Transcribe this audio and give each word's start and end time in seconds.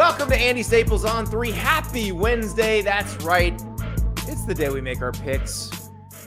Welcome 0.00 0.30
to 0.30 0.36
Andy 0.36 0.62
Staples 0.62 1.04
on 1.04 1.26
3. 1.26 1.50
Happy 1.50 2.10
Wednesday. 2.10 2.80
That's 2.80 3.14
right. 3.16 3.52
It's 4.26 4.46
the 4.46 4.54
day 4.54 4.70
we 4.70 4.80
make 4.80 5.02
our 5.02 5.12
picks. 5.12 5.68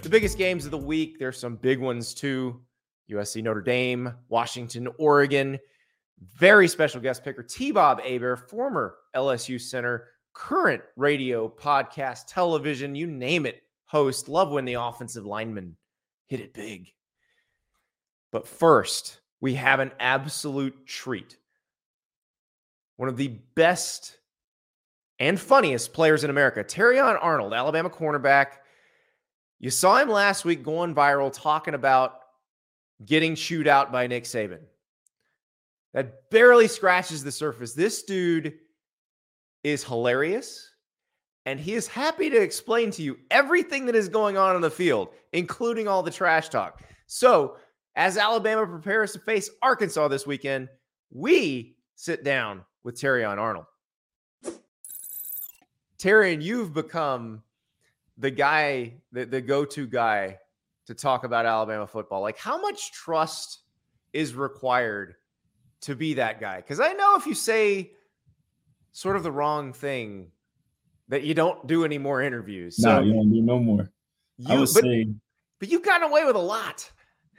The 0.03 0.09
biggest 0.09 0.37
games 0.37 0.65
of 0.65 0.69
the 0.69 0.77
week. 0.77 1.17
There's 1.17 1.39
some 1.39 1.55
big 1.55 1.79
ones 1.79 2.13
too. 2.13 2.61
USC 3.09 3.41
Notre 3.41 3.63
Dame, 3.63 4.13
Washington, 4.29 4.89
Oregon. 4.99 5.57
Very 6.35 6.67
special 6.67 7.01
guest 7.01 7.23
picker, 7.23 7.41
T 7.41 7.71
Bob 7.71 7.99
Hebert, 7.99 8.47
former 8.47 8.97
LSU 9.15 9.59
center, 9.59 10.09
current 10.33 10.83
radio, 10.95 11.49
podcast, 11.49 12.25
television, 12.27 12.93
you 12.93 13.07
name 13.07 13.47
it, 13.47 13.63
host. 13.85 14.29
Love 14.29 14.51
when 14.51 14.65
the 14.65 14.75
offensive 14.75 15.25
linemen 15.25 15.75
hit 16.27 16.41
it 16.41 16.53
big. 16.53 16.89
But 18.31 18.47
first, 18.47 19.21
we 19.41 19.55
have 19.55 19.79
an 19.79 19.93
absolute 19.99 20.85
treat 20.85 21.37
one 22.97 23.09
of 23.09 23.17
the 23.17 23.39
best 23.55 24.17
and 25.19 25.39
funniest 25.39 25.93
players 25.93 26.23
in 26.23 26.29
America, 26.29 26.63
Terrion 26.63 27.17
Arnold, 27.21 27.53
Alabama 27.53 27.89
cornerback. 27.89 28.57
You 29.59 29.69
saw 29.69 29.97
him 29.97 30.09
last 30.09 30.45
week 30.45 30.63
going 30.63 30.93
viral 30.93 31.31
talking 31.31 31.73
about 31.73 32.19
getting 33.05 33.35
chewed 33.35 33.67
out 33.67 33.91
by 33.91 34.07
Nick 34.07 34.25
Saban. 34.25 34.59
That 35.93 36.29
barely 36.31 36.67
scratches 36.67 37.23
the 37.23 37.31
surface. 37.31 37.73
This 37.73 38.03
dude 38.03 38.55
is 39.63 39.83
hilarious 39.83 40.69
and 41.45 41.59
he 41.59 41.73
is 41.73 41.87
happy 41.87 42.29
to 42.29 42.41
explain 42.41 42.89
to 42.91 43.03
you 43.03 43.17
everything 43.29 43.85
that 43.85 43.95
is 43.95 44.07
going 44.07 44.37
on 44.37 44.55
in 44.55 44.61
the 44.61 44.69
field, 44.71 45.09
including 45.33 45.87
all 45.87 46.01
the 46.01 46.11
trash 46.11 46.49
talk. 46.49 46.81
So, 47.07 47.57
as 47.95 48.17
Alabama 48.17 48.65
prepares 48.65 49.11
to 49.11 49.19
face 49.19 49.49
Arkansas 49.61 50.07
this 50.07 50.25
weekend, 50.25 50.67
we 51.11 51.75
sit 51.95 52.23
down 52.23 52.63
with 52.83 52.95
Terrion 52.95 53.37
Arnold. 53.37 53.65
Terrion 55.97 56.41
you've 56.41 56.73
become 56.73 57.43
the 58.17 58.31
guy, 58.31 58.93
the, 59.11 59.25
the 59.25 59.41
go 59.41 59.65
to 59.65 59.87
guy 59.87 60.37
to 60.87 60.93
talk 60.93 61.23
about 61.23 61.45
Alabama 61.45 61.87
football. 61.87 62.21
Like, 62.21 62.37
how 62.37 62.59
much 62.59 62.91
trust 62.91 63.59
is 64.11 64.35
required 64.35 65.15
to 65.81 65.95
be 65.95 66.15
that 66.15 66.39
guy? 66.39 66.57
Because 66.57 66.79
I 66.79 66.93
know 66.93 67.15
if 67.15 67.25
you 67.25 67.33
say 67.33 67.91
sort 68.91 69.15
of 69.15 69.23
the 69.23 69.31
wrong 69.31 69.73
thing, 69.73 70.27
that 71.09 71.23
you 71.23 71.33
don't 71.33 71.67
do 71.67 71.85
any 71.85 71.97
more 71.97 72.21
interviews. 72.21 72.79
No, 72.79 73.01
you 73.01 73.13
don't 73.13 73.31
do 73.31 73.41
no 73.41 73.59
more. 73.59 73.91
You, 74.37 74.55
I 74.55 74.59
would 74.59 74.69
but, 74.73 74.83
say, 74.83 75.07
but 75.59 75.69
you've 75.69 75.83
gotten 75.83 76.09
away 76.09 76.25
with 76.25 76.35
a 76.35 76.39
lot. 76.39 76.89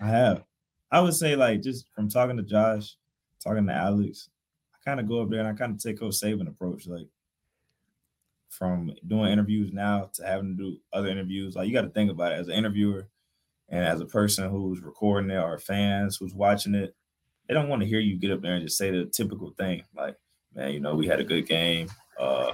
I 0.01 0.07
have. 0.07 0.45
I 0.91 1.01
would 1.01 1.15
say, 1.15 1.35
like, 1.35 1.61
just 1.63 1.87
from 1.95 2.09
talking 2.09 2.37
to 2.37 2.43
Josh, 2.43 2.97
talking 3.43 3.67
to 3.67 3.73
Alex, 3.73 4.29
kind 4.85 5.01
of 5.01 5.09
go 5.09 5.23
up 5.23 5.31
there 5.31 5.41
and 5.41 5.49
I 5.49 5.53
kind 5.53 5.73
of 5.73 5.83
take 5.83 5.99
Coach 5.99 6.15
Saban 6.15 6.49
approach, 6.49 6.87
like 6.87 7.07
from 8.51 8.93
doing 9.07 9.33
interviews 9.33 9.73
now 9.73 10.11
to 10.15 10.25
having 10.25 10.57
to 10.57 10.63
do 10.63 10.77
other 10.93 11.09
interviews. 11.09 11.57
Like 11.57 11.67
you 11.67 11.75
got 11.75 11.83
to 11.83 11.91
think 11.91 12.11
about 12.11 12.33
it 12.33 12.37
as 12.37 12.49
an 12.49 12.55
interviewer 12.55 13.09
and 13.69 13.85
as 13.85 14.01
a 14.01 14.07
person 14.07 14.49
who's 14.51 14.81
recording 14.81 15.31
it 15.31 15.39
or 15.39 15.59
fans 15.59 16.17
who's 16.17 16.35
watching 16.35 16.75
it. 16.75 16.95
They 17.49 17.55
don't 17.55 17.69
want 17.69 17.83
to 17.83 17.89
hear 17.89 18.01
you 18.01 18.17
get 18.17 18.31
up 18.31 18.41
there 18.41 18.55
and 18.55 18.65
just 18.65 18.79
say 18.79 18.91
the 18.91 19.05
typical 19.07 19.51
thing, 19.59 19.83
like, 19.95 20.17
"Man, 20.55 20.73
you 20.73 20.81
know, 20.81 20.95
we 20.95 21.07
had 21.07 21.21
a 21.21 21.25
good 21.25 21.47
game. 21.47 21.91
Uh, 22.19 22.53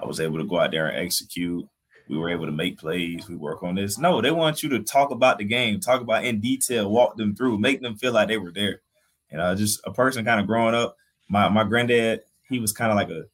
I 0.00 0.06
was 0.06 0.20
able 0.20 0.38
to 0.38 0.44
go 0.44 0.60
out 0.60 0.70
there 0.70 0.86
and 0.86 0.96
execute. 0.96 1.66
We 2.08 2.18
were 2.18 2.30
able 2.30 2.46
to 2.46 2.52
make 2.52 2.78
plays. 2.78 3.28
We 3.28 3.34
work 3.34 3.64
on 3.64 3.74
this." 3.74 3.98
No, 3.98 4.20
they 4.20 4.30
want 4.30 4.62
you 4.62 4.68
to 4.70 4.80
talk 4.80 5.10
about 5.10 5.38
the 5.38 5.44
game, 5.44 5.80
talk 5.80 6.00
about 6.00 6.24
in 6.24 6.40
detail, 6.40 6.90
walk 6.90 7.16
them 7.16 7.34
through, 7.34 7.58
make 7.58 7.80
them 7.80 7.96
feel 7.96 8.12
like 8.12 8.28
they 8.28 8.38
were 8.38 8.52
there. 8.52 8.82
And 9.30 9.40
uh, 9.40 9.56
just 9.56 9.80
a 9.84 9.92
person 9.92 10.24
kind 10.24 10.40
of 10.40 10.46
growing 10.46 10.76
up 10.76 10.96
my 11.28 11.48
my 11.48 11.64
granddad, 11.64 12.22
he 12.48 12.58
was 12.58 12.72
kind 12.72 12.90
of 12.90 12.96
like 12.96 13.10
a 13.10 13.24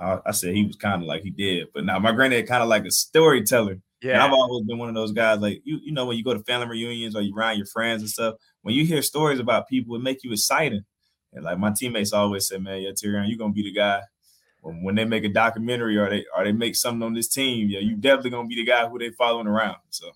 I 0.00 0.30
said 0.30 0.54
he 0.54 0.64
was 0.64 0.76
kind 0.76 1.02
of 1.02 1.08
like 1.08 1.22
he 1.22 1.30
did, 1.30 1.68
but 1.74 1.84
now 1.84 1.98
my 1.98 2.12
granddad 2.12 2.46
kind 2.46 2.62
of 2.62 2.68
like 2.68 2.84
a 2.84 2.90
storyteller. 2.90 3.78
Yeah, 4.00 4.12
and 4.12 4.22
I've 4.22 4.32
always 4.32 4.64
been 4.64 4.78
one 4.78 4.88
of 4.88 4.94
those 4.94 5.10
guys. 5.10 5.40
Like 5.40 5.60
you, 5.64 5.80
you 5.82 5.92
know, 5.92 6.06
when 6.06 6.16
you 6.16 6.22
go 6.22 6.34
to 6.34 6.42
family 6.44 6.68
reunions 6.68 7.16
or 7.16 7.22
you 7.22 7.34
around 7.36 7.56
your 7.56 7.66
friends 7.66 8.02
and 8.02 8.08
stuff, 8.08 8.36
when 8.62 8.76
you 8.76 8.86
hear 8.86 9.02
stories 9.02 9.40
about 9.40 9.68
people, 9.68 9.96
it 9.96 10.02
make 10.02 10.22
you 10.22 10.32
excited. 10.32 10.84
And 11.32 11.44
like 11.44 11.58
my 11.58 11.72
teammates 11.72 12.12
always 12.12 12.46
say, 12.46 12.58
man, 12.58 12.80
yeah, 12.80 12.90
Terrion, 12.90 13.28
you're 13.28 13.38
gonna 13.38 13.52
be 13.52 13.64
the 13.64 13.72
guy. 13.72 14.02
When, 14.60 14.82
when 14.84 14.94
they 14.94 15.04
make 15.04 15.24
a 15.24 15.28
documentary 15.28 15.96
or 15.96 16.08
they 16.08 16.24
or 16.36 16.44
they 16.44 16.52
make 16.52 16.76
something 16.76 17.02
on 17.02 17.14
this 17.14 17.28
team, 17.28 17.68
yeah, 17.68 17.80
you 17.80 17.96
definitely 17.96 18.30
gonna 18.30 18.48
be 18.48 18.56
the 18.56 18.64
guy 18.64 18.88
who 18.88 18.98
they 19.00 19.10
following 19.10 19.48
around. 19.48 19.78
So. 19.90 20.10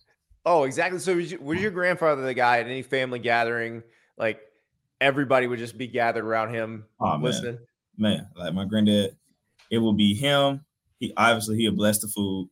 Oh, 0.45 0.63
exactly. 0.65 0.99
So 1.01 1.17
was, 1.17 1.33
you, 1.33 1.39
was 1.41 1.61
your 1.61 1.71
grandfather 1.71 2.23
the 2.23 2.35
guy 2.35 2.59
at 2.59 2.67
any 2.67 2.83
family 2.83 3.19
gathering? 3.19 3.83
Like 4.17 4.41
everybody 5.03 5.47
would 5.47 5.59
just 5.59 5.77
be 5.77 5.89
gathered 5.89 6.25
around 6.25 6.55
him 6.55 6.87
oh, 7.01 7.19
listening. 7.21 7.59
Man. 7.99 8.13
man, 8.17 8.29
like 8.37 8.55
my 8.55 8.65
granddad, 8.65 9.17
it 9.71 9.79
would 9.79 9.97
be 9.97 10.15
him. 10.15 10.65
He 10.99 11.13
obviously 11.17 11.57
he'd 11.57 11.77
bless 11.77 11.99
the 11.99 12.09
food, 12.09 12.49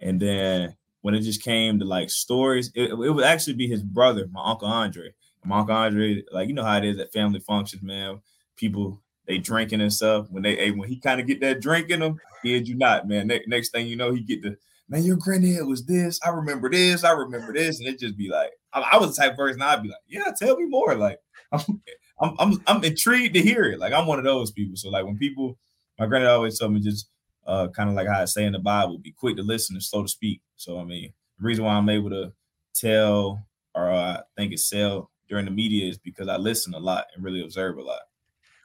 and 0.00 0.20
then 0.20 0.76
when 1.00 1.14
it 1.14 1.22
just 1.22 1.42
came 1.42 1.78
to 1.78 1.84
like 1.84 2.10
stories, 2.10 2.70
it, 2.74 2.90
it 2.90 2.94
would 2.94 3.24
actually 3.24 3.54
be 3.54 3.66
his 3.66 3.82
brother, 3.82 4.28
my 4.30 4.42
uncle 4.44 4.68
Andre. 4.68 5.14
My 5.44 5.60
uncle 5.60 5.74
Andre, 5.74 6.22
like 6.32 6.48
you 6.48 6.54
know 6.54 6.64
how 6.64 6.76
it 6.76 6.84
is 6.84 6.98
at 6.98 7.12
family 7.12 7.40
functions, 7.40 7.82
man. 7.82 8.20
People 8.56 9.00
they 9.26 9.38
drinking 9.38 9.80
and 9.80 9.92
stuff. 9.92 10.26
When 10.30 10.42
they 10.42 10.70
when 10.70 10.88
he 10.88 11.00
kind 11.00 11.20
of 11.20 11.26
get 11.26 11.40
that 11.40 11.60
drink 11.60 11.90
in 11.90 12.02
him, 12.02 12.20
did 12.44 12.68
you 12.68 12.76
not, 12.76 13.08
man? 13.08 13.28
Ne- 13.28 13.44
next 13.46 13.70
thing 13.70 13.86
you 13.86 13.96
know, 13.96 14.12
he 14.12 14.20
get 14.20 14.42
the 14.42 14.56
man. 14.88 15.04
Your 15.04 15.16
granddad 15.16 15.66
was 15.66 15.84
this. 15.84 16.18
I 16.24 16.30
remember 16.30 16.68
this. 16.70 17.04
I 17.04 17.12
remember 17.12 17.52
this, 17.52 17.78
and 17.78 17.88
it 17.88 17.98
just 17.98 18.16
be 18.16 18.28
like, 18.28 18.50
I, 18.72 18.80
I 18.92 18.96
was 18.98 19.14
the 19.14 19.22
type 19.22 19.32
of 19.32 19.38
person 19.38 19.62
I'd 19.62 19.82
be 19.82 19.88
like, 19.88 19.98
yeah, 20.08 20.32
tell 20.36 20.56
me 20.56 20.66
more. 20.66 20.94
Like 20.94 21.20
I'm, 21.52 22.34
I'm, 22.38 22.62
I'm, 22.66 22.84
intrigued 22.84 23.34
to 23.34 23.42
hear 23.42 23.64
it. 23.64 23.78
Like 23.78 23.92
I'm 23.92 24.06
one 24.06 24.18
of 24.18 24.24
those 24.24 24.50
people. 24.50 24.76
So 24.76 24.88
like 24.88 25.04
when 25.04 25.18
people, 25.18 25.58
my 25.98 26.06
granddad 26.06 26.30
always 26.30 26.58
told 26.58 26.72
me 26.72 26.80
just 26.80 27.08
uh, 27.46 27.68
kind 27.68 27.88
of 27.88 27.94
like 27.94 28.08
how 28.08 28.20
I 28.20 28.24
say 28.24 28.44
in 28.44 28.52
the 28.52 28.58
Bible, 28.58 28.98
be 28.98 29.12
quick 29.12 29.36
to 29.36 29.42
listen 29.42 29.76
and 29.76 29.82
slow 29.82 30.02
to 30.02 30.08
speak. 30.08 30.40
So 30.56 30.80
I 30.80 30.84
mean, 30.84 31.12
the 31.38 31.44
reason 31.44 31.64
why 31.64 31.74
I'm 31.74 31.88
able 31.88 32.10
to 32.10 32.32
tell 32.74 33.46
or 33.76 33.90
uh, 33.90 34.18
I 34.18 34.22
think 34.36 34.52
it's 34.52 34.68
sell 34.68 35.10
during 35.28 35.44
the 35.44 35.50
media 35.50 35.88
is 35.88 35.98
because 35.98 36.28
I 36.28 36.36
listen 36.36 36.74
a 36.74 36.78
lot 36.78 37.06
and 37.14 37.22
really 37.22 37.42
observe 37.42 37.76
a 37.76 37.82
lot. 37.82 38.00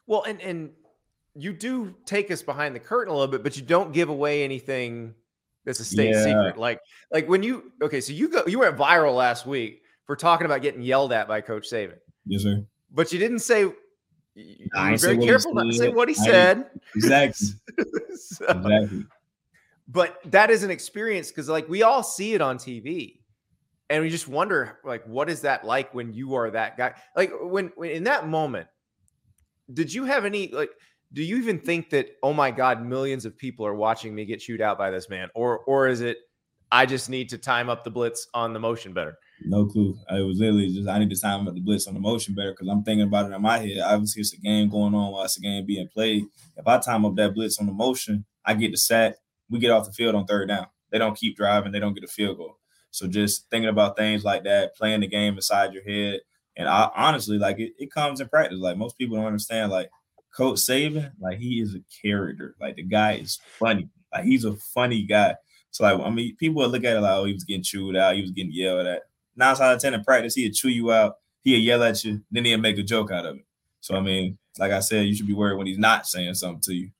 Well, 0.07 0.23
and 0.23 0.41
and 0.41 0.71
you 1.35 1.53
do 1.53 1.93
take 2.05 2.31
us 2.31 2.41
behind 2.41 2.75
the 2.75 2.79
curtain 2.79 3.13
a 3.13 3.17
little 3.17 3.31
bit, 3.31 3.43
but 3.43 3.55
you 3.57 3.63
don't 3.63 3.93
give 3.93 4.09
away 4.09 4.43
anything 4.43 5.13
that's 5.65 5.79
a 5.79 5.85
state 5.85 6.11
yeah. 6.13 6.23
secret. 6.23 6.57
Like 6.57 6.79
like 7.11 7.27
when 7.27 7.43
you 7.43 7.71
okay, 7.83 8.01
so 8.01 8.13
you 8.13 8.29
go 8.29 8.43
you 8.47 8.59
went 8.59 8.77
viral 8.77 9.15
last 9.15 9.45
week 9.45 9.81
for 10.05 10.15
talking 10.15 10.45
about 10.45 10.61
getting 10.61 10.81
yelled 10.81 11.13
at 11.13 11.27
by 11.27 11.41
Coach 11.41 11.69
Saban. 11.69 11.97
Yes, 12.25 12.43
sir. 12.43 12.65
But 12.91 13.11
you 13.11 13.19
didn't 13.19 13.39
say. 13.39 13.61
You 14.33 14.69
were 14.73 14.97
very 14.97 15.17
careful 15.17 15.53
not 15.53 15.63
to 15.63 15.73
say 15.73 15.89
what 15.89 16.07
he 16.07 16.15
said. 16.15 16.69
Exactly. 16.95 17.47
so, 18.15 18.45
exactly. 18.47 19.05
But 19.87 20.19
that 20.25 20.49
is 20.49 20.63
an 20.63 20.71
experience 20.71 21.29
because, 21.29 21.49
like, 21.49 21.67
we 21.67 21.83
all 21.83 22.03
see 22.03 22.33
it 22.33 22.41
on 22.41 22.57
TV, 22.57 23.19
and 23.89 24.03
we 24.03 24.09
just 24.09 24.27
wonder, 24.27 24.79
like, 24.83 25.03
what 25.05 25.29
is 25.29 25.41
that 25.41 25.65
like 25.65 25.93
when 25.93 26.13
you 26.13 26.35
are 26.35 26.49
that 26.51 26.77
guy? 26.77 26.93
Like, 27.15 27.31
when, 27.41 27.71
when 27.75 27.91
in 27.91 28.03
that 28.05 28.27
moment, 28.27 28.67
did 29.73 29.93
you 29.93 30.05
have 30.05 30.25
any 30.25 30.49
like? 30.51 30.71
Do 31.13 31.21
you 31.21 31.37
even 31.37 31.59
think 31.59 31.89
that, 31.89 32.07
oh 32.23 32.31
my 32.31 32.51
God, 32.51 32.85
millions 32.85 33.25
of 33.25 33.37
people 33.37 33.65
are 33.65 33.75
watching 33.75 34.15
me 34.15 34.23
get 34.23 34.39
chewed 34.39 34.61
out 34.61 34.77
by 34.77 34.91
this 34.91 35.09
man, 35.09 35.29
or 35.35 35.59
or 35.59 35.87
is 35.87 35.99
it, 35.99 36.17
I 36.71 36.85
just 36.85 37.09
need 37.09 37.29
to 37.29 37.37
time 37.37 37.69
up 37.69 37.83
the 37.83 37.91
blitz 37.91 38.27
on 38.33 38.53
the 38.53 38.59
motion 38.59 38.93
better? 38.93 39.17
No 39.45 39.65
clue. 39.65 39.97
It 40.09 40.21
was 40.21 40.39
literally 40.39 40.73
just 40.73 40.87
I 40.87 40.99
need 40.99 41.09
to 41.09 41.19
time 41.19 41.47
up 41.47 41.53
the 41.53 41.61
blitz 41.61 41.87
on 41.87 41.93
the 41.93 41.99
motion 41.99 42.35
better 42.35 42.51
because 42.51 42.67
I'm 42.67 42.83
thinking 42.83 43.07
about 43.07 43.29
it 43.29 43.35
in 43.35 43.41
my 43.41 43.57
head. 43.57 43.79
Obviously, 43.79 44.21
it's 44.21 44.33
a 44.33 44.37
game 44.37 44.69
going 44.69 44.93
on 44.93 45.11
while 45.11 45.23
it's 45.23 45.37
a 45.37 45.41
game 45.41 45.65
being 45.65 45.87
played. 45.87 46.25
If 46.57 46.67
I 46.67 46.77
time 46.77 47.05
up 47.05 47.15
that 47.15 47.33
blitz 47.33 47.59
on 47.59 47.65
the 47.65 47.73
motion, 47.73 48.25
I 48.45 48.53
get 48.53 48.71
the 48.71 48.77
sack. 48.77 49.15
We 49.49 49.59
get 49.59 49.71
off 49.71 49.85
the 49.85 49.93
field 49.93 50.15
on 50.15 50.25
third 50.25 50.47
down. 50.47 50.67
They 50.91 50.97
don't 50.97 51.17
keep 51.17 51.37
driving. 51.37 51.71
They 51.71 51.79
don't 51.79 51.93
get 51.93 52.03
a 52.03 52.07
field 52.07 52.37
goal. 52.37 52.57
So 52.91 53.07
just 53.07 53.49
thinking 53.49 53.69
about 53.69 53.97
things 53.97 54.23
like 54.23 54.43
that, 54.43 54.75
playing 54.75 55.01
the 55.01 55.07
game 55.07 55.35
inside 55.35 55.73
your 55.73 55.83
head, 55.83 56.19
and 56.57 56.67
I 56.67 56.89
honestly 56.95 57.37
like 57.37 57.59
it. 57.59 57.73
It 57.77 57.91
comes 57.91 58.19
in 58.21 58.27
practice. 58.29 58.59
Like 58.59 58.77
most 58.77 58.97
people 58.97 59.17
don't 59.17 59.25
understand. 59.25 59.71
Like 59.71 59.89
Coach 60.35 60.59
Saban, 60.59 61.11
like 61.19 61.39
he 61.39 61.61
is 61.61 61.75
a 61.75 61.79
character. 62.01 62.55
Like 62.59 62.75
the 62.75 62.83
guy 62.83 63.13
is 63.13 63.39
funny. 63.57 63.89
Like 64.13 64.25
he's 64.25 64.45
a 64.45 64.55
funny 64.55 65.03
guy. 65.03 65.35
So 65.71 65.83
like 65.83 66.05
I 66.05 66.09
mean, 66.09 66.35
people 66.35 66.61
would 66.61 66.71
look 66.71 66.83
at 66.83 66.97
it 66.97 67.01
like, 67.01 67.11
oh, 67.11 67.25
he 67.25 67.33
was 67.33 67.45
getting 67.45 67.63
chewed 67.63 67.95
out, 67.95 68.15
he 68.15 68.21
was 68.21 68.31
getting 68.31 68.51
yelled 68.51 68.85
at 68.85 69.03
nine 69.35 69.55
out 69.55 69.75
of 69.75 69.81
ten 69.81 69.93
in 69.93 70.03
practice, 70.03 70.35
he'd 70.35 70.53
chew 70.53 70.69
you 70.69 70.91
out 70.91 71.15
he'll 71.43 71.59
yell 71.59 71.83
at 71.83 72.03
you, 72.03 72.21
then 72.31 72.45
he'll 72.45 72.57
make 72.59 72.77
a 72.77 72.83
joke 72.83 73.11
out 73.11 73.25
of 73.25 73.35
it. 73.37 73.45
So 73.81 73.95
I 73.95 74.01
mean, 74.01 74.37
like 74.59 74.71
I 74.71 74.79
said, 74.79 75.05
you 75.05 75.15
should 75.15 75.27
be 75.27 75.33
worried 75.33 75.57
when 75.57 75.67
he's 75.67 75.77
not 75.77 76.07
saying 76.07 76.33
something 76.35 76.61
to 76.61 76.73
you. 76.73 76.91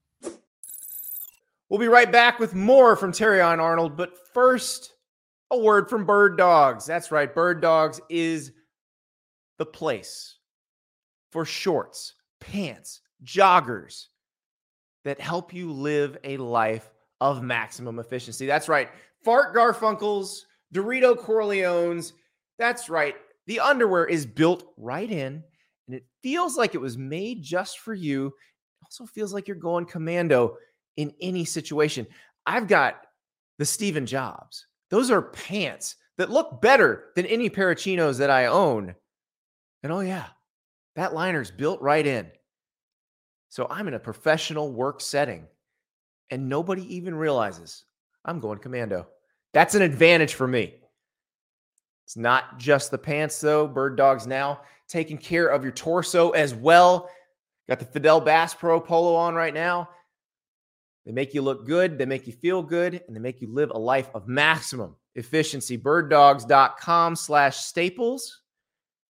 We'll 1.69 1.80
be 1.80 1.88
right 1.88 2.12
back 2.12 2.39
with 2.39 2.54
more 2.54 2.95
from 2.95 3.13
Terrion 3.13 3.60
Arnold, 3.60 3.95
but 3.95 4.18
first, 4.33 4.94
a 5.51 5.57
word 5.57 5.89
from 5.89 6.06
Bird 6.06 6.38
Dogs. 6.38 6.86
That's 6.86 7.12
right, 7.12 7.33
Bird 7.33 7.62
Dogs 7.62 8.01
is 8.10 8.51
the 9.57 9.66
place 9.66 10.38
for 11.31 11.45
shorts, 11.45 12.13
pants, 12.42 13.01
joggers 13.24 14.07
that 15.06 15.22
help 15.22 15.54
you 15.54 15.72
live 15.72 16.18
a 16.24 16.38
life 16.38 16.89
of 17.22 17.42
maximum 17.42 18.00
efficiency. 18.00 18.45
That's 18.45 18.68
right. 18.68 18.89
Fart 19.24 19.56
Garfunkels, 19.56 20.42
Dorito 20.74 21.18
Corleones. 21.18 22.13
That's 22.62 22.90
right. 22.90 23.16
The 23.48 23.60
underwear 23.60 24.06
is 24.06 24.28
built 24.28 24.72
right 24.78 25.10
in 25.10 25.44
and 25.88 25.96
it 25.96 26.06
feels 26.22 26.58
like 26.58 26.75
it 26.75 26.80
was 26.80 26.96
made 26.96 27.42
just 27.42 27.80
for 27.80 27.96
you. 27.96 28.28
It 28.28 28.86
also 28.86 29.08
feels 29.08 29.34
like 29.34 29.48
you're 29.48 29.58
going 29.58 29.88
commando 29.88 30.58
in 30.96 31.12
any 31.19 31.44
situation. 31.44 32.06
I've 32.46 32.68
got 32.68 33.02
the 33.58 33.66
Stephen 33.66 34.06
Jobs. 34.06 34.68
Those 34.92 35.10
are 35.10 35.24
pants 35.24 35.96
that 36.19 36.30
look 36.30 36.62
better 36.62 37.06
than 37.16 37.25
any 37.25 37.50
pair 37.50 37.72
of 37.72 37.80
chinos 37.80 38.19
that 38.19 38.30
I 38.30 38.46
own. 38.46 38.94
And 39.81 39.92
oh, 39.92 40.02
yeah, 40.02 40.28
that 40.96 41.16
liner's 41.16 41.50
built 41.50 41.81
right 41.81 42.06
in. 42.06 42.30
So 43.50 43.66
I'm 43.72 43.88
in 43.88 43.96
a 43.96 44.00
professional 44.00 44.72
work 44.72 45.02
setting 45.02 45.48
and 46.30 46.48
nobody 46.48 46.96
even 46.96 47.16
realizes 47.16 47.86
I'm 48.24 48.40
going 48.40 48.60
commando. 48.60 49.07
That's 49.52 49.74
an 49.74 49.81
advantage 49.81 50.36
for 50.36 50.48
me. 50.48 50.75
It's 52.12 52.18
not 52.18 52.60
just 52.60 52.92
the 52.92 52.98
pants, 52.98 53.40
though. 53.40 53.66
Bird 53.66 53.96
Dogs 53.96 54.28
now 54.28 54.60
taking 54.90 55.18
care 55.18 55.48
of 55.48 55.63
your 55.63 55.72
torso 55.72 56.31
as 56.31 56.54
well. 56.54 57.10
Got 57.69 57.80
the 57.80 57.86
Fidel 57.86 58.19
Bass 58.19 58.54
Pro 58.54 58.81
Polo 58.81 59.16
on 59.16 59.34
right 59.34 59.54
now. 59.54 59.88
They 61.06 61.13
make 61.13 61.34
you 61.34 61.42
look 61.42 61.66
good, 61.66 61.98
they 61.98 62.06
make 62.06 62.28
you 62.28 62.34
feel 62.34 62.63
good, 62.63 63.02
and 63.08 63.16
they 63.16 63.22
make 63.22 63.40
you 63.40 63.48
live 63.48 63.69
a 63.69 63.78
life 63.78 64.10
of 64.13 64.28
maximum 64.28 64.98
efficiency. 65.16 65.78
Birddogs.com 65.78 67.16
slash 67.16 67.56
staples. 67.60 68.42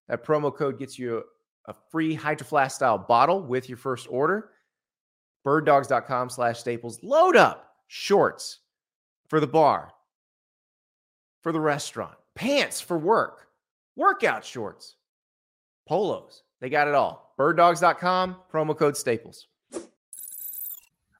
That 0.07 0.23
promo 0.23 0.55
code 0.55 0.79
gets 0.79 0.97
you 0.97 1.21
a 1.67 1.75
free 1.91 2.13
Hydro 2.13 2.47
Flask 2.47 2.77
style 2.77 2.97
bottle 2.97 3.41
with 3.45 3.67
your 3.67 3.77
first 3.77 4.07
order. 4.09 4.51
Birddogs.com 5.45 6.29
slash 6.29 6.61
staples. 6.61 7.03
Load 7.03 7.35
up 7.35 7.73
shorts 7.87 8.59
for 9.27 9.41
the 9.41 9.47
bar, 9.47 9.91
for 11.41 11.51
the 11.51 11.59
restaurant, 11.59 12.15
pants 12.35 12.81
for 12.81 12.97
work, 12.97 13.47
workout 13.95 14.45
shorts, 14.45 14.95
polos. 15.87 16.43
They 16.61 16.69
got 16.69 16.87
it 16.87 16.95
all. 16.95 17.33
Birddogs.com, 17.39 18.37
promo 18.51 18.77
code 18.77 18.95
staples. 18.95 19.47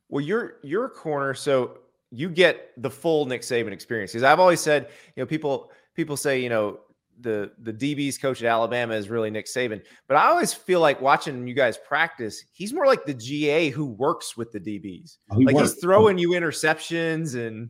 Well, 0.09 0.23
you're 0.23 0.57
you're 0.63 0.85
a 0.85 0.89
corner, 0.89 1.33
so 1.33 1.79
you 2.12 2.29
get 2.29 2.71
the 2.77 2.89
full 2.89 3.25
Nick 3.25 3.41
Saban 3.41 3.71
experience. 3.71 4.12
Because 4.12 4.23
I've 4.23 4.39
always 4.39 4.62
said, 4.62 4.89
you 5.15 5.21
know, 5.21 5.25
people 5.25 5.71
people 5.95 6.15
say, 6.15 6.39
you 6.39 6.50
know, 6.50 6.79
the 7.19 7.51
the 7.59 7.73
DB's 7.73 8.18
coach 8.18 8.41
at 8.41 8.47
Alabama 8.47 8.94
is 8.94 9.09
really 9.09 9.29
Nick 9.29 9.47
Saban. 9.47 9.81
But 10.07 10.18
I 10.18 10.27
always 10.27 10.53
feel 10.53 10.79
like 10.79 11.01
watching 11.01 11.47
you 11.47 11.53
guys 11.53 11.77
practice, 11.77 12.44
he's 12.53 12.73
more 12.73 12.85
like 12.85 13.06
the 13.06 13.13
GA 13.13 13.69
who 13.69 13.85
works 13.85 14.38
with 14.38 14.51
the 14.51 14.59
DBs. 14.59 15.18
Oh, 15.31 15.39
he 15.39 15.45
like 15.45 15.56
worked. 15.56 15.69
he's 15.69 15.81
throwing 15.81 16.18
you 16.18 16.29
interceptions 16.31 17.35
and 17.35 17.69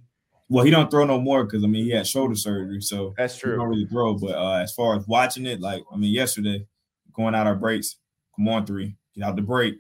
well, 0.50 0.64
he 0.64 0.72
don't 0.72 0.92
throw 0.92 1.06
no 1.06 1.20
more 1.20 1.44
because 1.44 1.64
I 1.64 1.68
mean 1.68 1.86
he 1.86 1.92
had 1.92 2.08
shoulder 2.08 2.36
surgery, 2.36 2.82
so 2.82 3.14
that's 3.18 3.38
true. 3.38 3.54
He 3.54 3.58
don't 3.58 3.70
really 3.70 3.88
throw. 3.88 4.14
But 4.14 4.36
uh, 4.36 4.58
as 4.58 4.74
far 4.74 4.96
as 4.96 5.08
watching 5.08 5.46
it, 5.46 5.60
like 5.60 5.84
I 5.92 5.98
mean, 5.98 6.14
yesterday 6.14 6.66
going 7.14 7.34
out 7.34 7.48
our 7.48 7.56
breaks, 7.56 7.98
come 8.36 8.48
on 8.48 8.66
three, 8.66 8.96
get 9.16 9.24
out 9.24 9.36
the 9.36 9.42
break, 9.42 9.76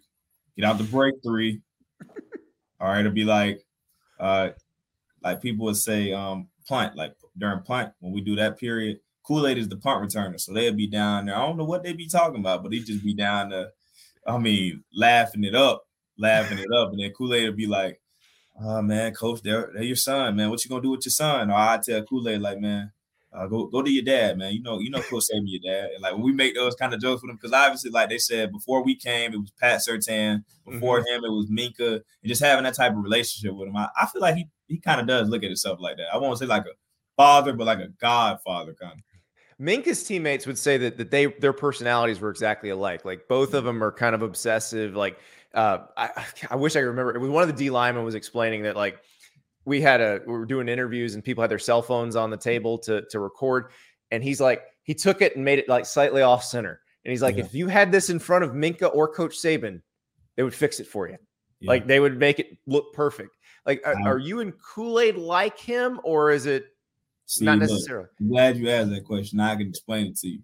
get 0.55 0.65
out 0.65 0.77
the 0.77 0.83
break 0.85 1.15
three. 1.23 1.61
All 2.79 2.89
right, 2.89 2.99
it'll 2.99 3.11
be 3.11 3.25
like, 3.25 3.61
uh, 4.19 4.49
like 5.23 5.41
people 5.41 5.65
would 5.65 5.77
say, 5.77 6.11
um, 6.13 6.49
punt, 6.67 6.95
like 6.95 7.13
during 7.37 7.61
punt 7.61 7.91
when 7.99 8.13
we 8.13 8.21
do 8.21 8.35
that 8.35 8.57
period, 8.57 8.99
Kool 9.23 9.47
Aid 9.47 9.57
is 9.59 9.69
the 9.69 9.77
punt 9.77 10.03
returner, 10.03 10.39
so 10.39 10.51
they'd 10.51 10.75
be 10.75 10.87
down 10.87 11.27
there. 11.27 11.35
I 11.35 11.45
don't 11.45 11.57
know 11.57 11.65
what 11.65 11.83
they'd 11.83 11.97
be 11.97 12.07
talking 12.07 12.39
about, 12.39 12.63
but 12.63 12.73
he'd 12.73 12.85
just 12.85 13.03
be 13.03 13.13
down 13.13 13.49
there. 13.49 13.69
I 14.25 14.39
mean, 14.39 14.83
laughing 14.93 15.43
it 15.43 15.53
up, 15.53 15.83
laughing 16.17 16.57
it 16.57 16.71
up, 16.75 16.91
and 16.91 16.99
then 16.99 17.11
Kool 17.11 17.35
Aid 17.35 17.49
would 17.49 17.57
be 17.57 17.67
like, 17.67 17.99
"Oh 18.59 18.81
man, 18.81 19.13
coach, 19.13 19.41
they're, 19.41 19.71
they're 19.73 19.83
your 19.83 19.95
son, 19.95 20.35
man. 20.35 20.49
What 20.49 20.63
you 20.63 20.69
gonna 20.69 20.81
do 20.81 20.91
with 20.91 21.05
your 21.05 21.11
son?" 21.11 21.49
Or 21.49 21.55
I 21.55 21.79
tell 21.83 22.03
Kool 22.03 22.27
Aid 22.27 22.41
like, 22.41 22.59
"Man, 22.59 22.91
uh, 23.35 23.47
go 23.47 23.65
go 23.67 23.81
to 23.81 23.91
your 23.91 24.03
dad, 24.03 24.37
man. 24.37 24.53
You 24.53 24.61
know, 24.61 24.79
you 24.79 24.89
know, 24.89 25.01
Coach 25.01 25.25
Saban, 25.31 25.43
your 25.45 25.59
dad. 25.61 25.91
And 25.93 26.01
like 26.01 26.13
when 26.13 26.21
we 26.21 26.31
make 26.31 26.55
those 26.55 26.75
kind 26.75 26.93
of 26.93 27.01
jokes 27.01 27.21
with 27.21 27.29
him, 27.29 27.35
because 27.35 27.51
obviously, 27.51 27.91
like 27.91 28.09
they 28.09 28.17
said 28.17 28.51
before 28.51 28.83
we 28.83 28.95
came, 28.95 29.33
it 29.33 29.37
was 29.37 29.51
Pat 29.59 29.81
Surtain. 29.81 30.43
Before 30.65 30.99
mm-hmm. 30.99 31.15
him, 31.15 31.25
it 31.25 31.29
was 31.29 31.47
Minkah. 31.47 31.95
And 31.95 32.03
just 32.29 32.41
having 32.41 32.63
that 32.63 32.75
type 32.75 32.93
of 32.93 33.03
relationship 33.03 33.55
with 33.55 33.67
him, 33.67 33.75
I, 33.75 33.89
I 33.99 34.05
feel 34.05 34.21
like 34.21 34.35
he 34.35 34.47
he 34.67 34.79
kind 34.79 35.01
of 35.01 35.07
does 35.07 35.29
look 35.29 35.43
at 35.43 35.49
himself 35.49 35.79
like 35.79 35.97
that. 35.97 36.13
I 36.13 36.17
won't 36.17 36.39
say 36.39 36.45
like 36.45 36.63
a 36.63 36.75
father, 37.17 37.53
but 37.53 37.67
like 37.67 37.79
a 37.79 37.89
godfather 37.99 38.73
kind 38.73 38.93
of. 38.93 38.99
Minkah's 39.61 40.03
teammates 40.03 40.45
would 40.47 40.57
say 40.57 40.77
that 40.77 40.97
that 40.97 41.11
they 41.11 41.25
their 41.25 41.53
personalities 41.53 42.19
were 42.19 42.29
exactly 42.29 42.69
alike. 42.69 43.05
Like 43.05 43.27
both 43.27 43.53
of 43.53 43.63
them 43.63 43.83
are 43.83 43.91
kind 43.91 44.15
of 44.15 44.21
obsessive. 44.21 44.95
Like 44.95 45.17
uh, 45.55 45.85
I 45.97 46.25
I 46.49 46.55
wish 46.55 46.75
I 46.75 46.79
remember. 46.79 47.15
It 47.15 47.19
was 47.19 47.29
one 47.29 47.43
of 47.43 47.47
the 47.47 47.55
D 47.55 47.69
linemen 47.69 48.03
was 48.03 48.15
explaining 48.15 48.63
that 48.63 48.75
like 48.75 48.99
we 49.65 49.81
had 49.81 50.01
a 50.01 50.21
we 50.25 50.33
were 50.33 50.45
doing 50.45 50.67
interviews 50.67 51.15
and 51.15 51.23
people 51.23 51.41
had 51.41 51.49
their 51.49 51.59
cell 51.59 51.81
phones 51.81 52.15
on 52.15 52.29
the 52.29 52.37
table 52.37 52.77
to 52.79 53.03
to 53.09 53.19
record, 53.19 53.71
and 54.11 54.23
he's 54.23 54.41
like 54.41 54.63
he 54.83 54.93
took 54.93 55.21
it 55.21 55.35
and 55.35 55.43
made 55.43 55.59
it 55.59 55.67
like 55.67 55.85
slightly 55.85 56.21
off 56.21 56.43
center, 56.43 56.81
and 57.03 57.11
he's 57.11 57.21
like 57.21 57.37
yeah. 57.37 57.45
if 57.45 57.53
you 57.53 57.67
had 57.67 57.91
this 57.91 58.09
in 58.09 58.19
front 58.19 58.43
of 58.43 58.51
Minkah 58.51 58.93
or 58.93 59.07
Coach 59.07 59.37
Saban, 59.37 59.81
they 60.35 60.43
would 60.43 60.53
fix 60.53 60.79
it 60.79 60.87
for 60.87 61.07
you. 61.07 61.17
Yeah. 61.59 61.69
Like 61.69 61.87
they 61.87 61.99
would 61.99 62.19
make 62.19 62.39
it 62.39 62.57
look 62.67 62.93
perfect. 62.93 63.37
Like, 63.65 63.81
are, 63.83 63.95
are 64.05 64.19
you 64.19 64.41
in 64.41 64.51
Kool 64.51 64.99
Aid 64.99 65.15
like 65.15 65.57
him, 65.57 65.99
or 66.03 66.31
is 66.31 66.45
it 66.45 66.67
See, 67.25 67.45
Not 67.45 67.57
necessarily. 67.59 68.03
Look, 68.03 68.11
I'm 68.19 68.27
glad 68.27 68.57
you 68.57 68.69
asked 68.69 68.91
that 68.91 69.03
question. 69.03 69.39
I 69.39 69.55
can 69.55 69.67
explain 69.67 70.07
it 70.07 70.17
to 70.17 70.27
you. 70.27 70.39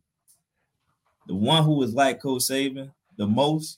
The 1.28 1.36
one 1.36 1.64
who 1.64 1.76
was 1.76 1.94
like 1.94 2.22
Coach 2.22 2.42
Saban 2.42 2.92
the 3.18 3.28
most, 3.28 3.78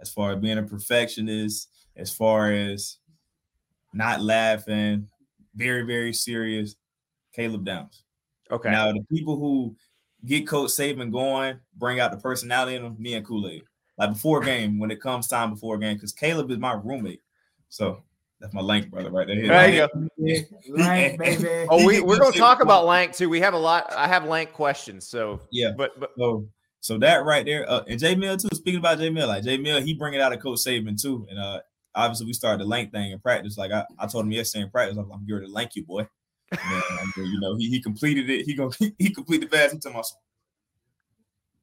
as 0.00 0.10
far 0.10 0.32
as 0.32 0.38
being 0.38 0.58
a 0.58 0.62
perfectionist, 0.62 1.70
as 1.96 2.12
far 2.12 2.52
as 2.52 2.98
not 3.92 4.20
laughing, 4.20 5.08
very, 5.54 5.82
very 5.82 6.12
serious, 6.12 6.76
Caleb 7.34 7.64
Downs. 7.64 8.02
Okay. 8.50 8.70
Now 8.70 8.92
the 8.92 9.04
people 9.10 9.36
who 9.36 9.76
get 10.24 10.46
Coach 10.46 10.70
Saban 10.70 11.12
going, 11.12 11.58
bring 11.76 12.00
out 12.00 12.12
the 12.12 12.18
personality 12.18 12.76
in 12.76 12.82
them, 12.82 12.96
me 12.98 13.14
and 13.14 13.26
Kool-Aid. 13.26 13.62
Like 13.98 14.12
before 14.12 14.40
game, 14.40 14.78
when 14.78 14.90
it 14.90 15.00
comes 15.00 15.26
time 15.26 15.50
before 15.50 15.76
game, 15.78 15.96
because 15.96 16.12
Caleb 16.12 16.50
is 16.50 16.58
my 16.58 16.72
roommate. 16.72 17.20
So 17.68 18.04
that's 18.40 18.54
my 18.54 18.60
Lank 18.60 18.90
brother 18.90 19.10
right 19.10 19.26
there. 19.26 19.46
There 19.46 19.68
you 19.68 19.88
go. 20.18 20.76
Lank, 20.76 21.18
baby. 21.18 21.66
Oh, 21.68 21.84
we, 21.84 22.00
we're 22.00 22.18
gonna 22.18 22.32
talk 22.36 22.62
about 22.62 22.86
Lank 22.86 23.12
too. 23.12 23.28
We 23.28 23.40
have 23.40 23.54
a 23.54 23.58
lot. 23.58 23.92
I 23.96 24.06
have 24.06 24.24
Lank 24.24 24.52
questions. 24.52 25.08
So 25.08 25.40
yeah, 25.50 25.72
but 25.76 25.98
but 25.98 26.10
so 26.16 26.46
so 26.80 26.98
that 26.98 27.24
right 27.24 27.44
there, 27.44 27.68
uh, 27.68 27.84
and 27.86 27.98
Jay 27.98 28.14
Mill 28.14 28.36
too. 28.36 28.48
Speaking 28.54 28.78
about 28.78 28.98
Jay 28.98 29.10
Mill, 29.10 29.28
like 29.28 29.44
Jay 29.44 29.56
Mill, 29.56 29.80
he 29.80 29.94
bring 29.94 30.14
it 30.14 30.20
out 30.20 30.32
of 30.32 30.40
Coach 30.40 30.58
Saban 30.58 31.00
too. 31.00 31.26
And 31.30 31.38
uh 31.38 31.60
obviously 31.94 32.26
we 32.26 32.32
started 32.32 32.60
the 32.60 32.68
Lank 32.68 32.92
thing 32.92 33.10
in 33.12 33.18
practice. 33.18 33.58
Like 33.58 33.72
I, 33.72 33.84
I 33.98 34.06
told 34.06 34.24
him 34.24 34.32
yesterday 34.32 34.64
in 34.64 34.70
practice, 34.70 34.96
I'm, 34.96 35.10
I'm 35.10 35.26
here 35.26 35.40
to 35.40 35.48
Lank 35.48 35.74
you, 35.76 35.84
boy. 35.84 36.06
You 37.16 37.40
know, 37.40 37.56
he, 37.56 37.68
he 37.68 37.82
completed 37.82 38.30
it. 38.30 38.46
He 38.46 38.54
go 38.54 38.70
he, 38.98 39.10
completed 39.10 39.50
the 39.50 39.56
pass. 39.56 39.76
Told 39.78 39.94
my 39.94 40.02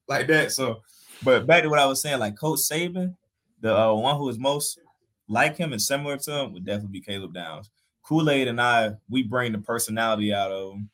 like 0.08 0.28
that. 0.28 0.52
So, 0.52 0.82
but 1.24 1.48
back 1.48 1.64
to 1.64 1.70
what 1.70 1.80
I 1.80 1.86
was 1.86 2.02
saying, 2.02 2.20
like 2.20 2.38
Coach 2.38 2.60
Saban, 2.60 3.16
the 3.62 3.76
uh, 3.76 3.94
one 3.94 4.18
who 4.18 4.30
is 4.30 4.38
most 4.38 4.80
like 5.28 5.58
him 5.58 5.72
and 5.72 5.82
similar 5.82 6.18
to 6.18 6.32
him 6.32 6.54
would 6.54 6.66
definitely 6.66 7.00
be 7.00 7.02
Caleb 7.02 7.34
Downs. 7.34 7.72
Kool 8.04 8.30
Aid 8.30 8.48
and 8.48 8.62
I, 8.62 8.92
we 9.10 9.24
bring 9.24 9.52
the 9.52 9.58
personality 9.58 10.32
out 10.32 10.52
of 10.52 10.74
him. 10.74 10.90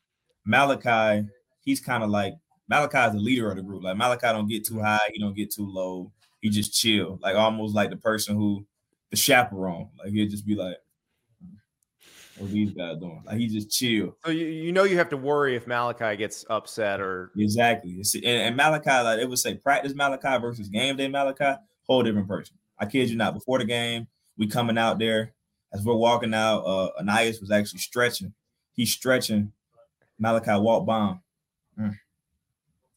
Malachi, 0.45 1.27
he's 1.59 1.81
kind 1.81 2.03
of 2.03 2.09
like 2.09 2.35
Malachi 2.67 2.97
is 2.97 3.13
the 3.13 3.19
leader 3.19 3.49
of 3.49 3.57
the 3.57 3.63
group. 3.63 3.83
Like 3.83 3.97
Malachi 3.97 4.27
don't 4.27 4.47
get 4.47 4.65
too 4.65 4.79
high, 4.79 5.09
he 5.13 5.19
don't 5.19 5.35
get 5.35 5.51
too 5.51 5.69
low. 5.69 6.11
He 6.41 6.49
just 6.49 6.73
chill, 6.73 7.19
like 7.21 7.35
almost 7.35 7.75
like 7.75 7.89
the 7.89 7.97
person 7.97 8.35
who 8.35 8.65
the 9.09 9.17
chaperone. 9.17 9.89
Like 9.99 10.13
he'd 10.13 10.31
just 10.31 10.45
be 10.45 10.55
like, 10.55 10.77
what 12.37 12.51
these 12.51 12.71
guys 12.71 12.97
doing? 12.97 13.21
Like 13.25 13.37
he 13.37 13.47
just 13.47 13.69
chill. 13.69 14.17
So 14.25 14.31
you, 14.31 14.47
you 14.47 14.71
know 14.71 14.83
you 14.83 14.97
have 14.97 15.09
to 15.09 15.17
worry 15.17 15.55
if 15.55 15.67
Malachi 15.67 16.15
gets 16.17 16.43
upset 16.49 16.99
or 16.99 17.31
exactly. 17.37 18.01
And, 18.15 18.25
and 18.25 18.55
Malachi, 18.55 18.89
like 18.89 19.19
it 19.19 19.29
would 19.29 19.39
say, 19.39 19.55
practice 19.55 19.93
Malachi 19.93 20.41
versus 20.41 20.69
game 20.69 20.95
day 20.97 21.07
Malachi, 21.07 21.59
whole 21.85 22.03
different 22.03 22.27
person. 22.27 22.57
I 22.79 22.85
kid 22.85 23.09
you 23.09 23.17
not. 23.17 23.35
Before 23.35 23.59
the 23.59 23.65
game, 23.65 24.07
we 24.37 24.47
coming 24.47 24.77
out 24.77 24.97
there 24.97 25.33
as 25.73 25.83
we're 25.83 25.93
walking 25.93 26.33
out. 26.33 26.61
Uh, 26.61 26.89
Ainias 27.01 27.39
was 27.39 27.51
actually 27.51 27.79
stretching. 27.79 28.33
He's 28.73 28.91
stretching. 28.91 29.51
Malachi 30.17 30.59
walk 30.59 30.85
bomb. 30.85 31.21
Mm. 31.79 31.97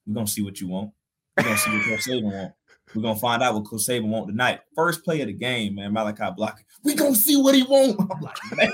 We're 0.07 0.15
gonna 0.15 0.27
see 0.27 0.43
what 0.43 0.61
you 0.61 0.69
want. 0.69 0.93
We're 1.37 1.45
gonna 1.45 1.59
see 1.59 1.71
what 1.71 1.85
Coach 1.85 2.07
Saban 2.07 2.33
want. 2.33 2.53
We're 2.95 3.03
gonna 3.03 3.19
find 3.19 3.43
out 3.43 3.55
what 3.55 3.65
Coach 3.65 3.81
Saban 3.81 4.09
want 4.09 4.29
tonight. 4.29 4.61
First 4.75 5.05
play 5.05 5.21
of 5.21 5.27
the 5.27 5.33
game, 5.33 5.77
man. 5.77 5.93
Malachi 5.93 6.25
blocking. 6.37 6.65
We 6.85 6.95
gonna 6.95 7.15
see 7.15 7.37
what 7.37 7.55
he 7.55 7.63
want. 7.63 7.99
I'm 8.01 8.21
like, 8.21 8.37
man. 8.57 8.71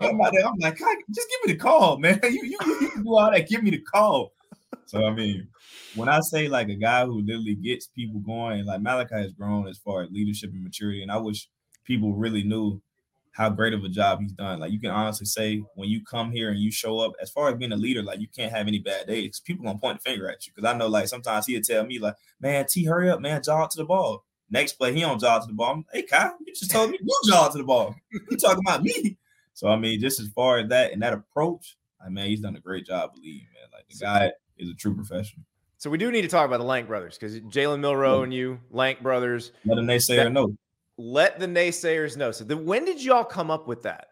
I'm, 0.00 0.18
like, 0.18 0.34
I'm 0.44 0.54
like, 0.58 0.78
just 0.78 1.28
give 1.30 1.46
me 1.46 1.52
the 1.52 1.56
call, 1.56 1.98
man. 1.98 2.20
You, 2.24 2.44
you, 2.44 2.58
you 2.80 2.90
can 2.90 3.04
do 3.04 3.16
all 3.16 3.30
that. 3.30 3.48
Give 3.48 3.62
me 3.62 3.70
the 3.70 3.80
call. 3.80 4.32
So 4.86 5.06
I 5.06 5.12
mean, 5.12 5.48
when 5.94 6.08
I 6.08 6.20
say 6.20 6.48
like 6.48 6.68
a 6.68 6.74
guy 6.74 7.04
who 7.06 7.22
literally 7.22 7.54
gets 7.54 7.86
people 7.86 8.20
going, 8.20 8.66
like 8.66 8.80
Malachi 8.80 9.14
has 9.14 9.32
grown 9.32 9.68
as 9.68 9.78
far 9.78 10.02
as 10.02 10.10
leadership 10.10 10.50
and 10.52 10.62
maturity, 10.62 11.02
and 11.02 11.10
I 11.10 11.16
wish 11.16 11.48
people 11.84 12.14
really 12.14 12.42
knew 12.42 12.80
how 13.34 13.50
great 13.50 13.74
of 13.74 13.82
a 13.82 13.88
job 13.88 14.20
he's 14.20 14.32
done. 14.32 14.60
Like 14.60 14.70
you 14.70 14.78
can 14.78 14.92
honestly 14.92 15.26
say 15.26 15.60
when 15.74 15.88
you 15.88 16.04
come 16.04 16.30
here 16.30 16.50
and 16.50 16.58
you 16.58 16.70
show 16.70 17.00
up, 17.00 17.14
as 17.20 17.30
far 17.30 17.48
as 17.48 17.56
being 17.56 17.72
a 17.72 17.76
leader, 17.76 18.00
like 18.00 18.20
you 18.20 18.28
can't 18.28 18.52
have 18.52 18.68
any 18.68 18.78
bad 18.78 19.08
days. 19.08 19.40
People 19.44 19.64
gonna 19.64 19.78
point 19.78 19.98
the 19.98 20.08
finger 20.08 20.30
at 20.30 20.46
you 20.46 20.52
because 20.54 20.72
I 20.72 20.78
know 20.78 20.86
like 20.86 21.08
sometimes 21.08 21.46
he'll 21.46 21.60
tell 21.60 21.84
me 21.84 21.98
like, 21.98 22.14
"Man, 22.40 22.64
T, 22.66 22.84
hurry 22.84 23.10
up, 23.10 23.20
man, 23.20 23.42
jog 23.42 23.70
to 23.70 23.76
the 23.76 23.84
ball." 23.84 24.24
Next 24.50 24.74
play, 24.74 24.92
he 24.94 25.00
don't 25.00 25.20
jog 25.20 25.42
to 25.42 25.48
the 25.48 25.52
ball. 25.52 25.72
I'm, 25.72 25.84
hey, 25.92 26.02
Kyle, 26.02 26.36
you 26.46 26.54
just 26.54 26.70
told 26.70 26.90
me 26.90 26.98
you 27.00 27.20
jog 27.26 27.50
to 27.52 27.58
the 27.58 27.64
ball. 27.64 27.96
You 28.30 28.36
talking 28.36 28.62
about 28.64 28.82
me? 28.82 29.18
So 29.56 29.68
I 29.68 29.76
mean, 29.76 30.00
just 30.00 30.18
as 30.18 30.26
far 30.30 30.58
as 30.58 30.68
that 30.70 30.90
and 30.90 31.00
that 31.02 31.12
approach, 31.12 31.76
I 32.04 32.08
mean, 32.08 32.26
he's 32.26 32.40
done 32.40 32.56
a 32.56 32.60
great 32.60 32.86
job 32.86 33.14
Believe 33.14 33.42
man. 33.54 33.68
Like 33.72 33.88
the 33.88 33.96
guy 33.96 34.32
is 34.58 34.68
a 34.68 34.74
true 34.74 34.96
professional. 34.96 35.46
So 35.78 35.90
we 35.90 35.96
do 35.96 36.10
need 36.10 36.22
to 36.22 36.28
talk 36.28 36.44
about 36.44 36.58
the 36.58 36.64
Lank 36.64 36.88
brothers 36.88 37.16
because 37.16 37.38
Jalen 37.38 37.78
Milroe 37.78 38.24
and 38.24 38.34
you, 38.34 38.58
Lank 38.72 39.00
brothers. 39.00 39.52
Let 39.64 39.78
a 39.78 39.80
naysayer 39.80 40.32
know. 40.32 40.56
Let 40.96 41.40
the 41.40 41.46
naysayers 41.46 42.16
know. 42.16 42.30
So 42.30 42.44
the, 42.44 42.56
when 42.56 42.84
did 42.84 43.02
y'all 43.02 43.24
come 43.24 43.50
up 43.50 43.66
with 43.66 43.82
that? 43.82 44.08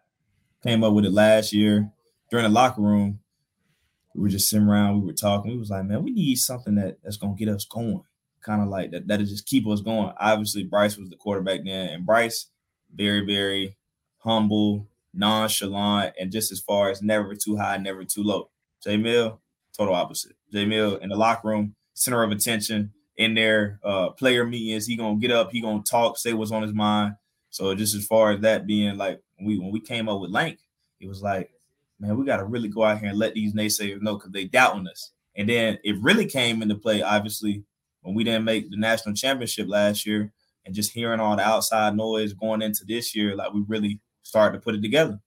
Came 0.63 0.83
up 0.85 0.93
with 0.93 1.05
it 1.05 1.13
last 1.13 1.53
year 1.53 1.91
during 2.31 2.45
the 2.45 2.51
locker 2.51 2.83
room. 2.83 3.21
We 4.15 4.23
were 4.23 4.29
just 4.29 4.49
sitting 4.49 4.69
around, 4.69 5.01
we 5.01 5.07
were 5.07 5.13
talking. 5.13 5.53
We 5.53 5.59
was 5.59 5.71
like, 5.71 5.85
man, 5.85 6.03
we 6.03 6.11
need 6.11 6.37
something 6.37 6.75
that, 6.75 6.99
that's 7.03 7.17
gonna 7.17 7.35
get 7.35 7.49
us 7.49 7.65
going. 7.65 8.03
Kind 8.43 8.63
of 8.63 8.69
like 8.69 8.91
that, 8.91 9.07
that'll 9.07 9.27
just 9.27 9.47
keep 9.47 9.67
us 9.67 9.81
going. 9.81 10.13
Obviously, 10.19 10.65
Bryce 10.65 10.97
was 10.97 11.09
the 11.09 11.17
quarterback 11.17 11.61
then, 11.65 11.89
and 11.89 12.05
Bryce, 12.05 12.47
very, 12.95 13.25
very 13.25 13.77
humble, 14.19 14.89
nonchalant, 15.15 16.15
and 16.19 16.33
just 16.33 16.53
as 16.53 16.61
far 16.61 16.91
as 16.91 17.03
never 17.03 17.35
too 17.35 17.57
high, 17.57 17.77
never 17.77 18.05
too 18.05 18.23
low. 18.23 18.51
J 18.83 18.97
Mill, 18.97 19.41
total 19.77 19.95
opposite. 19.95 20.37
J 20.53 20.65
Mill 20.67 20.97
in 20.97 21.09
the 21.09 21.17
locker 21.17 21.49
room, 21.49 21.75
center 21.95 22.23
of 22.23 22.33
attention 22.33 22.93
in 23.17 23.35
their 23.35 23.79
uh, 23.85 24.11
player 24.11 24.45
meetings. 24.45 24.87
He 24.87 24.97
gonna 24.97 25.19
get 25.19 25.31
up, 25.31 25.51
he 25.53 25.61
gonna 25.61 25.83
talk, 25.83 26.19
say 26.19 26.33
what's 26.33 26.53
on 26.53 26.63
his 26.63 26.73
mind. 26.75 27.17
So 27.51 27.75
just 27.75 27.95
as 27.95 28.07
far 28.07 28.33
as 28.33 28.41
that 28.41 28.67
being 28.67 28.97
like 28.97 29.21
we 29.41 29.59
when 29.59 29.71
we 29.71 29.81
came 29.81 30.09
up 30.09 30.21
with 30.21 30.31
Lank, 30.31 30.59
it 31.01 31.09
was 31.09 31.23
like, 31.23 31.51
man, 32.01 32.17
we 32.17 32.25
got 32.25 32.39
to 32.39 32.45
really 32.45 32.69
go 32.69 32.85
out 32.85 32.99
here 32.99 33.11
and 33.11 33.19
let 33.19 33.35
these 33.35 33.55
naysayers 33.55 34.03
know 34.03 34.17
because 34.17 34.33
they 34.33 34.45
doubting 34.45 34.89
us. 34.89 35.13
And 35.37 35.49
then 35.49 35.79
it 35.85 35.97
really 36.01 36.27
came 36.27 36.63
into 36.63 36.75
play, 36.75 37.03
obviously, 37.03 37.65
when 38.03 38.15
we 38.15 38.25
didn't 38.25 38.45
make 38.45 38.71
the 38.71 38.77
national 38.77 39.15
championship 39.15 39.69
last 39.69 40.05
year, 40.05 40.33
and 40.65 40.75
just 40.75 40.93
hearing 40.93 41.21
all 41.21 41.37
the 41.37 41.43
outside 41.43 41.97
noise 41.97 42.33
going 42.33 42.63
into 42.63 42.85
this 42.85 43.15
year, 43.15 43.35
like 43.35 43.53
we 43.53 43.63
really 43.67 44.01
started 44.23 44.59
to 44.59 44.63
put 44.63 44.75
it 44.75 44.83
together, 44.83 45.21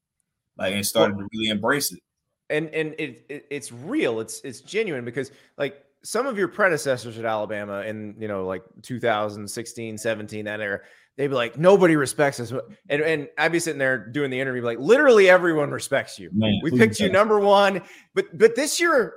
like 0.58 0.74
and 0.74 0.86
started 0.86 1.16
well, 1.16 1.26
to 1.26 1.30
really 1.34 1.50
embrace 1.50 1.92
it. 1.92 2.02
And 2.50 2.70
and 2.70 2.94
it, 2.98 3.26
it 3.30 3.46
it's 3.50 3.72
real, 3.72 4.20
it's 4.20 4.42
it's 4.42 4.62
genuine 4.62 5.06
because 5.06 5.32
like 5.58 5.84
some 6.06 6.28
of 6.28 6.38
your 6.38 6.48
predecessors 6.48 7.18
at 7.18 7.26
Alabama 7.26 7.82
in 7.82 8.16
you 8.20 8.28
know 8.28 8.46
like 8.46 8.64
2016, 8.84 9.98
17, 9.98 10.46
that 10.46 10.62
era, 10.62 10.80
they'd 11.18 11.28
be 11.28 11.34
like, 11.34 11.58
nobody 11.58 11.96
respects 11.96 12.40
us. 12.40 12.54
And 12.90 13.02
and 13.02 13.28
I'd 13.38 13.52
be 13.52 13.60
sitting 13.60 13.80
there 13.80 13.98
doing 13.98 14.30
the 14.30 14.40
interview, 14.40 14.62
like 14.62 14.80
literally 14.80 15.30
everyone 15.30 15.72
respects 15.72 16.20
you. 16.20 16.30
Man, 16.32 16.60
we 16.62 16.72
picked 16.72 17.00
you 17.00 17.12
number 17.12 17.40
one, 17.40 17.82
but 18.14 18.38
but 18.38 18.56
this 18.56 18.80
year 18.80 19.16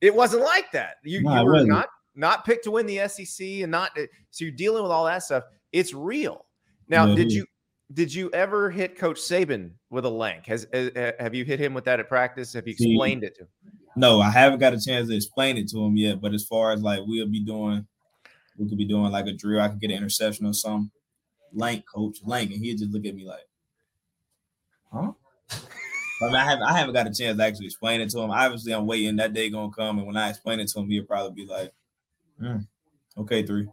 it 0.00 0.14
wasn't 0.14 0.42
like 0.42 0.70
that. 0.72 0.96
You, 1.04 1.22
no, 1.22 1.40
you 1.40 1.44
were 1.44 1.64
not 1.64 1.88
not 2.14 2.44
picked 2.44 2.64
to 2.64 2.70
win 2.70 2.86
the 2.86 3.08
SEC 3.08 3.46
and 3.62 3.70
not 3.70 3.90
eh, 3.96 4.06
so 4.30 4.44
you're 4.44 4.52
dealing 4.52 4.82
with 4.84 4.92
all 4.92 5.04
that 5.06 5.24
stuff. 5.24 5.44
It's 5.72 5.92
real. 5.92 6.46
Now, 6.88 7.06
no, 7.06 7.16
did 7.16 7.32
you 7.32 7.44
did 7.92 8.14
you 8.14 8.30
ever 8.32 8.70
hit 8.70 8.96
Coach 8.96 9.18
Saban 9.18 9.72
with 9.90 10.04
a 10.04 10.08
Lank? 10.08 10.46
Has, 10.46 10.68
has 10.72 10.92
have 11.18 11.34
you 11.34 11.44
hit 11.44 11.58
him 11.58 11.74
with 11.74 11.84
that 11.84 11.98
at 11.98 12.08
practice? 12.08 12.52
Have 12.52 12.68
you 12.68 12.72
explained 12.72 13.22
See, 13.22 13.26
it 13.26 13.34
to 13.36 13.42
him? 13.42 13.48
No, 14.00 14.22
I 14.22 14.30
haven't 14.30 14.60
got 14.60 14.72
a 14.72 14.80
chance 14.80 15.08
to 15.08 15.14
explain 15.14 15.58
it 15.58 15.68
to 15.68 15.84
him 15.84 15.94
yet. 15.94 16.22
But 16.22 16.32
as 16.32 16.44
far 16.44 16.72
as 16.72 16.80
like 16.80 17.00
we'll 17.04 17.28
be 17.28 17.44
doing, 17.44 17.86
we 18.56 18.66
could 18.66 18.78
be 18.78 18.86
doing 18.86 19.12
like 19.12 19.26
a 19.26 19.32
drill. 19.32 19.60
I 19.60 19.68
could 19.68 19.78
get 19.78 19.90
an 19.90 19.98
interception 19.98 20.46
or 20.46 20.54
something. 20.54 20.90
Lank, 21.52 21.84
coach, 21.86 22.16
Lank, 22.24 22.50
and 22.50 22.64
he'd 22.64 22.78
just 22.78 22.92
look 22.92 23.04
at 23.04 23.14
me 23.14 23.26
like, 23.26 23.46
huh? 24.90 25.12
I, 26.22 26.26
mean, 26.26 26.34
I 26.34 26.44
haven't 26.44 26.62
I 26.62 26.78
haven't 26.78 26.94
got 26.94 27.08
a 27.08 27.12
chance 27.12 27.36
to 27.36 27.44
actually 27.44 27.66
explain 27.66 28.00
it 28.00 28.08
to 28.10 28.20
him. 28.20 28.30
Obviously, 28.30 28.72
I'm 28.72 28.86
waiting 28.86 29.16
that 29.16 29.34
day 29.34 29.50
gonna 29.50 29.70
come, 29.70 29.98
and 29.98 30.06
when 30.06 30.16
I 30.16 30.30
explain 30.30 30.60
it 30.60 30.68
to 30.68 30.80
him, 30.80 30.88
he'll 30.88 31.04
probably 31.04 31.44
be 31.44 31.50
like, 31.50 31.70
mm, 32.40 32.66
"Okay, 33.18 33.44
three. 33.44 33.68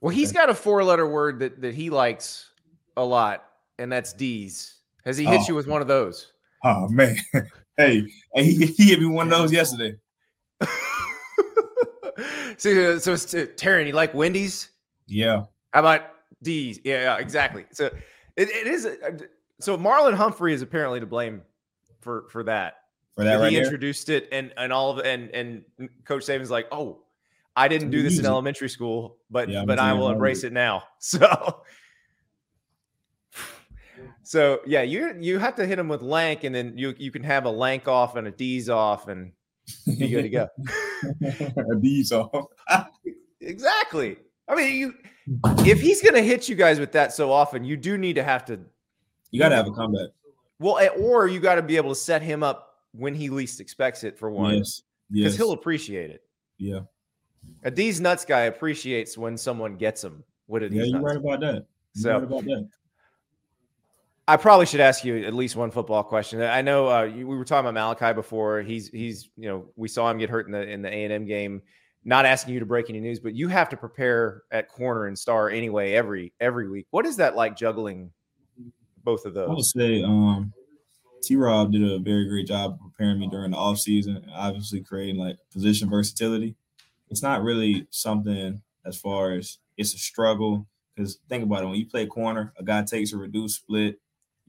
Well, 0.00 0.14
he's 0.14 0.30
got 0.30 0.48
a 0.48 0.54
four-letter 0.54 1.08
word 1.08 1.40
that 1.40 1.60
that 1.60 1.74
he 1.74 1.90
likes 1.90 2.52
a 2.96 3.04
lot, 3.04 3.46
and 3.80 3.90
that's 3.90 4.12
D's. 4.12 4.76
Has 5.04 5.16
he 5.16 5.24
hit 5.24 5.40
oh. 5.40 5.44
you 5.48 5.54
with 5.56 5.66
one 5.66 5.82
of 5.82 5.88
those? 5.88 6.30
Oh 6.62 6.86
man, 6.88 7.16
hey, 7.80 8.42
he, 8.42 8.66
he 8.66 8.90
hit 8.90 9.00
me 9.00 9.06
one 9.06 9.26
of 9.26 9.38
those 9.38 9.52
yesterday. 9.52 9.96
so, 12.56 12.98
so 12.98 13.12
it's 13.12 13.34
uh, 13.34 13.46
Terrion, 13.56 13.86
you 13.86 13.92
like 13.92 14.14
Wendy's? 14.14 14.70
Yeah. 15.06 15.44
How 15.72 15.80
about 15.80 16.02
D's? 16.42 16.80
Yeah, 16.84 17.02
yeah 17.02 17.18
exactly. 17.18 17.66
So 17.72 17.86
it, 18.36 18.48
it 18.50 18.66
is. 18.66 18.84
A, 18.86 19.18
so 19.60 19.76
Marlon 19.76 20.14
Humphrey 20.14 20.54
is 20.54 20.62
apparently 20.62 21.00
to 21.00 21.06
blame 21.06 21.42
for 22.00 22.26
for 22.30 22.42
that. 22.44 22.74
For 23.14 23.24
that, 23.24 23.36
right 23.36 23.52
he 23.52 23.58
introduced 23.58 24.08
it, 24.08 24.28
and 24.32 24.52
and 24.56 24.72
all 24.72 24.90
of 24.90 25.04
and 25.04 25.30
and 25.30 25.64
Coach 26.04 26.24
Saban's 26.24 26.50
like, 26.50 26.66
oh, 26.72 27.00
I 27.56 27.68
didn't 27.68 27.90
do 27.90 28.02
this 28.02 28.18
in 28.18 28.26
elementary 28.26 28.68
school, 28.68 29.16
but 29.30 29.48
yeah, 29.48 29.64
but 29.64 29.78
I 29.78 29.92
will 29.92 30.10
embrace 30.10 30.44
it 30.44 30.52
now. 30.52 30.84
So 30.98 31.62
so 34.30 34.60
yeah, 34.64 34.82
you 34.82 35.16
you 35.18 35.40
have 35.40 35.56
to 35.56 35.66
hit 35.66 35.74
them 35.74 35.88
with 35.88 36.02
lank, 36.02 36.44
and 36.44 36.54
then 36.54 36.78
you 36.78 36.94
you 36.96 37.10
can 37.10 37.24
have 37.24 37.46
a 37.46 37.50
lank 37.50 37.88
off 37.88 38.14
and 38.14 38.28
a 38.28 38.30
D's 38.30 38.70
off, 38.70 39.08
and 39.08 39.32
be 39.98 40.06
good 40.06 40.22
to 40.22 40.28
go. 40.28 40.48
a 41.72 41.74
D's 41.80 42.12
off. 42.12 42.46
exactly. 43.40 44.18
I 44.46 44.54
mean, 44.54 44.76
you 44.76 44.94
if 45.66 45.80
he's 45.80 46.00
gonna 46.00 46.22
hit 46.22 46.48
you 46.48 46.54
guys 46.54 46.78
with 46.78 46.92
that 46.92 47.12
so 47.12 47.32
often, 47.32 47.64
you 47.64 47.76
do 47.76 47.98
need 47.98 48.12
to 48.14 48.22
have 48.22 48.44
to. 48.44 48.60
You 49.32 49.40
got 49.40 49.48
to 49.48 49.56
have 49.56 49.66
a 49.66 49.72
comeback. 49.72 50.10
Well, 50.60 50.78
or 50.96 51.26
you 51.26 51.40
got 51.40 51.56
to 51.56 51.62
be 51.62 51.76
able 51.76 51.88
to 51.88 51.96
set 51.96 52.22
him 52.22 52.44
up 52.44 52.76
when 52.92 53.16
he 53.16 53.30
least 53.30 53.60
expects 53.60 54.04
it. 54.04 54.16
For 54.16 54.30
one, 54.30 54.58
yes, 54.58 54.82
because 55.10 55.32
yes. 55.32 55.36
he'll 55.38 55.50
appreciate 55.50 56.10
it. 56.10 56.22
Yeah. 56.56 56.82
A 57.64 57.70
D's 57.72 58.00
nuts 58.00 58.24
guy 58.24 58.42
appreciates 58.42 59.18
when 59.18 59.36
someone 59.36 59.74
gets 59.74 60.04
him. 60.04 60.22
What 60.46 60.62
it. 60.62 60.70
Yeah, 60.70 60.84
you're 60.84 61.00
right 61.00 61.16
about 61.16 61.40
that. 61.40 61.66
You're 61.94 62.02
so 62.02 62.12
right 62.12 62.22
about 62.22 62.44
that. 62.44 62.68
I 64.30 64.36
probably 64.36 64.64
should 64.64 64.78
ask 64.78 65.04
you 65.04 65.24
at 65.26 65.34
least 65.34 65.56
one 65.56 65.72
football 65.72 66.04
question. 66.04 66.40
I 66.40 66.62
know 66.62 66.86
uh, 66.86 67.10
we 67.12 67.24
were 67.24 67.44
talking 67.44 67.68
about 67.68 67.74
Malachi 67.74 68.14
before. 68.14 68.62
He's 68.62 68.86
he's 68.86 69.28
you 69.36 69.48
know 69.48 69.66
we 69.74 69.88
saw 69.88 70.08
him 70.08 70.18
get 70.18 70.30
hurt 70.30 70.46
in 70.46 70.52
the 70.52 70.62
in 70.62 70.82
the 70.82 70.88
A 70.88 71.02
and 71.04 71.12
M 71.12 71.26
game. 71.26 71.62
Not 72.04 72.26
asking 72.26 72.54
you 72.54 72.60
to 72.60 72.66
break 72.66 72.88
any 72.90 73.00
news, 73.00 73.18
but 73.18 73.34
you 73.34 73.48
have 73.48 73.68
to 73.70 73.76
prepare 73.76 74.44
at 74.52 74.68
corner 74.68 75.06
and 75.06 75.18
star 75.18 75.50
anyway 75.50 75.94
every 75.94 76.32
every 76.38 76.70
week. 76.70 76.86
What 76.90 77.06
is 77.06 77.16
that 77.16 77.34
like 77.34 77.56
juggling 77.56 78.12
both 79.02 79.24
of 79.24 79.34
those? 79.34 79.50
I 79.50 79.52
would 79.52 79.64
say 79.64 80.04
um, 80.04 80.52
T. 81.24 81.34
Rob 81.34 81.72
did 81.72 81.82
a 81.82 81.98
very 81.98 82.28
great 82.28 82.46
job 82.46 82.78
preparing 82.80 83.18
me 83.18 83.26
during 83.28 83.50
the 83.50 83.56
off 83.56 83.80
season. 83.80 84.24
Obviously, 84.32 84.80
creating 84.80 85.16
like 85.16 85.38
position 85.52 85.90
versatility. 85.90 86.54
It's 87.08 87.22
not 87.22 87.42
really 87.42 87.88
something 87.90 88.62
as 88.84 88.96
far 88.96 89.32
as 89.32 89.58
it's 89.76 89.92
a 89.92 89.98
struggle 89.98 90.68
because 90.94 91.18
think 91.28 91.42
about 91.42 91.64
it. 91.64 91.66
When 91.66 91.74
you 91.74 91.86
play 91.86 92.06
corner, 92.06 92.52
a 92.56 92.62
guy 92.62 92.84
takes 92.84 93.12
a 93.12 93.16
reduced 93.16 93.56
split 93.56 93.98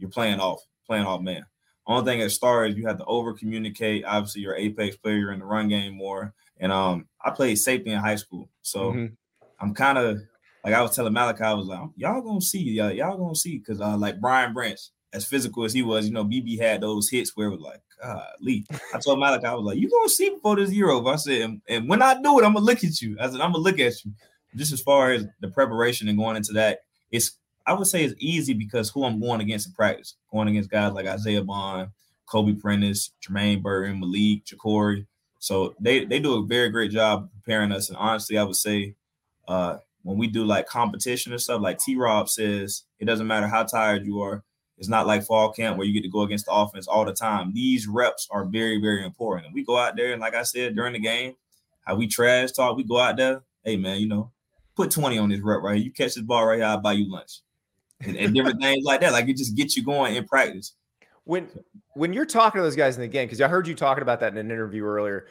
you're 0.02 0.10
playing 0.10 0.40
off, 0.40 0.62
playing 0.86 1.06
off 1.06 1.22
man. 1.22 1.46
Only 1.88 2.06
thing 2.06 2.22
at 2.22 2.32
star 2.32 2.66
is 2.66 2.76
you 2.76 2.86
have 2.88 2.98
to 2.98 3.06
over 3.06 3.34
communicate. 3.34 4.06
Obviously, 4.06 4.42
you're 4.42 4.56
apex 4.56 4.96
player, 4.98 5.18
you're 5.18 5.32
in 5.32 5.40
the 5.40 5.46
run 5.46 5.68
game 5.68 5.96
more. 5.96 6.34
And 6.60 6.72
um, 6.72 7.08
I 7.24 7.32
played 7.32 7.58
safety 7.58 7.92
in 7.92 8.00
high 8.00 8.16
school, 8.16 8.50
so 8.62 8.92
mm-hmm. 8.92 9.14
I'm 9.60 9.74
kind 9.74 9.98
of 9.98 10.20
like 10.64 10.74
I 10.74 10.82
was 10.82 10.96
telling 10.96 11.14
Malachi, 11.14 11.44
I 11.44 11.54
was 11.54 11.68
like, 11.68 11.80
y'all 11.96 12.22
gonna 12.22 12.42
see, 12.42 12.62
y'all, 12.62 12.92
y'all 12.92 13.18
gonna 13.18 13.36
see, 13.36 13.58
because 13.58 13.82
uh, 13.82 13.98
like 13.98 14.22
Brian 14.22 14.54
Branch, 14.54 14.80
as 15.14 15.26
physical 15.26 15.64
as 15.64 15.74
he 15.74 15.82
was, 15.82 16.06
you 16.06 16.14
know, 16.14 16.24
BB 16.24 16.60
had 16.60 16.82
those 16.82 17.10
hits 17.10 17.36
where 17.36 17.48
it 17.48 17.52
was 17.52 17.62
like, 17.62 17.82
God, 18.02 18.28
Lee. 18.40 18.66
I 18.94 19.00
told 19.00 19.20
Malachi, 19.20 19.46
I 19.46 19.54
was 19.54 19.66
like, 19.66 19.78
you 19.78 19.90
gonna 19.90 20.10
see 20.10 20.30
before 20.30 20.56
this 20.56 20.72
year 20.72 20.90
over. 20.90 21.10
I 21.10 21.16
said, 21.16 21.42
and, 21.42 21.62
and 21.68 21.90
when 21.90 22.02
I 22.02 22.14
do 22.22 22.40
it, 22.40 22.46
I'm 22.46 22.54
gonna 22.54 22.66
look 22.66 22.84
at 22.84 23.02
you. 23.02 23.18
I 23.20 23.26
said, 23.26 23.42
I'm 23.42 23.52
gonna 23.52 23.58
look 23.58 23.80
at 23.80 24.06
you. 24.06 24.12
Just 24.56 24.74
as 24.74 24.82
far 24.82 25.12
as 25.12 25.26
the 25.40 25.50
preparation 25.50 26.08
and 26.10 26.18
going 26.18 26.36
into 26.36 26.54
that, 26.54 26.80
it's 27.12 27.38
I 27.66 27.74
would 27.74 27.88
say 27.88 28.04
it's 28.04 28.16
easy 28.18 28.54
because 28.54 28.90
who 28.90 29.04
I'm 29.06 29.20
going 29.20 29.42
against 29.42 29.68
in 29.68 29.74
practice, 29.74 30.16
going 30.32 30.48
against 30.48 30.72
guys 30.72 30.94
like 30.94 31.06
Isaiah 31.06 31.44
Bond, 31.44 31.90
Kobe 32.26 32.54
Prentice, 32.54 33.12
Jermaine 33.22 33.62
Burton, 33.62 34.00
Malik, 34.00 34.46
Jacory. 34.46 35.06
So 35.40 35.76
they 35.80 36.06
they 36.06 36.20
do 36.20 36.36
a 36.36 36.46
very 36.46 36.70
great 36.70 36.92
job 36.92 37.30
preparing 37.34 37.72
us. 37.72 37.90
And 37.90 37.98
honestly, 37.98 38.38
I 38.38 38.44
would 38.44 38.56
say 38.56 38.96
uh, 39.48 39.78
when 40.04 40.18
we 40.18 40.28
do 40.28 40.44
like 40.44 40.68
competition 40.68 41.32
and 41.32 41.42
stuff, 41.42 41.62
like 41.62 41.78
T 41.78 41.96
Rob 41.96 42.30
says, 42.30 42.84
it 43.00 43.06
doesn't 43.06 43.28
matter 43.28 43.48
how 43.48 43.64
tired 43.64 44.06
you 44.06 44.22
are. 44.22 44.44
It's 44.78 44.90
not 44.90 45.06
like 45.06 45.24
fall 45.24 45.52
camp 45.52 45.78
where 45.78 45.86
you 45.86 45.94
get 45.94 46.02
to 46.04 46.10
go 46.10 46.22
against 46.22 46.46
the 46.46 46.54
offense 46.54 46.88
all 46.88 47.06
the 47.06 47.14
time. 47.14 47.54
These 47.54 47.88
reps 47.88 48.28
are 48.32 48.46
very, 48.46 48.82
very 48.82 49.06
important. 49.06 49.46
And 49.46 49.54
we 49.54 49.64
go 49.64 49.78
out 49.78 49.96
there 49.96 50.12
and 50.12 50.22
like 50.22 50.34
I 50.34 50.44
said 50.44 50.76
during 50.76 50.94
the 50.94 51.00
game, 51.00 51.36
how 51.86 51.96
we 51.96 52.08
trash 52.08 52.52
talk, 52.52 52.76
we 52.76 52.84
go 52.84 52.98
out 52.98 53.18
there. 53.18 53.44
Hey 53.64 53.78
man, 53.78 54.00
you 54.00 54.08
know, 54.08 54.32
put 54.76 54.90
20 54.90 55.20
on 55.20 55.30
this 55.30 55.42
rep 55.42 55.62
right 55.62 55.76
here. 55.76 55.86
You 55.86 55.92
catch 55.92 56.16
this 56.16 56.24
ball 56.24 56.48
right 56.48 56.58
here, 56.58 56.66
I'll 56.66 56.80
buy 56.80 56.94
you 56.94 57.12
lunch 57.12 57.42
and, 58.04 58.18
and 58.18 58.34
different 58.34 58.62
things 58.62 58.84
like 58.84 59.02
that. 59.02 59.12
Like 59.12 59.28
it 59.28 59.38
just 59.38 59.56
gets 59.56 59.76
you 59.76 59.84
going 59.84 60.16
in 60.16 60.26
practice. 60.26 60.76
When 61.24 61.50
when 61.94 62.14
you're 62.14 62.26
talking 62.26 62.60
to 62.60 62.64
those 62.64 62.76
guys 62.76 62.96
in 62.96 63.02
the 63.02 63.08
game, 63.08 63.28
because 63.28 63.42
I 63.42 63.48
heard 63.48 63.68
you 63.68 63.76
talking 63.76 64.02
about 64.02 64.20
that 64.22 64.32
in 64.32 64.38
an 64.38 64.52
interview 64.52 64.84
earlier, 64.84 65.28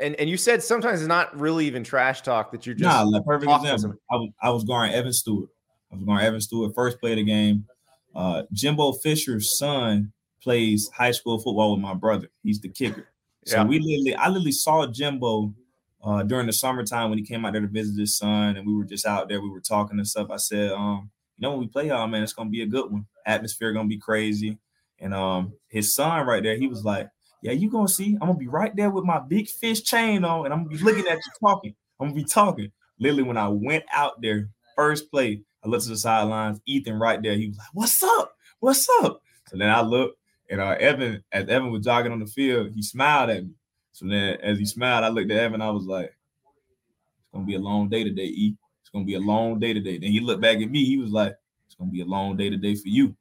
and 0.00 0.14
and 0.16 0.28
you 0.28 0.36
said 0.36 0.62
sometimes 0.62 1.00
it's 1.00 1.08
not 1.08 1.38
really 1.38 1.66
even 1.66 1.84
trash 1.84 2.22
talk 2.22 2.50
that 2.52 2.66
you're 2.66 2.74
just 2.74 2.84
nah, 2.84 3.02
like 3.02 3.24
perfect 3.24 3.50
example. 3.50 3.98
I 4.10 4.16
was 4.16 4.30
I 4.42 4.50
was 4.50 4.64
going 4.64 4.92
Evan 4.92 5.12
Stewart. 5.12 5.48
I 5.92 5.94
was 5.94 6.04
going 6.04 6.20
Evan 6.20 6.40
Stewart 6.40 6.74
first 6.74 7.00
play 7.00 7.12
of 7.12 7.16
the 7.16 7.24
game. 7.24 7.66
Uh, 8.14 8.42
Jimbo 8.52 8.92
Fisher's 8.92 9.58
son 9.58 10.12
plays 10.42 10.90
high 10.94 11.10
school 11.10 11.38
football 11.38 11.72
with 11.72 11.80
my 11.80 11.94
brother. 11.94 12.28
He's 12.42 12.60
the 12.60 12.68
kicker. 12.68 13.08
So 13.44 13.58
yeah. 13.58 13.64
we 13.64 13.78
literally, 13.78 14.14
I 14.14 14.28
literally 14.28 14.52
saw 14.52 14.86
Jimbo 14.86 15.54
uh, 16.02 16.22
during 16.22 16.46
the 16.46 16.52
summertime 16.52 17.10
when 17.10 17.18
he 17.18 17.24
came 17.24 17.44
out 17.44 17.52
there 17.52 17.60
to 17.60 17.68
visit 17.68 17.98
his 17.98 18.16
son, 18.16 18.56
and 18.56 18.66
we 18.66 18.74
were 18.74 18.84
just 18.84 19.06
out 19.06 19.28
there. 19.28 19.40
We 19.40 19.50
were 19.50 19.60
talking 19.60 19.98
and 19.98 20.06
stuff. 20.06 20.28
I 20.30 20.36
said, 20.36 20.72
um, 20.72 21.10
you 21.38 21.42
know, 21.42 21.50
when 21.50 21.60
we 21.60 21.66
play 21.68 21.88
y'all, 21.88 22.06
man, 22.06 22.22
it's 22.22 22.32
gonna 22.32 22.50
be 22.50 22.62
a 22.62 22.66
good 22.66 22.90
one. 22.90 23.06
Atmosphere 23.26 23.72
gonna 23.72 23.88
be 23.88 23.98
crazy. 23.98 24.58
And 24.98 25.12
um, 25.12 25.52
his 25.68 25.94
son 25.94 26.26
right 26.26 26.42
there, 26.42 26.56
he 26.56 26.66
was 26.66 26.84
like, 26.84 27.10
Yeah, 27.42 27.52
you 27.52 27.70
gonna 27.70 27.88
see, 27.88 28.14
I'm 28.14 28.28
gonna 28.28 28.34
be 28.34 28.48
right 28.48 28.74
there 28.74 28.90
with 28.90 29.04
my 29.04 29.18
big 29.18 29.48
fish 29.48 29.82
chain 29.82 30.24
on, 30.24 30.46
and 30.46 30.54
I'm 30.54 30.64
gonna 30.64 30.76
be 30.76 30.82
looking 30.82 31.06
at 31.06 31.16
you 31.16 31.32
talking. 31.40 31.74
I'm 32.00 32.08
gonna 32.08 32.16
be 32.20 32.24
talking. 32.24 32.72
Literally, 32.98 33.24
when 33.24 33.36
I 33.36 33.48
went 33.48 33.84
out 33.92 34.20
there, 34.22 34.48
first 34.74 35.10
play, 35.10 35.42
I 35.64 35.68
looked 35.68 35.84
to 35.84 35.90
the 35.90 35.96
sidelines, 35.98 36.60
Ethan 36.66 36.98
right 36.98 37.22
there. 37.22 37.34
He 37.34 37.48
was 37.48 37.58
like, 37.58 37.68
What's 37.74 38.02
up? 38.02 38.34
What's 38.60 38.88
up? 39.02 39.20
So 39.48 39.58
then 39.58 39.70
I 39.70 39.82
looked, 39.82 40.18
and 40.50 40.60
uh, 40.60 40.76
Evan, 40.80 41.22
as 41.32 41.48
Evan 41.48 41.70
was 41.70 41.84
jogging 41.84 42.12
on 42.12 42.20
the 42.20 42.26
field, 42.26 42.70
he 42.74 42.82
smiled 42.82 43.30
at 43.30 43.44
me. 43.44 43.50
So 43.92 44.06
then 44.06 44.38
as 44.42 44.58
he 44.58 44.64
smiled, 44.64 45.04
I 45.04 45.08
looked 45.08 45.30
at 45.30 45.38
Evan, 45.38 45.60
I 45.60 45.70
was 45.70 45.84
like, 45.84 46.06
It's 46.06 47.32
gonna 47.34 47.44
be 47.44 47.54
a 47.56 47.60
long 47.60 47.88
day 47.90 48.04
today, 48.04 48.24
E. 48.24 48.56
Gonna 48.96 49.04
be 49.04 49.14
a 49.14 49.20
long 49.20 49.58
day 49.58 49.74
today. 49.74 49.98
Then 49.98 50.10
he 50.10 50.20
looked 50.20 50.40
back 50.40 50.56
at 50.56 50.70
me, 50.70 50.86
he 50.86 50.96
was 50.96 51.10
like, 51.10 51.34
It's 51.66 51.74
gonna 51.74 51.90
be 51.90 52.00
a 52.00 52.06
long 52.06 52.34
day 52.34 52.48
today 52.48 52.74
for 52.74 52.88
you. 52.88 53.14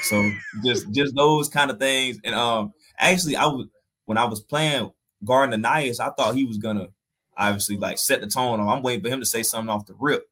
So 0.00 0.30
just 0.64 0.90
just 0.90 1.14
those 1.14 1.50
kind 1.50 1.70
of 1.70 1.78
things. 1.78 2.18
And 2.24 2.34
um 2.34 2.72
actually 2.98 3.36
I 3.36 3.44
was 3.44 3.66
when 4.06 4.16
I 4.16 4.24
was 4.24 4.40
playing 4.40 4.90
guarding 5.22 5.60
Ainias, 5.60 6.00
I 6.00 6.08
thought 6.16 6.34
he 6.34 6.46
was 6.46 6.56
gonna 6.56 6.88
obviously 7.36 7.76
like 7.76 7.98
set 7.98 8.22
the 8.22 8.26
tone. 8.26 8.58
I'm 8.58 8.82
waiting 8.82 9.04
for 9.04 9.10
him 9.10 9.20
to 9.20 9.26
say 9.26 9.42
something 9.42 9.68
off 9.68 9.84
the 9.84 9.94
rip. 10.00 10.24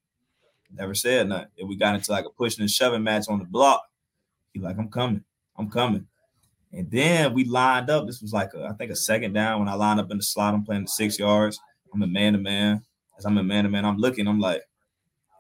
Never 0.73 0.95
said 0.95 1.29
nothing. 1.29 1.49
And 1.59 1.69
we 1.69 1.77
got 1.77 1.95
into 1.95 2.11
like 2.11 2.25
a 2.25 2.31
pushing 2.31 2.63
and 2.63 2.71
shoving 2.71 3.03
match 3.03 3.27
on 3.29 3.39
the 3.39 3.45
block. 3.45 3.83
He 4.55 4.61
like, 4.61 4.79
I'm 4.79 4.89
coming, 4.89 5.23
I'm 5.59 5.69
coming. 5.69 6.07
And 6.73 6.91
then 6.91 7.35
we 7.35 7.45
lined 7.45 7.91
up. 7.91 8.07
This 8.07 8.23
was 8.23 8.33
like 8.33 8.55
a, 8.55 8.65
I 8.65 8.73
think 8.73 8.91
a 8.91 8.97
second 8.97 9.35
down 9.35 9.59
when 9.59 9.69
I 9.69 9.75
lined 9.75 10.01
up 10.01 10.11
in 10.11 10.17
the 10.17 10.23
slot. 10.23 10.55
I'm 10.55 10.65
playing 10.65 10.85
the 10.85 10.89
six 10.89 11.19
yards. 11.19 11.61
I'm 11.93 12.03
a 12.03 12.07
man 12.07 12.33
to 12.33 12.39
man. 12.39 12.83
As 13.19 13.27
I'm 13.27 13.37
a 13.37 13.45
man 13.45 13.65
to 13.65 13.71
man, 13.71 13.85
I'm 13.85 13.99
looking. 13.99 14.27
I'm 14.27 14.41
like, 14.41 14.63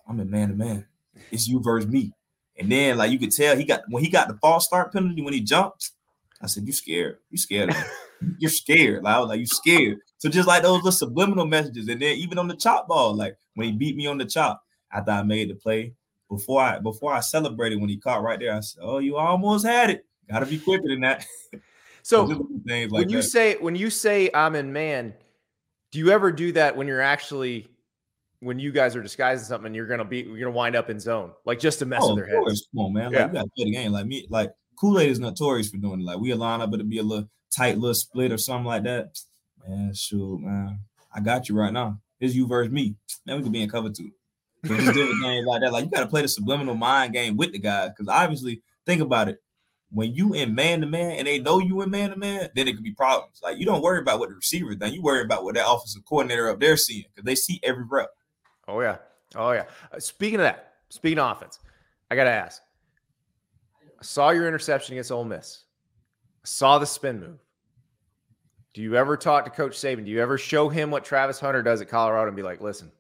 I'm 0.09 0.21
a 0.21 0.25
man 0.25 0.49
to 0.49 0.55
man. 0.55 0.87
It's 1.31 1.49
you 1.49 1.61
versus 1.63 1.91
me. 1.91 2.13
And 2.59 2.71
then 2.71 2.97
like 2.97 3.11
you 3.11 3.19
could 3.19 3.33
tell 3.33 3.57
he 3.57 3.65
got 3.65 3.83
when 3.89 4.03
he 4.03 4.11
got 4.11 4.29
the 4.29 4.35
false 4.35 4.67
start 4.67 4.93
penalty 4.93 5.23
when 5.23 5.35
he 5.35 5.41
jumped. 5.41 5.91
I 6.41 6.47
said, 6.47 6.67
"You 6.67 6.73
scared? 6.73 7.19
You 7.31 7.39
scared? 7.39 7.75
You're 8.39 8.51
scared." 8.51 9.03
Like 9.03 9.17
I 9.17 9.19
was 9.19 9.29
like, 9.29 9.41
"You 9.41 9.47
scared?" 9.47 9.99
So 10.19 10.29
just 10.29 10.49
like 10.49 10.63
those 10.63 10.77
little 10.77 10.93
subliminal 10.93 11.47
messages, 11.47 11.89
and 11.89 12.01
then 12.01 12.17
even 12.17 12.39
on 12.39 12.49
the 12.49 12.57
chop 12.57 12.89
ball, 12.89 13.15
like 13.15 13.37
when 13.55 13.69
he 13.69 13.73
beat 13.73 13.97
me 13.97 14.07
on 14.07 14.19
the 14.19 14.25
chop 14.25 14.63
after 14.93 15.11
I 15.11 15.23
made 15.23 15.51
the 15.51 15.55
play, 15.55 15.95
before 16.31 16.63
I 16.63 16.79
before 16.79 17.13
I 17.13 17.21
celebrated 17.21 17.81
when 17.81 17.89
he 17.89 17.99
caught 17.99 18.23
right 18.23 18.39
there, 18.39 18.55
I 18.55 18.61
said, 18.61 18.83
"Oh, 18.83 18.99
you 18.99 19.17
almost 19.17 19.67
had 19.67 19.91
it. 19.91 20.07
Got 20.31 20.41
to 20.41 20.47
be 20.47 20.59
quicker 20.59 20.89
than 20.89 21.01
that." 21.01 21.27
So 22.03 22.23
like 22.23 22.93
when 22.93 23.09
you 23.09 23.17
that. 23.17 23.23
say 23.25 23.57
when 23.57 23.75
you 23.75 23.91
say 23.91 24.31
I'm 24.33 24.55
in 24.55 24.73
man, 24.73 25.13
do 25.91 25.99
you 25.99 26.11
ever 26.11 26.31
do 26.31 26.53
that 26.53 26.77
when 26.77 26.87
you're 26.87 27.01
actually 27.01 27.67
when 28.41 28.59
you 28.59 28.73
guys 28.73 28.95
are 28.97 29.03
disguising 29.03 29.45
something, 29.45 29.75
you're 29.75 29.87
gonna 29.87 30.05
be 30.05 30.19
you're 30.21 30.39
gonna 30.39 30.51
wind 30.51 30.77
up 30.77 30.91
in 30.91 31.01
zone, 31.01 31.33
like 31.45 31.59
just 31.59 31.79
to 31.81 31.87
mess 31.87 32.01
oh, 32.03 32.15
with 32.15 32.25
their 32.25 32.45
heads. 32.45 32.69
Come 32.75 32.87
on, 32.87 32.93
man. 32.93 33.13
Yeah. 33.13 33.21
Like, 33.21 33.29
you 33.29 33.35
gotta 33.35 33.51
play 33.57 33.65
the 33.65 33.73
game. 33.73 33.93
Like 33.93 34.07
me, 34.07 34.27
like 34.31 34.53
Kool-Aid 34.79 35.11
is 35.11 35.21
notorious 35.21 35.69
for 35.69 35.79
doing 35.79 36.01
it. 36.01 36.05
Like 36.05 36.19
we 36.19 36.33
line 36.35 36.61
up, 36.61 36.73
it'll 36.73 36.87
be 36.87 36.99
a 36.99 37.03
little 37.03 37.29
tight 37.57 37.79
little 37.79 37.95
split 37.95 38.33
or 38.33 38.39
something 38.39 38.67
like 38.67 38.85
that. 38.85 39.19
Man, 39.69 39.93
shoot, 39.95 40.41
man. 40.41 40.79
I 41.13 41.19
got 41.21 41.49
you 41.49 41.57
right 41.57 41.73
now. 41.73 41.99
It's 42.21 42.35
you 42.35 42.47
versus 42.47 42.73
me. 42.73 42.95
Man, 43.27 43.37
we 43.37 43.43
could 43.43 43.53
be 43.53 43.63
in 43.63 43.71
cover 43.71 43.91
two. 43.91 44.11
Just 44.65 44.95
different 44.95 45.23
games 45.23 45.47
like 45.47 45.63
that. 45.63 45.73
Like 45.73 45.85
you 45.85 45.91
gotta 45.91 46.07
play 46.07 46.23
the 46.23 46.29
subliminal 46.29 46.75
mind 46.75 47.13
game 47.13 47.37
with 47.37 47.53
the 47.53 47.59
guys. 47.59 47.91
Cause 47.97 48.09
obviously, 48.09 48.63
think 48.85 49.01
about 49.01 49.29
it. 49.29 49.39
When 49.91 50.15
you 50.15 50.35
in 50.35 50.55
man 50.55 50.81
to 50.81 50.87
man 50.87 51.13
and 51.13 51.27
they 51.27 51.39
know 51.39 51.61
you 51.61 51.81
in 51.83 51.91
man 51.91 52.11
to 52.11 52.17
man, 52.17 52.49
then 52.55 52.69
it 52.69 52.75
could 52.75 52.85
be 52.85 52.93
problems. 52.93 53.41
Like 53.43 53.59
you 53.59 53.65
don't 53.65 53.83
worry 53.83 54.01
about 54.01 54.19
what 54.19 54.29
the 54.29 54.35
receiver 54.35 54.75
done. 54.75 54.93
You 54.93 55.03
worry 55.03 55.23
about 55.23 55.45
what 55.45 55.55
that 55.55 55.69
offensive 55.69 56.03
coordinator 56.09 56.51
up 56.51 56.61
there 56.61 56.77
seeing 56.77 57.05
because 57.15 57.25
they 57.25 57.35
see 57.35 57.61
every 57.63 57.85
rep. 57.89 58.11
Oh 58.69 58.81
yeah, 58.81 58.97
oh 59.35 59.53
yeah. 59.53 59.65
Uh, 59.93 60.01
speaking 60.01 60.37
of 60.37 60.45
that, 60.45 60.75
speaking 60.89 61.19
of 61.19 61.37
offense, 61.37 61.61
I 62.11 62.17
gotta 62.17 62.31
ask. 62.31 62.63
I 63.99 64.03
saw 64.03 64.31
your 64.31 64.47
interception 64.47 64.95
against 64.95 65.13
Ole 65.13 65.25
Miss. 65.25 65.65
I 66.43 66.47
saw 66.47 66.79
the 66.79 66.87
spin 66.87 67.21
move. 67.21 67.39
Do 68.75 68.83
you 68.83 68.95
ever 68.97 69.17
talk 69.17 69.45
to 69.45 69.51
Coach 69.51 69.73
Saban? 69.73 70.05
Do 70.05 70.11
you 70.11 70.21
ever 70.21 70.37
show 70.37 70.69
him 70.69 70.91
what 70.91 71.05
Travis 71.05 71.41
Hunter 71.41 71.63
does 71.63 71.81
at 71.81 71.89
Colorado 71.89 72.27
and 72.27 72.37
be 72.37 72.43
like, 72.43 72.61
listen? 72.61 72.93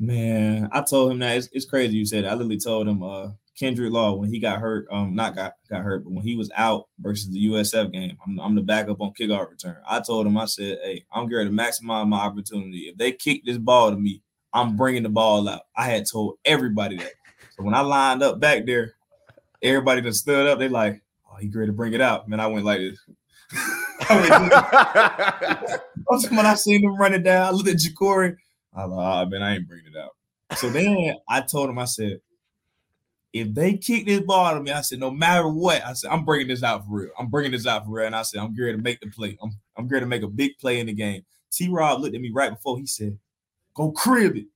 Man, 0.00 0.68
I 0.72 0.80
told 0.80 1.12
him 1.12 1.18
that 1.18 1.36
it's, 1.36 1.48
it's 1.52 1.66
crazy 1.66 1.96
you 1.96 2.06
said. 2.06 2.24
It. 2.24 2.28
I 2.28 2.32
literally 2.32 2.58
told 2.58 2.88
him 2.88 3.02
uh 3.02 3.28
Kendrick 3.58 3.92
Law 3.92 4.14
when 4.14 4.32
he 4.32 4.38
got 4.38 4.60
hurt, 4.60 4.86
um, 4.90 5.14
not 5.14 5.34
got 5.34 5.54
got 5.68 5.82
hurt, 5.82 6.04
but 6.04 6.12
when 6.12 6.24
he 6.24 6.36
was 6.36 6.50
out 6.54 6.88
versus 7.00 7.30
the 7.30 7.46
USF 7.48 7.92
game, 7.92 8.16
I'm, 8.24 8.38
I'm 8.38 8.54
the 8.54 8.62
backup 8.62 9.00
on 9.00 9.12
kickoff 9.18 9.50
return. 9.50 9.76
I 9.86 10.00
told 10.00 10.26
him, 10.26 10.38
I 10.38 10.44
said, 10.44 10.78
hey, 10.82 11.04
I'm 11.12 11.28
going 11.28 11.46
to 11.46 11.52
maximize 11.52 12.08
my 12.08 12.20
opportunity. 12.20 12.88
If 12.88 12.96
they 12.96 13.12
kick 13.12 13.44
this 13.44 13.58
ball 13.58 13.90
to 13.90 13.96
me, 13.96 14.22
I'm 14.52 14.76
bringing 14.76 15.02
the 15.02 15.08
ball 15.08 15.48
out. 15.48 15.62
I 15.76 15.86
had 15.86 16.04
told 16.10 16.38
everybody 16.44 16.96
that. 16.96 17.12
So 17.56 17.62
when 17.62 17.74
I 17.74 17.80
lined 17.80 18.22
up 18.22 18.40
back 18.40 18.66
there, 18.66 18.94
everybody 19.62 20.00
that 20.02 20.14
stood 20.14 20.46
up, 20.46 20.58
they 20.58 20.68
like, 20.68 21.02
oh, 21.30 21.36
he 21.36 21.48
great 21.48 21.66
to 21.66 21.72
bring 21.72 21.92
it 21.92 22.00
out. 22.00 22.28
Man, 22.28 22.40
I 22.40 22.46
went 22.46 22.64
like 22.64 22.80
this. 22.80 22.98
I 24.10 25.78
when 26.30 26.46
I 26.46 26.54
seen 26.54 26.82
him 26.82 26.96
running 26.96 27.22
down, 27.22 27.46
I 27.46 27.50
looked 27.50 27.68
at 27.68 27.76
Jacory. 27.76 28.36
I 28.74 28.84
like, 28.84 29.26
oh, 29.26 29.28
man, 29.28 29.42
I 29.42 29.56
ain't 29.56 29.68
bringing 29.68 29.92
it 29.92 29.98
out. 29.98 30.10
So 30.56 30.70
then 30.70 31.14
I 31.28 31.40
told 31.42 31.68
him, 31.68 31.78
I 31.78 31.84
said, 31.84 32.20
if 33.32 33.52
they 33.52 33.76
kick 33.76 34.06
this 34.06 34.20
ball 34.20 34.54
to 34.54 34.60
me, 34.60 34.70
I 34.70 34.80
said, 34.80 35.00
no 35.00 35.10
matter 35.10 35.48
what, 35.48 35.84
I 35.84 35.92
said, 35.92 36.10
I'm 36.10 36.24
bringing 36.24 36.48
this 36.48 36.62
out 36.62 36.86
for 36.86 36.92
real. 36.92 37.10
I'm 37.18 37.28
bringing 37.28 37.52
this 37.52 37.66
out 37.66 37.84
for 37.84 37.92
real. 37.92 38.06
And 38.06 38.16
I 38.16 38.22
said, 38.22 38.40
I'm 38.40 38.54
ready 38.58 38.76
to 38.76 38.82
make 38.82 39.00
the 39.00 39.08
play. 39.08 39.36
I'm, 39.42 39.50
I'm 39.76 39.88
ready 39.88 40.04
to 40.04 40.08
make 40.08 40.22
a 40.22 40.28
big 40.28 40.56
play 40.58 40.80
in 40.80 40.86
the 40.86 40.94
game. 40.94 41.24
T 41.52 41.68
Rob 41.68 42.00
looked 42.00 42.14
at 42.14 42.20
me 42.20 42.30
right 42.32 42.50
before 42.50 42.78
he 42.78 42.86
said, 42.86 43.18
go 43.78 43.92
crib 43.92 44.36
it. 44.36 44.46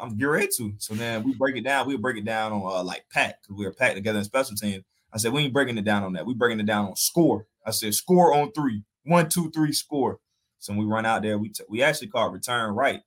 I'm 0.00 0.16
get 0.16 0.26
ready 0.26 0.48
to. 0.58 0.74
So 0.78 0.94
then 0.94 1.24
we 1.24 1.34
break 1.34 1.56
it 1.56 1.64
down. 1.64 1.88
We'll 1.88 1.98
break 1.98 2.18
it 2.18 2.24
down 2.24 2.52
on 2.52 2.62
uh, 2.64 2.84
like 2.84 3.06
pack 3.10 3.42
because 3.42 3.56
we 3.56 3.66
are 3.66 3.72
packed 3.72 3.96
together 3.96 4.18
in 4.18 4.24
special 4.24 4.54
teams. 4.54 4.84
I 5.12 5.16
said 5.16 5.32
we 5.32 5.42
ain't 5.42 5.52
breaking 5.52 5.78
it 5.78 5.84
down 5.84 6.04
on 6.04 6.12
that. 6.12 6.26
We 6.26 6.34
breaking 6.34 6.60
it 6.60 6.66
down 6.66 6.86
on 6.86 6.96
score. 6.96 7.46
I 7.66 7.70
said 7.72 7.94
score 7.94 8.34
on 8.34 8.52
three, 8.52 8.84
one, 9.04 9.28
two, 9.28 9.50
three, 9.50 9.72
score. 9.72 10.20
So 10.58 10.72
when 10.72 10.80
we 10.80 10.86
run 10.86 11.06
out 11.06 11.22
there, 11.22 11.38
we 11.38 11.48
t- 11.48 11.64
we 11.68 11.82
actually 11.82 12.08
call 12.08 12.30
return 12.30 12.74
right. 12.74 13.00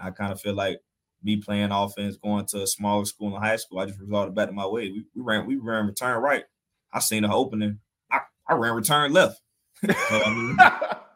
I 0.00 0.10
kind 0.10 0.32
of 0.32 0.40
feel 0.40 0.54
like 0.54 0.80
me 1.22 1.36
playing 1.36 1.72
offense, 1.72 2.16
going 2.16 2.46
to 2.46 2.62
a 2.62 2.66
smaller 2.66 3.04
school 3.04 3.34
in 3.34 3.42
high 3.42 3.56
school, 3.56 3.80
I 3.80 3.86
just 3.86 3.98
resorted 3.98 4.34
back 4.34 4.48
to 4.48 4.54
my 4.54 4.66
way. 4.66 4.90
We, 4.90 5.04
we 5.14 5.22
ran 5.22 5.46
we 5.46 5.56
ran 5.56 5.86
return 5.86 6.22
right. 6.22 6.44
I 6.92 7.00
seen 7.00 7.24
the 7.24 7.32
opening. 7.32 7.80
I, 8.10 8.20
I 8.46 8.54
ran 8.54 8.74
return 8.74 9.12
left. 9.12 9.40
so, 9.84 9.92
I 10.24 10.30
mean, 10.32 10.56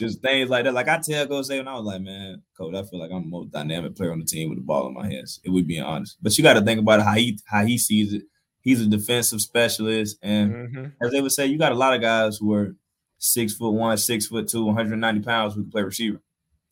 just 0.00 0.20
things 0.20 0.50
like 0.50 0.64
that. 0.64 0.74
Like 0.74 0.88
I 0.88 0.98
tell 0.98 1.26
Coach 1.26 1.46
Saban, 1.46 1.68
I 1.68 1.74
was 1.74 1.84
like, 1.84 2.00
man, 2.00 2.42
Coach, 2.56 2.74
I 2.74 2.82
feel 2.82 2.98
like 2.98 3.10
I'm 3.12 3.22
the 3.22 3.28
most 3.28 3.52
dynamic 3.52 3.94
player 3.94 4.12
on 4.12 4.18
the 4.18 4.24
team 4.24 4.48
with 4.48 4.58
the 4.58 4.64
ball 4.64 4.88
in 4.88 4.94
my 4.94 5.06
hands. 5.06 5.40
It 5.44 5.50
would 5.50 5.66
be 5.66 5.78
honest. 5.78 6.16
But 6.20 6.36
you 6.36 6.42
got 6.42 6.54
to 6.54 6.62
think 6.62 6.80
about 6.80 7.02
how 7.02 7.14
he 7.14 7.38
how 7.44 7.64
he 7.64 7.78
sees 7.78 8.12
it. 8.12 8.22
He's 8.62 8.80
a 8.80 8.86
defensive 8.86 9.40
specialist, 9.40 10.18
and 10.22 10.52
mm-hmm. 10.52 11.04
as 11.04 11.12
they 11.12 11.20
would 11.20 11.32
say, 11.32 11.46
you 11.46 11.58
got 11.58 11.72
a 11.72 11.76
lot 11.76 11.94
of 11.94 12.00
guys 12.00 12.36
who 12.36 12.52
are 12.52 12.74
six 13.18 13.54
foot 13.54 13.70
one, 13.70 13.96
six 13.96 14.26
foot 14.26 14.48
two, 14.48 14.64
190 14.64 15.22
pounds 15.22 15.54
who 15.54 15.62
can 15.62 15.70
play 15.70 15.82
receiver. 15.82 16.20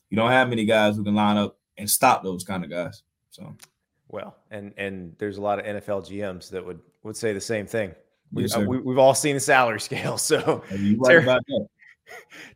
You 0.09 0.17
don't 0.17 0.31
have 0.31 0.49
many 0.49 0.65
guys 0.65 0.95
who 0.95 1.03
can 1.03 1.15
line 1.15 1.37
up 1.37 1.57
and 1.77 1.89
stop 1.89 2.23
those 2.23 2.43
kind 2.43 2.63
of 2.63 2.69
guys. 2.69 3.03
So, 3.29 3.55
well, 4.07 4.35
and 4.51 4.73
and 4.77 5.15
there's 5.17 5.37
a 5.37 5.41
lot 5.41 5.59
of 5.59 5.65
NFL 5.65 6.09
GMs 6.09 6.49
that 6.49 6.65
would 6.65 6.79
would 7.03 7.15
say 7.15 7.33
the 7.33 7.41
same 7.41 7.65
thing. 7.65 7.95
We, 8.31 8.43
yes, 8.43 8.55
uh, 8.55 8.61
we, 8.61 8.77
have 8.77 8.99
all 8.99 9.15
seen 9.15 9.35
the 9.35 9.39
salary 9.39 9.79
scale, 9.79 10.17
so 10.19 10.63
right 10.71 11.23
about 11.23 11.45
that. 11.47 11.67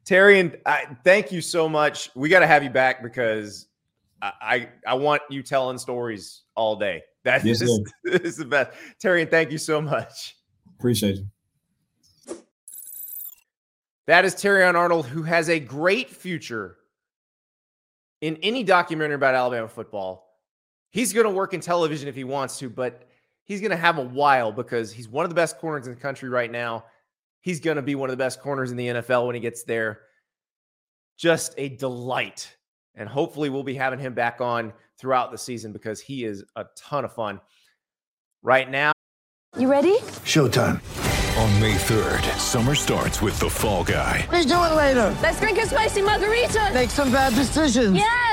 Terrion 0.06 0.60
I, 0.66 0.88
thank 1.04 1.32
you 1.32 1.42
so 1.42 1.68
much. 1.70 2.10
We 2.16 2.30
got 2.30 2.40
to 2.40 2.48
have 2.48 2.64
you 2.64 2.70
back 2.70 3.04
because 3.04 3.68
I, 4.22 4.32
I, 4.42 4.70
I 4.88 4.94
want 4.96 5.22
you 5.30 5.44
telling 5.44 5.78
stories 5.78 6.44
all 6.56 6.76
day. 6.76 7.04
That 7.24 7.46
yes, 7.46 7.62
is, 7.62 7.82
is 8.06 8.38
the 8.38 8.46
best. 8.46 8.72
Terrion 9.02 9.30
thank 9.30 9.52
you 9.52 9.58
so 9.58 9.82
much. 9.82 10.36
Appreciate 10.78 11.18
you. 11.18 11.28
That 14.06 14.26
is 14.26 14.36
Terrion 14.36 14.76
Arnold, 14.76 15.06
who 15.06 15.24
has 15.24 15.48
a 15.50 15.60
great 15.60 16.10
future 16.10 16.78
in 18.20 18.38
any 18.44 18.64
documentary 18.64 19.16
about 19.16 19.36
Alabama 19.36 19.68
football. 19.68 20.28
He's 20.92 21.14
going 21.14 21.26
to 21.26 21.32
work 21.32 21.54
in 21.54 21.62
television 21.62 22.10
if 22.10 22.16
he 22.16 22.26
wants 22.26 22.60
to, 22.60 22.70
but 22.70 23.08
he's 23.46 23.62
going 23.62 23.72
to 23.72 23.78
have 23.78 23.98
a 23.98 24.04
while 24.04 24.52
because 24.52 24.92
he's 24.92 25.08
one 25.08 25.26
of 25.26 25.30
the 25.30 25.36
best 25.36 25.58
corners 25.58 25.88
in 25.88 25.94
the 25.94 26.00
country 26.00 26.30
right 26.30 26.52
now 26.52 26.84
he's 27.44 27.60
going 27.60 27.76
to 27.76 27.84
be 27.84 27.94
one 27.94 28.10
of 28.10 28.14
the 28.14 28.24
best 28.24 28.42
corners 28.42 28.72
in 28.72 28.78
the 28.78 28.88
NFL 28.88 29.28
when 29.28 29.36
he 29.36 29.42
gets 29.42 29.64
there. 29.64 30.00
Just 31.18 31.54
a 31.58 31.70
delight. 31.70 32.56
And 32.96 33.08
hopefully, 33.08 33.50
we'll 33.50 33.64
be 33.64 33.76
having 33.76 34.00
him 34.00 34.14
back 34.14 34.42
on 34.42 34.74
throughout 34.98 35.32
the 35.32 35.38
season 35.38 35.72
because 35.72 36.02
he 36.02 36.24
is 36.24 36.44
a 36.56 36.66
ton 36.76 37.06
of 37.06 37.14
fun. 37.14 37.40
Right 38.42 38.70
now, 38.70 38.92
you 39.58 39.70
ready? 39.70 39.98
Showtime. 40.26 40.82
On 41.38 41.60
May 41.60 41.74
3rd, 41.74 42.38
summer 42.38 42.76
starts 42.76 43.22
with 43.22 43.40
The 43.40 43.50
Fall 43.50 43.84
Guy. 43.84 44.28
Let's 44.32 44.46
do 44.46 44.54
it 44.54 44.76
later. 44.76 45.16
Let's 45.22 45.40
drink 45.40 45.58
a 45.58 45.66
spicy 45.66 46.04
margarita. 46.04 46.72
Make 46.74 46.92
some 46.92 47.12
bad 47.12 47.34
decisions. 47.34 47.96
Yes. 47.96 48.33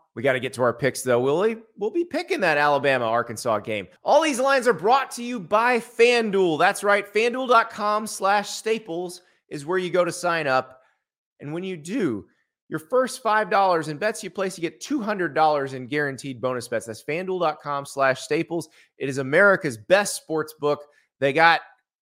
we 0.15 0.23
got 0.23 0.33
to 0.33 0.39
get 0.39 0.53
to 0.53 0.61
our 0.61 0.73
picks, 0.73 1.03
though. 1.03 1.19
We'll, 1.19 1.43
eh, 1.43 1.55
we'll 1.77 1.91
be 1.91 2.03
picking 2.03 2.41
that 2.41 2.57
Alabama 2.57 3.05
Arkansas 3.05 3.59
game. 3.59 3.87
All 4.03 4.21
these 4.21 4.39
lines 4.39 4.67
are 4.67 4.73
brought 4.73 5.11
to 5.11 5.23
you 5.23 5.39
by 5.39 5.79
FanDuel. 5.79 6.59
That's 6.59 6.83
right. 6.83 7.11
FanDuel.com 7.11 8.07
slash 8.07 8.49
staples 8.49 9.21
is 9.47 9.65
where 9.65 9.77
you 9.77 9.89
go 9.89 10.03
to 10.03 10.11
sign 10.11 10.47
up. 10.47 10.81
And 11.39 11.53
when 11.53 11.63
you 11.63 11.77
do, 11.77 12.25
your 12.71 12.79
first 12.79 13.21
$5 13.21 13.89
in 13.89 13.97
bets 13.97 14.23
you 14.23 14.29
place, 14.29 14.57
you 14.57 14.61
get 14.61 14.81
$200 14.81 15.73
in 15.73 15.87
guaranteed 15.87 16.39
bonus 16.39 16.69
bets. 16.69 16.85
That's 16.85 17.03
fanduel.com 17.03 17.85
slash 17.85 18.21
staples. 18.21 18.69
It 18.97 19.09
is 19.09 19.17
America's 19.17 19.77
best 19.77 20.15
sports 20.15 20.53
book. 20.57 20.85
They 21.19 21.33
got 21.33 21.59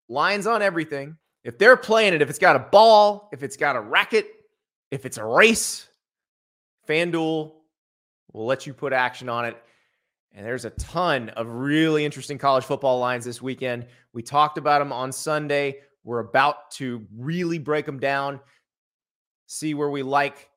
lines 0.10 0.46
on 0.46 0.62
everything. 0.62 1.16
If 1.46 1.58
they're 1.58 1.78
playing 1.78 2.14
it, 2.14 2.22
if 2.22 2.30
it's 2.30 2.38
got 2.38 2.58
a 2.58 2.60
ball, 2.60 3.30
if 3.32 3.44
it's 3.44 3.56
got 3.56 3.78
a 3.78 3.80
racket, 3.80 4.28
if 4.92 5.06
it's 5.06 5.18
a 5.18 5.24
race, 5.24 5.88
FanDuel 6.90 7.54
will 8.34 8.46
let 8.46 8.68
you 8.68 8.74
put 8.74 8.94
action 8.94 9.30
on 9.30 9.46
it. 9.46 9.58
And 10.34 10.46
there's 10.46 10.66
a 10.66 10.70
ton 10.72 11.30
of 11.30 11.48
really 11.48 12.06
interesting 12.06 12.38
college 12.38 12.64
football 12.64 13.00
lines 13.00 13.26
this 13.26 13.42
weekend. 13.42 13.88
We 14.14 14.22
talked 14.22 14.58
about 14.58 14.80
them 14.80 14.92
on 14.92 15.12
Sunday. 15.12 15.80
We're 16.04 16.20
about 16.20 16.72
to 16.72 17.06
really 17.18 17.58
break 17.58 17.86
them 17.86 18.00
down, 18.00 18.40
see 19.48 19.74
where 19.74 19.90
we 19.90 20.04
like 20.04 20.50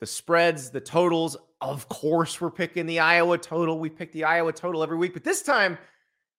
the 0.00 0.06
spreads, 0.06 0.70
the 0.70 0.80
totals. 0.80 1.36
Of 1.60 1.88
course, 1.88 2.40
we're 2.40 2.50
picking 2.50 2.86
the 2.86 2.98
Iowa 2.98 3.38
total. 3.38 3.78
We 3.78 3.88
pick 3.88 4.12
the 4.12 4.24
Iowa 4.24 4.52
total 4.52 4.82
every 4.82 4.96
week, 4.96 5.14
but 5.14 5.24
this 5.24 5.42
time 5.42 5.78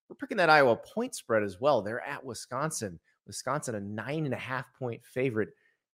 we're 0.09 0.17
picking 0.17 0.37
that 0.37 0.49
Iowa 0.49 0.75
point 0.75 1.15
spread 1.15 1.43
as 1.43 1.59
well. 1.59 1.81
They're 1.81 2.05
at 2.05 2.23
Wisconsin. 2.23 2.99
Wisconsin, 3.25 3.75
a 3.75 3.79
nine 3.79 4.25
and 4.25 4.33
a 4.33 4.37
half 4.37 4.65
point 4.77 5.03
favorite 5.03 5.49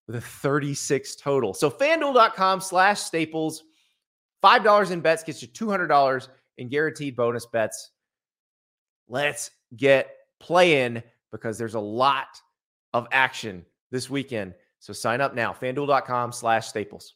with 0.08 0.16
a 0.16 0.22
36 0.22 1.16
total. 1.16 1.54
So 1.54 1.70
fanduel.com 1.70 2.62
slash 2.62 3.02
staples, 3.02 3.64
$5 4.46 4.92
in 4.92 5.02
bets 5.02 5.24
gets 5.24 5.42
you 5.42 5.48
$200 5.48 6.28
in 6.58 6.70
guaranteed 6.70 7.16
bonus 7.16 7.48
bets. 7.48 7.92
Let's 9.08 9.50
get 9.76 10.12
playing 10.40 11.02
because 11.32 11.58
there's 11.58 11.74
a 11.74 11.80
lot 11.80 12.28
of 12.94 13.08
action 13.12 13.66
this 13.92 14.10
weekend. 14.10 14.54
So 14.80 14.94
sign 14.94 15.20
up 15.20 15.34
now, 15.34 15.52
fanduel.com 15.52 16.32
slash 16.32 16.68
staples. 16.68 17.16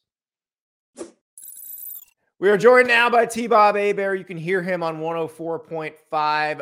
We 2.39 2.49
are 2.49 2.57
joined 2.57 2.87
now 2.87 3.09
by 3.09 3.25
T 3.25 3.47
Bob 3.47 3.75
Hebert. 3.75 4.17
You 4.17 4.25
can 4.25 4.37
hear 4.37 4.63
him 4.63 4.81
on 4.81 4.99
104.5 4.99 6.61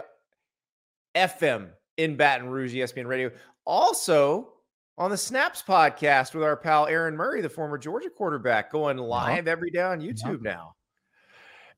FM 1.15 1.69
in 1.97 2.15
Baton 2.17 2.49
Rouge, 2.49 2.75
ESPN 2.75 3.05
Radio. 3.05 3.31
Also 3.63 4.53
on 4.97 5.11
the 5.11 5.17
Snaps 5.17 5.63
podcast 5.67 6.33
with 6.33 6.43
our 6.43 6.57
pal 6.57 6.87
Aaron 6.87 7.15
Murray, 7.15 7.41
the 7.41 7.49
former 7.49 7.77
Georgia 7.77 8.09
quarterback, 8.09 8.71
going 8.71 8.97
live 8.97 9.47
every 9.47 9.69
day 9.69 9.81
on 9.81 10.01
YouTube 10.01 10.41
now. 10.41 10.73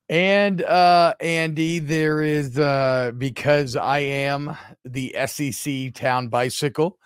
And 0.08 0.64
uh 0.64 1.14
Andy, 1.20 1.80
there 1.80 2.22
is 2.22 2.58
uh 2.58 3.12
because 3.18 3.76
I 3.76 4.00
am 4.00 4.58
the 4.86 5.16
SEC 5.28 5.94
town 5.94 6.30
bicycle 6.30 6.98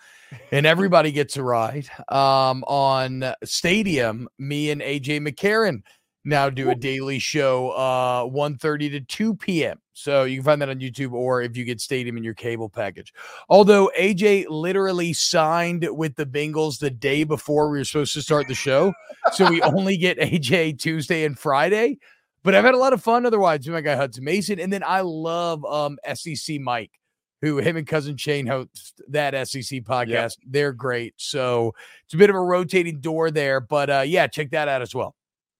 and 0.50 0.64
everybody 0.66 1.12
gets 1.12 1.36
a 1.36 1.42
ride. 1.42 1.88
Um 2.08 2.64
on 2.64 3.34
Stadium, 3.44 4.28
me 4.38 4.70
and 4.70 4.80
AJ 4.80 5.26
McCarron 5.26 5.82
now 6.24 6.48
do 6.48 6.70
a 6.70 6.74
daily 6.74 7.18
show 7.18 7.70
uh 7.70 8.24
1 8.24 8.58
to 8.58 9.00
2 9.00 9.34
p.m. 9.36 9.78
So 9.92 10.24
you 10.24 10.38
can 10.38 10.44
find 10.44 10.62
that 10.62 10.68
on 10.68 10.80
YouTube 10.80 11.12
or 11.12 11.42
if 11.42 11.56
you 11.56 11.64
get 11.64 11.80
Stadium 11.80 12.16
in 12.16 12.24
your 12.24 12.34
cable 12.34 12.68
package. 12.68 13.12
Although 13.48 13.90
AJ 13.98 14.46
literally 14.48 15.12
signed 15.12 15.86
with 15.88 16.16
the 16.16 16.26
Bengals 16.26 16.78
the 16.78 16.90
day 16.90 17.24
before 17.24 17.70
we 17.70 17.78
were 17.78 17.84
supposed 17.84 18.14
to 18.14 18.22
start 18.22 18.48
the 18.48 18.54
show. 18.54 18.92
So 19.32 19.48
we 19.48 19.62
only 19.62 19.96
get 19.96 20.18
AJ 20.18 20.80
Tuesday 20.80 21.24
and 21.24 21.38
Friday. 21.38 21.98
But 22.42 22.54
I've 22.54 22.64
had 22.64 22.74
a 22.74 22.78
lot 22.78 22.92
of 22.92 23.02
fun 23.02 23.24
otherwise 23.24 23.60
with 23.60 23.74
my 23.74 23.80
guy 23.80 23.94
Hutson 23.94 24.20
Mason. 24.20 24.58
And 24.58 24.72
then 24.72 24.82
I 24.84 25.00
love 25.00 25.64
um 25.64 25.98
SEC 26.14 26.60
Mike, 26.60 26.92
who 27.40 27.58
him 27.58 27.76
and 27.76 27.86
cousin 27.86 28.16
Shane 28.16 28.46
host 28.46 29.00
that 29.08 29.48
SEC 29.48 29.82
podcast. 29.82 30.08
Yep. 30.08 30.32
They're 30.46 30.72
great. 30.72 31.14
So 31.16 31.74
it's 32.04 32.14
a 32.14 32.18
bit 32.18 32.30
of 32.30 32.36
a 32.36 32.40
rotating 32.40 33.00
door 33.00 33.30
there. 33.30 33.60
But 33.60 33.90
uh 33.90 34.04
yeah, 34.06 34.26
check 34.26 34.50
that 34.50 34.68
out 34.68 34.82
as 34.82 34.94
well. 34.94 35.14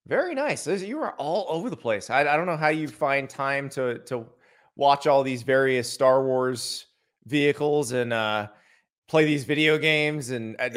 Very 0.07 0.35
nice. 0.35 0.67
You 0.67 1.01
are 1.01 1.13
all 1.13 1.47
over 1.49 1.71
the 1.71 1.77
place. 1.77 2.11
I, 2.11 2.21
I 2.21 2.37
don't 2.37 2.47
know 2.47 2.57
how 2.57 2.69
you 2.69 2.89
find 2.89 3.29
time 3.29 3.69
to 3.71 3.99
to 4.01 4.27
watch 4.77 5.07
all 5.07 5.23
these 5.23 5.43
various 5.43 5.91
Star 5.91 6.25
Wars 6.25 6.87
vehicles 7.27 7.93
and 7.93 8.13
uh 8.13 8.49
play 9.09 9.25
these 9.25 9.45
video 9.45 9.79
games 9.79 10.31
and 10.31 10.57
and, 10.61 10.77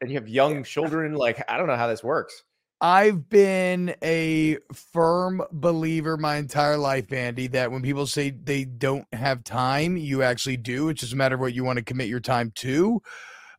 and 0.00 0.10
you 0.10 0.16
have 0.16 0.28
young 0.28 0.64
children. 0.64 1.14
Like 1.14 1.44
I 1.48 1.56
don't 1.56 1.68
know 1.68 1.76
how 1.76 1.86
this 1.86 2.02
works. 2.02 2.42
I've 2.80 3.28
been 3.28 3.94
a 4.02 4.58
firm 4.72 5.40
believer 5.52 6.16
my 6.16 6.36
entire 6.36 6.76
life, 6.76 7.12
Andy, 7.12 7.46
that 7.46 7.70
when 7.70 7.80
people 7.80 8.08
say 8.08 8.30
they 8.30 8.64
don't 8.64 9.06
have 9.12 9.44
time, 9.44 9.96
you 9.96 10.24
actually 10.24 10.56
do. 10.56 10.88
It's 10.88 11.00
just 11.00 11.12
a 11.12 11.16
matter 11.16 11.36
of 11.36 11.40
what 11.40 11.54
you 11.54 11.62
want 11.62 11.76
to 11.76 11.84
commit 11.84 12.08
your 12.08 12.18
time 12.18 12.50
to. 12.56 13.00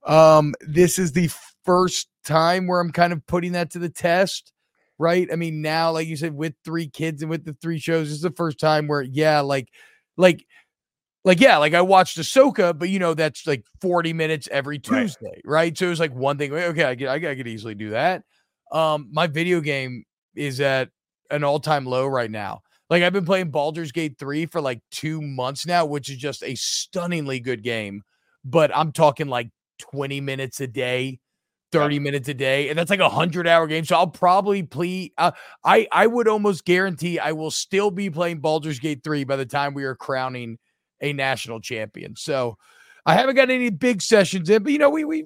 Um, 0.06 0.54
this 0.60 1.00
is 1.00 1.14
the 1.14 1.30
first 1.64 2.10
time 2.26 2.68
where 2.68 2.82
I'm 2.82 2.92
kind 2.92 3.14
of 3.14 3.26
putting 3.26 3.54
that 3.54 3.72
to 3.72 3.80
the 3.80 3.88
test, 3.88 4.52
right? 5.00 5.28
I 5.32 5.36
mean, 5.36 5.62
now, 5.62 5.92
like 5.92 6.08
you 6.08 6.16
said, 6.16 6.34
with 6.34 6.54
three 6.64 6.88
kids 6.88 7.22
and 7.22 7.30
with 7.30 7.46
the 7.46 7.56
three 7.62 7.80
shows, 7.80 8.08
this 8.08 8.16
is 8.16 8.22
the 8.22 8.32
first 8.32 8.60
time 8.60 8.88
where, 8.88 9.02
yeah, 9.02 9.42
like, 9.42 9.70
like, 10.18 10.46
like 11.26 11.40
yeah, 11.40 11.58
like 11.58 11.74
I 11.74 11.82
watched 11.82 12.18
Ahsoka, 12.18 12.78
but 12.78 12.90
you 12.90 13.00
know 13.00 13.14
that's 13.14 13.48
like 13.48 13.64
40 13.82 14.14
minutes 14.14 14.50
every 14.52 14.78
Tuesday, 14.80 15.42
right? 15.46 15.46
right? 15.46 15.78
So 15.78 15.88
it 15.88 15.90
was 15.90 16.00
like 16.00 16.14
one 16.14 16.38
thing. 16.38 16.54
Okay, 16.54 16.84
I 16.84 16.96
could, 16.96 17.08
I 17.08 17.20
could 17.20 17.48
easily 17.48 17.76
do 17.76 17.92
that. 17.92 18.24
Um, 18.72 19.10
my 19.12 19.28
video 19.28 19.62
game 19.62 20.04
is 20.36 20.60
at 20.60 20.90
an 21.30 21.44
all-time 21.44 21.86
low 21.86 22.08
right 22.08 22.30
now. 22.30 22.62
Like 22.90 23.04
I've 23.04 23.14
been 23.14 23.26
playing 23.26 23.52
Baldur's 23.52 23.92
Gate 23.92 24.18
3 24.20 24.48
for 24.48 24.60
like 24.60 24.82
2 24.92 25.22
months 25.22 25.66
now, 25.66 25.86
which 25.86 26.10
is 26.10 26.18
just 26.18 26.44
a 26.44 26.56
stunningly 26.56 27.40
good 27.40 27.64
game, 27.64 28.02
but 28.44 28.76
I'm 28.76 28.92
talking 28.92 29.28
like 29.28 29.50
20 29.80 30.20
minutes 30.22 30.60
a 30.60 30.68
day, 30.68 31.20
30 31.74 31.96
yeah. 31.96 32.02
minutes 32.02 32.30
a 32.30 32.34
day, 32.34 32.70
and 32.70 32.78
that's 32.78 32.90
like 32.90 33.00
a 33.00 33.10
100-hour 33.10 33.68
game. 33.68 33.84
So 33.84 33.98
I'll 33.98 34.08
probably 34.08 34.64
play 34.64 35.12
uh, 35.18 35.32
I 35.66 35.88
I 35.92 36.08
would 36.08 36.28
almost 36.28 36.64
guarantee 36.64 37.20
I 37.20 37.34
will 37.34 37.52
still 37.52 37.92
be 37.92 38.10
playing 38.10 38.40
Baldur's 38.40 38.80
Gate 38.80 39.04
3 39.04 39.26
by 39.26 39.36
the 39.36 39.46
time 39.46 39.74
we 39.74 39.84
are 39.84 39.96
crowning 39.96 40.58
a 41.02 41.12
national 41.12 41.60
champion. 41.60 42.16
So 42.16 42.58
I 43.06 43.16
haven't 43.16 43.36
got 43.36 43.50
any 43.50 43.70
big 43.70 44.02
sessions 44.02 44.50
in, 44.50 44.64
but 44.64 44.72
you 44.72 44.78
know, 44.80 44.90
we 44.90 45.04
we 45.04 45.26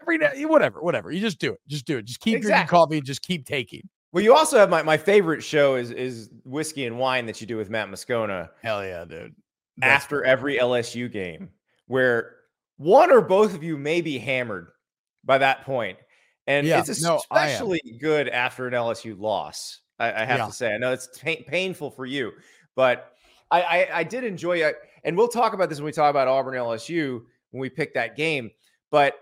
every 0.00 0.18
now, 0.18 0.30
whatever, 0.48 0.80
whatever. 0.80 1.10
You 1.10 1.20
just 1.20 1.38
do 1.38 1.52
it. 1.52 1.60
Just 1.66 1.86
do 1.86 1.98
it. 1.98 2.04
Just 2.04 2.20
keep 2.20 2.36
exactly. 2.36 2.52
drinking 2.52 2.68
coffee 2.68 2.96
and 2.98 3.06
just 3.06 3.22
keep 3.22 3.46
taking. 3.46 3.88
Well, 4.12 4.22
you 4.22 4.34
also 4.34 4.58
have 4.58 4.70
my, 4.70 4.82
my 4.82 4.96
favorite 4.96 5.42
show 5.42 5.76
is 5.76 5.90
is 5.90 6.30
whiskey 6.44 6.86
and 6.86 6.98
wine 6.98 7.26
that 7.26 7.40
you 7.40 7.46
do 7.46 7.56
with 7.56 7.70
Matt 7.70 7.88
Moscona. 7.88 8.50
Hell 8.62 8.84
yeah, 8.84 9.04
dude. 9.04 9.34
That's 9.78 10.04
after 10.04 10.22
cool. 10.22 10.30
every 10.30 10.58
LSU 10.58 11.10
game, 11.10 11.50
where 11.86 12.36
one 12.78 13.10
or 13.10 13.20
both 13.20 13.54
of 13.54 13.62
you 13.62 13.76
may 13.76 14.00
be 14.00 14.18
hammered 14.18 14.68
by 15.26 15.38
that 15.38 15.64
point. 15.64 15.98
And 16.46 16.66
yeah, 16.66 16.78
it's 16.78 16.88
especially 16.88 17.80
no, 17.84 17.98
good 17.98 18.28
after 18.28 18.66
an 18.66 18.72
LSU 18.72 19.18
loss. 19.18 19.80
I, 19.98 20.12
I 20.12 20.24
have 20.24 20.38
yeah. 20.38 20.46
to 20.46 20.52
say, 20.52 20.74
I 20.74 20.78
know 20.78 20.92
it's 20.92 21.08
pain, 21.18 21.44
painful 21.44 21.90
for 21.90 22.06
you, 22.06 22.32
but 22.74 23.12
I, 23.50 23.62
I, 23.62 23.88
I 23.98 24.04
did 24.04 24.24
enjoy 24.24 24.58
it. 24.58 24.76
And 25.04 25.16
we'll 25.16 25.28
talk 25.28 25.52
about 25.52 25.68
this 25.68 25.78
when 25.78 25.86
we 25.86 25.92
talk 25.92 26.10
about 26.10 26.28
Auburn 26.28 26.54
LSU 26.54 27.22
when 27.50 27.60
we 27.60 27.68
pick 27.68 27.94
that 27.94 28.16
game. 28.16 28.50
But 28.90 29.18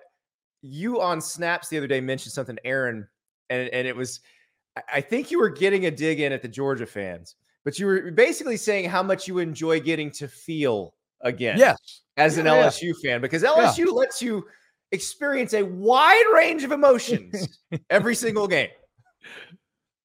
you 0.61 1.01
on 1.01 1.21
snaps 1.21 1.69
the 1.69 1.79
other 1.79 1.87
day 1.87 2.01
mentioned 2.01 2.33
something, 2.33 2.59
Aaron, 2.65 3.09
and, 3.51 3.69
and 3.69 3.87
it 3.87 3.97
was, 3.97 4.21
I 4.93 5.01
think 5.01 5.31
you 5.31 5.39
were 5.39 5.51
getting 5.51 5.87
a 5.87 5.91
dig 5.91 6.21
in 6.21 6.33
at 6.33 6.43
the 6.43 6.49
Georgia 6.49 6.87
fans, 6.87 7.37
but 7.65 7.79
you 7.79 7.87
were 7.87 8.11
basically 8.11 8.57
saying 8.57 8.89
how 8.89 9.03
much 9.03 9.29
you 9.29 9.39
enjoy 9.39 9.81
getting 9.81 10.11
to 10.13 10.29
feel 10.29 10.95
again. 11.21 11.59
Yes. 11.59 12.03
As 12.17 12.39
an 12.39 12.47
yeah. 12.47 12.65
LSU 12.65 12.93
fan, 13.03 13.21
because 13.21 13.43
LSU 13.43 13.87
yeah. 13.87 13.93
lets 13.93 14.23
you 14.23 14.47
experience 14.95 15.53
a 15.53 15.63
wide 15.63 16.25
range 16.33 16.65
of 16.65 16.73
emotions 16.73 17.61
every 17.91 18.15
single 18.15 18.49
game. 18.49 18.71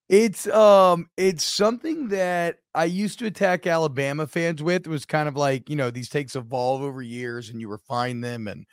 It's 0.10 0.48
um 0.48 1.08
it's 1.18 1.44
something 1.44 2.08
that 2.10 2.58
I 2.74 2.86
used 2.86 3.20
to 3.20 3.28
attack 3.28 3.68
Alabama 3.68 4.26
fans 4.26 4.62
with. 4.64 4.88
It 4.88 4.90
was 4.90 5.06
kind 5.06 5.30
of 5.30 5.36
like, 5.36 5.70
you 5.70 5.76
know, 5.76 5.92
these 5.92 6.10
takes 6.10 6.36
evolve 6.36 6.82
over 6.82 7.02
years 7.02 7.50
and 7.50 7.62
you 7.62 7.68
refine 7.70 8.22
them 8.22 8.48
and 8.48 8.66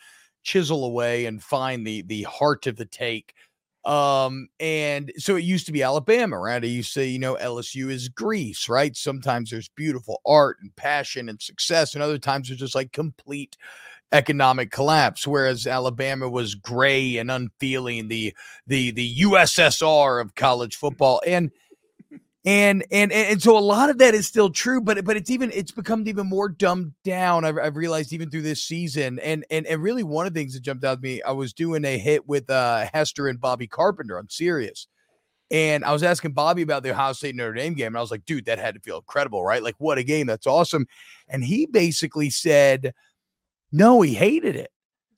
chisel 0.43 0.85
away 0.85 1.27
and 1.27 1.43
find 1.43 1.87
the 1.87 2.03
the 2.03 2.23
heart 2.23 2.67
of 2.67 2.77
the 2.77 2.87
take. 2.87 3.35
Um, 3.85 4.49
and 4.59 5.13
so 5.17 5.37
it 5.37 5.45
used 5.45 5.67
to 5.67 5.73
be 5.73 5.83
Alabama, 5.83 6.41
right? 6.41 6.63
I 6.63 6.67
used 6.67 6.93
to 6.95 7.01
say, 7.01 7.07
you 7.07 7.21
know, 7.21 7.37
LSU 7.37 7.89
is 7.89 8.09
Greece, 8.09 8.69
right? 8.69 8.97
Sometimes 8.97 9.51
there's 9.51 9.69
beautiful 9.69 10.21
art 10.27 10.57
and 10.61 10.75
passion 10.75 11.29
and 11.29 11.41
success, 11.41 11.95
and 11.95 12.03
other 12.03 12.19
times 12.19 12.49
there's 12.49 12.59
just 12.59 12.75
like 12.75 12.93
complete 12.93 13.57
economic 14.13 14.71
collapse 14.71 15.27
whereas 15.27 15.67
alabama 15.67 16.29
was 16.29 16.55
gray 16.55 17.17
and 17.17 17.31
unfeeling 17.31 18.09
the 18.09 18.33
the 18.67 18.93
the 18.93 19.17
ussr 19.23 20.21
of 20.21 20.35
college 20.35 20.77
football 20.77 21.21
and 21.27 21.51
and 22.45 22.85
and 22.93 23.11
and 23.11 23.43
so 23.43 23.59
a 23.59 23.61
lot 23.61 23.91
of 23.91 23.99
that 23.99 24.15
is 24.15 24.25
still 24.25 24.49
true 24.49 24.81
but 24.81 25.05
but 25.05 25.17
it's 25.17 25.31
even 25.31 25.51
it's 25.53 25.73
become 25.73 26.07
even 26.07 26.29
more 26.29 26.49
dumbed 26.49 26.93
down 27.03 27.45
i've, 27.45 27.59
I've 27.59 27.77
realized 27.77 28.13
even 28.13 28.31
through 28.31 28.43
this 28.43 28.63
season 28.63 29.19
and 29.19 29.45
and 29.51 29.67
and 29.67 29.83
really 29.83 30.05
one 30.05 30.27
of 30.27 30.33
the 30.33 30.41
things 30.41 30.55
that 30.55 30.63
jumped 30.63 30.85
out 30.85 30.99
at 30.99 31.03
me 31.03 31.21
i 31.23 31.33
was 31.33 31.53
doing 31.53 31.85
a 31.85 31.99
hit 31.99 32.29
with 32.29 32.49
uh 32.49 32.87
hester 32.93 33.27
and 33.27 33.41
bobby 33.41 33.67
carpenter 33.67 34.17
I'm 34.17 34.31
serious. 34.31 34.87
And 35.51 35.85
I 35.85 35.93
was 35.93 36.03
asking 36.03 36.33
Bobby 36.33 36.63
about 36.63 36.83
the 36.83 36.91
Ohio 36.91 37.13
State 37.13 37.37
Notre 37.37 37.55
Dame 37.55 37.75
game. 37.75 37.89
And 37.89 37.97
I 37.97 38.01
was 38.01 38.11
like, 38.11 38.25
dude, 38.25 38.47
that 38.47 38.59
had 38.59 38.75
to 38.75 38.81
feel 38.81 38.97
incredible, 38.97 39.45
right? 39.45 39.63
Like, 39.63 39.77
what 39.79 39.99
a 39.99 40.03
game. 40.03 40.27
That's 40.27 40.47
awesome. 40.47 40.87
And 41.29 41.45
he 41.45 41.67
basically 41.67 42.31
said, 42.31 42.93
no, 43.73 44.01
he 44.03 44.15
hated 44.15 44.57
it. 44.57 44.71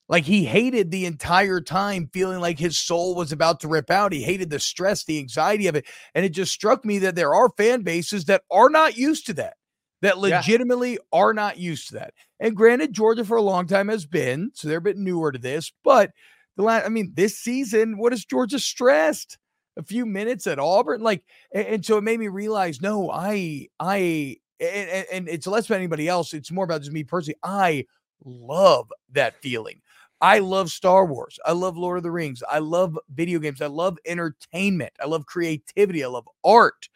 Like 0.08 0.24
he 0.24 0.44
hated 0.44 0.90
the 0.90 1.04
entire 1.04 1.60
time 1.60 2.08
feeling 2.12 2.40
like 2.40 2.58
his 2.58 2.78
soul 2.78 3.14
was 3.14 3.30
about 3.30 3.60
to 3.60 3.68
rip 3.68 3.90
out. 3.90 4.12
He 4.12 4.22
hated 4.22 4.48
the 4.48 4.58
stress, 4.58 5.04
the 5.04 5.18
anxiety 5.18 5.66
of 5.66 5.76
it. 5.76 5.86
And 6.14 6.24
it 6.24 6.30
just 6.30 6.52
struck 6.52 6.82
me 6.84 6.98
that 7.00 7.14
there 7.14 7.34
are 7.34 7.50
fan 7.58 7.82
bases 7.82 8.24
that 8.24 8.42
are 8.50 8.70
not 8.70 8.96
used 8.96 9.26
to 9.26 9.34
that, 9.34 9.54
that 10.00 10.16
legitimately 10.16 10.92
yeah. 10.92 10.98
are 11.12 11.34
not 11.34 11.58
used 11.58 11.88
to 11.88 11.94
that. 11.96 12.14
And 12.40 12.56
granted, 12.56 12.94
Georgia 12.94 13.22
for 13.22 13.36
a 13.36 13.42
long 13.42 13.66
time 13.66 13.88
has 13.88 14.06
been, 14.06 14.50
so 14.54 14.66
they're 14.66 14.78
a 14.78 14.82
bit 14.82 14.96
newer 14.96 15.30
to 15.30 15.38
this. 15.38 15.72
But 15.84 16.12
the 16.56 16.62
last, 16.62 16.86
I 16.86 16.88
mean, 16.88 17.12
this 17.14 17.38
season, 17.38 17.98
what 17.98 18.14
is 18.14 18.24
Georgia 18.24 18.58
stressed? 18.58 19.36
A 19.76 19.82
few 19.82 20.06
minutes 20.06 20.46
at 20.46 20.58
Auburn, 20.58 21.02
like, 21.02 21.22
and, 21.52 21.66
and 21.66 21.84
so 21.84 21.98
it 21.98 22.02
made 22.02 22.18
me 22.18 22.28
realize, 22.28 22.80
no, 22.80 23.10
I, 23.12 23.68
I, 23.78 24.38
and, 24.58 25.06
and 25.12 25.28
it's 25.28 25.46
less 25.46 25.66
about 25.66 25.76
anybody 25.76 26.08
else. 26.08 26.34
It's 26.34 26.50
more 26.50 26.64
about 26.64 26.80
just 26.80 26.92
me 26.92 27.04
personally. 27.04 27.38
I 27.44 27.84
love 28.24 28.92
that 29.12 29.40
feeling. 29.42 29.80
I 30.20 30.40
love 30.40 30.70
Star 30.70 31.06
Wars. 31.06 31.38
I 31.44 31.52
love 31.52 31.76
Lord 31.76 31.98
of 31.98 32.02
the 32.02 32.10
Rings. 32.10 32.42
I 32.50 32.58
love 32.58 32.98
video 33.14 33.38
games. 33.38 33.62
I 33.62 33.66
love 33.66 33.98
entertainment. 34.04 34.92
I 35.00 35.06
love 35.06 35.26
creativity. 35.26 36.02
I 36.02 36.08
love 36.08 36.28
art. 36.44 36.88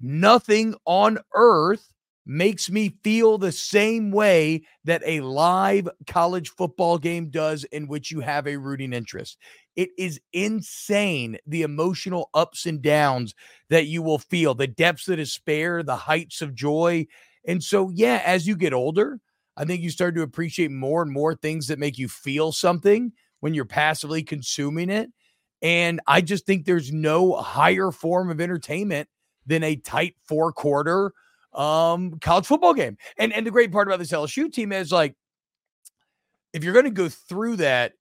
Nothing 0.00 0.74
on 0.84 1.18
earth 1.34 1.92
makes 2.26 2.70
me 2.70 2.96
feel 3.02 3.36
the 3.36 3.52
same 3.52 4.10
way 4.10 4.62
that 4.84 5.02
a 5.04 5.20
live 5.20 5.88
college 6.06 6.50
football 6.50 6.96
game 6.98 7.28
does 7.28 7.64
in 7.64 7.86
which 7.86 8.10
you 8.10 8.20
have 8.20 8.46
a 8.46 8.56
rooting 8.56 8.92
interest. 8.94 9.36
It 9.76 9.90
is 9.98 10.20
insane 10.32 11.38
the 11.46 11.62
emotional 11.62 12.30
ups 12.32 12.64
and 12.64 12.80
downs 12.80 13.34
that 13.68 13.86
you 13.86 14.02
will 14.02 14.18
feel, 14.18 14.54
the 14.54 14.66
depths 14.66 15.08
of 15.08 15.18
despair, 15.18 15.82
the 15.82 15.96
heights 15.96 16.40
of 16.40 16.54
joy. 16.54 17.06
And 17.46 17.62
so, 17.62 17.90
yeah, 17.90 18.22
as 18.24 18.46
you 18.46 18.56
get 18.56 18.72
older, 18.72 19.20
I 19.56 19.64
think 19.64 19.82
you 19.82 19.90
start 19.90 20.14
to 20.16 20.22
appreciate 20.22 20.70
more 20.70 21.02
and 21.02 21.10
more 21.10 21.34
things 21.34 21.68
that 21.68 21.78
make 21.78 21.98
you 21.98 22.08
feel 22.08 22.52
something 22.52 23.12
when 23.40 23.54
you're 23.54 23.64
passively 23.64 24.22
consuming 24.22 24.90
it. 24.90 25.10
And 25.62 26.00
I 26.06 26.20
just 26.20 26.46
think 26.46 26.64
there's 26.64 26.92
no 26.92 27.34
higher 27.34 27.90
form 27.90 28.30
of 28.30 28.40
entertainment 28.40 29.08
than 29.46 29.62
a 29.62 29.76
tight 29.76 30.16
four 30.26 30.52
quarter 30.52 31.12
um, 31.52 32.18
college 32.20 32.46
football 32.46 32.74
game. 32.74 32.96
And 33.18 33.32
and 33.32 33.46
the 33.46 33.50
great 33.50 33.72
part 33.72 33.88
about 33.88 33.98
this 33.98 34.12
LSU 34.12 34.52
team 34.52 34.72
is 34.72 34.92
like, 34.92 35.14
if 36.52 36.64
you're 36.64 36.72
going 36.72 36.84
to 36.84 36.90
go 36.90 37.08
through 37.08 37.56
that, 37.56 37.92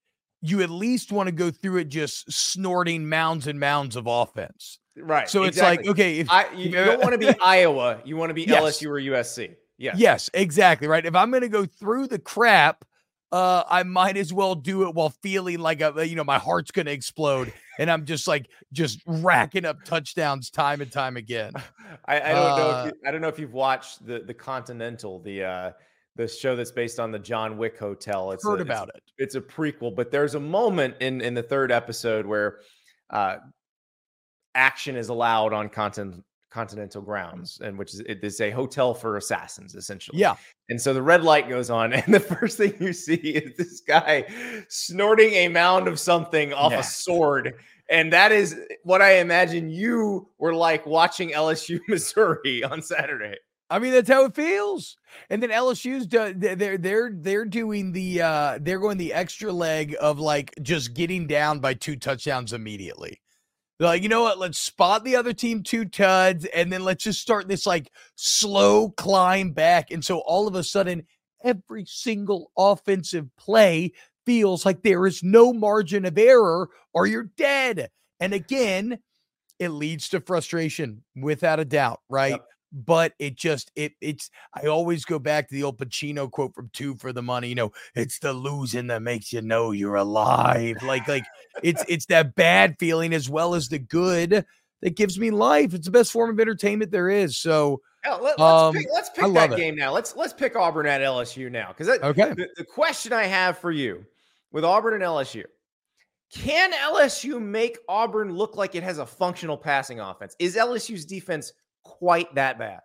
you 0.41 0.61
at 0.61 0.69
least 0.69 1.11
want 1.11 1.27
to 1.27 1.31
go 1.31 1.51
through 1.51 1.77
it 1.77 1.89
just 1.89 2.31
snorting 2.31 3.07
mounds 3.07 3.47
and 3.47 3.59
mounds 3.59 3.95
of 3.95 4.07
offense. 4.07 4.79
Right. 4.97 5.29
So 5.29 5.43
exactly. 5.43 5.79
it's 5.79 5.87
like, 5.87 5.91
okay, 5.91 6.19
if 6.19 6.29
I, 6.29 6.51
you, 6.53 6.65
you 6.65 6.71
don't 6.71 7.01
want 7.01 7.13
to 7.13 7.17
be 7.17 7.29
Iowa, 7.41 7.99
you 8.03 8.17
want 8.17 8.29
to 8.29 8.33
be 8.33 8.43
yes. 8.43 8.61
LSU 8.61 8.87
or 8.87 9.13
USC. 9.13 9.55
Yeah. 9.77 9.93
Yes, 9.95 10.29
exactly. 10.33 10.87
Right. 10.87 11.05
If 11.05 11.15
I'm 11.15 11.31
going 11.31 11.41
to 11.41 11.49
go 11.49 11.65
through 11.65 12.07
the 12.07 12.19
crap, 12.19 12.85
uh, 13.31 13.63
I 13.67 13.81
might 13.81 14.15
as 14.15 14.31
well 14.31 14.53
do 14.53 14.87
it 14.87 14.93
while 14.93 15.09
feeling 15.09 15.59
like 15.59 15.81
a, 15.81 16.07
you 16.07 16.15
know, 16.15 16.23
my 16.23 16.37
heart's 16.37 16.69
going 16.69 16.85
to 16.85 16.91
explode, 16.91 17.51
and 17.79 17.89
I'm 17.89 18.05
just 18.05 18.27
like 18.27 18.47
just 18.71 19.01
racking 19.07 19.65
up 19.65 19.83
touchdowns 19.83 20.51
time 20.51 20.81
and 20.81 20.91
time 20.91 21.17
again. 21.17 21.53
I, 22.05 22.21
I 22.21 22.33
don't 22.33 22.51
uh, 22.51 22.57
know. 22.57 22.69
If 22.69 22.75
uh 22.75 22.85
you, 22.85 23.07
I 23.07 23.11
don't 23.11 23.21
know 23.21 23.27
if 23.29 23.39
you've 23.39 23.53
watched 23.53 24.05
the 24.05 24.19
the 24.19 24.35
Continental, 24.35 25.19
the 25.19 25.43
uh, 25.43 25.71
the 26.15 26.27
show 26.27 26.55
that's 26.55 26.71
based 26.71 26.99
on 26.99 27.11
the 27.11 27.17
John 27.17 27.57
Wick 27.57 27.79
Hotel. 27.79 28.31
It's 28.33 28.45
heard 28.45 28.59
a, 28.59 28.61
about 28.61 28.89
it's, 28.89 28.97
it. 28.97 29.23
It's 29.23 29.35
a 29.35 29.41
prequel, 29.41 29.95
but 29.95 30.11
there's 30.11 30.35
a 30.35 30.39
moment 30.39 30.93
in 30.99 31.19
in 31.21 31.33
the 31.33 31.43
third 31.43 31.71
episode 31.71 32.27
where 32.27 32.59
uh, 33.09 33.37
action 34.53 34.95
is 34.95 35.09
allowed 35.09 35.53
on 35.53 35.69
Continental 35.69 36.23
Continental 36.53 37.01
Grounds, 37.01 37.59
and 37.63 37.77
which 37.77 37.95
is 37.95 38.01
it 38.01 38.19
is 38.23 38.39
a 38.39 38.51
hotel 38.51 38.93
for 38.93 39.17
assassins, 39.17 39.73
essentially. 39.73 40.19
Yeah. 40.19 40.35
And 40.69 40.79
so 40.79 40.93
the 40.93 41.01
red 41.01 41.23
light 41.23 41.49
goes 41.49 41.71
on, 41.71 41.93
and 41.93 42.13
the 42.13 42.19
first 42.19 42.57
thing 42.57 42.75
you 42.79 42.93
see 42.93 43.15
is 43.15 43.57
this 43.57 43.81
guy 43.81 44.25
snorting 44.69 45.33
a 45.33 45.47
mound 45.47 45.87
of 45.87 45.99
something 45.99 46.53
off 46.53 46.71
yeah. 46.71 46.79
a 46.79 46.83
sword. 46.83 47.55
And 47.89 48.13
that 48.13 48.31
is 48.31 48.55
what 48.83 49.01
I 49.01 49.17
imagine 49.17 49.69
you 49.69 50.29
were 50.37 50.53
like 50.53 50.85
watching 50.85 51.31
LSU 51.31 51.79
Missouri 51.87 52.63
on 52.63 52.81
Saturday. 52.81 53.35
I 53.69 53.79
mean, 53.79 53.91
that's 53.91 54.09
how 54.09 54.25
it 54.25 54.35
feels. 54.35 54.97
And 55.31 55.41
then 55.41 55.49
LSU's 55.49 56.05
do, 56.05 56.33
they're 56.35 56.77
they're 56.77 57.11
they're 57.11 57.45
doing 57.45 57.91
the 57.91 58.21
uh 58.21 58.59
they're 58.61 58.79
going 58.79 58.99
the 58.99 59.13
extra 59.13 59.51
leg 59.51 59.95
of 59.99 60.19
like 60.19 60.53
just 60.61 60.93
getting 60.93 61.25
down 61.25 61.59
by 61.59 61.73
two 61.73 61.95
touchdowns 61.95 62.53
immediately. 62.53 63.22
They're 63.77 63.87
like, 63.87 64.03
you 64.03 64.09
know 64.09 64.23
what? 64.23 64.39
Let's 64.39 64.59
spot 64.59 65.03
the 65.03 65.15
other 65.15 65.33
team 65.33 65.63
two 65.63 65.85
tuds, 65.85 66.45
and 66.45 66.71
then 66.71 66.83
let's 66.83 67.03
just 67.03 67.21
start 67.21 67.47
this 67.47 67.65
like 67.65 67.91
slow 68.15 68.89
climb 68.91 69.51
back. 69.51 69.91
And 69.91 70.03
so 70.03 70.19
all 70.19 70.47
of 70.47 70.55
a 70.55 70.63
sudden, 70.63 71.05
every 71.43 71.85
single 71.85 72.51
offensive 72.57 73.27
play 73.37 73.91
feels 74.25 74.65
like 74.65 74.83
there 74.83 75.05
is 75.05 75.23
no 75.23 75.51
margin 75.51 76.05
of 76.05 76.17
error, 76.17 76.69
or 76.93 77.07
you're 77.07 77.29
dead. 77.35 77.89
And 78.19 78.33
again, 78.33 78.99
it 79.59 79.69
leads 79.69 80.09
to 80.09 80.21
frustration 80.21 81.03
without 81.15 81.59
a 81.59 81.65
doubt, 81.65 82.01
right? 82.09 82.31
Yep 82.31 82.47
but 82.73 83.13
it 83.19 83.35
just 83.35 83.71
it 83.75 83.93
it's 84.01 84.31
I 84.53 84.67
always 84.67 85.05
go 85.05 85.19
back 85.19 85.47
to 85.47 85.53
the 85.53 85.63
old 85.63 85.77
Pacino 85.77 86.29
quote 86.29 86.55
from 86.55 86.69
Two 86.73 86.95
for 86.95 87.13
the 87.13 87.21
Money. 87.21 87.49
You 87.49 87.55
know, 87.55 87.71
it's 87.95 88.19
the 88.19 88.33
losing 88.33 88.87
that 88.87 89.03
makes 89.03 89.31
you 89.31 89.41
know 89.41 89.71
you're 89.71 89.95
alive. 89.95 90.77
Like 90.81 91.07
like 91.07 91.25
it's 91.61 91.85
it's 91.87 92.07
that 92.07 92.35
bad 92.35 92.75
feeling 92.79 93.13
as 93.13 93.29
well 93.29 93.53
as 93.53 93.69
the 93.69 93.79
good 93.79 94.45
that 94.81 94.95
gives 94.95 95.19
me 95.19 95.29
life. 95.29 95.73
It's 95.73 95.85
the 95.85 95.91
best 95.91 96.11
form 96.11 96.31
of 96.31 96.39
entertainment 96.39 96.91
there 96.91 97.09
is. 97.09 97.37
So 97.37 97.81
yeah, 98.03 98.15
let, 98.15 98.39
us 98.39 98.61
um, 98.61 98.73
pick, 98.73 98.87
let's 98.91 99.09
pick 99.11 99.31
that 99.33 99.53
it. 99.53 99.57
game 99.57 99.75
now. 99.75 99.93
Let's 99.93 100.15
let's 100.15 100.33
pick 100.33 100.55
Auburn 100.55 100.87
at 100.87 101.01
LSU 101.01 101.51
now 101.51 101.73
because 101.77 101.89
okay. 102.01 102.33
The, 102.33 102.49
the 102.57 102.65
question 102.65 103.13
I 103.13 103.25
have 103.25 103.59
for 103.59 103.71
you 103.71 104.03
with 104.51 104.65
Auburn 104.65 104.95
and 104.95 105.03
LSU. 105.03 105.43
Can 106.31 106.71
LSU 106.73 107.39
make 107.39 107.77
Auburn 107.87 108.33
look 108.33 108.57
like 108.57 108.73
it 108.73 108.81
has 108.81 108.97
a 108.97 109.05
functional 109.05 109.55
passing 109.55 109.99
offense? 109.99 110.35
Is 110.39 110.55
LSU's 110.55 111.05
defense 111.05 111.53
quite 111.83 112.33
that 112.35 112.57
bad. 112.57 112.81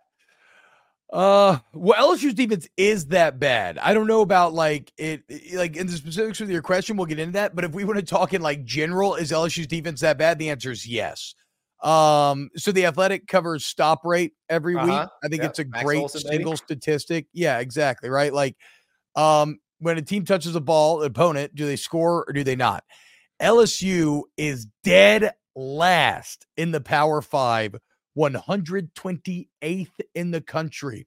Uh, 1.11 1.57
well, 1.73 2.15
LSU's 2.15 2.35
defense 2.35 2.67
is 2.77 3.07
that 3.07 3.39
bad. 3.39 3.79
I 3.79 3.95
don't 3.95 4.05
know 4.05 4.21
about 4.21 4.53
like 4.53 4.93
it, 4.97 5.23
like 5.53 5.75
in 5.75 5.87
the 5.87 5.93
specifics 5.93 6.39
of 6.39 6.51
your 6.51 6.61
question. 6.61 6.97
We'll 6.97 7.07
get 7.07 7.19
into 7.19 7.33
that. 7.33 7.55
But 7.55 7.65
if 7.65 7.71
we 7.71 7.83
want 7.83 7.97
to 7.99 8.05
talk 8.05 8.33
in 8.33 8.41
like 8.41 8.63
general, 8.63 9.15
is 9.15 9.31
LSU's 9.31 9.67
defense 9.67 10.01
that 10.01 10.19
bad? 10.19 10.37
The 10.37 10.51
answer 10.51 10.71
is 10.71 10.87
yes. 10.87 11.33
Um, 11.81 12.49
so 12.57 12.71
the 12.71 12.85
athletic 12.85 13.27
covers 13.27 13.65
stop 13.65 14.05
rate 14.05 14.33
every 14.49 14.75
uh-huh. 14.75 14.85
week. 14.85 15.09
I 15.23 15.27
think 15.29 15.41
yep. 15.41 15.51
it's 15.51 15.59
a 15.59 15.65
Max 15.65 15.83
great 15.83 16.01
Olson, 16.01 16.21
single 16.21 16.57
statistic. 16.57 17.27
Yeah, 17.33 17.59
exactly. 17.59 18.09
Right. 18.09 18.33
Like, 18.33 18.55
um, 19.15 19.59
when 19.79 19.97
a 19.97 20.01
team 20.01 20.25
touches 20.25 20.55
a 20.55 20.61
ball, 20.61 21.01
opponent, 21.03 21.55
do 21.55 21.65
they 21.65 21.77
score 21.77 22.25
or 22.27 22.33
do 22.33 22.43
they 22.43 22.57
not? 22.57 22.83
LSU 23.41 24.23
is 24.35 24.67
dead 24.83 25.31
last 25.55 26.45
in 26.57 26.71
the 26.71 26.81
Power 26.81 27.21
Five 27.21 27.75
128th 28.17 29.91
in 30.15 30.31
the 30.31 30.41
country. 30.41 31.05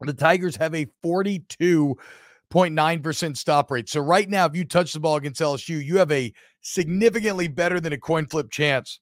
The 0.00 0.12
Tigers 0.12 0.56
have 0.56 0.74
a 0.74 0.86
42.9% 1.04 3.36
stop 3.36 3.70
rate. 3.70 3.88
So 3.88 4.00
right 4.00 4.28
now, 4.28 4.46
if 4.46 4.56
you 4.56 4.64
touch 4.64 4.92
the 4.92 4.98
ball 5.00 5.14
against 5.16 5.40
LSU, 5.40 5.84
you 5.84 5.98
have 5.98 6.10
a 6.10 6.32
significantly 6.60 7.46
better 7.48 7.80
than 7.80 7.92
a 7.92 7.98
coin 7.98 8.26
flip 8.26 8.50
chance 8.50 9.00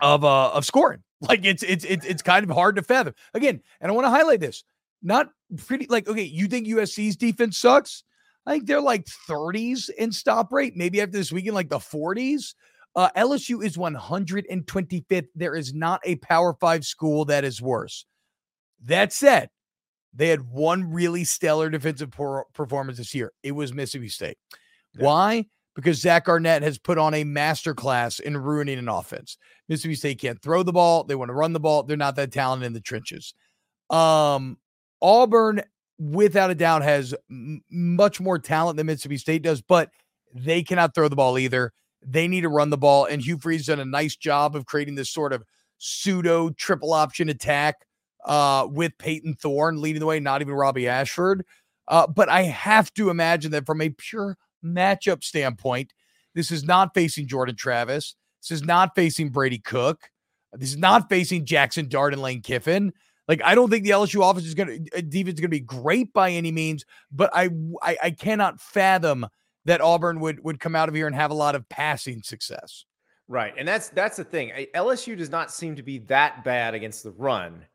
of 0.00 0.24
uh 0.24 0.50
of 0.50 0.64
scoring. 0.64 1.02
Like 1.20 1.44
it's 1.44 1.64
it's 1.64 1.84
it's 1.84 2.06
it's 2.06 2.22
kind 2.22 2.48
of 2.48 2.54
hard 2.54 2.76
to 2.76 2.82
fathom. 2.82 3.12
Again, 3.34 3.60
and 3.80 3.90
I 3.90 3.94
want 3.94 4.04
to 4.04 4.10
highlight 4.10 4.38
this. 4.38 4.62
Not 5.02 5.30
pretty 5.56 5.88
like 5.88 6.06
okay, 6.06 6.22
you 6.22 6.46
think 6.46 6.68
USC's 6.68 7.16
defense 7.16 7.58
sucks? 7.58 8.04
I 8.46 8.52
think 8.52 8.66
they're 8.66 8.80
like 8.80 9.04
30s 9.28 9.90
in 9.90 10.12
stop 10.12 10.52
rate, 10.52 10.76
maybe 10.76 11.00
after 11.00 11.18
this 11.18 11.32
weekend, 11.32 11.56
like 11.56 11.70
the 11.70 11.80
40s. 11.80 12.54
Uh, 12.98 13.10
LSU 13.16 13.64
is 13.64 13.76
125th. 13.76 15.28
There 15.36 15.54
is 15.54 15.72
not 15.72 16.00
a 16.04 16.16
Power 16.16 16.54
Five 16.54 16.84
school 16.84 17.24
that 17.26 17.44
is 17.44 17.62
worse. 17.62 18.04
That 18.84 19.12
said, 19.12 19.50
they 20.12 20.28
had 20.28 20.50
one 20.50 20.90
really 20.90 21.22
stellar 21.22 21.70
defensive 21.70 22.10
per- 22.10 22.44
performance 22.54 22.98
this 22.98 23.14
year. 23.14 23.32
It 23.44 23.52
was 23.52 23.72
Mississippi 23.72 24.08
State. 24.08 24.38
Yeah. 24.94 25.04
Why? 25.04 25.46
because 25.78 26.00
Zach 26.00 26.28
Arnett 26.28 26.62
has 26.62 26.76
put 26.76 26.98
on 26.98 27.14
a 27.14 27.22
masterclass 27.22 28.18
in 28.18 28.36
ruining 28.36 28.80
an 28.80 28.88
offense. 28.88 29.38
Mississippi 29.68 29.94
State 29.94 30.20
can't 30.20 30.42
throw 30.42 30.64
the 30.64 30.72
ball. 30.72 31.04
They 31.04 31.14
want 31.14 31.28
to 31.28 31.34
run 31.34 31.52
the 31.52 31.60
ball. 31.60 31.84
They're 31.84 31.96
not 31.96 32.16
that 32.16 32.32
talented 32.32 32.66
in 32.66 32.72
the 32.72 32.80
trenches. 32.80 33.32
Um, 33.88 34.58
Auburn, 35.00 35.62
without 36.00 36.50
a 36.50 36.56
doubt, 36.56 36.82
has 36.82 37.14
m- 37.30 37.62
much 37.70 38.20
more 38.20 38.40
talent 38.40 38.76
than 38.76 38.86
Mississippi 38.86 39.18
State 39.18 39.42
does, 39.42 39.62
but 39.62 39.92
they 40.34 40.64
cannot 40.64 40.96
throw 40.96 41.06
the 41.06 41.14
ball 41.14 41.38
either. 41.38 41.72
They 42.10 42.28
need 42.28 42.42
to 42.42 42.48
run 42.48 42.70
the 42.70 42.78
ball. 42.78 43.04
And 43.04 43.22
Hugh 43.22 43.38
Freeze 43.38 43.66
done 43.66 43.80
a 43.80 43.84
nice 43.84 44.16
job 44.16 44.56
of 44.56 44.66
creating 44.66 44.94
this 44.94 45.10
sort 45.10 45.32
of 45.32 45.44
pseudo 45.78 46.50
triple 46.50 46.92
option 46.92 47.28
attack 47.28 47.76
uh, 48.24 48.66
with 48.70 48.96
Payton 48.98 49.34
Thorne 49.34 49.80
leading 49.80 50.00
the 50.00 50.06
way, 50.06 50.20
not 50.20 50.40
even 50.40 50.54
Robbie 50.54 50.88
Ashford. 50.88 51.44
Uh, 51.86 52.06
but 52.06 52.28
I 52.28 52.42
have 52.42 52.92
to 52.94 53.10
imagine 53.10 53.52
that 53.52 53.66
from 53.66 53.80
a 53.80 53.90
pure 53.90 54.36
matchup 54.64 55.24
standpoint, 55.24 55.92
this 56.34 56.50
is 56.50 56.64
not 56.64 56.94
facing 56.94 57.26
Jordan 57.26 57.56
Travis. 57.56 58.14
This 58.42 58.50
is 58.50 58.62
not 58.62 58.94
facing 58.94 59.30
Brady 59.30 59.58
Cook. 59.58 60.10
This 60.52 60.70
is 60.70 60.76
not 60.76 61.08
facing 61.08 61.44
Jackson 61.44 61.88
Dart 61.88 62.12
and 62.12 62.22
Lane 62.22 62.42
Kiffin. 62.42 62.92
Like 63.26 63.42
I 63.44 63.54
don't 63.54 63.68
think 63.68 63.84
the 63.84 63.90
LSU 63.90 64.28
offense 64.28 64.46
is 64.46 64.54
going 64.54 64.86
to 64.92 65.02
defense 65.02 65.34
is 65.34 65.40
going 65.40 65.50
to 65.50 65.56
be 65.56 65.60
great 65.60 66.12
by 66.14 66.30
any 66.30 66.50
means, 66.50 66.84
but 67.12 67.30
I, 67.34 67.50
I 67.82 67.96
I 68.04 68.10
cannot 68.12 68.58
fathom 68.58 69.26
that 69.68 69.82
Auburn 69.82 70.18
would 70.20 70.42
would 70.42 70.58
come 70.58 70.74
out 70.74 70.88
of 70.88 70.94
here 70.94 71.06
and 71.06 71.14
have 71.14 71.30
a 71.30 71.34
lot 71.34 71.54
of 71.54 71.68
passing 71.68 72.22
success. 72.22 72.86
Right, 73.28 73.52
and 73.58 73.68
that's 73.68 73.90
that's 73.90 74.16
the 74.16 74.24
thing. 74.24 74.50
LSU 74.74 75.16
does 75.16 75.30
not 75.30 75.52
seem 75.52 75.76
to 75.76 75.82
be 75.82 75.98
that 75.98 76.42
bad 76.42 76.72
against 76.74 77.04
the 77.04 77.10
run. 77.12 77.66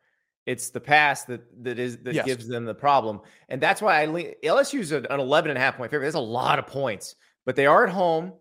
It's 0.48 0.72
the 0.72 0.80
pass 0.80 1.24
that 1.26 1.42
that 1.64 1.78
is 1.78 2.00
that 2.00 2.16
Yes. 2.16 2.26
gives 2.26 2.48
them 2.48 2.66
the 2.66 2.74
problem, 2.74 3.22
and 3.48 3.62
that's 3.62 3.80
why 3.82 4.02
I 4.02 4.08
lean, 4.08 4.34
LSU's 4.44 4.92
an 4.92 5.06
11 5.10 5.52
and 5.52 5.58
a 5.58 5.62
half 5.62 5.78
point 5.78 5.92
favorite. 5.92 6.08
That's 6.08 6.16
a 6.16 6.20
lot 6.20 6.58
of 6.58 6.66
points, 6.66 7.16
but 7.46 7.56
they 7.56 7.68
are 7.68 7.86
at 7.86 7.94
home, 7.94 8.34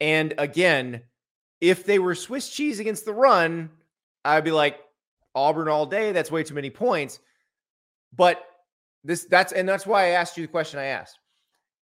and 0.00 0.32
again, 0.38 1.02
if 1.60 1.84
they 1.84 1.98
were 1.98 2.14
Swiss 2.14 2.48
cheese 2.48 2.80
against 2.80 3.04
the 3.04 3.12
run, 3.12 3.70
I'd 4.24 4.42
be 4.42 4.50
like 4.50 4.80
Auburn 5.34 5.68
all 5.68 5.84
day. 5.84 6.12
That's 6.12 6.30
way 6.32 6.42
too 6.42 6.54
many 6.54 6.70
points. 6.70 7.20
But 8.16 8.42
this 9.04 9.26
that's 9.26 9.52
and 9.52 9.68
that's 9.68 9.86
why 9.86 10.06
I 10.06 10.08
asked 10.08 10.38
you 10.38 10.44
the 10.44 10.50
question 10.50 10.80
I 10.80 10.86
asked. 10.86 11.19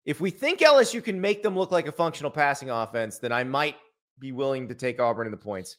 If 0.06 0.22
we 0.22 0.30
think 0.30 0.60
LSU 0.60 1.04
can 1.04 1.20
make 1.20 1.42
them 1.42 1.58
look 1.58 1.72
like 1.72 1.88
a 1.88 1.92
functional 1.92 2.32
passing 2.32 2.70
offense, 2.70 3.18
then 3.18 3.32
I 3.32 3.44
might 3.44 3.76
be 4.20 4.32
willing 4.32 4.68
to 4.68 4.76
take 4.76 5.00
Auburn 5.00 5.28
in 5.28 5.32
the 5.32 5.38
points. 5.38 5.78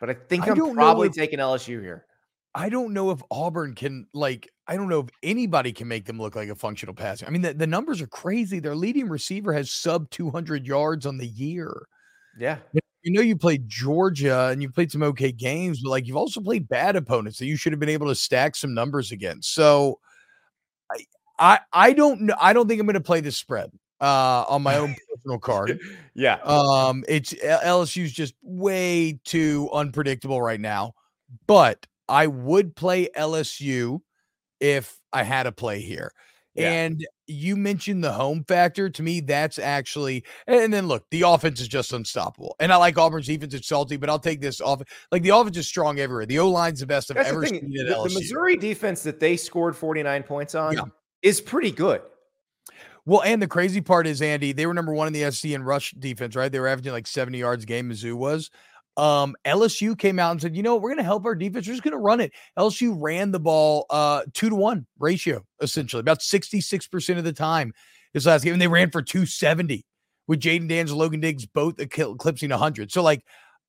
But 0.00 0.10
I 0.10 0.14
think 0.14 0.48
I 0.48 0.52
I'm 0.52 0.74
probably 0.74 1.08
if- 1.08 1.14
taking 1.14 1.38
LSU 1.38 1.80
here. 1.80 2.06
I 2.52 2.68
don't 2.68 2.92
know 2.92 3.12
if 3.12 3.22
Auburn 3.30 3.74
can 3.76 4.08
like 4.12 4.50
I 4.66 4.74
don't 4.74 4.88
know 4.88 5.00
if 5.00 5.08
anybody 5.22 5.72
can 5.72 5.86
make 5.86 6.04
them 6.04 6.18
look 6.18 6.34
like 6.34 6.48
a 6.48 6.54
functional 6.56 6.96
passing. 6.96 7.28
I 7.28 7.30
mean 7.30 7.42
the, 7.42 7.54
the 7.54 7.66
numbers 7.66 8.00
are 8.00 8.08
crazy. 8.08 8.58
Their 8.58 8.74
leading 8.74 9.08
receiver 9.08 9.52
has 9.52 9.70
sub 9.70 10.10
200 10.10 10.66
yards 10.66 11.06
on 11.06 11.16
the 11.16 11.28
year. 11.28 11.86
Yeah. 12.36 12.58
You 13.02 13.12
know 13.12 13.20
you 13.20 13.36
played 13.36 13.68
Georgia 13.68 14.48
and 14.48 14.60
you 14.60 14.68
played 14.68 14.90
some 14.90 15.02
okay 15.04 15.30
games, 15.30 15.80
but 15.80 15.90
like 15.90 16.06
you've 16.08 16.16
also 16.16 16.40
played 16.40 16.68
bad 16.68 16.96
opponents 16.96 17.38
that 17.38 17.46
you 17.46 17.56
should 17.56 17.72
have 17.72 17.80
been 17.80 17.88
able 17.88 18.08
to 18.08 18.16
stack 18.16 18.56
some 18.56 18.74
numbers 18.74 19.12
against. 19.12 19.54
So 19.54 20.00
I 20.90 21.04
I 21.40 21.58
I 21.72 21.92
don't 21.92 22.20
know. 22.20 22.36
I 22.40 22.52
don't 22.52 22.68
think 22.68 22.80
I'm 22.80 22.86
going 22.86 22.94
to 22.94 23.00
play 23.00 23.20
this 23.20 23.36
spread 23.36 23.70
uh 24.00 24.44
on 24.48 24.62
my 24.62 24.76
own 24.76 24.94
personal 25.14 25.38
card. 25.38 25.80
Yeah. 26.14 26.34
Um, 26.36 27.04
it's 27.08 27.34
LSU's 27.34 28.12
just 28.12 28.34
way 28.42 29.18
too 29.24 29.68
unpredictable 29.72 30.40
right 30.40 30.60
now. 30.60 30.94
But 31.46 31.86
I 32.08 32.26
would 32.28 32.76
play 32.76 33.08
LSU 33.16 34.00
if 34.60 34.98
I 35.12 35.22
had 35.22 35.44
to 35.44 35.52
play 35.52 35.80
here. 35.80 36.12
Yeah. 36.54 36.72
And 36.72 37.06
you 37.28 37.56
mentioned 37.56 38.02
the 38.02 38.12
home 38.12 38.44
factor. 38.46 38.90
To 38.90 39.02
me, 39.02 39.20
that's 39.20 39.58
actually 39.58 40.24
and 40.48 40.74
then 40.74 40.88
look, 40.88 41.04
the 41.10 41.22
offense 41.22 41.60
is 41.60 41.68
just 41.68 41.92
unstoppable. 41.92 42.56
And 42.58 42.72
I 42.72 42.76
like 42.76 42.98
Auburn's 42.98 43.26
defense. 43.28 43.54
It's 43.54 43.68
salty, 43.68 43.96
but 43.96 44.10
I'll 44.10 44.18
take 44.18 44.40
this 44.40 44.60
off. 44.60 44.82
Like 45.12 45.22
the 45.22 45.30
offense 45.30 45.56
is 45.56 45.68
strong 45.68 46.00
everywhere. 46.00 46.26
The 46.26 46.40
O 46.40 46.50
line's 46.50 46.80
the 46.80 46.86
best 46.86 47.10
I've 47.10 47.18
That's 47.18 47.28
ever 47.30 47.42
the 47.42 47.46
seen 47.48 47.72
at 47.80 47.86
The, 47.86 47.94
LSU. 47.94 48.08
the 48.08 48.14
Missouri 48.14 48.56
defense 48.56 49.02
that 49.04 49.20
they 49.20 49.36
scored 49.36 49.76
49 49.76 50.22
points 50.24 50.54
on 50.56 50.72
Yeah. 50.74 50.82
Is 51.22 51.40
pretty 51.40 51.70
good. 51.70 52.02
Well, 53.06 53.22
and 53.22 53.40
the 53.40 53.48
crazy 53.48 53.80
part 53.80 54.06
is, 54.06 54.22
Andy, 54.22 54.52
they 54.52 54.66
were 54.66 54.74
number 54.74 54.94
one 54.94 55.06
in 55.06 55.12
the 55.12 55.30
SC 55.30 55.46
in 55.46 55.62
rush 55.62 55.92
defense, 55.92 56.36
right? 56.36 56.50
They 56.50 56.60
were 56.60 56.68
averaging 56.68 56.92
like 56.92 57.06
70 57.06 57.38
yards 57.38 57.64
a 57.64 57.66
game, 57.66 57.90
Mizzou 57.90 58.14
was. 58.14 58.50
Um, 58.96 59.34
LSU 59.46 59.98
came 59.98 60.18
out 60.18 60.32
and 60.32 60.40
said, 60.40 60.56
you 60.56 60.62
know, 60.62 60.76
we're 60.76 60.90
gonna 60.90 61.02
help 61.02 61.24
our 61.24 61.34
defense, 61.34 61.66
we're 61.66 61.74
just 61.74 61.82
gonna 61.82 61.98
run 61.98 62.20
it. 62.20 62.32
LSU 62.58 62.94
ran 62.98 63.30
the 63.30 63.40
ball 63.40 63.86
uh 63.90 64.22
two 64.34 64.50
to 64.50 64.54
one 64.54 64.86
ratio, 64.98 65.42
essentially, 65.62 66.00
about 66.00 66.20
66% 66.20 67.18
of 67.18 67.24
the 67.24 67.32
time 67.32 67.72
this 68.12 68.26
last 68.26 68.44
game. 68.44 68.52
And 68.52 68.60
they 68.60 68.68
ran 68.68 68.90
for 68.90 69.02
270 69.02 69.84
with 70.26 70.40
Jayden 70.40 70.68
Daniels, 70.68 70.92
Logan 70.92 71.20
Diggs 71.20 71.46
both 71.46 71.76
ecl- 71.76 72.14
eclipsing 72.14 72.50
100. 72.50 72.92
So, 72.92 73.02
like, 73.02 73.24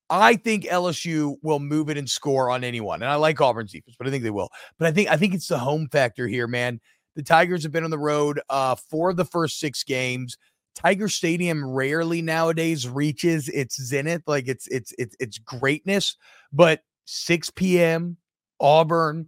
I 0.09 0.35
think 0.35 0.65
LSU 0.65 1.37
will 1.41 1.59
move 1.59 1.89
it 1.89 1.97
and 1.97 2.09
score 2.09 2.49
on 2.49 2.63
anyone. 2.63 3.01
And 3.01 3.09
I 3.09 3.15
like 3.15 3.39
Auburn's 3.39 3.71
defense, 3.71 3.95
but 3.97 4.07
I 4.07 4.11
think 4.11 4.23
they 4.23 4.29
will. 4.29 4.49
But 4.77 4.87
I 4.87 4.91
think 4.91 5.09
I 5.09 5.15
think 5.17 5.33
it's 5.33 5.47
the 5.47 5.57
home 5.57 5.87
factor 5.89 6.27
here, 6.27 6.47
man. 6.47 6.81
The 7.15 7.23
Tigers 7.23 7.63
have 7.63 7.71
been 7.71 7.83
on 7.83 7.91
the 7.91 7.97
road 7.97 8.39
uh 8.49 8.75
four 8.75 9.09
of 9.09 9.17
the 9.17 9.25
first 9.25 9.59
six 9.59 9.83
games. 9.83 10.37
Tiger 10.75 11.09
Stadium 11.09 11.65
rarely 11.69 12.21
nowadays 12.21 12.87
reaches 12.87 13.49
its 13.49 13.81
zenith, 13.81 14.23
like 14.27 14.47
it's 14.47 14.67
it's 14.67 14.93
it's 14.97 15.15
it's 15.19 15.37
greatness. 15.37 16.15
But 16.53 16.81
6 17.05 17.51
p.m. 17.51 18.17
Auburn, 18.59 19.27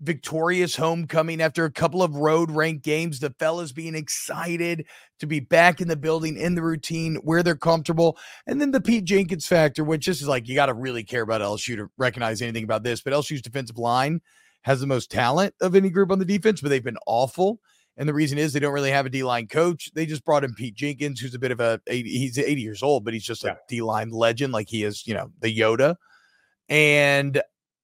victorious 0.00 0.76
homecoming 0.76 1.40
after 1.40 1.64
a 1.64 1.72
couple 1.72 2.02
of 2.02 2.14
road 2.16 2.50
ranked 2.50 2.84
games. 2.84 3.18
The 3.18 3.34
fellas 3.38 3.72
being 3.72 3.94
excited 3.94 4.86
to 5.18 5.26
be 5.26 5.40
back 5.40 5.80
in 5.80 5.88
the 5.88 5.96
building 5.96 6.36
in 6.36 6.54
the 6.54 6.62
routine 6.62 7.16
where 7.16 7.42
they're 7.42 7.56
comfortable. 7.56 8.18
And 8.46 8.60
then 8.60 8.70
the 8.70 8.80
Pete 8.80 9.04
Jenkins 9.04 9.46
factor, 9.46 9.82
which 9.82 10.06
this 10.06 10.20
is 10.20 10.28
like 10.28 10.48
you 10.48 10.54
got 10.54 10.66
to 10.66 10.74
really 10.74 11.02
care 11.02 11.22
about 11.22 11.40
LSU 11.40 11.76
to 11.76 11.90
recognize 11.96 12.42
anything 12.42 12.64
about 12.64 12.84
this. 12.84 13.00
But 13.00 13.12
LSU's 13.12 13.42
defensive 13.42 13.78
line 13.78 14.20
has 14.64 14.80
the 14.80 14.86
most 14.86 15.10
talent 15.10 15.54
of 15.60 15.74
any 15.74 15.90
group 15.90 16.10
on 16.10 16.18
the 16.18 16.24
defense, 16.24 16.60
but 16.60 16.70
they've 16.70 16.82
been 16.82 16.98
awful. 17.06 17.60
And 17.96 18.08
the 18.08 18.14
reason 18.14 18.38
is 18.38 18.52
they 18.52 18.60
don't 18.60 18.72
really 18.72 18.90
have 18.90 19.06
a 19.06 19.10
D 19.10 19.22
line 19.22 19.46
coach. 19.46 19.90
They 19.94 20.04
just 20.04 20.24
brought 20.24 20.42
in 20.42 20.54
Pete 20.54 20.74
Jenkins, 20.74 21.20
who's 21.20 21.34
a 21.34 21.38
bit 21.38 21.52
of 21.52 21.60
a 21.60 21.80
he's 21.86 22.38
80 22.38 22.60
years 22.60 22.82
old, 22.82 23.04
but 23.04 23.14
he's 23.14 23.24
just 23.24 23.44
a 23.44 23.56
D 23.68 23.82
line 23.82 24.10
legend, 24.10 24.52
like 24.52 24.68
he 24.68 24.82
is, 24.82 25.06
you 25.06 25.14
know, 25.14 25.30
the 25.40 25.56
Yoda. 25.56 25.96
And 26.68 27.40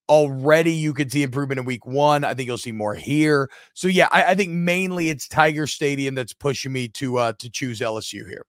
already 0.08 0.72
you 0.72 0.92
could 0.92 1.12
see 1.12 1.22
improvement 1.22 1.60
in 1.60 1.64
week 1.64 1.86
one. 1.86 2.24
I 2.24 2.34
think 2.34 2.48
you'll 2.48 2.58
see 2.58 2.72
more 2.72 2.94
here. 2.94 3.48
So 3.74 3.86
yeah, 3.86 4.08
I, 4.10 4.24
I 4.24 4.34
think 4.34 4.50
mainly 4.50 5.10
it's 5.10 5.28
Tiger 5.28 5.68
Stadium 5.68 6.16
that's 6.16 6.32
pushing 6.32 6.72
me 6.72 6.88
to 6.88 7.18
uh 7.18 7.32
to 7.38 7.48
choose 7.48 7.80
LSU 7.80 8.28
here. 8.28 8.44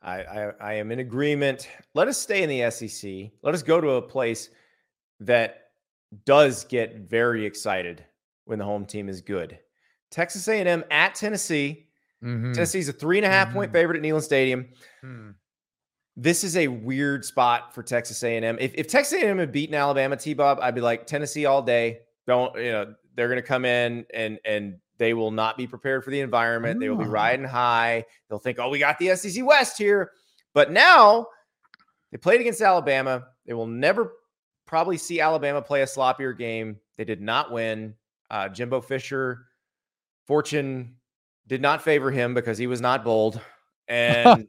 I, 0.00 0.22
I 0.22 0.52
I 0.60 0.72
am 0.74 0.92
in 0.92 1.00
agreement. 1.00 1.68
Let 1.94 2.08
us 2.08 2.18
stay 2.18 2.42
in 2.42 2.48
the 2.48 2.70
SEC. 2.70 3.32
Let 3.42 3.54
us 3.54 3.62
go 3.62 3.80
to 3.80 3.92
a 3.92 4.02
place 4.02 4.50
that 5.20 5.63
does 6.24 6.64
get 6.64 6.96
very 7.08 7.44
excited 7.44 8.04
when 8.44 8.58
the 8.58 8.64
home 8.64 8.84
team 8.86 9.08
is 9.08 9.20
good. 9.20 9.58
Texas 10.10 10.46
A&M 10.48 10.84
at 10.90 11.14
Tennessee. 11.14 11.88
Mhm. 12.22 12.54
Tennessee's 12.54 12.88
a 12.88 12.92
three 12.92 13.18
and 13.18 13.26
a 13.26 13.28
half 13.30 13.52
point 13.52 13.72
favorite 13.72 13.96
at 13.96 14.02
Neyland 14.02 14.22
Stadium. 14.22 14.68
Hmm. 15.00 15.30
This 16.16 16.44
is 16.44 16.56
a 16.56 16.68
weird 16.68 17.24
spot 17.24 17.74
for 17.74 17.82
Texas 17.82 18.22
A&M. 18.22 18.56
If, 18.60 18.72
if 18.74 18.86
Texas 18.86 19.20
A&M 19.20 19.38
had 19.38 19.50
beaten 19.50 19.74
Alabama, 19.74 20.16
T-Bob, 20.16 20.60
I'd 20.62 20.74
be 20.74 20.80
like 20.80 21.06
Tennessee 21.06 21.44
all 21.44 21.60
day. 21.60 22.00
Don't 22.26 22.54
you 22.56 22.70
know? 22.70 22.94
They're 23.16 23.28
going 23.28 23.40
to 23.40 23.46
come 23.46 23.64
in 23.64 24.06
and 24.14 24.38
and 24.44 24.76
they 24.98 25.12
will 25.12 25.32
not 25.32 25.56
be 25.56 25.66
prepared 25.66 26.04
for 26.04 26.10
the 26.12 26.20
environment. 26.20 26.78
They 26.78 26.88
will 26.88 26.96
be 26.96 27.04
Oh. 27.04 27.08
riding 27.08 27.44
high. 27.46 28.04
They'll 28.28 28.38
think, 28.38 28.58
oh, 28.60 28.68
we 28.68 28.78
got 28.78 28.98
the 28.98 29.14
SEC 29.16 29.44
West 29.44 29.76
here. 29.76 30.12
But 30.52 30.70
now 30.70 31.26
they 32.12 32.18
played 32.18 32.40
against 32.40 32.60
Alabama. 32.60 33.26
They 33.44 33.54
will 33.54 33.66
never 33.66 34.12
probably 34.66 34.96
see 34.96 35.20
Alabama 35.20 35.62
play 35.62 35.82
a 35.82 35.86
sloppier 35.86 36.36
game. 36.36 36.78
They 36.96 37.04
did 37.04 37.20
not 37.20 37.52
win. 37.52 37.94
Uh, 38.30 38.48
Jimbo 38.48 38.80
Fisher, 38.80 39.46
fortune 40.26 40.96
did 41.46 41.60
not 41.60 41.82
favor 41.82 42.10
him 42.10 42.34
because 42.34 42.58
he 42.58 42.66
was 42.66 42.80
not 42.80 43.04
bold. 43.04 43.40
And 43.88 44.48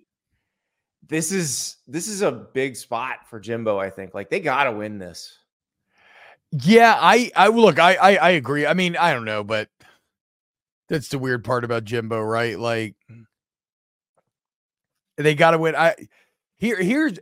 this 1.08 1.32
is 1.32 1.78
this 1.88 2.08
is 2.08 2.22
a 2.22 2.32
big 2.32 2.76
spot 2.76 3.28
for 3.30 3.40
Jimbo. 3.40 3.78
I 3.78 3.90
think 3.90 4.14
like 4.14 4.30
they 4.30 4.40
got 4.40 4.66
to 4.66 4.72
win 4.72 4.98
this. 4.98 5.38
Yeah, 6.52 6.98
I 6.98 7.32
I 7.36 7.48
look, 7.48 7.80
I, 7.80 7.96
I 7.96 8.16
I 8.16 8.30
agree. 8.32 8.66
I 8.66 8.74
mean, 8.74 8.96
I 8.96 9.14
don't 9.14 9.26
know, 9.26 9.44
but 9.44 9.70
that's 10.88 11.10
the 11.10 11.20
weird 11.20 11.44
part 11.44 11.64
about 11.64 11.84
Jimbo, 11.84 12.22
right? 12.22 12.58
Like 12.58 12.96
they 15.18 15.36
got 15.36 15.52
to 15.52 15.58
win. 15.58 15.76
I 15.76 15.96
here 16.58 16.82
here's 16.82 17.20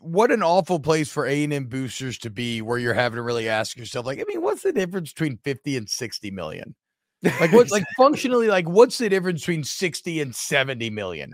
what 0.00 0.30
an 0.30 0.42
awful 0.42 0.78
place 0.78 1.10
for 1.10 1.26
A 1.26 1.44
and 1.44 1.52
M 1.52 1.66
boosters 1.66 2.18
to 2.18 2.30
be, 2.30 2.62
where 2.62 2.78
you're 2.78 2.94
having 2.94 3.16
to 3.16 3.22
really 3.22 3.48
ask 3.48 3.76
yourself, 3.76 4.06
like, 4.06 4.20
I 4.20 4.24
mean, 4.26 4.42
what's 4.42 4.62
the 4.62 4.72
difference 4.72 5.12
between 5.12 5.38
fifty 5.38 5.76
and 5.76 5.88
sixty 5.88 6.30
million? 6.30 6.74
Like 7.22 7.52
what's 7.52 7.70
like 7.70 7.84
functionally 7.96 8.48
like 8.48 8.68
what's 8.68 8.98
the 8.98 9.08
difference 9.08 9.42
between 9.42 9.64
60 9.64 10.20
and 10.20 10.34
70 10.34 10.90
million? 10.90 11.32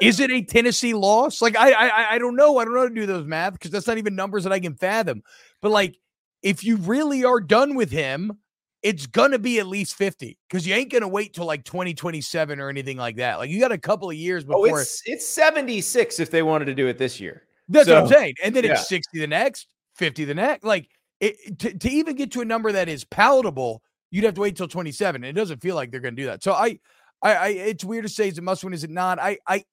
Is 0.00 0.20
it 0.20 0.30
a 0.30 0.42
Tennessee 0.42 0.94
loss? 0.94 1.40
Like 1.40 1.56
I 1.56 1.72
I 1.72 2.14
I 2.14 2.18
don't 2.18 2.36
know. 2.36 2.58
I 2.58 2.64
don't 2.64 2.74
know 2.74 2.80
how 2.80 2.88
to 2.88 2.94
do 2.94 3.06
those 3.06 3.26
math 3.26 3.54
because 3.54 3.70
that's 3.70 3.86
not 3.86 3.98
even 3.98 4.14
numbers 4.14 4.44
that 4.44 4.52
I 4.52 4.60
can 4.60 4.74
fathom. 4.74 5.22
But 5.62 5.70
like 5.70 5.96
if 6.42 6.64
you 6.64 6.76
really 6.76 7.24
are 7.24 7.40
done 7.40 7.74
with 7.74 7.90
him 7.90 8.38
it's 8.86 9.04
gonna 9.04 9.38
be 9.38 9.58
at 9.58 9.66
least 9.66 9.96
50 9.96 10.38
because 10.48 10.64
you 10.64 10.72
ain't 10.72 10.92
gonna 10.92 11.08
wait 11.08 11.34
till 11.34 11.44
like 11.44 11.64
2027 11.64 12.60
or 12.60 12.68
anything 12.68 12.96
like 12.96 13.16
that. 13.16 13.40
Like 13.40 13.50
you 13.50 13.58
got 13.58 13.72
a 13.72 13.78
couple 13.78 14.08
of 14.08 14.14
years 14.14 14.44
Oh, 14.44 14.62
before 14.62 14.80
it's 14.80 15.02
it's 15.06 15.26
76 15.26 16.20
if 16.20 16.30
they 16.30 16.44
wanted 16.44 16.66
to 16.66 16.74
do 16.74 16.86
it 16.86 16.96
this 16.96 17.18
year. 17.18 17.42
that's 17.68 17.88
what 17.88 17.98
I'm 17.98 18.06
saying. 18.06 18.34
And 18.44 18.54
then 18.54 18.62
yeah. 18.62 18.74
it's 18.74 18.88
60 18.88 19.18
the 19.18 19.26
next, 19.26 19.66
50 19.96 20.24
the 20.26 20.34
next. 20.34 20.62
Like 20.62 20.88
it 21.18 21.58
to, 21.58 21.76
to 21.76 21.90
even 21.90 22.14
get 22.14 22.30
to 22.32 22.42
a 22.42 22.44
number 22.44 22.70
that 22.70 22.88
is 22.88 23.02
palatable, 23.02 23.82
you'd 24.12 24.24
have 24.24 24.34
to 24.34 24.40
wait 24.40 24.54
till 24.54 24.68
27. 24.68 25.24
And 25.24 25.36
it 25.36 25.40
doesn't 25.40 25.60
feel 25.60 25.74
like 25.74 25.90
they're 25.90 25.98
gonna 25.98 26.14
do 26.14 26.26
that. 26.26 26.44
So 26.44 26.52
I 26.52 26.78
I, 27.22 27.34
I 27.34 27.48
it's 27.48 27.84
weird 27.84 28.04
to 28.04 28.08
say 28.08 28.28
is 28.28 28.38
it 28.38 28.44
must 28.44 28.62
win, 28.62 28.72
is 28.72 28.84
it 28.84 28.90
not? 28.90 29.18
I 29.18 29.38
I 29.48 29.64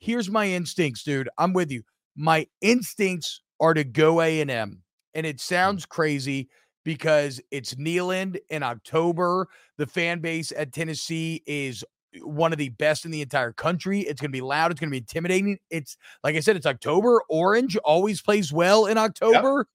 here's 0.00 0.30
my 0.30 0.48
instincts, 0.48 1.02
dude. 1.02 1.30
I'm 1.38 1.54
with 1.54 1.70
you. 1.70 1.82
My 2.14 2.46
instincts 2.60 3.40
are 3.58 3.72
to 3.72 3.84
go 3.84 4.20
A 4.20 4.42
and 4.42 4.50
M, 4.50 4.82
and 5.14 5.24
it 5.24 5.36
mm. 5.36 5.40
sounds 5.40 5.86
crazy 5.86 6.50
because 6.84 7.40
it's 7.50 7.74
Neyland 7.74 8.38
in 8.50 8.62
October. 8.62 9.48
The 9.78 9.86
fan 9.86 10.20
base 10.20 10.52
at 10.56 10.72
Tennessee 10.72 11.42
is 11.46 11.84
one 12.22 12.52
of 12.52 12.58
the 12.58 12.68
best 12.70 13.04
in 13.04 13.10
the 13.10 13.22
entire 13.22 13.52
country. 13.52 14.00
It's 14.00 14.20
going 14.20 14.30
to 14.30 14.36
be 14.36 14.40
loud. 14.40 14.70
It's 14.70 14.80
going 14.80 14.88
to 14.88 14.92
be 14.92 14.98
intimidating. 14.98 15.58
It's 15.70 15.96
like 16.22 16.36
I 16.36 16.40
said, 16.40 16.56
it's 16.56 16.66
October. 16.66 17.22
Orange 17.28 17.76
always 17.78 18.22
plays 18.22 18.52
well 18.52 18.86
in 18.86 18.98
October. 18.98 19.66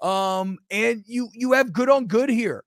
Um, 0.00 0.58
and 0.70 1.02
you 1.06 1.28
you 1.32 1.52
have 1.52 1.72
good 1.72 1.90
on 1.90 2.06
good 2.06 2.30
here. 2.30 2.64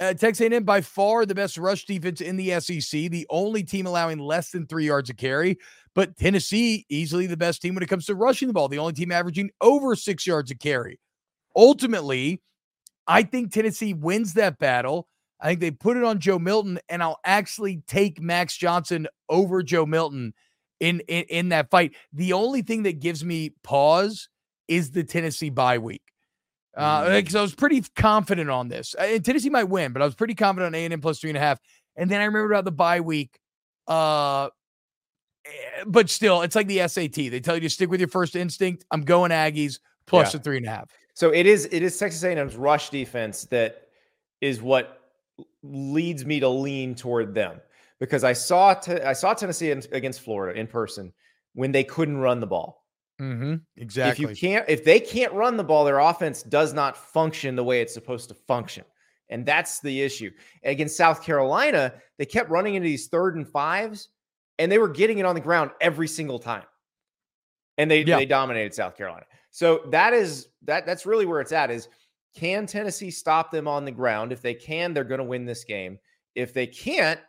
Uh, 0.00 0.12
Texas 0.12 0.40
A&M 0.40 0.64
by 0.64 0.80
far 0.80 1.24
the 1.24 1.36
best 1.36 1.56
rush 1.56 1.84
defense 1.84 2.20
in 2.20 2.36
the 2.36 2.58
SEC, 2.60 3.10
the 3.10 3.26
only 3.30 3.62
team 3.62 3.86
allowing 3.86 4.18
less 4.18 4.50
than 4.50 4.66
three 4.66 4.86
yards 4.86 5.08
a 5.08 5.14
carry. 5.14 5.56
But 5.94 6.16
Tennessee, 6.16 6.84
easily 6.88 7.26
the 7.26 7.36
best 7.36 7.62
team 7.62 7.74
when 7.74 7.84
it 7.84 7.88
comes 7.88 8.06
to 8.06 8.16
rushing 8.16 8.48
the 8.48 8.54
ball, 8.54 8.66
the 8.66 8.78
only 8.78 8.92
team 8.92 9.12
averaging 9.12 9.50
over 9.60 9.94
six 9.94 10.26
yards 10.26 10.50
a 10.50 10.56
carry. 10.56 10.98
Ultimately, 11.54 12.42
I 13.06 13.22
think 13.22 13.52
Tennessee 13.52 13.94
wins 13.94 14.34
that 14.34 14.58
battle. 14.58 15.08
I 15.40 15.48
think 15.48 15.60
they 15.60 15.70
put 15.70 15.96
it 15.96 16.04
on 16.04 16.20
Joe 16.20 16.38
Milton, 16.38 16.78
and 16.88 17.02
I'll 17.02 17.20
actually 17.24 17.82
take 17.86 18.20
Max 18.20 18.56
Johnson 18.56 19.06
over 19.28 19.62
Joe 19.62 19.84
Milton 19.84 20.32
in 20.80 21.00
in, 21.00 21.24
in 21.24 21.48
that 21.50 21.70
fight. 21.70 21.94
The 22.12 22.32
only 22.32 22.62
thing 22.62 22.84
that 22.84 23.00
gives 23.00 23.24
me 23.24 23.50
pause 23.62 24.28
is 24.68 24.90
the 24.92 25.04
Tennessee 25.04 25.50
bye 25.50 25.78
week. 25.78 26.02
Uh, 26.76 27.14
because 27.20 27.36
I 27.36 27.42
was 27.42 27.54
pretty 27.54 27.82
confident 27.94 28.50
on 28.50 28.68
this. 28.68 28.96
Uh, 28.98 29.02
And 29.04 29.24
Tennessee 29.24 29.50
might 29.50 29.64
win, 29.68 29.92
but 29.92 30.02
I 30.02 30.04
was 30.04 30.14
pretty 30.16 30.34
confident 30.34 30.74
on 30.74 30.80
A 30.80 30.84
and 30.84 30.92
M 30.92 31.00
plus 31.00 31.20
three 31.20 31.30
and 31.30 31.36
a 31.36 31.40
half. 31.40 31.60
And 31.96 32.10
then 32.10 32.20
I 32.20 32.24
remember 32.24 32.52
about 32.52 32.64
the 32.64 32.72
bye 32.72 33.00
week. 33.00 33.38
Uh, 33.86 34.48
eh, 35.44 35.84
but 35.86 36.10
still, 36.10 36.42
it's 36.42 36.56
like 36.56 36.66
the 36.66 36.88
SAT. 36.88 37.14
They 37.14 37.38
tell 37.40 37.54
you 37.54 37.60
to 37.60 37.70
stick 37.70 37.90
with 37.90 38.00
your 38.00 38.08
first 38.08 38.34
instinct. 38.34 38.84
I'm 38.90 39.02
going 39.02 39.30
Aggies 39.30 39.78
plus 40.06 40.32
Yeah. 40.32 40.38
the 40.38 40.42
three 40.44 40.56
and 40.56 40.66
a 40.66 40.70
half. 40.70 40.90
So 41.14 41.30
it 41.30 41.46
is 41.46 41.68
it 41.70 41.82
is 41.82 41.96
Texas 41.98 42.22
A&M's 42.24 42.56
rush 42.56 42.90
defense 42.90 43.44
that 43.46 43.88
is 44.40 44.60
what 44.60 45.00
leads 45.62 46.24
me 46.26 46.40
to 46.40 46.48
lean 46.48 46.94
toward 46.94 47.34
them 47.34 47.60
because 48.00 48.24
I 48.24 48.32
saw 48.32 48.74
te- 48.74 49.00
I 49.00 49.12
saw 49.12 49.32
Tennessee 49.34 49.70
in- 49.70 49.82
against 49.92 50.20
Florida 50.20 50.58
in 50.58 50.66
person 50.66 51.12
when 51.54 51.72
they 51.72 51.84
couldn't 51.84 52.18
run 52.18 52.40
the 52.40 52.46
ball. 52.46 52.84
Mm-hmm. 53.20 53.54
Exactly. 53.76 54.24
If 54.24 54.30
you 54.30 54.36
can't 54.36 54.68
if 54.68 54.84
they 54.84 54.98
can't 55.00 55.32
run 55.32 55.56
the 55.56 55.64
ball, 55.64 55.84
their 55.84 56.00
offense 56.00 56.42
does 56.42 56.72
not 56.74 56.96
function 56.96 57.54
the 57.56 57.64
way 57.64 57.80
it's 57.80 57.94
supposed 57.94 58.28
to 58.28 58.34
function. 58.34 58.84
And 59.30 59.46
that's 59.46 59.80
the 59.80 60.02
issue. 60.02 60.30
Against 60.64 60.96
South 60.96 61.22
Carolina, 61.22 61.94
they 62.18 62.26
kept 62.26 62.50
running 62.50 62.74
into 62.74 62.86
these 62.86 63.06
third 63.06 63.36
and 63.36 63.48
fives 63.48 64.08
and 64.58 64.70
they 64.70 64.78
were 64.78 64.88
getting 64.88 65.18
it 65.18 65.24
on 65.26 65.34
the 65.34 65.40
ground 65.40 65.70
every 65.80 66.08
single 66.08 66.38
time. 66.40 66.64
And 67.78 67.90
they 67.90 68.02
Yeah. 68.02 68.16
they 68.18 68.26
dominated 68.26 68.74
South 68.74 68.96
Carolina. 68.96 69.24
So 69.54 69.82
that 69.90 70.12
is 70.12 70.48
that 70.64 70.84
that's 70.84 71.06
really 71.06 71.26
where 71.26 71.40
it's 71.40 71.52
at 71.52 71.70
is 71.70 71.88
can 72.36 72.66
Tennessee 72.66 73.12
stop 73.12 73.52
them 73.52 73.68
on 73.68 73.84
the 73.84 73.92
ground? 73.92 74.32
If 74.32 74.42
they 74.42 74.52
can, 74.52 74.92
they're 74.92 75.04
going 75.04 75.18
to 75.18 75.24
win 75.24 75.44
this 75.44 75.62
game. 75.62 76.00
If 76.34 76.52
they 76.52 76.66
can't, 76.66 77.20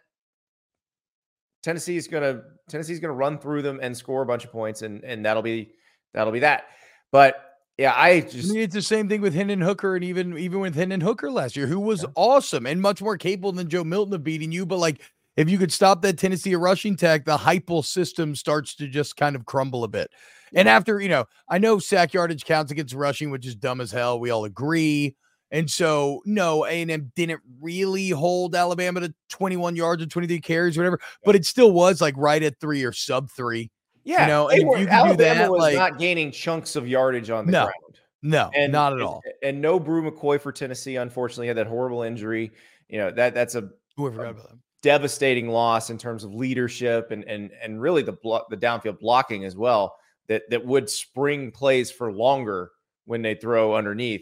Tennessee's 1.61 2.07
going 2.07 2.23
to 2.23 2.41
Tennessee's 2.67 2.99
going 2.99 3.09
to 3.09 3.15
run 3.15 3.37
through 3.37 3.61
them 3.61 3.79
and 3.79 3.95
score 3.95 4.23
a 4.23 4.25
bunch 4.25 4.43
of 4.43 4.51
points 4.51 4.81
and 4.81 5.03
and 5.03 5.23
that'll 5.23 5.43
be 5.43 5.73
that'll 6.15 6.33
be 6.33 6.39
that. 6.39 6.63
But 7.11 7.35
yeah, 7.77 7.91
I 7.91 8.09
I 8.09 8.21
mean, 8.21 8.57
it's 8.57 8.73
the 8.73 8.81
same 8.81 9.07
thing 9.07 9.21
with 9.21 9.35
Hendon 9.35 9.61
Hooker, 9.61 9.95
and 9.95 10.03
even 10.03 10.35
even 10.35 10.61
with 10.61 10.73
Hendon 10.73 11.01
Hooker 11.01 11.29
last 11.29 11.55
year, 11.55 11.67
who 11.67 11.79
was 11.79 12.03
awesome 12.15 12.65
and 12.65 12.81
much 12.81 13.03
more 13.03 13.19
capable 13.19 13.51
than 13.51 13.69
Joe 13.69 13.83
Milton 13.83 14.15
of 14.15 14.23
beating 14.23 14.51
you. 14.51 14.65
But 14.65 14.79
like, 14.79 14.99
if 15.37 15.49
you 15.49 15.57
could 15.57 15.71
stop 15.71 16.01
that 16.01 16.17
Tennessee 16.17 16.55
rushing 16.55 16.95
tech, 16.95 17.25
the 17.25 17.37
Heupel 17.37 17.83
system 17.83 18.35
starts 18.35 18.75
to 18.75 18.87
just 18.87 19.17
kind 19.17 19.35
of 19.35 19.45
crumble 19.45 19.83
a 19.83 19.87
bit. 19.87 20.09
And 20.53 20.69
after 20.69 21.01
you 21.01 21.09
know, 21.09 21.25
I 21.49 21.57
know 21.57 21.79
sack 21.79 22.13
yardage 22.13 22.45
counts 22.45 22.71
against 22.71 22.93
rushing, 22.93 23.29
which 23.31 23.45
is 23.45 23.55
dumb 23.55 23.81
as 23.81 23.91
hell. 23.91 24.19
We 24.19 24.29
all 24.29 24.45
agree. 24.45 25.15
And 25.51 25.69
so, 25.69 26.21
no, 26.25 26.65
A 26.65 26.81
and 26.81 26.89
M 26.89 27.11
didn't 27.15 27.41
really 27.61 28.09
hold 28.09 28.55
Alabama 28.55 28.99
to 29.01 29.13
21 29.29 29.75
yards 29.75 30.01
or 30.03 30.07
23 30.07 30.39
carries, 30.41 30.77
or 30.77 30.81
whatever. 30.81 30.99
But 31.23 31.35
it 31.35 31.45
still 31.45 31.71
was 31.71 32.01
like 32.01 32.15
right 32.17 32.41
at 32.41 32.59
three 32.59 32.83
or 32.83 32.91
sub 32.91 33.29
three. 33.29 33.69
yeah, 34.03 34.25
know, 34.27 34.49
and 34.49 34.67
were- 34.67 34.77
you 34.77 34.85
can 34.87 34.93
do 35.05 35.09
Alabama 35.09 35.39
that, 35.39 35.51
was 35.51 35.59
like- 35.61 35.75
not 35.75 35.99
gaining 35.99 36.31
chunks 36.31 36.75
of 36.75 36.87
yardage 36.87 37.29
on 37.29 37.45
the 37.45 37.51
No, 37.51 37.63
ground. 37.65 37.99
No, 38.23 38.49
and 38.55 38.71
not 38.71 38.93
at 38.93 39.01
all. 39.01 39.21
And 39.43 39.61
no 39.61 39.79
Bru 39.79 40.09
McCoy 40.09 40.39
for 40.41 40.51
Tennessee, 40.51 40.95
unfortunately, 40.95 41.47
had 41.47 41.57
that 41.57 41.67
horrible 41.67 42.01
injury. 42.03 42.51
You 42.89 42.97
know 42.99 43.11
that 43.11 43.33
that's 43.33 43.55
a 43.55 43.69
Who 43.97 44.07
I 44.09 44.11
forgot 44.11 44.29
about 44.31 44.49
that. 44.49 44.57
Devastating 44.85 45.49
loss 45.49 45.89
in 45.89 45.97
terms 45.97 46.23
of 46.23 46.35
leadership 46.35 47.09
and 47.09 47.23
and 47.23 47.49
and 47.61 47.81
really 47.81 48.03
the 48.03 48.13
blo- 48.13 48.45
the 48.51 48.55
downfield 48.55 48.99
blocking 48.99 49.43
as 49.43 49.57
well. 49.57 49.97
That 50.27 50.43
that 50.51 50.63
would 50.63 50.87
spring 50.87 51.51
plays 51.51 51.91
for 51.91 52.13
longer 52.13 52.69
when 53.05 53.23
they 53.23 53.33
throw 53.33 53.75
underneath. 53.75 54.21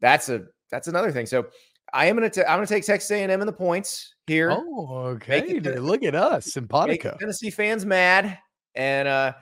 That's 0.00 0.28
a 0.28 0.44
that's 0.70 0.86
another 0.86 1.10
thing. 1.10 1.26
So 1.26 1.48
I 1.92 2.06
am 2.06 2.14
gonna 2.14 2.30
ta- 2.30 2.42
I'm 2.42 2.58
gonna 2.58 2.66
take 2.68 2.86
Texas 2.86 3.10
A&M 3.10 3.28
in 3.28 3.46
the 3.46 3.52
points 3.52 4.14
here. 4.28 4.52
Oh, 4.52 5.16
okay. 5.16 5.40
it 5.40 5.82
Look 5.82 6.04
at 6.04 6.14
us, 6.14 6.52
simpatico. 6.52 7.16
Tennessee 7.18 7.50
fans 7.50 7.84
mad, 7.84 8.38
and 8.76 9.08
uh, 9.08 9.32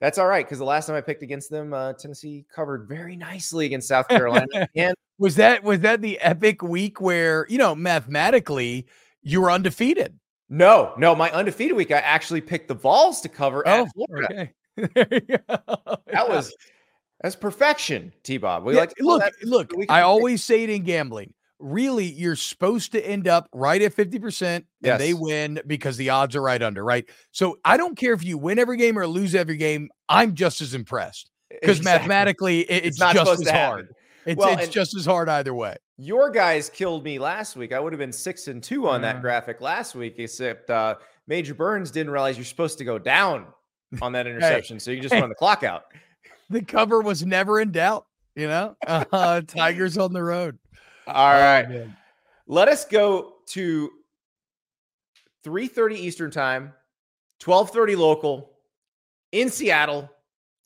that's 0.00 0.18
all 0.18 0.28
right 0.28 0.46
because 0.46 0.58
the 0.58 0.64
last 0.64 0.86
time 0.86 0.94
I 0.94 1.00
picked 1.00 1.24
against 1.24 1.50
them, 1.50 1.74
uh, 1.74 1.94
Tennessee 1.94 2.44
covered 2.54 2.86
very 2.88 3.16
nicely 3.16 3.66
against 3.66 3.88
South 3.88 4.06
Carolina. 4.06 4.68
and 4.76 4.94
Was 5.18 5.34
that 5.34 5.64
was 5.64 5.80
that 5.80 6.00
the 6.00 6.20
epic 6.20 6.62
week 6.62 7.00
where 7.00 7.44
you 7.48 7.58
know 7.58 7.74
mathematically 7.74 8.86
you 9.26 9.40
were 9.40 9.50
undefeated? 9.50 10.18
no, 10.48 10.94
no, 10.96 11.14
my 11.14 11.30
undefeated 11.32 11.76
week, 11.76 11.90
I 11.90 11.98
actually 11.98 12.40
picked 12.40 12.68
the 12.68 12.74
Vols 12.74 13.20
to 13.22 13.28
cover 13.28 13.62
oh, 13.66 13.86
Florida. 13.94 14.28
okay. 14.32 14.52
There 14.94 15.08
you 15.10 15.20
go. 15.20 15.38
That 16.06 16.28
was 16.28 16.54
that's 17.22 17.34
perfection, 17.34 18.12
T 18.22 18.36
Bob. 18.36 18.64
We 18.64 18.74
Yeah, 18.74 18.80
like 18.80 18.92
look, 19.00 19.24
look. 19.42 19.72
I 19.88 20.02
always 20.02 20.44
say 20.44 20.62
it 20.64 20.70
in 20.70 20.82
gambling. 20.84 21.32
Really, 21.58 22.04
you're 22.04 22.36
supposed 22.36 22.92
to 22.92 23.04
end 23.04 23.26
up 23.26 23.48
right 23.54 23.80
at 23.80 23.96
50%, 23.96 24.64
and 24.84 25.00
they 25.00 25.14
win 25.14 25.58
because 25.66 25.96
the 25.96 26.10
odds 26.10 26.36
are 26.36 26.42
right 26.42 26.60
under, 26.62 26.84
right? 26.84 27.06
So 27.32 27.58
I 27.64 27.78
don't 27.78 27.96
care 27.96 28.12
if 28.12 28.22
you 28.22 28.36
win 28.36 28.58
every 28.58 28.76
game 28.76 28.98
or 28.98 29.06
lose 29.06 29.34
every 29.34 29.56
game. 29.56 29.88
I'm 30.10 30.34
just 30.34 30.60
as 30.60 30.74
impressed 30.74 31.30
because 31.48 31.78
Exactly. 31.78 32.00
mathematically 32.00 32.60
it- 32.60 32.84
it's, 32.84 32.86
It's 32.88 32.98
not 33.00 33.14
just 33.14 33.40
as 33.40 33.48
hard. 33.48 33.88
It's, 34.26 34.38
Well, 34.38 34.52
it's 34.52 34.64
and- 34.64 34.72
just 34.72 34.94
as 34.94 35.06
hard 35.06 35.30
either 35.30 35.54
way. 35.54 35.76
Your 35.98 36.30
guys 36.30 36.68
killed 36.68 37.04
me 37.04 37.18
last 37.18 37.56
week. 37.56 37.72
I 37.72 37.80
would 37.80 37.92
have 37.92 37.98
been 37.98 38.12
six 38.12 38.48
and 38.48 38.62
two 38.62 38.88
on 38.88 39.00
that 39.02 39.16
Uh. 39.16 39.20
graphic 39.20 39.60
last 39.60 39.94
week, 39.94 40.16
except 40.18 40.68
uh, 40.70 40.96
Major 41.26 41.54
Burns 41.54 41.90
didn't 41.90 42.12
realize 42.12 42.36
you're 42.36 42.44
supposed 42.44 42.78
to 42.78 42.84
go 42.84 42.98
down 42.98 43.46
on 44.02 44.12
that 44.12 44.26
interception, 44.26 44.78
so 44.78 44.90
you 44.90 45.00
just 45.00 45.14
Hey. 45.14 45.20
run 45.22 45.28
the 45.30 45.34
clock 45.34 45.62
out. 45.62 45.84
The 46.50 46.62
cover 46.62 47.00
was 47.00 47.24
never 47.24 47.60
in 47.60 47.72
doubt, 47.72 48.06
you 48.34 48.46
know? 48.46 48.76
Uh, 48.86 49.40
Tigers 49.46 49.96
on 49.98 50.12
the 50.12 50.22
road. 50.22 50.58
All 51.06 51.14
Oh, 51.14 51.38
right. 51.40 51.68
man. 51.68 51.96
Let 52.46 52.68
us 52.68 52.84
go 52.84 53.34
to 53.50 53.90
3:30 55.44 55.96
Eastern 55.96 56.30
time, 56.30 56.72
12:30 57.40 57.96
local 57.96 58.50
in 59.32 59.48
Seattle 59.50 60.10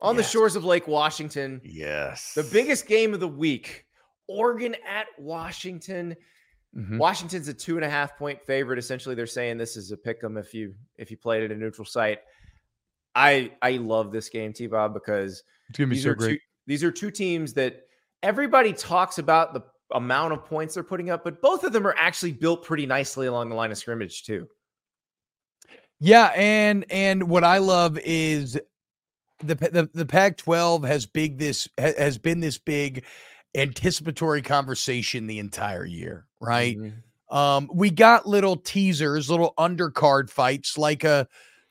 on 0.01 0.17
the 0.17 0.23
shores 0.23 0.57
of 0.57 0.65
Lake 0.65 0.89
Washington. 0.89 1.61
Yes. 1.65 2.35
The 2.35 2.43
biggest 2.43 2.87
game 2.87 3.15
of 3.15 3.21
the 3.21 3.29
week. 3.29 3.85
Oregon 4.31 4.77
at 4.89 5.07
Washington. 5.19 6.17
Mhm. 6.77 6.99
Washington's 6.99 7.49
a 7.49 7.55
two 7.55 7.77
and 7.77 7.85
a 7.85 7.91
half 7.91 8.17
point 8.17 8.41
favorite. 8.47 8.79
Essentially, 8.79 9.15
they're 9.17 9.27
saying 9.27 9.59
this 9.59 9.77
is 9.77 9.91
a 9.91 9.97
pick 9.97 10.23
'em 10.23 10.37
if 10.37 10.55
you 10.55 10.75
if 10.99 11.11
you 11.11 11.17
played 11.17 11.43
at 11.43 11.51
a 11.51 11.57
neutral 11.57 11.85
site. 11.85 12.21
I 13.17 13.53
I 13.61 13.73
love 13.73 14.13
this 14.13 14.29
game, 14.29 14.53
T 14.53 14.69
Bob, 14.69 14.95
because 14.95 15.43
It's 15.69 15.79
going 15.79 15.89
to 15.89 15.91
be 15.91 15.97
these 15.97 16.05
so 16.05 16.11
are 16.11 16.15
great. 16.15 16.39
two 16.41 16.45
these 16.67 16.85
are 16.85 16.93
two 16.93 17.11
teams 17.11 17.53
that 17.55 17.87
everybody 18.23 18.73
talks 18.73 19.19
about 19.19 19.53
the 19.53 19.63
amount 19.93 20.33
of 20.33 20.45
points 20.45 20.75
they're 20.75 20.85
putting 20.85 21.11
up, 21.11 21.25
but 21.25 21.43
both 21.43 21.65
of 21.65 21.73
them 21.73 21.85
are 21.85 21.97
actually 21.99 22.31
built 22.33 22.65
pretty 22.65 22.87
nicely 22.87 23.27
along 23.27 23.49
the 23.49 23.57
line 23.57 23.73
of 23.73 23.79
scrimmage 23.79 24.23
too. 24.23 24.49
Yeah, 25.99 26.27
and 26.37 26.85
and 26.91 27.29
what 27.29 27.43
I 27.43 27.59
love 27.59 27.99
is 27.99 28.55
the 29.41 29.55
the, 29.57 29.91
the 29.93 30.07
Pac-12 30.07 30.87
has 30.87 31.05
big 31.07 31.39
this 31.39 31.69
has 31.77 32.17
been 32.19 32.39
this 32.41 32.59
big 32.59 33.05
anticipatory 33.55 34.43
conversation 34.43 35.27
the 35.27 35.39
entire 35.39 35.85
year, 35.85 36.27
right? 36.41 36.77
Mhm. 36.79 37.03
Um, 37.35 37.71
we 37.73 37.91
got 37.91 38.27
little 38.27 38.57
teasers, 38.57 39.31
little 39.31 39.55
undercard 39.59 40.31
fights, 40.31 40.77
like 40.77 41.05
a 41.05 41.29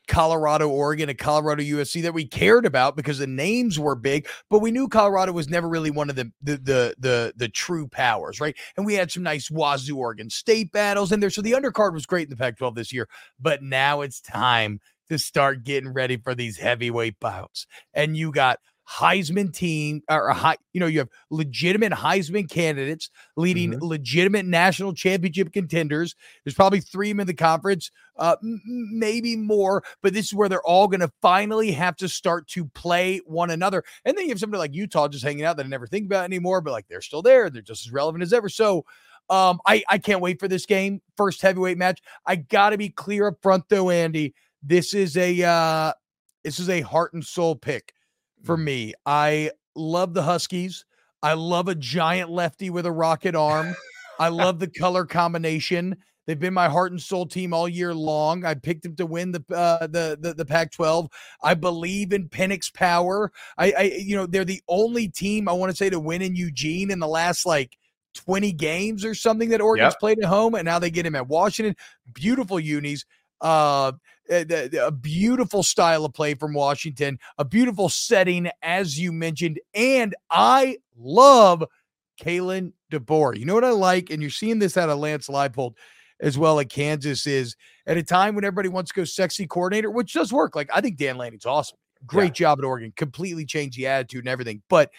Colorado, 0.07 0.67
Oregon, 0.69 1.09
a 1.09 1.13
Colorado 1.13 1.61
USC 1.61 2.01
that 2.01 2.13
we 2.15 2.25
cared 2.25 2.65
about 2.65 2.95
because 2.95 3.19
the 3.19 3.27
names 3.27 3.77
were 3.77 3.95
big, 3.95 4.27
but 4.49 4.59
we 4.59 4.71
knew 4.71 4.87
Colorado 4.87 5.31
was 5.33 5.49
never 5.49 5.69
really 5.69 5.91
one 5.91 6.09
of 6.09 6.15
the 6.15 6.31
the 6.41 6.57
the 6.57 6.95
the, 6.97 7.33
the 7.35 7.49
true 7.49 7.87
powers, 7.87 8.39
right? 8.39 8.55
And 8.75 8.85
we 8.85 8.95
had 8.95 9.11
some 9.11 9.21
nice 9.23 9.51
Wazoo 9.51 9.97
Oregon 9.97 10.29
State 10.29 10.71
battles 10.71 11.11
in 11.11 11.19
there, 11.19 11.29
so 11.29 11.41
the 11.43 11.51
undercard 11.51 11.93
was 11.93 12.07
great 12.07 12.23
in 12.23 12.31
the 12.31 12.37
Pac-12 12.37 12.75
this 12.75 12.91
year. 12.91 13.07
But 13.39 13.61
now 13.61 14.01
it's 14.01 14.19
time 14.19 14.79
to 15.09 15.19
start 15.19 15.63
getting 15.63 15.93
ready 15.93 16.17
for 16.17 16.33
these 16.33 16.57
heavyweight 16.57 17.19
bouts, 17.19 17.67
and 17.93 18.17
you 18.17 18.31
got 18.31 18.59
Heisman 18.89 19.53
team 19.53 20.01
or 20.09 20.29
a 20.29 20.33
high, 20.33 20.57
you 20.73 20.79
know, 20.79 20.87
you 20.87 20.99
have 20.99 21.09
legitimate 21.29 21.91
Heisman 21.93 22.49
candidates 22.49 23.09
leading 23.37 23.73
Mhm. 23.73 23.81
legitimate 23.81 24.45
national 24.47 24.93
championship 24.93 25.53
contenders. 25.53 26.15
There's 26.43 26.55
probably 26.55 26.79
three 26.79 27.11
of 27.11 27.17
them 27.17 27.21
in 27.21 27.27
the 27.27 27.33
conference, 27.35 27.91
uh, 28.17 28.35
m- 28.41 28.59
maybe 28.65 29.35
more, 29.35 29.83
but 30.01 30.13
this 30.13 30.25
is 30.25 30.33
where 30.33 30.49
they're 30.49 30.63
all 30.63 30.87
going 30.87 31.01
to 31.01 31.11
finally 31.21 31.71
have 31.73 31.95
to 31.97 32.09
start 32.09 32.47
to 32.49 32.65
play 32.65 33.19
one 33.25 33.51
another. 33.51 33.83
And 34.05 34.17
then 34.17 34.25
you 34.25 34.31
have 34.31 34.39
somebody 34.39 34.59
like 34.59 34.73
Utah 34.73 35.07
just 35.07 35.23
hanging 35.23 35.45
out 35.45 35.57
that 35.57 35.67
I 35.67 35.69
never 35.69 35.85
think 35.87 36.07
about 36.07 36.23
anymore, 36.23 36.61
but 36.61 36.71
like 36.71 36.87
they're 36.87 37.01
still 37.01 37.21
there. 37.21 37.49
They're 37.51 37.61
just 37.61 37.85
as 37.85 37.91
relevant 37.91 38.23
as 38.23 38.33
ever. 38.33 38.49
So, 38.49 38.85
um, 39.29 39.59
I, 39.67 39.83
I 39.87 39.99
can't 39.99 40.21
wait 40.21 40.39
for 40.39 40.47
this 40.47 40.65
game. 40.65 41.01
First 41.15 41.43
heavyweight 41.43 41.77
match. 41.77 42.01
I 42.25 42.37
got 42.37 42.71
to 42.71 42.77
be 42.79 42.89
clear 42.89 43.27
up 43.27 43.35
front 43.43 43.65
though, 43.69 43.91
Andy. 43.91 44.33
This 44.63 44.95
is 44.95 45.15
a 45.15 45.43
uh, 45.43 45.93
this 46.43 46.59
is 46.59 46.69
a 46.69 46.81
heart 46.81 47.13
and 47.13 47.23
soul 47.23 47.55
pick 47.55 47.93
for 48.43 48.57
me. 48.57 48.93
I 49.05 49.51
love 49.75 50.13
the 50.13 50.23
Huskies. 50.23 50.85
I 51.21 51.33
love 51.33 51.67
a 51.67 51.75
giant 51.75 52.29
lefty 52.29 52.69
with 52.69 52.85
a 52.85 52.91
rocket 52.91 53.35
arm. 53.35 53.73
I 54.19 54.29
love 54.29 54.59
the 54.59 54.67
color 54.67 55.05
combination. 55.05 55.97
They've 56.25 56.39
been 56.39 56.53
my 56.53 56.69
heart 56.69 56.91
and 56.91 57.01
soul 57.01 57.25
team 57.25 57.53
all 57.53 57.67
year 57.67 57.93
long. 57.93 58.45
I 58.45 58.53
picked 58.53 58.83
them 58.83 58.95
to 58.97 59.05
win 59.05 59.31
the 59.31 59.43
uh, 59.53 59.87
the, 59.87 60.17
the 60.19 60.33
the 60.35 60.45
Pac-12. 60.45 61.09
I 61.41 61.55
believe 61.55 62.13
in 62.13 62.29
Penix 62.29 62.71
power. 62.71 63.31
I, 63.57 63.73
I 63.77 63.81
you 63.97 64.15
know 64.15 64.27
they're 64.27 64.45
the 64.45 64.61
only 64.67 65.07
team 65.07 65.49
I 65.49 65.53
want 65.53 65.71
to 65.71 65.75
say 65.75 65.89
to 65.89 65.99
win 65.99 66.21
in 66.21 66.35
Eugene 66.35 66.91
in 66.91 66.99
the 66.99 67.07
last 67.07 67.45
like 67.47 67.77
20 68.13 68.51
games 68.53 69.03
or 69.03 69.15
something 69.15 69.49
that 69.49 69.61
Oregon's 69.61 69.93
Yep. 69.93 69.99
played 69.99 70.19
at 70.19 70.25
home, 70.25 70.53
and 70.53 70.65
now 70.65 70.77
they 70.77 70.91
get 70.91 71.05
him 71.05 71.15
at 71.15 71.27
Washington. 71.27 71.75
Beautiful 72.13 72.59
unis. 72.59 73.05
Uh, 73.41 73.93
Uh, 74.31 74.45
a 74.81 74.91
beautiful 74.91 75.63
style 75.63 76.05
of 76.05 76.13
play 76.13 76.35
from 76.35 76.53
Washington, 76.53 77.17
a 77.37 77.45
beautiful 77.45 77.89
setting, 77.89 78.49
as 78.61 78.99
you 78.99 79.11
mentioned. 79.11 79.59
And 79.73 80.15
I 80.29 80.77
love 80.97 81.63
Kalen 82.21 82.73
DeBoer. 82.91 83.37
You 83.37 83.45
know 83.45 83.55
what 83.55 83.63
I 83.63 83.71
like? 83.71 84.09
And 84.09 84.21
you're 84.21 84.29
seeing 84.29 84.59
this 84.59 84.77
out 84.77 84.89
of 84.89 84.99
Lance 84.99 85.27
Leipold 85.27 85.73
as 86.19 86.37
well 86.37 86.59
at 86.59 86.69
Kansas 86.69 87.25
is 87.25 87.55
at 87.87 87.97
a 87.97 88.03
time 88.03 88.35
when 88.35 88.43
everybody 88.43 88.69
wants 88.69 88.91
to 88.91 88.95
go 88.95 89.03
sexy 89.05 89.47
coordinator, 89.47 89.89
which 89.89 90.13
does 90.13 90.33
work. 90.33 90.55
Like, 90.55 90.69
I 90.73 90.81
think 90.81 90.97
Dan 90.97 91.17
Lanning's 91.17 91.45
awesome. 91.45 91.77
Great 92.05 92.33
job 92.33 92.59
at 92.59 92.65
Oregon, 92.65 92.93
completely 92.95 93.45
changed 93.45 93.77
the 93.77 93.87
attitude 93.87 94.21
and 94.21 94.29
everything. 94.29 94.61
But 94.69 94.89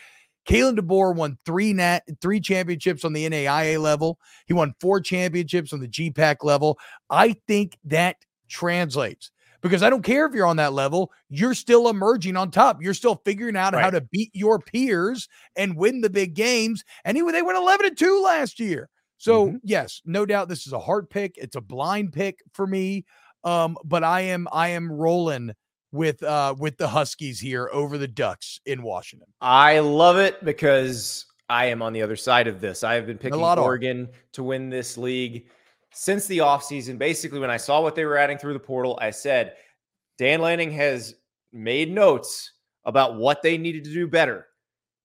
Kalen 0.46 0.78
DeBoer 0.78 1.14
won 1.14 1.38
three 1.46 1.72
nat 1.72 2.02
three 2.20 2.40
championships 2.40 3.04
on 3.04 3.12
the 3.12 3.28
NAIA 3.28 3.80
level. 3.80 4.18
He 4.46 4.52
won 4.52 4.74
four 4.80 5.00
championships 5.00 5.72
on 5.72 5.80
the 5.80 5.88
GPAC 5.88 6.36
level. 6.42 6.78
I 7.08 7.36
think 7.46 7.78
that 7.84 8.16
translates 8.51 9.30
because 9.62 9.82
I 9.82 9.90
don't 9.90 10.03
care 10.03 10.26
if 10.26 10.34
you're 10.34 10.46
on 10.46 10.57
that 10.57 10.72
level, 10.72 11.11
you're 11.28 11.55
still 11.55 11.88
emerging 11.88 12.36
on 12.36 12.51
top. 12.51 12.82
You're 12.82 12.94
still 12.94 13.20
figuring 13.24 13.57
out 13.57 13.74
how 13.74 13.90
to 13.90 14.01
beat 14.01 14.30
your 14.34 14.59
peers 14.59 15.28
and 15.57 15.76
win 15.76 16.01
the 16.01 16.11
big 16.11 16.34
games. 16.34 16.82
And 17.05 17.16
he, 17.16 17.22
they 17.30 17.42
went 17.42 17.59
11 17.59 17.86
and 17.86 17.96
2 17.98 18.22
last 18.22 18.59
year. 18.59 18.88
So, 19.18 19.48
Mhm. 19.48 19.61
yes, 19.62 20.01
no 20.07 20.24
doubt 20.24 20.48
this 20.48 20.66
is 20.66 20.72
a 20.72 20.78
hard 20.78 21.11
pick. 21.11 21.36
It's 21.36 21.57
a 21.57 21.61
blind 21.61 22.12
pick 22.12 22.40
for 22.55 22.66
me. 22.66 23.05
Um, 23.44 23.76
but 23.84 24.03
I 24.05 24.22
am 24.22 24.48
I 24.53 24.68
am 24.68 24.90
rolling 24.90 25.53
with 25.92 26.22
uh 26.22 26.55
with 26.59 26.76
the 26.78 26.88
Huskies 26.88 27.40
here 27.40 27.68
over 27.72 27.98
the 27.98 28.09
Ducks 28.09 28.61
in 28.66 28.82
Washington. 28.82 29.28
I 29.40 29.78
love 29.80 30.16
it 30.18 30.42
because 30.44 31.26
I 31.51 31.66
am 31.66 31.82
on 31.82 31.92
the 31.92 32.01
other 32.01 32.16
side 32.16 32.46
of 32.46 32.61
this. 32.61 32.84
I 32.84 32.94
have 32.94 33.07
been 33.07 33.18
picking. 33.18 33.32
Oregon 33.40 34.09
to 34.32 34.42
win 34.42 34.70
this 34.70 34.96
league 34.96 35.48
since 35.93 36.26
the 36.26 36.38
offseason. 36.38 36.99
Basically, 36.99 37.38
when 37.41 37.51
I 37.51 37.57
saw 37.57 37.80
what 37.82 37.95
they 37.95 38.05
were 38.05 38.16
adding 38.16 38.38
through 38.38 38.55
the 38.55 38.61
portal, 38.61 38.99
I 39.01 39.11
said, 39.11 39.55
Dan 40.18 40.41
Lanning 40.41 40.70
has 40.72 41.14
made 41.53 41.91
notes 41.93 42.53
about 42.84 43.16
what 43.16 43.43
they 43.43 43.59
needed 43.59 43.84
to 43.84 43.93
do 43.93 44.07
better. 44.07 44.47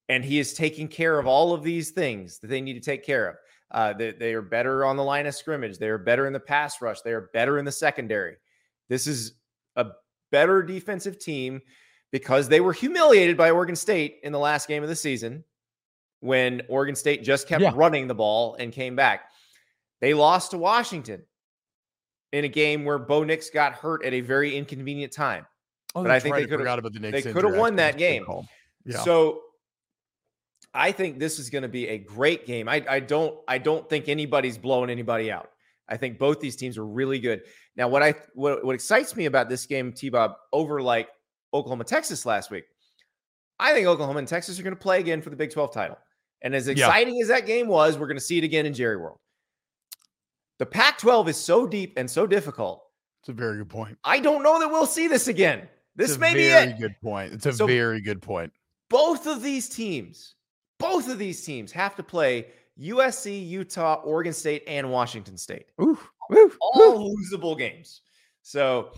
And 0.09 0.23
he 0.23 0.39
is 0.39 0.53
taking 0.53 0.87
care 0.87 1.17
of 1.17 1.25
all 1.25 1.53
of 1.53 1.63
these 1.63 1.91
things 1.91 2.37
that 2.39 2.47
they 2.47 2.61
need 2.61 2.73
to 2.73 2.79
take 2.79 3.03
care 3.03 3.27
of. 3.29 3.35
Uh, 3.71 3.93
they, 3.93 4.11
they 4.11 4.33
are 4.33 4.41
better 4.43 4.85
on 4.85 4.95
the 4.95 5.03
line 5.03 5.25
of 5.25 5.33
scrimmage. 5.35 5.79
They 5.79 5.89
are 5.89 5.97
better 5.97 6.27
in 6.27 6.33
the 6.33 6.39
pass 6.39 6.81
rush. 6.81 7.01
They 7.01 7.11
are 7.11 7.29
better 7.33 7.57
in 7.57 7.65
the 7.65 7.71
secondary. 7.71 8.35
This 8.87 9.07
is 9.07 9.33
a 9.75 9.87
better 10.31 10.61
defensive 10.61 11.17
team 11.17 11.61
because 12.11 12.47
they 12.47 12.61
were 12.61 12.71
humiliated 12.73 13.35
by 13.35 13.49
Oregon 13.49 13.75
State 13.75 14.19
in 14.23 14.31
the 14.31 14.39
last 14.39 14.67
game 14.67 14.83
of 14.83 14.89
the 14.89 14.95
season 14.95 15.43
when 16.19 16.61
Oregon 16.69 16.95
State 16.95 17.23
just 17.23 17.47
kept 17.47 17.63
Yeah. 17.63 17.71
running 17.75 18.07
the 18.07 18.15
ball 18.15 18.55
and 18.59 18.71
came 18.71 18.95
back. 18.95 19.31
They 20.01 20.13
lost 20.13 20.51
to 20.51 20.57
Washington 20.57 21.23
in 22.31 22.43
a 22.45 22.49
game 22.49 22.83
where 22.85 22.97
Bo 22.99 23.23
Nix 23.23 23.49
got 23.49 23.73
hurt 23.73 24.03
at 24.05 24.13
a 24.13 24.21
very 24.21 24.55
inconvenient 24.55 25.13
time. 25.13 25.45
Oh, 25.95 26.01
But 26.03 26.11
I 26.11 26.19
think 26.19 26.33
right. 26.33 26.39
they 26.41 26.45
could've- 26.47 26.59
forgot 26.59 26.79
about 26.79 26.93
the 26.93 26.99
Nix 26.99 27.23
they 27.23 27.31
coulda 27.33 27.57
won 27.57 27.75
that 27.77 27.93
That's 27.93 27.95
a 27.95 28.19
good 28.19 28.25
game. 28.25 28.47
Yeah. 28.85 28.99
So 29.03 29.41
I 30.73 30.91
think 30.91 31.19
this 31.19 31.39
is 31.39 31.49
going 31.49 31.61
to 31.61 31.69
be 31.69 31.87
a 31.87 31.97
great 31.97 32.45
game. 32.45 32.67
I, 32.67 32.83
I 32.89 32.99
don't 32.99 33.37
I 33.47 33.57
don't 33.57 33.89
think 33.89 34.09
anybody's 34.09 34.57
blowing 34.57 34.89
anybody 34.89 35.31
out. 35.31 35.49
I 35.87 35.97
think 35.97 36.17
both 36.19 36.39
these 36.39 36.55
teams 36.55 36.77
are 36.77 36.85
really 36.85 37.19
good. 37.19 37.43
Now, 37.77 37.87
what 37.87 38.03
I 38.03 38.15
what, 38.33 38.65
what 38.65 38.75
excites 38.75 39.15
me 39.15 39.25
about 39.25 39.47
this 39.49 39.65
game, 39.65 39.93
T 39.93 40.09
Bob, 40.09 40.33
over 40.51 40.81
like 40.81 41.07
Oklahoma, 41.53 41.85
Texas 41.85 42.25
last 42.25 42.51
week, 42.51 42.65
I 43.59 43.73
think 43.73 43.87
Oklahoma 43.87 44.19
and 44.19 44.27
Texas 44.27 44.59
are 44.59 44.63
going 44.63 44.75
to 44.75 44.81
play 44.81 44.99
again 44.99 45.21
for 45.21 45.29
the 45.29 45.35
Big 45.37 45.51
12 45.51 45.73
title. 45.73 45.97
And 46.41 46.53
as 46.53 46.67
Yeah. 46.67 46.73
exciting 46.73 47.21
as 47.21 47.29
that 47.29 47.45
game 47.45 47.67
was, 47.67 47.97
we're 47.97 48.07
going 48.07 48.17
to 48.17 48.23
see 48.23 48.37
it 48.37 48.43
again 48.43 48.65
in 48.65 48.73
Jerry 48.73 48.97
World. 48.97 49.19
The 50.59 50.65
Pac 50.65 50.97
12 50.99 51.29
is 51.29 51.37
so 51.37 51.67
deep 51.67 51.93
and 51.97 52.09
so 52.09 52.25
difficult. 52.25 52.83
It's 53.21 53.29
a 53.29 53.33
very 53.33 53.57
good 53.57 53.69
point. 53.69 53.97
I 54.03 54.19
don't 54.19 54.43
know 54.43 54.59
that 54.59 54.69
we'll 54.69 54.85
see 54.85 55.07
this 55.07 55.27
again. 55.27 55.67
This 55.95 56.11
It's 56.11 56.17
a 56.17 56.19
may 56.19 56.33
be 56.33 56.49
very 56.49 56.71
it. 56.71 56.79
good 56.79 56.95
point. 57.01 57.33
It's 57.33 57.45
a 57.45 57.53
So- 57.53 57.67
very 57.67 58.01
good 58.01 58.21
point. 58.21 58.51
both 58.89 59.25
of 59.27 59.41
these 59.41 59.67
teams, 59.67 60.35
both 60.79 61.09
of 61.09 61.17
these 61.17 61.43
teams 61.43 61.71
have 61.71 61.95
to 61.95 62.03
play 62.03 62.51
USC, 62.77 63.39
Utah, 63.45 63.95
Oregon 64.03 64.31
State, 64.33 64.63
and 64.67 64.91
Washington 64.91 65.37
State. 65.37 65.65
Ooh, 65.81 65.97
All 66.61 67.15
losable 67.17 67.57
games. 67.57 68.01
So 68.43 68.91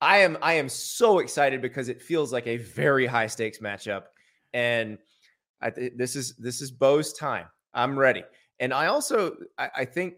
I 0.00 0.18
am 0.18 0.36
I 0.42 0.54
am 0.54 0.68
so 0.68 1.18
excited 1.20 1.60
because 1.62 1.88
it 1.88 2.00
feels 2.02 2.32
like 2.32 2.46
a 2.46 2.56
very 2.58 3.06
high 3.06 3.26
stakes 3.26 3.58
matchup. 3.58 4.04
And 4.52 4.98
I 5.60 5.70
th- 5.70 5.92
this 5.96 6.14
is 6.16 6.36
this 6.36 6.60
is 6.60 6.70
Bo's 6.70 7.12
time. 7.14 7.46
I'm 7.74 7.98
ready. 7.98 8.24
And 8.60 8.72
I 8.74 8.86
also 8.86 9.36
I, 9.58 9.70
I 9.78 9.84
think 9.86 10.14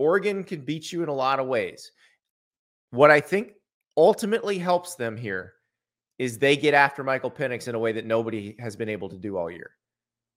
Oregon 0.00 0.42
can 0.44 0.62
beat 0.62 0.90
you 0.90 1.02
in 1.02 1.08
a 1.10 1.14
lot 1.14 1.38
of 1.40 1.46
ways. 1.46 1.92
What 2.90 3.10
I 3.10 3.20
think 3.20 3.52
ultimately 3.96 4.56
helps 4.58 4.94
them 4.94 5.16
here 5.16 5.52
is 6.18 6.38
they 6.38 6.56
get 6.56 6.72
after 6.74 7.04
Michael 7.04 7.30
Penix 7.30 7.68
in 7.68 7.74
a 7.74 7.78
way 7.78 7.92
that 7.92 8.06
nobody 8.06 8.56
has 8.58 8.76
been 8.76 8.88
able 8.88 9.10
to 9.10 9.16
do 9.18 9.36
all 9.36 9.50
year. 9.50 9.72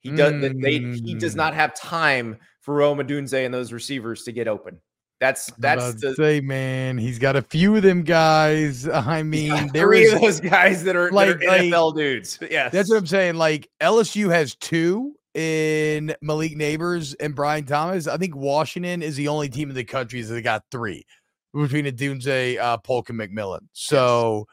He 0.01 0.11
does 0.11 0.33
that 0.41 0.59
they 0.61 0.79
he 0.79 1.15
does 1.15 1.33
Mm. 1.33 1.37
not 1.37 1.53
have 1.53 1.73
time 1.73 2.37
for 2.59 2.75
Rome 2.75 2.97
Odunze 2.99 3.45
and 3.45 3.53
those 3.53 3.71
receivers 3.71 4.23
to 4.23 4.33
get 4.33 4.49
open. 4.49 4.81
That's 5.21 5.45
that's 5.57 6.01
the 6.01 6.13
say, 6.15 6.41
man, 6.41 6.97
he's 6.97 7.17
got 7.19 7.37
a 7.37 7.41
few 7.41 7.77
of 7.77 7.83
them 7.83 8.03
guys. 8.03 8.85
I 8.89 9.23
mean, 9.23 9.69
there 9.71 9.83
three 9.85 10.11
of 10.11 10.19
those 10.19 10.41
guys 10.41 10.83
that 10.83 10.97
are, 10.97 11.09
like- 11.11 11.39
that 11.39 11.43
are 11.45 11.47
like- 11.47 11.61
NFL 11.61 11.95
dudes. 11.95 12.37
Yes, 12.51 12.71
That's 12.73 12.89
what 12.89 12.97
I'm 12.97 13.07
saying. 13.07 13.35
Like 13.35 13.69
LSU 13.81 14.29
has 14.29 14.55
two 14.55 15.15
in 15.33 16.15
Malik 16.21 16.55
Nabers 16.55 17.15
and 17.19 17.35
Brian 17.35 17.65
Thomas. 17.65 18.07
I 18.07 18.17
think 18.17 18.35
Washington 18.35 19.01
is 19.01 19.15
the 19.15 19.27
only 19.27 19.49
team 19.49 19.69
in 19.69 19.75
the 19.75 19.83
country 19.83 20.21
that 20.21 20.41
got 20.41 20.63
three 20.71 21.05
between 21.53 21.85
Odunze, 21.85 22.57
uh, 22.59 22.77
Polk, 22.77 23.09
and 23.09 23.19
McMillan. 23.19 23.67
So 23.73 24.47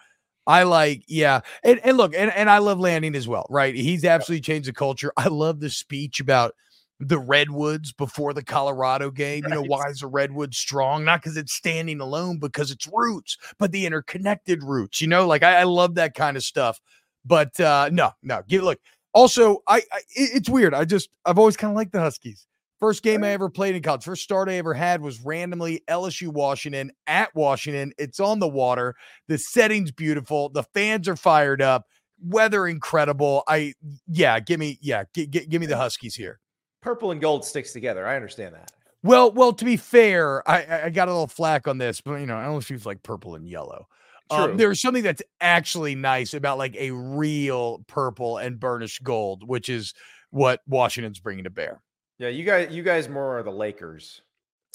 I 0.47 0.65
like, 0.65 1.03
yeah. 1.07 1.41
And, 1.63 1.81
and 1.85 1.97
look, 1.97 2.15
and, 2.15 2.31
and 2.33 2.51
I 2.51 2.59
love 2.59 2.79
Lanning 2.81 3.15
as 3.15 3.29
well, 3.29 3.47
right? 3.51 3.75
He's 3.75 4.05
absolutely 4.05 4.43
changed 4.43 4.69
the 4.69 4.73
culture. 4.73 5.13
I 5.17 5.29
love 5.29 5.61
the 5.61 5.71
speech 5.71 6.21
about 6.21 6.55
the 6.99 7.19
redwoods 7.19 7.93
before 7.93 8.35
the 8.35 8.45
Colorado 8.45 9.11
game. 9.11 9.45
You 9.45 9.55
know, 9.55 9.63
why 9.63 9.89
is 9.89 10.01
the 10.01 10.07
redwood 10.07 10.55
strong? 10.55 11.05
Not 11.05 11.23
because 11.23 11.39
it's 11.39 11.55
standing 11.55 12.01
alone, 12.01 12.39
because 12.39 12.71
it's 12.71 12.87
roots, 12.93 13.39
but 13.59 13.73
the 13.73 13.87
interconnected 13.87 14.63
roots. 14.63 15.01
You 15.01 15.07
know, 15.07 15.27
like 15.27 15.43
I, 15.43 15.61
I 15.61 15.63
love 15.65 15.95
that 15.95 16.15
kind 16.15 16.37
of 16.37 16.43
stuff. 16.43 16.79
But 17.25 17.59
uh 17.59 17.89
no, 17.93 18.13
no, 18.23 18.43
give 18.49 18.63
look. 18.63 18.79
Also, 19.13 19.59
I, 19.67 19.79
I 19.93 20.01
it's 20.15 20.49
weird. 20.49 20.75
I 20.75 20.85
just 20.85 21.09
I've 21.25 21.39
always 21.39 21.57
kind 21.57 21.71
of 21.71 21.77
liked 21.77 21.93
the 21.93 22.01
Huskies. 22.01 22.47
First 22.79 23.03
game 23.03 23.23
I 23.25 23.29
ever 23.33 23.51
played 23.51 23.75
in 23.75 23.83
college, 23.83 24.05
first 24.05 24.23
start 24.23 24.49
I 24.49 24.55
ever 24.55 24.73
had 24.73 25.03
was 25.03 25.21
randomly 25.21 25.83
LSU 25.89 26.29
Washington 26.29 26.91
at 27.07 27.35
Washington. 27.35 27.93
It's 27.99 28.21
on 28.21 28.39
the 28.39 28.49
water. 28.49 28.95
The 29.29 29.37
setting's 29.37 29.91
beautiful. 29.93 30.49
The 30.49 30.63
fans 30.63 31.07
are 31.07 31.17
fired 31.17 31.61
up. 31.61 31.85
Weather 32.23 32.67
incredible. 32.67 33.43
I 33.49 33.75
yeah, 34.07 34.41
give 34.41 34.61
me 34.61 34.79
yeah, 34.81 35.05
gi- 35.15 35.27
gi- 35.27 35.47
give 35.47 35.61
me 35.61 35.67
the 35.67 35.77
Huskies 35.77 36.15
here. 36.15 36.39
purple 36.81 37.11
and 37.11 37.21
gold 37.21 37.45
sticks 37.45 37.73
together. 37.73 38.07
I 38.07 38.17
understand 38.17 38.55
that. 38.55 38.71
Well, 39.03 39.33
well, 39.33 39.53
to 39.55 39.65
be 39.65 39.77
fair, 39.77 40.49
I 40.49 40.85
I- 40.87 40.91
got 40.91 41.09
a 41.09 41.13
little 41.13 41.27
flack 41.27 41.67
on 41.69 41.77
this, 41.79 42.01
but 42.01 42.15
you 42.21 42.27
know, 42.27 42.37
I 42.37 42.45
LSU's 42.45 42.87
like 42.87 43.03
purple 43.03 43.35
and 43.35 43.47
yellow. 43.49 43.89
Um, 44.31 44.57
there's 44.57 44.81
something 44.81 45.03
that's 45.03 45.23
actually 45.41 45.95
nice 45.95 46.35
about 46.35 46.59
like 46.59 46.77
a 46.77 46.91
real 46.91 47.85
purple 47.87 48.39
and 48.39 48.59
burnished 48.59 49.03
gold, 49.03 49.47
which 49.47 49.69
is 49.69 49.95
what 50.31 50.61
Washington's 50.67 51.19
bringing 51.19 51.45
to 51.45 51.51
bear. 51.51 51.81
Yeah, 52.19 52.29
you 52.29 52.45
guys, 52.45 52.71
you 52.71 52.83
guys 52.83 53.09
more 53.09 53.39
are 53.39 53.43
the 53.43 53.51
Lakers. 53.51 54.23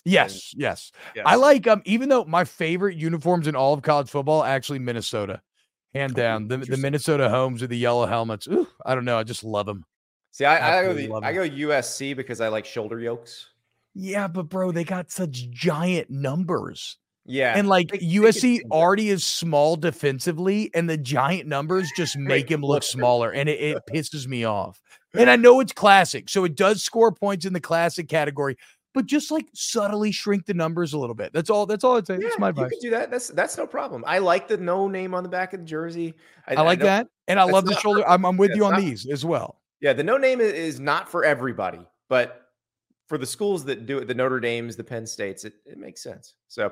Yes, 0.03 0.53
yes. 0.55 0.91
Yes. 1.15 1.23
I 1.25 1.35
like 1.35 1.67
um 1.67 1.81
even 1.85 2.09
though 2.09 2.25
my 2.25 2.43
favorite 2.43 2.95
uniforms 2.95 3.47
in 3.47 3.55
all 3.55 3.73
of 3.73 3.81
college 3.81 4.09
football 4.09 4.43
actually 4.43 4.79
Minnesota. 4.79 5.41
Hand 5.95 6.13
down. 6.13 6.49
The, 6.49 6.57
the. 6.57 6.75
Minnesota 6.75 7.29
homes 7.29 7.61
with 7.61 7.69
the 7.69 7.77
yellow 7.77 8.05
helmets. 8.05 8.47
Ooh, 8.47 8.67
I 8.85 8.95
don't 8.95 9.05
know. 9.05 9.17
I 9.17 9.23
just 9.23 9.45
love 9.45 9.65
them. 9.65 9.85
See, 10.31 10.43
I, 10.43 10.79
I 10.79 10.83
go 10.83 10.93
the, 10.93 11.13
I 11.23 11.31
go 11.31 11.47
USC 11.47 12.13
because 12.17 12.41
I 12.41 12.49
like 12.49 12.65
shoulder 12.65 12.99
yokes. 12.99 13.47
Yeah, 13.93 14.27
but 14.27 14.49
bro, 14.49 14.73
they 14.73 14.83
got 14.83 15.09
such 15.09 15.49
giant 15.49 16.09
numbers. 16.09 16.97
Yeah, 17.27 17.57
And 17.57 17.67
like 17.67 17.89
they- 17.89 17.97
they 17.97 18.05
USC 18.05 18.41
change 18.59 18.63
already 18.71 19.09
is 19.09 19.25
small 19.25 19.75
defensively, 19.75 20.69
and 20.75 20.89
the 20.89 20.97
giant 20.97 21.47
numbers 21.47 21.89
just 21.97 22.15
make 22.17 22.49
him 22.49 22.61
look 22.61 22.83
smaller, 22.83 23.31
and 23.31 23.49
it, 23.49 23.59
it 23.59 23.77
pisses 23.91 24.27
me 24.27 24.43
off. 24.43 24.79
And 25.13 25.29
I 25.29 25.35
know 25.37 25.59
it's 25.59 25.73
classic, 25.73 26.29
so 26.29 26.43
it 26.43 26.55
does 26.55 26.83
score 26.83 27.11
points 27.11 27.45
in 27.45 27.53
the 27.53 27.61
classic 27.61 28.09
category, 28.09 28.57
but 28.93 29.05
just 29.05 29.31
like 29.31 29.47
subtly 29.53 30.11
shrink 30.11 30.45
the 30.45 30.53
numbers 30.53 30.93
a 30.93 30.97
little 30.99 31.15
bit. 31.15 31.31
That's 31.33 31.49
all. 31.49 31.65
That's 31.65 31.83
all 31.83 31.97
I'd 31.97 32.05
say. 32.05 32.15
Yeah, 32.15 32.19
That's 32.23 32.37
my 32.39 32.47
you 32.47 32.49
advice. 32.51 32.69
can 32.71 32.79
do 32.81 32.89
that. 32.91 33.11
That's 33.11 33.29
that's 33.29 33.57
no 33.57 33.65
problem. 33.65 34.03
I 34.05 34.17
like 34.19 34.47
the 34.49 34.57
no 34.57 34.87
name 34.89 35.13
on 35.15 35.23
the 35.23 35.29
back 35.29 35.53
of 35.53 35.61
the 35.61 35.65
jersey. 35.65 36.13
I 36.47 36.61
like 36.61 36.79
don't- 36.79 36.85
that, 36.87 37.07
and 37.27 37.39
I 37.39 37.43
love 37.43 37.65
the 37.65 37.75
shoulder. 37.79 38.07
I'm, 38.07 38.25
I'm 38.25 38.35
with 38.37 38.51
yeah, 38.51 38.55
you 38.57 38.65
on 38.65 38.71
not- 38.73 38.81
these 38.81 39.07
as 39.09 39.23
well. 39.25 39.61
Yeah, 39.81 39.93
the 39.93 40.03
no 40.03 40.17
name 40.17 40.41
is 40.41 40.79
not 40.79 41.09
for 41.09 41.23
everybody, 41.25 41.79
but 42.09 42.41
for 43.07 43.17
the 43.17 43.25
schools 43.25 43.63
that 43.65 43.85
do 43.85 43.99
it, 43.99 44.07
the 44.07 44.13
Notre 44.15 44.39
Dames, 44.39 44.75
the 44.75 44.83
Penn 44.83 45.05
States, 45.05 45.45
it, 45.45 45.53
it 45.65 45.77
makes 45.77 46.01
sense. 46.03 46.33
So, 46.47 46.71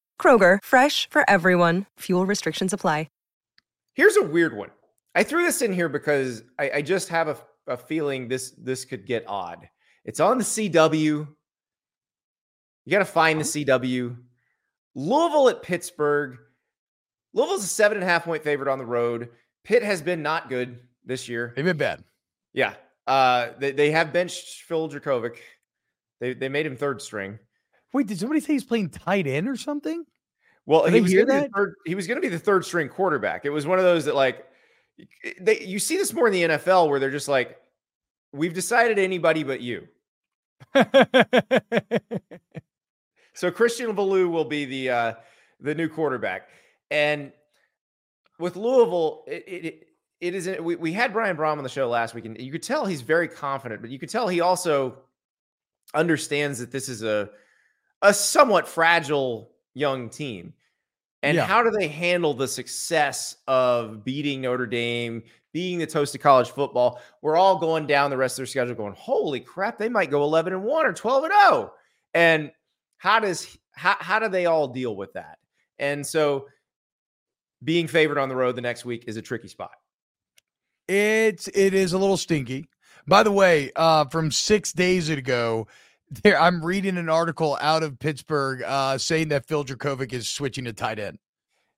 Kroger, 0.21 0.59
fresh 0.63 1.09
for 1.09 1.27
everyone. 1.27 1.87
Fuel 2.01 2.27
restrictions 2.27 2.73
apply. 2.73 3.07
Here's 3.93 4.17
a 4.17 4.23
weird 4.23 4.55
one. 4.55 4.69
I 5.15 5.23
threw 5.23 5.43
this 5.43 5.61
in 5.61 5.73
here 5.73 5.89
because 5.89 6.43
I, 6.57 6.71
I 6.75 6.81
just 6.81 7.09
have 7.09 7.27
a, 7.27 7.37
a 7.67 7.77
feeling 7.77 8.27
this 8.27 8.51
this 8.51 8.85
could 8.85 9.05
get 9.05 9.25
odd. 9.27 9.67
It's 10.05 10.19
on 10.19 10.37
the 10.37 10.43
CW. 10.43 11.27
You 12.85 12.89
got 12.89 12.99
to 12.99 13.05
find 13.05 13.39
the 13.39 13.43
CW. 13.43 14.15
Louisville 14.95 15.49
at 15.49 15.61
Pittsburgh. 15.61 16.37
Louisville's 17.33 17.63
a 17.63 17.67
seven 17.67 17.97
and 17.97 18.03
a 18.03 18.07
half 18.07 18.23
point 18.23 18.43
favorite 18.43 18.71
on 18.71 18.79
the 18.79 18.85
road. 18.85 19.29
Pitt 19.63 19.83
has 19.83 20.01
been 20.01 20.21
not 20.21 20.49
good 20.49 20.79
this 21.05 21.27
year. 21.29 21.53
They've 21.55 21.65
been 21.65 21.77
bad. 21.77 22.03
Yeah. 22.53 22.73
Uh, 23.05 23.49
they, 23.59 23.71
they 23.71 23.91
have 23.91 24.13
benched 24.13 24.63
Phil 24.63 24.89
Jurkovec. 24.89 25.35
They, 26.19 26.33
they 26.33 26.49
made 26.49 26.65
him 26.65 26.75
third 26.75 27.01
string. 27.01 27.39
Wait, 27.93 28.07
did 28.07 28.19
somebody 28.19 28.39
say 28.39 28.53
he's 28.53 28.63
playing 28.63 28.89
tight 28.89 29.27
end 29.27 29.47
or 29.47 29.57
something? 29.57 30.05
Well, 30.71 30.85
Did 30.85 30.93
he 30.93 31.01
was 31.01 31.11
hear 31.11 31.25
gonna 31.25 31.39
be 31.41 31.43
the 31.43 31.49
that? 31.49 31.55
third, 31.55 31.75
he 31.85 31.95
was 31.95 32.07
going 32.07 32.15
to 32.15 32.21
be 32.21 32.29
the 32.29 32.39
third 32.39 32.63
string 32.63 32.87
quarterback. 32.87 33.43
It 33.43 33.49
was 33.49 33.67
one 33.67 33.77
of 33.77 33.83
those 33.83 34.05
that 34.05 34.15
like 34.15 34.45
they 35.41 35.59
you 35.65 35.79
see 35.79 35.97
this 35.97 36.13
more 36.13 36.27
in 36.27 36.33
the 36.33 36.43
NFL 36.43 36.89
where 36.89 36.97
they're 36.97 37.11
just 37.11 37.27
like, 37.27 37.57
we've 38.31 38.53
decided 38.53 38.97
anybody 38.97 39.43
but 39.43 39.59
you. 39.59 39.87
So 43.33 43.49
Christian 43.49 43.95
Veilleux 43.95 44.29
will 44.29 44.45
be 44.45 44.65
the 44.65 44.89
uh, 44.89 45.13
the 45.61 45.73
new 45.73 45.87
quarterback, 45.87 46.49
and 46.91 47.31
with 48.39 48.55
Louisville, 48.55 49.23
it 49.25 49.43
it, 49.47 49.87
it 50.19 50.35
isn't. 50.35 50.63
We, 50.63 50.75
we 50.75 50.91
had 50.91 51.13
Brian 51.13 51.37
Brohm 51.37 51.57
on 51.57 51.63
the 51.63 51.69
show 51.69 51.87
last 51.87 52.13
week, 52.13 52.25
and 52.25 52.39
you 52.39 52.51
could 52.51 52.61
tell 52.61 52.85
he's 52.85 53.01
very 53.01 53.27
confident, 53.29 53.81
but 53.81 53.89
you 53.89 53.97
could 53.99 54.09
tell 54.09 54.27
he 54.27 54.41
also 54.41 54.97
understands 55.93 56.59
that 56.59 56.71
this 56.71 56.89
is 56.89 57.03
a 57.03 57.29
a 58.01 58.13
somewhat 58.13 58.67
fragile 58.67 59.51
young 59.73 60.09
team. 60.09 60.53
And 61.23 61.35
Yeah. 61.35 61.45
how 61.45 61.61
do 61.61 61.69
they 61.69 61.87
handle 61.87 62.33
the 62.33 62.47
success 62.47 63.37
of 63.47 64.03
beating 64.03 64.41
Notre 64.41 64.65
Dame, 64.65 65.21
being 65.53 65.77
the 65.77 65.85
toast 65.85 66.15
of 66.15 66.21
college 66.21 66.49
football? 66.49 66.99
We're 67.21 67.37
all 67.37 67.57
going 67.59 67.85
down 67.85 68.09
the 68.09 68.17
rest 68.17 68.33
of 68.33 68.37
their 68.37 68.45
schedule 68.47 68.75
going, 68.75 68.93
holy 68.93 69.39
crap, 69.39 69.77
they 69.77 69.89
might 69.89 70.09
go 70.09 70.23
11 70.23 70.53
and 70.53 70.63
1 70.63 70.85
or 70.85 70.93
12 70.93 71.23
and 71.25 71.33
0. 71.33 71.73
And 72.13 72.51
how 72.97 73.19
does 73.19 73.57
how, 73.73 73.95
how 73.99 74.19
do 74.19 74.29
they 74.29 74.47
all 74.47 74.67
deal 74.67 74.95
with 74.95 75.13
that? 75.13 75.37
And 75.79 76.05
so 76.05 76.47
being 77.63 77.87
favored 77.87 78.17
on 78.17 78.27
the 78.29 78.35
road 78.35 78.55
the 78.55 78.61
next 78.61 78.85
week 78.85 79.05
is 79.07 79.17
a 79.17 79.21
tricky 79.21 79.47
spot. 79.47 79.71
It's 80.87 81.47
it 81.49 81.73
is 81.73 81.93
a 81.93 81.97
little 81.97 82.17
stinky. 82.17 82.67
By 83.07 83.23
the 83.23 83.31
way, 83.31 83.71
uh, 83.75 84.05
from 84.05 84.31
six 84.31 84.73
days 84.73 85.09
ago, 85.09 85.67
there 86.23 86.39
I'm 86.39 86.63
reading 86.63 86.97
an 86.97 87.09
article 87.09 87.57
out 87.61 87.83
of 87.83 87.97
Pittsburgh 87.99 88.63
uh, 88.63 88.97
saying 88.97 89.29
that 89.29 89.47
Phil 89.47 89.63
Jurkovec 89.63 90.13
is 90.13 90.29
switching 90.29 90.65
to 90.65 90.73
tight 90.73 90.99
end. 90.99 91.17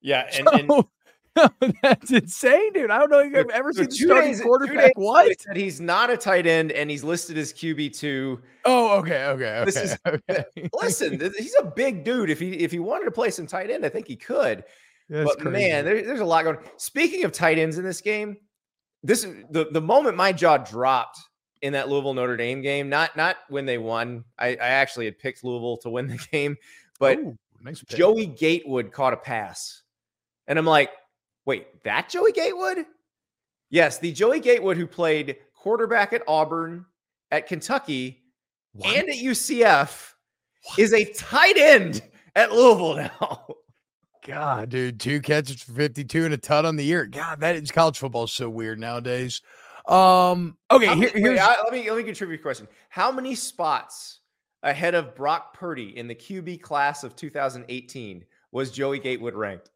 Yeah, 0.02 0.28
and, 0.38 0.48
and 0.54 0.70
So, 0.70 0.90
that's 1.82 2.12
insane, 2.12 2.74
dude. 2.74 2.92
I 2.92 3.00
don't 3.00 3.10
know 3.10 3.20
if 3.20 3.34
I've 3.36 3.50
ever 3.50 3.74
so 3.74 3.82
seen 3.84 3.90
the 3.90 3.96
starting 3.96 4.32
days- 4.32 4.42
quarterback. 4.42 4.92
What? 4.96 5.40
said 5.42 5.56
he's 5.58 5.82
not 5.82 6.10
a 6.12 6.18
tight 6.18 6.46
end 6.46 6.72
and 6.72 6.92
he's 6.92 7.04
listed 7.04 7.38
as 7.38 7.52
QB 7.54 7.98
two. 7.98 8.40
Oh, 8.66 8.98
okay, 9.00 9.26
okay, 9.26 9.58
okay. 9.60 9.66
This 9.66 9.78
is- 9.78 9.98
okay. 10.08 10.44
Listen, 10.80 11.20
he's 11.38 11.56
a 11.60 11.66
big 11.66 12.04
dude. 12.04 12.30
If 12.30 12.40
he 12.40 12.52
if 12.60 12.72
he 12.72 12.80
wanted 12.80 13.06
to 13.06 13.12
play 13.12 13.32
some 13.32 13.48
tight 13.48 13.70
end, 13.72 13.86
I 13.86 13.90
think 13.90 14.08
he 14.08 14.16
could. 14.16 14.64
That's 15.10 15.28
but 15.28 15.40
crazy. 15.40 15.70
man, 15.70 15.86
there, 15.86 16.02
there's 16.04 16.20
a 16.22 16.26
lot 16.26 16.44
going. 16.44 16.58
Speaking 16.78 17.24
of 17.24 17.32
tight 17.32 17.58
ends 17.58 17.78
in 17.78 17.84
this 17.84 18.00
game, 18.02 18.38
this 19.02 19.24
is 19.24 19.44
the 19.50 19.66
the 19.72 19.82
moment 19.82 20.16
my 20.16 20.32
jaw 20.34 20.58
dropped 20.58 21.18
in 21.64 21.74
that 21.74 21.88
Louisville 21.90 22.14
Notre 22.14 22.38
Dame 22.38 22.62
game. 22.62 22.90
Not 22.90 23.16
not 23.18 23.38
when 23.50 23.66
they 23.66 23.80
won. 23.80 24.24
I, 24.38 24.50
I 24.50 24.68
actually 24.68 25.06
had 25.06 25.18
picked 25.18 25.44
Louisville 25.44 25.78
to 25.78 25.90
win 25.90 26.08
the 26.08 26.18
game, 26.32 26.56
but 27.00 27.18
Ooh, 27.18 27.38
nice. 27.62 27.80
Joey 27.88 28.28
Gatewood 28.28 28.92
caught 28.92 29.14
a 29.14 29.18
pass, 29.18 29.82
and 30.46 30.60
I'm 30.60 30.66
like, 30.66 30.92
wait, 31.46 31.84
that 31.84 32.10
Joey 32.10 32.34
Gatewood? 32.34 32.86
Yes, 33.70 33.98
the 33.98 34.12
Joey 34.12 34.40
Gatewood 34.40 34.78
who 34.78 34.86
played 34.86 35.38
quarterback 35.56 36.14
at 36.14 36.22
Auburn, 36.28 36.86
at 37.32 37.48
Kentucky, 37.48 38.22
What? 38.74 38.96
and 38.96 39.10
at 39.10 39.16
UCF 39.16 40.12
is 40.78 40.94
a 40.94 41.06
tight 41.14 41.58
end 41.58 42.02
at 42.36 42.52
Louisville 42.52 42.96
now. 42.98 43.48
God, 44.26 44.70
dude, 44.70 45.00
two 45.02 45.20
catches 45.22 45.62
for 45.64 45.74
52 45.74 46.26
and 46.26 46.34
a 46.34 46.38
ton 46.38 46.66
on 46.66 46.76
the 46.78 46.84
year. 46.86 47.06
God, 47.06 47.42
that 47.42 47.56
is 47.58 47.72
college 47.72 47.98
football 47.98 48.24
is 48.24 48.32
so 48.32 48.50
weird 48.50 48.80
nowadays. 48.80 49.42
Um, 49.88 50.58
okay, 50.72 50.86
How 50.88 50.96
here, 50.96 51.12
many- 51.14 51.30
wait, 51.30 51.40
I- 51.40 51.62
let 51.64 51.72
me 51.74 51.90
let 51.90 51.98
me 51.98 52.04
contribute 52.04 52.40
a 52.40 52.44
question. 52.44 52.68
How 52.90 53.12
many 53.12 53.36
spots 53.36 54.20
ahead 54.64 54.96
of 54.96 55.14
Brock 55.16 55.54
Purdy 55.54 55.98
in 55.98 56.08
the 56.08 56.16
QB 56.16 56.62
class 56.62 57.04
of 57.04 57.16
2018 57.16 58.24
was 58.52 58.72
Joey 58.72 59.00
Gatewood 59.00 59.34
ranked? 59.36 59.70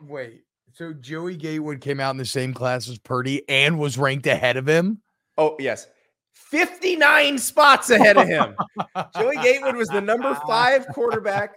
wait. 0.00 0.42
So 0.72 0.92
Joey 0.92 1.36
Gatewood 1.36 1.80
came 1.80 2.00
out 2.00 2.10
in 2.10 2.16
the 2.16 2.24
same 2.24 2.52
class 2.52 2.88
as 2.88 2.98
Purdy 2.98 3.48
and 3.48 3.78
was 3.78 3.96
ranked 3.96 4.26
ahead 4.26 4.56
of 4.56 4.66
him. 4.66 5.00
Oh, 5.38 5.56
yes. 5.60 5.86
59 6.34 7.38
spots 7.38 7.90
ahead 7.90 8.16
of 8.16 8.26
him. 8.26 8.56
Joey 9.16 9.36
Gatewood 9.36 9.76
was 9.76 9.86
the 9.88 10.00
number 10.00 10.34
five 10.46 10.86
quarterback. 10.88 11.52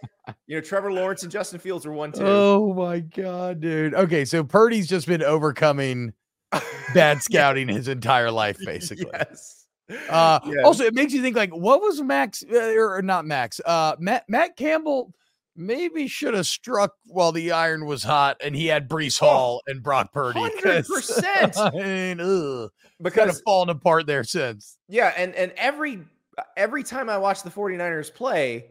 You 0.45 0.57
know, 0.57 0.61
Trevor 0.61 0.91
Lawrence 0.91 1.23
and 1.23 1.31
Justin 1.31 1.59
Fields 1.59 1.85
were 1.87 1.93
one, 1.93 2.11
two. 2.11 2.21
Oh 2.23 2.73
my 2.73 2.99
god, 2.99 3.59
dude. 3.59 3.95
Okay, 3.95 4.23
so 4.23 4.43
Purdy's 4.43 4.87
just 4.87 5.07
been 5.07 5.23
overcoming 5.23 6.13
bad 6.93 7.21
scouting 7.21 7.67
his 7.67 7.87
entire 7.87 8.31
life, 8.31 8.57
basically. 8.63 9.07
Yes. 9.11 9.65
Uh, 10.09 10.39
Yeah. 10.45 10.63
Also, 10.65 10.83
it 10.83 10.93
makes 10.93 11.13
you 11.13 11.21
think 11.21 11.35
like, 11.35 11.51
what 11.51 11.81
was 11.81 12.01
Max 12.01 12.43
uh, 12.51 12.75
or 12.75 13.01
not 13.01 13.25
Max? 13.25 13.61
Uh, 13.65 13.95
Matt 13.99 14.25
Matt 14.27 14.55
Campbell 14.57 15.13
maybe 15.55 16.07
should 16.07 16.33
have 16.33 16.45
struck 16.45 16.93
while 17.05 17.31
the 17.31 17.51
iron 17.51 17.85
was 17.85 18.03
hot, 18.03 18.37
and 18.43 18.55
he 18.55 18.67
had 18.67 18.87
Breece 18.87 19.21
Oh, 19.21 19.27
Hall 19.27 19.61
and 19.67 19.81
Brock 19.81 20.13
Purdy. 20.13 20.39
100%. 20.39 21.57
I 21.57 21.69
mean, 21.71 22.19
ugh, 22.19 22.69
kind 22.69 23.03
because 23.03 23.37
of 23.37 23.43
fallen 23.43 23.69
apart 23.69 24.05
there 24.07 24.23
since. 24.23 24.77
Yeah, 24.87 25.13
and 25.17 25.33
and 25.35 25.51
every 25.57 25.99
every 26.55 26.83
time 26.83 27.09
I 27.09 27.17
watch 27.17 27.43
the 27.43 27.49
49ers 27.49 28.13
play, 28.13 28.65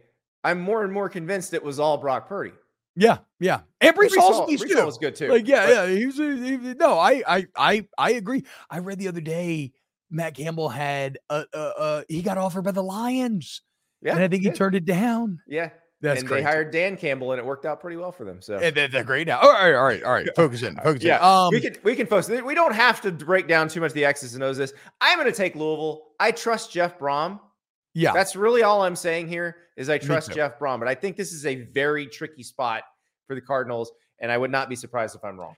I'm 0.45 0.61
more 0.61 0.85
and 0.85 0.93
more 0.93 1.09
convinced 1.09 1.55
it 1.55 1.65
was 1.65 1.79
all 1.81 1.97
Brock 1.97 2.29
Purdy. 2.29 2.53
Yeah, 2.97 3.19
yeah, 3.41 3.61
and 3.81 3.95
Breece, 3.95 4.17
Hall's 4.17 4.37
Hall- 4.37 4.49
Breece. 4.49 4.75
Hall 4.75 4.87
was 4.87 4.97
good 4.97 5.15
too. 5.15 5.29
Like, 5.29 5.47
yeah, 5.47 5.67
but- 5.67 5.91
yeah, 5.91 5.97
he 5.99 6.07
was. 6.07 6.17
he 6.17 6.57
no, 6.75 6.99
I, 6.99 7.23
I, 7.27 7.47
I, 7.55 7.87
I 7.99 8.13
agree. 8.13 8.45
I 8.71 8.79
read 8.79 8.99
the 8.99 9.09
other 9.09 9.21
day 9.21 9.73
Matt 10.11 10.35
Campbell 10.35 10.71
had 10.71 11.19
uh, 11.29 11.45
uh, 11.53 11.57
uh 11.57 12.03
he 12.09 12.23
got 12.23 12.39
offered 12.39 12.63
by 12.63 12.71
the 12.71 12.83
Lions, 12.83 13.61
yeah, 14.01 14.15
and 14.15 14.23
I 14.23 14.29
think 14.29 14.45
he 14.45 14.51
turned 14.51 14.75
it 14.75 14.87
down. 14.87 15.41
Yeah, 15.47 15.71
That's 16.01 16.21
and 16.21 16.29
great. 16.29 16.39
they 16.39 16.45
hired 16.45 16.71
Dan 16.71 16.97
Campbell, 16.97 17.33
and 17.33 17.39
it 17.39 17.45
worked 17.45 17.67
out 17.67 17.81
pretty 17.81 17.99
well 17.99 18.13
for 18.13 18.25
them. 18.25 18.41
So 18.41 18.57
and 18.57 18.75
they're, 18.75 18.89
they're 18.89 19.05
great 19.05 19.27
now. 19.27 19.41
All 19.41 19.53
right, 19.53 19.75
all 19.75 19.85
right, 19.85 20.03
all 20.03 20.13
right. 20.13 20.29
Focus 20.35 20.63
in, 20.63 20.77
focus 20.83 21.03
yeah, 21.03 21.19
in. 21.19 21.23
Um, 21.23 21.51
we 21.51 21.61
can 21.61 21.77
we 21.83 21.95
can 21.95 22.07
focus. 22.07 22.29
We 22.29 22.55
don't 22.55 22.75
have 22.75 23.03
to 23.03 23.13
break 23.13 23.47
down 23.47 23.69
too 23.69 23.81
much 23.81 23.93
the 23.93 24.07
X's 24.07 24.35
and 24.35 24.43
O's. 24.43 24.57
This 24.57 24.73
I'm 25.03 25.19
going 25.19 25.31
to 25.31 25.37
take 25.37 25.55
Louisville. 25.55 26.05
I 26.19 26.31
trust 26.31 26.73
Jeff 26.73 26.99
Brohm. 26.99 27.41
Yeah, 27.97 28.13
That's 28.13 28.37
really 28.37 28.63
all 28.63 28.83
I'm 28.83 28.95
saying 28.95 29.29
here 29.29 29.57
is 29.75 29.89
I 29.89 29.97
trust. 29.97 30.31
Jeff 30.31 30.59
Brohm, 30.59 30.79
but 30.79 30.87
I 30.87 30.95
think 30.95 31.17
this 31.17 31.33
is 31.33 31.47
a 31.47 31.63
very 31.73 32.07
tricky 32.07 32.43
spot 32.43 32.83
for 33.27 33.35
the 33.35 33.41
Cardinals, 33.41 33.91
and 34.21 34.31
I 34.31 34.37
would 34.37 34.51
not 34.51 34.69
be 34.69 34.77
surprised 34.77 35.17
if 35.17 35.25
I'm 35.25 35.41
wrong. 35.41 35.55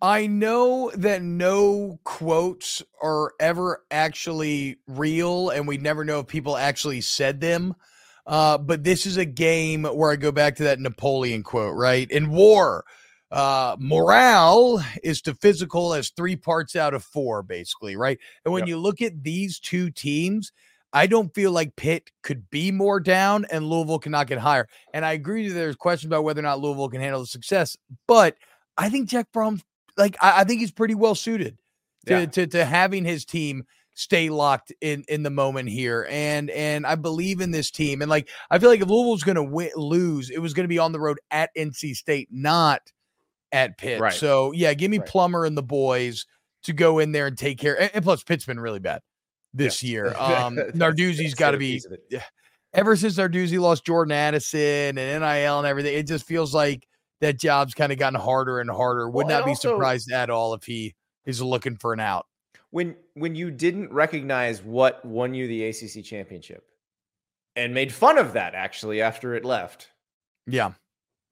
I 0.00 0.28
know 0.28 0.92
that 0.94 1.20
no 1.20 1.98
quotes 2.04 2.80
are 3.02 3.32
ever 3.40 3.82
actually 3.90 4.76
real, 4.86 5.50
and 5.50 5.66
we 5.66 5.78
never 5.78 6.04
know 6.04 6.20
if 6.20 6.28
people 6.28 6.56
actually 6.56 7.00
said 7.00 7.40
them. 7.40 7.74
Uh, 8.24 8.56
but 8.56 8.84
this 8.84 9.04
is 9.04 9.16
a 9.16 9.24
game 9.24 9.82
where 9.82 10.12
I 10.12 10.16
go 10.16 10.30
back 10.30 10.54
to 10.56 10.62
that 10.62 10.78
Napoleon 10.78 11.42
quote, 11.42 11.74
right? 11.74 12.08
In 12.08 12.30
war, 12.30 12.84
uh, 13.32 13.74
morale 13.80 14.80
is 15.02 15.20
to 15.22 15.34
physical 15.34 15.92
as 15.92 16.10
three 16.10 16.36
parts 16.36 16.76
out 16.76 16.94
of 16.94 17.02
four, 17.02 17.42
basically, 17.42 17.96
right? 17.96 18.20
And 18.44 18.54
when 18.54 18.60
Yep. 18.60 18.68
you 18.68 18.78
look 18.78 19.02
at 19.02 19.24
these 19.24 19.58
two 19.58 19.90
teams, 19.90 20.52
I 20.92 21.06
don't 21.06 21.32
feel 21.34 21.52
like 21.52 21.76
Pitt 21.76 22.10
could 22.22 22.50
be 22.50 22.72
more 22.72 22.98
down 23.00 23.46
and 23.50 23.64
Louisville 23.68 23.98
cannot 24.00 24.26
get 24.26 24.38
higher. 24.38 24.66
And 24.92 25.04
I 25.04 25.12
agree 25.12 25.48
that 25.48 25.54
there's 25.54 25.76
questions 25.76 26.08
about 26.10 26.24
whether 26.24 26.40
or 26.40 26.42
not 26.42 26.60
Louisville 26.60 26.88
can 26.88 27.00
handle 27.00 27.20
the 27.20 27.26
success, 27.26 27.76
but 28.08 28.34
I 28.76 28.88
think 28.88 29.08
Jack 29.08 29.28
Brohm's 29.32 29.62
like 29.96 30.16
I, 30.20 30.40
I 30.40 30.44
think 30.44 30.60
he's 30.60 30.72
pretty 30.72 30.94
well 30.94 31.14
suited 31.14 31.58
to, 32.06 32.12
Yeah. 32.20 32.26
to 32.26 32.46
to 32.48 32.64
having 32.64 33.04
his 33.04 33.24
team 33.24 33.64
stay 33.94 34.30
locked 34.30 34.72
in 34.80 35.04
in 35.08 35.22
the 35.22 35.30
moment 35.30 35.68
here 35.68 36.06
and 36.08 36.48
and 36.50 36.86
I 36.86 36.94
believe 36.94 37.40
in 37.40 37.50
this 37.50 37.70
team 37.70 38.00
and 38.02 38.08
like 38.08 38.28
I 38.50 38.58
feel 38.58 38.70
like 38.70 38.80
if 38.80 38.88
Louisville's 38.88 39.24
going 39.24 39.34
to 39.36 39.42
win, 39.42 39.70
lose 39.76 40.30
it 40.30 40.38
was 40.38 40.54
going 40.54 40.64
to 40.64 40.68
be 40.68 40.78
on 40.78 40.92
the 40.92 41.00
road 41.00 41.18
at 41.30 41.50
NC 41.56 41.94
State 41.96 42.28
not 42.30 42.80
at 43.52 43.76
Pitt 43.78 44.00
Right. 44.00 44.12
so 44.14 44.52
yeah 44.52 44.72
give 44.74 44.90
me 44.90 44.98
Right. 44.98 45.08
Plummer 45.08 45.44
and 45.44 45.58
the 45.58 45.62
boys 45.62 46.24
to 46.62 46.72
go 46.72 46.98
in 47.00 47.12
there 47.12 47.26
and 47.26 47.36
take 47.36 47.58
care 47.58 47.78
and, 47.78 47.90
and 47.92 48.04
plus 48.04 48.22
Pitt's 48.22 48.46
been 48.46 48.60
really 48.60 48.78
bad 48.78 49.02
this 49.52 49.82
year 49.82 50.08
um 50.18 50.56
Narduzzi's 50.74 51.34
got 51.34 51.50
to 51.52 51.58
be 51.58 51.82
ever 52.72 52.94
since 52.96 53.16
Narduzzi 53.16 53.58
lost 53.58 53.84
Jordan 53.84 54.12
Addison 54.12 54.96
and 54.96 55.22
NIL 55.22 55.58
and 55.58 55.66
everything, 55.66 55.94
it 55.96 56.06
just 56.06 56.24
feels 56.26 56.54
like 56.54 56.86
that 57.20 57.38
job's 57.38 57.74
kind 57.74 57.90
of 57.92 57.98
gotten 57.98 58.18
harder 58.18 58.60
and 58.60 58.70
harder. 58.70 59.08
Would 59.10 59.26
Well, 59.26 59.38
not 59.38 59.44
be 59.44 59.50
also- 59.50 59.72
surprised 59.74 60.10
at 60.12 60.30
all 60.30 60.54
if 60.54 60.64
he 60.64 60.94
is 61.26 61.42
looking 61.42 61.76
for 61.76 61.92
an 61.92 62.00
out. 62.00 62.26
when 62.70 62.94
when 63.14 63.34
you 63.34 63.50
didn't 63.50 63.92
recognize 63.92 64.62
what 64.62 65.04
won 65.04 65.34
you 65.34 65.46
the 65.48 65.64
ACC 65.66 66.04
championship 66.04 66.64
and 67.56 67.74
made 67.74 67.92
fun 67.92 68.16
of 68.18 68.32
that 68.34 68.54
actually 68.54 69.02
after 69.02 69.34
it 69.34 69.44
left, 69.44 69.88
Yeah, 70.46 70.72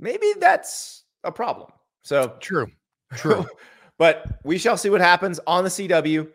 maybe 0.01 0.27
that's 0.41 1.05
a 1.25 1.31
problem. 1.33 1.71
So 2.03 2.35
true. 2.41 2.71
True. 3.15 3.47
but 3.99 4.41
we 4.45 4.59
shall 4.59 4.77
see 4.77 4.91
what 4.91 5.01
happens 5.01 5.39
on 5.47 5.63
the 5.65 5.71
CW. 5.71 6.29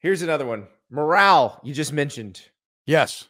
Here's 0.00 0.22
another 0.22 0.46
one. 0.46 0.66
Morale, 0.90 1.60
you 1.62 1.72
just 1.72 1.92
mentioned. 1.92 2.42
yes. 2.86 3.28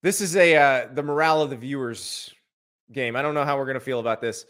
This 0.00 0.20
is 0.20 0.36
a 0.36 0.54
uh, 0.54 0.88
the 0.94 1.02
morale 1.02 1.42
of 1.42 1.50
the 1.50 1.56
viewers 1.56 2.32
game. 2.92 3.16
I 3.16 3.22
don't 3.22 3.34
know 3.34 3.44
how 3.44 3.58
we're 3.58 3.64
going 3.64 3.74
to 3.74 3.80
feel 3.80 3.98
about 3.98 4.20
this. 4.20 4.46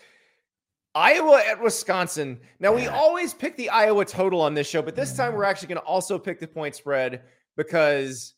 Iowa 0.94 1.42
at 1.46 1.62
Wisconsin. 1.62 2.40
Now 2.60 2.74
we 2.74 2.86
always 2.86 3.32
pick 3.32 3.56
the 3.56 3.70
Iowa 3.70 4.04
total 4.04 4.42
on 4.42 4.52
this 4.52 4.68
show, 4.68 4.82
but 4.82 4.94
this 4.94 5.16
time 5.16 5.34
we're 5.34 5.44
actually 5.44 5.68
going 5.68 5.80
to 5.80 5.86
also 5.86 6.18
pick 6.18 6.38
the 6.38 6.46
point 6.46 6.74
spread 6.74 7.22
because 7.56 8.34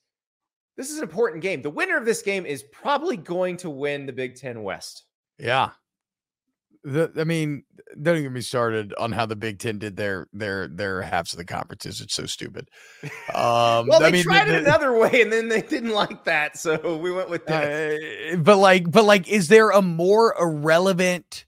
this 0.77 0.91
is 0.91 0.99
an 0.99 1.03
important 1.03 1.43
game. 1.43 1.63
The 1.63 1.71
winner 1.71 1.97
of 1.97 2.05
this 2.05 2.23
game 2.23 2.47
is 2.47 2.63
probably 2.63 3.17
going 3.17 3.57
to 3.59 3.71
win 3.71 4.07
the 4.07 4.13
Big 4.13 4.37
10 4.37 4.63
West. 4.63 5.05
Yeah. 5.39 5.71
The, 6.83 7.13
I 7.19 7.25
mean, 7.25 7.65
don't 8.01 8.15
even 8.15 8.25
get 8.25 8.33
me 8.33 8.41
started 8.41 8.95
on 8.99 9.13
how 9.13 9.27
the 9.27 9.37
Big 9.37 9.59
Ten 9.59 9.79
did 9.79 9.97
their 9.97 10.27
their 10.33 10.67
their 10.67 11.03
halves 11.03 11.33
of 11.33 11.37
the 11.39 11.45
conferences. 11.45 12.01
It's 12.01 12.15
so 12.15 12.27
stupid. 12.27 12.69
Um, 13.35 13.87
Well, 13.87 14.01
they 14.01 14.07
I 14.07 14.11
mean, 14.11 14.23
tried 14.25 14.49
the- 14.49 14.57
it 14.57 14.63
another 14.65 14.97
way 14.97 15.21
and 15.23 15.33
then 15.33 15.49
they 15.49 15.63
didn't 15.63 15.91
like 15.91 16.25
that, 16.25 16.57
so 16.59 16.97
we 16.97 17.13
went 17.13 17.29
with 17.31 17.47
that. 17.47 18.33
Uh, 18.33 18.37
but 18.39 18.57
like, 18.57 18.91
but 18.91 19.05
like, 19.05 19.29
is 19.29 19.49
there 19.49 19.71
a 19.71 19.83
more 19.83 20.35
irrelevant 20.41 21.45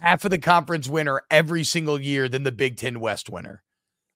half 0.00 0.24
of 0.24 0.30
the 0.30 0.38
conference 0.38 0.88
winner 0.88 1.22
every 1.30 1.64
single 1.64 2.00
year 2.00 2.28
than 2.28 2.42
the 2.42 2.52
Big 2.52 2.76
Ten 2.76 3.00
West 3.00 3.30
winner? 3.30 3.62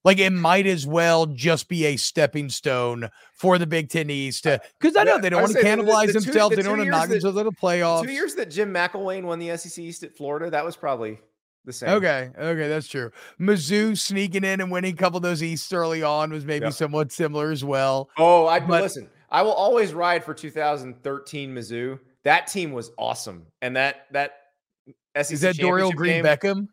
Like, 0.05 0.17
it 0.19 0.29
might 0.31 0.65
as 0.65 0.87
well 0.87 1.25
just 1.25 1.67
be 1.67 1.85
a 1.85 1.97
stepping 1.97 2.49
stone 2.49 3.09
for 3.33 3.57
the 3.57 3.67
Big 3.67 3.89
Ten 3.89 4.09
East 4.09 4.43
because 4.43 4.95
I 4.95 5.03
know 5.03 5.15
Yeah, 5.15 5.21
they 5.21 5.29
don't 5.29 5.41
want 5.41 5.51
to 5.53 5.57
would 5.57 5.63
say 5.63 5.75
the- 5.75 5.81
cannibalize 5.83 6.05
two- 6.07 6.13
themselves. 6.13 6.49
the 6.51 6.55
they 6.57 6.61
don't 6.63 6.77
want 6.77 6.87
to 6.87 6.91
knock 6.91 7.09
themselves 7.09 7.37
out 7.37 7.45
of 7.45 7.53
the 7.53 7.59
playoffs. 7.61 8.03
Two 8.03 8.11
years 8.11 8.35
that 8.35 8.49
Jim 8.49 8.73
McElwain 8.73 9.23
won 9.23 9.39
the 9.39 9.49
SEC 9.57 9.83
East 9.83 10.03
at 10.03 10.15
Florida, 10.15 10.49
that 10.49 10.63
was 10.63 10.77
probably 10.77 11.19
the 11.65 11.73
same. 11.73 11.89
Okay, 11.89 12.29
okay, 12.39 12.67
that's 12.69 12.87
true. 12.87 13.11
Mizzou 13.39 13.97
sneaking 13.97 14.45
in 14.45 14.61
and 14.61 14.71
winning 14.71 14.93
a 14.93 14.97
couple 14.97 15.17
of 15.17 15.23
those 15.23 15.43
East 15.43 15.73
early 15.73 16.01
on 16.01 16.31
was 16.31 16.45
maybe 16.45 16.71
somewhat 16.71 17.11
similar 17.11 17.51
as 17.51 17.63
well. 17.65 18.09
Oh, 18.17 18.47
I 18.47 18.59
But- 18.61 18.81
listen. 18.83 19.09
I 19.31 19.41
will 19.43 19.53
always 19.53 19.93
ride 19.93 20.23
for 20.23 20.33
2013 20.33 21.53
Mizzou. 21.53 21.99
That 22.23 22.47
team 22.47 22.71
was 22.71 22.91
awesome, 22.97 23.45
and 23.61 23.75
that 23.75 24.07
that 24.11 24.31
SEC 25.15 25.33
Is 25.33 25.41
that 25.41 25.55
Dorial 25.57 25.93
Green 25.93 26.23
game, 26.23 26.25
Beckham? 26.25 26.67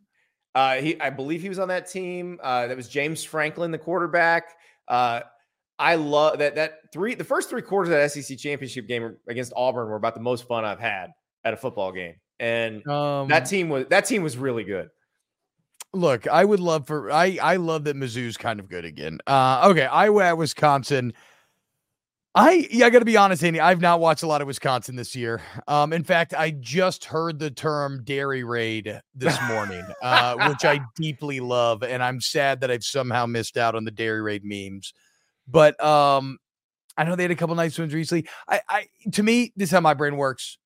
Uh, 0.56 0.76
he, 0.76 0.98
I 1.02 1.10
believe 1.10 1.42
he 1.42 1.50
was 1.50 1.58
on 1.58 1.68
that 1.68 1.86
team. 1.90 2.40
Uh, 2.42 2.66
that 2.66 2.74
was 2.74 2.88
James 2.88 3.22
Franklin, 3.22 3.70
the 3.70 3.78
quarterback. 3.78 4.54
Uh, 4.88 5.20
I 5.78 5.96
love 5.96 6.38
that. 6.38 6.54
That 6.54 6.78
three, 6.94 7.14
the 7.14 7.24
first 7.24 7.50
three 7.50 7.60
quarters 7.60 7.92
of 7.92 7.96
that 8.00 8.10
SEC 8.10 8.38
championship 8.38 8.88
game 8.88 9.16
against 9.28 9.52
Auburn 9.54 9.86
were 9.88 9.96
about 9.96 10.14
the 10.14 10.22
most 10.22 10.48
fun 10.48 10.64
I've 10.64 10.80
had 10.80 11.10
at 11.44 11.52
a 11.52 11.58
football 11.58 11.92
game, 11.92 12.14
and 12.40 12.86
Um, 12.88 13.28
that 13.28 13.40
team 13.40 13.68
was 13.68 13.84
that 13.90 14.06
team 14.06 14.22
was 14.22 14.38
really 14.38 14.64
good. 14.64 14.88
look, 15.92 16.26
I 16.26 16.42
would 16.42 16.60
love 16.60 16.86
for 16.86 17.12
I 17.12 17.38
I 17.42 17.56
love 17.56 17.84
that 17.84 17.94
Mizzou's 17.94 18.38
kind 18.38 18.58
of 18.58 18.70
good 18.70 18.86
again. 18.86 19.18
Uh 19.26 19.68
okay, 19.70 19.84
Iowa 19.84 20.24
at 20.24 20.38
Wisconsin. 20.38 21.12
I 22.36 22.68
yeah, 22.70 22.84
I 22.84 22.90
gotta 22.90 23.06
be 23.06 23.16
honest, 23.16 23.42
Andy. 23.42 23.60
I've 23.60 23.80
not 23.80 23.98
watched 23.98 24.22
a 24.22 24.26
lot 24.26 24.42
of 24.42 24.46
Wisconsin 24.46 24.94
this 24.94 25.16
year. 25.16 25.40
Um, 25.68 25.94
in 25.94 26.04
fact, 26.04 26.34
I 26.34 26.50
just 26.50 27.06
heard 27.06 27.38
the 27.38 27.50
term 27.50 28.04
dairy 28.04 28.44
raid 28.44 29.00
this 29.14 29.38
morning, 29.48 29.82
uh, 30.02 30.50
which 30.50 30.62
I 30.62 30.80
deeply 30.96 31.40
love, 31.40 31.82
and 31.82 32.02
I'm 32.02 32.20
sad 32.20 32.60
that 32.60 32.70
I've 32.70 32.84
somehow 32.84 33.24
missed 33.24 33.56
out 33.56 33.74
on 33.74 33.86
the 33.86 33.90
dairy 33.90 34.20
raid 34.20 34.42
memes. 34.44 34.92
But 35.48 35.82
um, 35.82 36.36
I 36.98 37.04
know 37.04 37.16
they 37.16 37.22
had 37.24 37.30
a 37.30 37.36
couple 37.36 37.54
nice 37.54 37.78
ones 37.78 37.94
recently. 37.94 38.28
I, 38.46 38.60
I 38.68 38.86
to 39.12 39.22
me, 39.22 39.54
this 39.56 39.70
is 39.70 39.72
how 39.72 39.80
my 39.80 39.94
brain 39.94 40.18
works. 40.18 40.58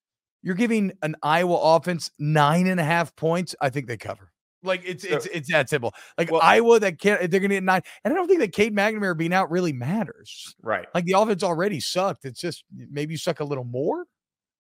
You're 0.43 0.57
giving 0.57 0.91
an 1.03 1.15
Iowa 1.23 1.55
offense 1.77 2.11
nine 2.19 2.67
and 2.67 2.81
a 2.81 2.85
half 2.85 3.15
points. 3.15 3.55
I 3.61 3.71
think 3.71 3.87
they 3.87 3.97
cover. 3.97 4.30
Like 4.63 4.83
it's 4.85 5.09
So- 5.09 5.17
it's 5.17 5.27
it's 5.27 5.51
that 5.53 5.69
simple. 5.69 5.95
Like 6.19 6.31
Well- 6.31 6.41
Iowa 6.43 6.79
that 6.81 6.99
can't 6.99 7.31
they're 7.31 7.41
gonna 7.41 7.55
get 7.55 7.63
nine. 7.65 7.83
And 8.05 8.13
I 8.13 8.17
don't 8.17 8.29
think 8.29 8.41
that 8.41 8.53
Cade 8.53 8.75
McNamara 8.75 9.17
being 9.17 9.33
out 9.33 9.51
really 9.51 9.73
matters. 9.73 10.55
Right. 10.63 10.87
Like 10.95 11.05
the 11.05 11.13
offense 11.13 11.43
already 11.43 11.81
sucked. 11.81 12.25
It's 12.25 12.41
just 12.41 12.65
maybe 12.91 13.15
you 13.15 13.19
suck 13.19 13.41
a 13.41 13.45
little 13.45 13.65
more. 13.65 14.05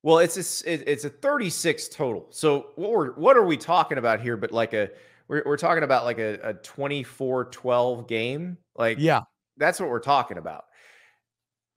Well, 0.03 0.19
it's 0.21 0.37
a, 0.65 0.91
it's 0.91 1.05
a 1.05 1.11
36 1.11 1.89
total. 1.89 2.27
So 2.31 2.69
what 2.77 2.91
we're 2.91 3.13
what 3.13 3.37
are 3.37 3.45
we 3.45 3.59
talking 3.59 3.99
about 3.99 4.21
here? 4.23 4.37
But 4.39 4.51
like 4.53 4.73
a 4.73 4.89
we're, 5.29 5.43
we're 5.45 5.57
talking 5.59 5.85
about 5.85 6.05
like 6.05 6.19
a, 6.19 6.35
a 6.43 6.55
24-12 6.55 8.09
game. 8.09 8.57
Like 8.77 8.97
Yeah. 8.99 9.21
that's 9.59 9.79
what 9.79 9.89
we're 9.91 10.01
talking 10.01 10.39
about. 10.39 10.65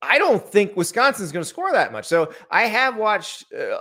I 0.01 0.17
don't 0.17 0.45
think 0.45 0.75
Wisconsin's 0.75 1.31
going 1.31 1.43
to 1.43 1.49
score 1.49 1.71
that 1.71 1.91
much. 1.91 2.05
So 2.05 2.33
I 2.51 2.63
have 2.63 2.97
watched 2.97 3.45
uh, 3.53 3.77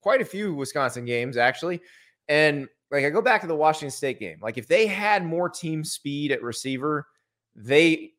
quite 0.00 0.20
a 0.20 0.24
few 0.24 0.54
Wisconsin 0.54 1.04
games 1.04 1.36
actually, 1.36 1.80
and 2.28 2.68
like 2.90 3.04
I 3.04 3.10
go 3.10 3.20
back 3.22 3.40
to 3.42 3.46
the 3.46 3.56
Washington 3.56 3.90
State 3.90 4.20
game. 4.20 4.38
Like 4.40 4.58
if 4.58 4.66
they 4.68 4.86
had 4.86 5.24
more 5.24 5.48
team 5.48 5.84
speed 5.84 6.32
at 6.32 6.42
receiver, 6.42 7.06
they 7.54 8.12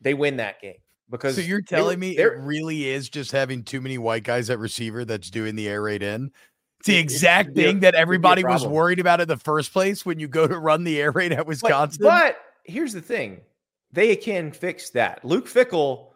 they 0.00 0.14
win 0.14 0.36
that 0.36 0.60
game 0.60 0.76
because 1.10 1.34
So 1.34 1.40
you're 1.40 1.60
they 1.60 1.76
telling 1.76 1.98
me 1.98 2.16
it 2.16 2.38
really 2.38 2.88
is 2.88 3.08
just 3.08 3.32
having 3.32 3.64
too 3.64 3.80
many 3.80 3.98
white 3.98 4.24
guys 4.24 4.50
at 4.50 4.58
receiver 4.58 5.04
that's 5.04 5.30
doing 5.30 5.56
the 5.56 5.68
air 5.68 5.82
raid 5.82 6.02
in. 6.02 6.30
It's 6.80 6.86
the 6.86 6.96
exact 6.96 7.56
thing 7.56 7.80
that 7.80 7.92
could 7.92 7.92
be 7.92 7.98
a 7.98 8.00
everybody 8.00 8.44
was 8.44 8.64
worried 8.64 9.00
about 9.00 9.20
in 9.20 9.26
the 9.26 9.36
first 9.36 9.72
place 9.72 10.06
when 10.06 10.20
you 10.20 10.28
go 10.28 10.46
to 10.46 10.58
run 10.58 10.84
the 10.84 11.00
air 11.00 11.10
raid 11.10 11.32
at 11.32 11.44
Wisconsin. 11.46 12.04
But, 12.04 12.38
here's 12.64 12.92
the 12.92 13.00
thing: 13.00 13.40
they 13.92 14.14
can 14.14 14.52
fix 14.52 14.90
that. 14.90 15.24
Luke 15.24 15.46
Fickell, 15.46 16.10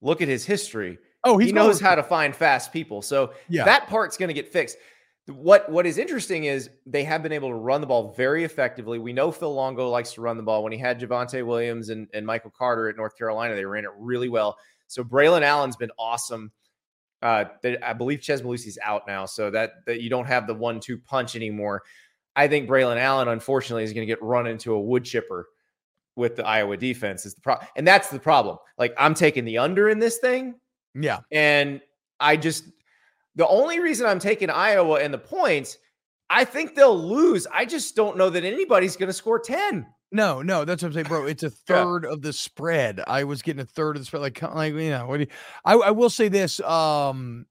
look 0.00 0.20
at 0.20 0.26
his 0.28 0.44
history. 0.44 0.98
oh, 1.24 1.38
he 1.38 1.52
knows 1.52 1.80
how 1.80 1.94
to 1.94 2.02
find 2.02 2.34
fast 2.34 2.72
people. 2.72 3.02
So 3.02 3.34
Yeah. 3.48 3.64
that 3.64 3.86
part's 3.86 4.16
going 4.16 4.28
to 4.28 4.34
get 4.34 4.50
fixed. 4.50 4.78
What 5.30 5.70
What 5.70 5.86
is 5.86 5.98
interesting 5.98 6.44
is 6.44 6.70
they 6.86 7.04
have 7.04 7.22
been 7.22 7.32
able 7.32 7.48
to 7.48 7.54
run 7.54 7.80
the 7.80 7.86
ball 7.86 8.12
very 8.16 8.44
effectively. 8.44 8.98
We 8.98 9.12
know 9.12 9.30
Phil 9.30 9.52
Longo 9.52 9.88
likes 9.88 10.12
to 10.14 10.20
run 10.20 10.36
the 10.36 10.42
ball. 10.42 10.62
When 10.62 10.72
he 10.72 10.78
had 10.78 11.00
Javonte 11.00 11.44
Williams 11.44 11.88
and, 11.90 12.08
and 12.14 12.26
Michael 12.26 12.50
Carter 12.50 12.88
at 12.88 12.96
North 12.96 13.16
Carolina, 13.16 13.54
they 13.54 13.64
ran 13.64 13.84
it 13.84 13.90
really 13.98 14.28
well. 14.28 14.56
So 14.86 15.04
Braelon 15.04 15.42
Allen's 15.42 15.76
been 15.76 15.92
awesome. 15.98 16.50
Uh, 17.22 17.44
they, 17.62 17.78
I 17.78 17.92
believe 17.92 18.22
Chez 18.22 18.40
Mellusi's 18.42 18.78
out 18.82 19.02
now, 19.06 19.26
so 19.26 19.50
that 19.50 19.84
that 19.86 20.00
you 20.00 20.08
don't 20.10 20.26
have 20.26 20.46
the 20.46 20.54
one-two 20.54 20.98
punch 20.98 21.36
anymore. 21.36 21.82
I 22.34 22.48
think 22.48 22.68
Braelon 22.68 22.96
Allen, 22.96 23.28
unfortunately, 23.28 23.84
is 23.84 23.92
going 23.92 24.06
to 24.06 24.10
get 24.10 24.22
run 24.22 24.46
into 24.46 24.72
a 24.72 24.80
wood 24.80 25.04
chipper 25.04 25.48
with 26.16 26.36
the 26.36 26.46
Iowa 26.46 26.76
defense. 26.76 27.26
Is 27.26 27.34
the 27.34 27.40
problem, 27.42 27.68
and 27.76 27.86
that's 27.86 28.08
the 28.08 28.18
problem. 28.18 28.56
Like 28.78 28.94
I'm 28.98 29.14
taking 29.14 29.44
the 29.44 29.58
under 29.58 29.90
in 29.90 29.98
this 29.98 30.18
thing, 30.18 30.54
Yeah. 30.94 31.20
and 31.30 31.80
I 32.18 32.36
just 32.36 32.64
The 33.40 33.48
only 33.48 33.80
reason 33.80 34.04
I'm 34.04 34.18
taking 34.18 34.50
Iowa 34.50 35.00
and 35.00 35.14
the 35.14 35.18
points, 35.18 35.78
I 36.28 36.44
think 36.44 36.74
they'll 36.74 36.94
lose. 36.94 37.46
I 37.50 37.64
just 37.64 37.96
don't 37.96 38.18
know 38.18 38.28
that 38.28 38.44
anybody's 38.44 38.98
going 38.98 39.06
to 39.06 39.14
score 39.14 39.38
10. 39.38 39.86
No, 40.12 40.42
no, 40.42 40.66
that's 40.66 40.82
what 40.82 40.88
I'm 40.88 40.92
saying, 40.92 41.06
bro. 41.06 41.24
It's 41.24 41.42
a 41.42 41.48
third 41.66 42.04
of 42.04 42.20
the 42.20 42.34
spread. 42.34 43.00
I 43.06 43.24
was 43.24 43.40
getting 43.40 43.62
a 43.62 43.64
third 43.64 43.96
of 43.96 44.02
the 44.02 44.04
spread. 44.04 44.20
Like, 44.20 44.42
like 44.42 44.74
you 44.74 44.90
know, 44.90 45.06
what 45.06 45.16
do 45.16 45.22
you, 45.22 45.28
I, 45.64 45.72
I 45.72 45.90
will 45.90 46.10
say 46.10 46.28
this. 46.28 46.60
Um, 46.60 47.46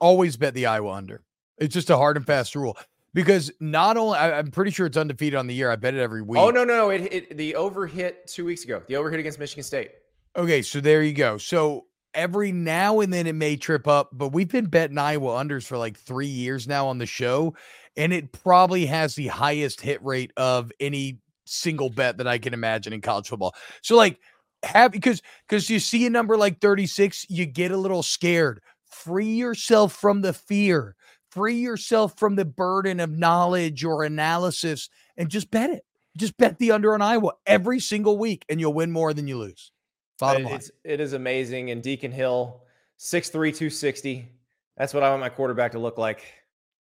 always 0.00 0.38
bet 0.38 0.54
the 0.54 0.64
Iowa 0.64 0.92
under. 0.92 1.22
It's 1.58 1.74
just 1.74 1.90
a 1.90 1.98
hard 1.98 2.16
and 2.16 2.24
fast 2.24 2.56
rule 2.56 2.78
because 3.12 3.52
not 3.60 3.98
only 3.98 4.16
I, 4.16 4.38
am 4.38 4.50
pretty 4.50 4.70
sure 4.70 4.86
it's 4.86 4.96
undefeated 4.96 5.38
on 5.38 5.48
the 5.48 5.54
year. 5.54 5.70
I 5.70 5.76
bet 5.76 5.92
it 5.92 6.00
every 6.00 6.22
week. 6.22 6.40
Oh 6.40 6.48
no, 6.48 6.64
no, 6.64 6.88
it, 6.88 7.12
it 7.12 7.36
the 7.36 7.56
over 7.56 7.86
hit 7.86 8.26
two 8.26 8.46
weeks 8.46 8.64
ago. 8.64 8.82
The 8.88 8.96
over 8.96 9.10
hit 9.10 9.20
against 9.20 9.38
Michigan 9.38 9.64
State. 9.64 9.90
Okay, 10.34 10.62
so 10.62 10.80
there 10.80 11.02
you 11.02 11.12
go. 11.12 11.36
So 11.36 11.87
every 12.18 12.50
now 12.50 12.98
and 12.98 13.12
then 13.12 13.28
it 13.28 13.34
may 13.36 13.56
trip 13.56 13.86
up, 13.86 14.10
but 14.12 14.32
we've 14.32 14.50
been 14.50 14.66
betting 14.66 14.98
Iowa 14.98 15.42
unders 15.42 15.64
for 15.64 15.78
like 15.78 15.96
three 15.96 16.26
years 16.26 16.66
now 16.66 16.88
on 16.88 16.98
the 16.98 17.06
show, 17.06 17.54
and 17.96 18.12
it 18.12 18.32
probably 18.32 18.84
has 18.86 19.14
the 19.14 19.28
highest 19.28 19.80
hit 19.80 20.04
rate 20.04 20.32
of 20.36 20.72
any 20.80 21.20
single 21.46 21.88
bet 21.88 22.18
that 22.18 22.26
I 22.26 22.38
can 22.38 22.52
imagine 22.52 22.92
in 22.92 23.00
college 23.00 23.28
football. 23.28 23.54
So 23.82 23.96
like 23.96 24.18
have 24.64 24.90
because 24.90 25.22
because 25.48 25.70
you 25.70 25.78
see 25.78 26.04
a 26.06 26.10
number 26.10 26.36
like 26.36 26.60
36, 26.60 27.26
you 27.30 27.46
get 27.46 27.70
a 27.70 27.76
little 27.76 28.02
scared. 28.02 28.60
Free 28.90 29.34
yourself 29.34 29.92
from 29.92 30.20
the 30.20 30.32
fear. 30.32 30.96
Free 31.30 31.60
yourself 31.60 32.18
from 32.18 32.34
the 32.34 32.44
burden 32.44 32.98
of 32.98 33.10
knowledge 33.10 33.84
or 33.84 34.02
analysis 34.02 34.88
and 35.16 35.28
just 35.28 35.50
bet 35.52 35.70
it. 35.70 35.84
Just 36.16 36.36
bet 36.36 36.58
the 36.58 36.72
under 36.72 36.94
on 36.94 37.02
Iowa 37.02 37.32
every 37.46 37.78
single 37.78 38.18
week 38.18 38.44
and 38.48 38.58
you'll 38.58 38.74
win 38.74 38.90
more 38.90 39.14
than 39.14 39.28
you 39.28 39.38
lose. 39.38 39.70
Bottom 40.18 40.44
line. 40.44 40.54
It's, 40.54 40.70
it 40.84 41.00
is 41.00 41.12
amazing. 41.12 41.70
And 41.70 41.82
Deacon 41.82 42.12
Hill, 42.12 42.62
6'3, 42.98 43.30
260. 43.32 44.28
That's 44.76 44.94
what 44.94 45.02
I 45.02 45.10
want 45.10 45.20
my 45.20 45.28
quarterback 45.28 45.72
to 45.72 45.78
look 45.78 45.98
like. 45.98 46.22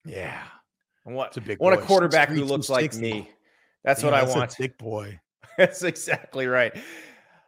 Yeah. 0.06 0.42
I 1.06 1.12
want, 1.12 1.36
a 1.38 1.42
big 1.42 1.60
want 1.60 1.80
a 1.80 1.82
quarterback 1.82 2.30
6'3", 2.30 2.36
who 2.36 2.44
looks 2.46 2.70
like 2.70 2.94
me. 2.96 3.30
That's 3.84 4.04
what 4.04 4.14
I 4.14 4.22
that's 4.22 4.36
a 4.36 4.38
want. 4.38 4.58
Big 4.58 4.78
boy. 4.78 5.20
That's 5.58 5.84
exactly 5.84 6.48
right. 6.48 6.74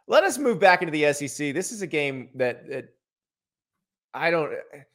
Let 0.06 0.24
us 0.24 0.36
move 0.36 0.58
back 0.58 0.82
into 0.82 0.92
the 0.92 1.12
SEC. 1.12 1.54
This 1.54 1.72
is 1.72 1.80
a 1.80 1.86
game 1.86 2.28
that, 2.34 2.68
that 2.68 2.94
I 4.16 4.30
don't 4.30 4.52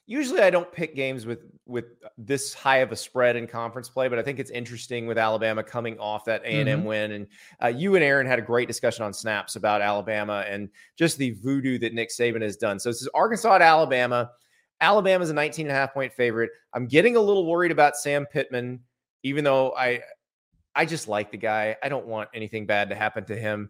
usually 0.08 0.40
I 0.42 0.50
don't 0.50 0.72
pick 0.72 0.96
games 0.96 1.26
with 1.26 1.40
with 1.66 1.86
this 2.18 2.54
high 2.54 2.78
of 2.78 2.92
a 2.94 2.96
spread 2.96 3.36
in 3.36 3.48
conference 3.48 3.90
play, 3.90 4.08
but 4.08 4.18
I 4.18 4.22
think 4.24 4.40
it's 4.40 4.50
interesting 4.50 5.08
with 5.08 5.18
Alabama 5.18 5.62
coming 5.62 6.00
off 6.00 6.24
that 6.26 6.42
A 6.44 6.48
and 6.48 6.70
M 6.70 6.82
Mhm. 6.82 6.86
win. 6.86 7.12
And 7.12 7.28
uh, 7.62 7.68
you 7.68 7.96
and 7.96 8.04
Aaron 8.04 8.26
had 8.26 8.40
a 8.40 8.42
great 8.42 8.68
discussion 8.70 9.04
on 9.04 9.14
snaps 9.14 9.58
about 9.58 9.82
Alabama 9.82 10.46
and 10.48 10.70
just 10.98 11.18
the 11.18 11.32
voodoo 11.32 11.78
that 11.80 11.94
Nick 11.94 12.10
Saban 12.10 12.42
has 12.42 12.56
done. 12.56 12.80
So 12.80 12.90
this 12.90 13.02
is 13.02 13.10
Arkansas 13.14 13.56
at 13.56 13.62
Alabama. 13.62 14.32
Alabama's 14.82 15.30
a 15.30 15.34
19 15.34 15.66
and 15.66 15.72
a 15.72 15.76
half 15.76 15.94
point 15.94 16.14
favorite. 16.14 16.52
I'm 16.74 16.88
getting 16.88 17.18
a 17.18 17.20
little 17.22 17.46
worried 17.46 17.72
about 17.72 17.98
Sam 17.98 18.26
Pittman, 18.26 18.80
even 19.24 19.44
though 19.44 19.74
I 19.76 20.02
I 20.76 20.86
just 20.86 21.10
like 21.10 21.30
the 21.32 21.38
guy. 21.38 21.76
I 21.84 21.90
don't 21.90 22.06
want 22.06 22.30
anything 22.34 22.66
bad 22.66 22.88
to 22.90 22.96
happen 22.96 23.26
to 23.26 23.36
him 23.36 23.70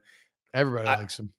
Everybody 0.54 0.88
I- 0.88 0.96
likes 0.98 1.18
him. 1.18 1.34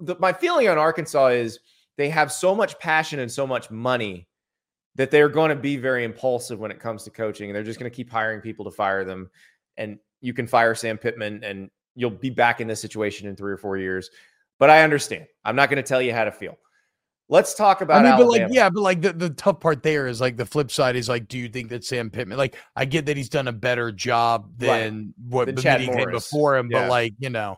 the, 0.00 0.16
my 0.18 0.32
feeling 0.32 0.66
on 0.68 0.78
Arkansas 0.78 1.26
is 1.28 1.58
they 1.96 2.08
have 2.08 2.32
so 2.32 2.54
much 2.54 2.78
passion 2.78 3.20
and 3.20 3.30
so 3.30 3.46
much 3.46 3.70
money 3.70 4.26
that 4.96 5.10
they're 5.10 5.28
going 5.28 5.50
to 5.50 5.56
be 5.56 5.76
very 5.76 6.04
impulsive 6.04 6.58
when 6.58 6.70
it 6.70 6.80
comes 6.80 7.04
to 7.04 7.10
coaching, 7.10 7.48
and 7.48 7.56
they're 7.56 7.62
just 7.62 7.78
going 7.78 7.90
to 7.90 7.94
keep 7.94 8.10
hiring 8.10 8.40
people 8.40 8.64
to 8.64 8.70
fire 8.70 9.04
them. 9.04 9.30
And 9.76 9.98
you 10.20 10.34
can 10.34 10.46
fire 10.46 10.74
Sam 10.74 10.98
Pittman, 10.98 11.44
and 11.44 11.70
you'll 11.94 12.10
be 12.10 12.30
back 12.30 12.60
in 12.60 12.66
this 12.68 12.80
situation 12.80 13.28
in 13.28 13.36
three 13.36 13.52
or 13.52 13.56
four 13.56 13.76
years. 13.76 14.10
But 14.58 14.68
I 14.70 14.82
understand. 14.82 15.26
I'm 15.44 15.56
not 15.56 15.70
going 15.70 15.82
to 15.82 15.88
tell 15.88 16.02
you 16.02 16.12
how 16.12 16.24
to 16.24 16.32
feel. 16.32 16.58
Let's 17.28 17.54
talk 17.54 17.80
about 17.80 18.04
I 18.04 18.10
mean, 18.10 18.18
but 18.18 18.28
like, 18.28 18.48
yeah, 18.50 18.68
but 18.68 18.80
like 18.80 19.00
the, 19.00 19.12
the 19.12 19.30
tough 19.30 19.60
part 19.60 19.84
there 19.84 20.08
is 20.08 20.20
like 20.20 20.36
the 20.36 20.44
flip 20.44 20.68
side 20.70 20.96
is 20.96 21.08
like, 21.08 21.28
do 21.28 21.38
you 21.38 21.48
think 21.48 21.68
that 21.68 21.84
Sam 21.84 22.10
Pittman, 22.10 22.36
like, 22.36 22.56
I 22.74 22.84
get 22.84 23.06
that 23.06 23.16
he's 23.16 23.28
done 23.28 23.46
a 23.46 23.52
better 23.52 23.92
job 23.92 24.50
Right. 24.60 24.80
than 24.80 25.14
what 25.28 25.46
Than 25.46 25.56
Chad 25.56 25.86
Morris. 25.86 26.28
before 26.28 26.56
him, 26.56 26.68
Yeah. 26.70 26.80
but 26.80 26.90
like, 26.90 27.14
you 27.20 27.30
know, 27.30 27.56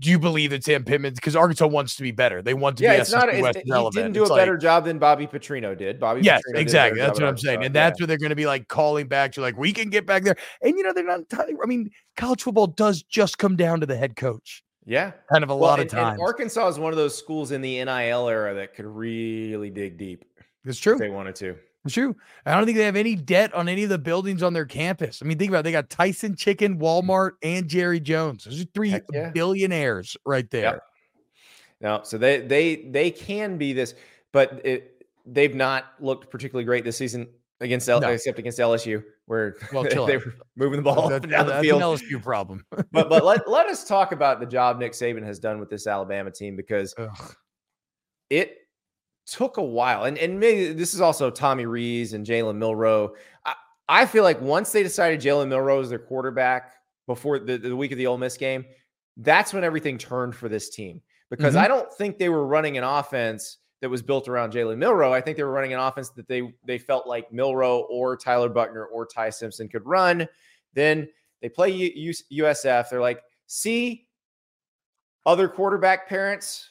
do 0.00 0.10
you 0.10 0.18
believe 0.18 0.50
that 0.50 0.62
Sam 0.64 0.84
Pittman, 0.84 1.14
because 1.14 1.34
Arkansas 1.34 1.66
wants 1.66 1.96
to 1.96 2.02
be 2.02 2.10
better, 2.12 2.40
they 2.40 2.54
want 2.54 2.76
to 2.78 2.84
yeah, 2.84 2.94
be 2.96 3.00
it's 3.00 3.10
not. 3.12 3.22
SEC 3.24 3.34
It's, 3.34 3.42
West 3.42 3.58
he 3.58 3.64
didn't 4.00 4.12
do 4.12 4.22
It's 4.22 4.30
a 4.30 4.32
like- 4.32 4.40
better 4.42 4.56
job 4.56 4.84
than 4.84 4.98
Bobby 4.98 5.26
Petrino 5.26 5.76
did. 5.76 5.98
Bobby. 5.98 6.20
Yes, 6.22 6.42
Petrino 6.48 6.58
exactly. 6.58 7.00
That's 7.00 7.18
what 7.18 7.28
I'm 7.28 7.38
saying, 7.38 7.64
and 7.64 7.74
Yeah. 7.74 7.88
that's 7.88 8.00
what 8.00 8.06
they're 8.08 8.18
going 8.18 8.30
to 8.30 8.36
be 8.36 8.46
like 8.46 8.68
calling 8.68 9.08
back 9.08 9.32
to, 9.32 9.40
like 9.40 9.56
we 9.56 9.72
can 9.72 9.90
get 9.90 10.06
back 10.06 10.22
there. 10.22 10.36
And 10.62 10.76
you 10.76 10.82
know, 10.84 10.92
they're 10.92 11.04
not 11.04 11.18
entirely. 11.20 11.54
I 11.62 11.66
mean, 11.66 11.90
college 12.16 12.42
football 12.42 12.68
does 12.68 13.02
just 13.02 13.38
come 13.38 13.56
down 13.56 13.80
to 13.80 13.86
the 13.86 13.96
head 13.96 14.14
coach, 14.16 14.62
yeah. 14.86 15.12
kind 15.32 15.42
of 15.42 15.50
a 15.50 15.56
Well, 15.56 15.68
lot 15.70 15.80
and- 15.80 15.88
of 15.92 15.98
and 15.98 16.04
times. 16.06 16.20
Arkansas 16.20 16.68
is 16.68 16.78
one 16.78 16.92
of 16.92 16.96
those 16.96 17.16
schools 17.18 17.50
in 17.50 17.60
the 17.60 17.84
NIL 17.84 18.28
era 18.28 18.54
that 18.54 18.74
could 18.74 18.86
really 18.86 19.70
dig 19.70 19.98
deep 19.98 20.24
It's 20.64 20.78
true. 20.78 20.96
they 20.96 21.08
wanted 21.10 21.34
to. 21.36 21.56
It's 21.84 21.94
true. 21.94 22.14
I 22.44 22.54
don't 22.54 22.66
think 22.66 22.76
they 22.76 22.84
have 22.84 22.96
any 22.96 23.14
debt 23.14 23.54
on 23.54 23.68
any 23.68 23.84
of 23.84 23.88
the 23.88 23.98
buildings 23.98 24.42
on 24.42 24.52
their 24.52 24.66
campus. 24.66 25.20
I 25.22 25.26
mean, 25.26 25.38
think 25.38 25.50
about 25.50 25.60
it. 25.60 25.62
They 25.64 25.72
got 25.72 25.88
Tyson 25.88 26.34
Chicken, 26.36 26.78
Walmart, 26.78 27.32
and 27.42 27.68
Jerry 27.68 28.00
Jones. 28.00 28.44
Those 28.44 28.62
are 28.62 28.66
three 28.74 28.98
yeah. 29.12 29.30
billionaires 29.30 30.16
right 30.26 30.48
there. 30.50 30.82
No, 31.80 32.00
so 32.02 32.18
they 32.18 32.40
they 32.40 32.88
they 32.90 33.10
can 33.10 33.56
be 33.56 33.72
this, 33.72 33.94
but 34.32 34.60
it, 34.66 35.04
they've 35.24 35.54
not 35.54 35.92
looked 36.00 36.30
particularly 36.30 36.64
great 36.64 36.84
this 36.84 36.96
season 36.96 37.28
against 37.60 37.88
L, 37.88 38.00
No. 38.00 38.10
except 38.10 38.38
against 38.38 38.58
LSU, 38.58 39.02
where 39.26 39.56
Well, 39.72 39.84
they 40.06 40.16
were 40.16 40.34
moving 40.56 40.78
the 40.78 40.82
ball 40.82 41.08
That- 41.08 41.28
down 41.28 41.46
the 41.46 41.52
that's 41.52 41.64
field. 41.64 41.80
an 41.80 41.88
LSU 41.88 42.22
problem. 42.22 42.64
but 42.92 43.08
but 43.08 43.24
let 43.24 43.48
let 43.48 43.66
us 43.66 43.84
talk 43.84 44.10
about 44.12 44.40
the 44.40 44.46
job 44.46 44.78
Nick 44.78 44.92
Saban 44.92 45.24
has 45.24 45.38
done 45.38 45.60
with 45.60 45.70
this 45.70 45.86
Alabama 45.86 46.30
team 46.32 46.56
because 46.56 46.92
Ugh. 46.98 47.34
it 48.30 48.56
took 49.30 49.56
a 49.56 49.62
while, 49.62 50.04
and 50.04 50.16
and 50.18 50.38
maybe 50.40 50.72
this 50.72 50.94
is 50.94 51.00
also 51.00 51.30
Tommy 51.30 51.66
Rees 51.66 52.12
and 52.12 52.24
Jalen 52.26 52.56
Milrow. 52.56 53.10
I, 53.44 53.54
I 53.88 54.06
feel 54.06 54.22
like 54.24 54.40
once 54.40 54.72
they 54.72 54.82
decided 54.82 55.20
Jalen 55.20 55.48
Milrow 55.48 55.80
is 55.82 55.88
their 55.90 55.98
quarterback 55.98 56.72
before 57.06 57.38
the, 57.38 57.56
the 57.58 57.74
week 57.76 57.92
of 57.92 57.98
the 57.98 58.06
Ole 58.06 58.18
Miss 58.18 58.36
game, 58.36 58.64
that's 59.16 59.52
when 59.52 59.64
everything 59.64 59.96
turned 59.98 60.34
for 60.36 60.48
this 60.48 60.68
team 60.68 61.00
because 61.30 61.54
Mhm. 61.54 61.58
I 61.58 61.68
don't 61.68 61.92
think 61.94 62.18
they 62.18 62.28
were 62.28 62.46
running 62.46 62.76
an 62.78 62.84
offense 62.84 63.58
that 63.80 63.88
was 63.88 64.02
built 64.02 64.28
around 64.28 64.52
Jalen 64.52 64.76
Milrow. 64.76 65.12
I 65.12 65.20
think 65.20 65.36
they 65.36 65.42
were 65.44 65.52
running 65.52 65.72
an 65.72 65.80
offense 65.80 66.10
that 66.10 66.26
they 66.28 66.52
they 66.64 66.78
felt 66.78 67.06
like 67.06 67.30
Milrow 67.30 67.84
or 67.88 68.16
Tyler 68.16 68.48
Buchner 68.48 68.86
or 68.86 69.06
Ty 69.06 69.30
Simpson 69.30 69.68
could 69.68 69.86
run. 69.86 70.26
Then 70.74 71.08
they 71.40 71.48
play 71.48 71.70
U- 71.70 72.12
USF. 72.32 72.90
They're 72.90 73.00
like, 73.00 73.22
see, 73.46 74.08
other 75.26 75.48
quarterback 75.48 76.08
parents, 76.08 76.70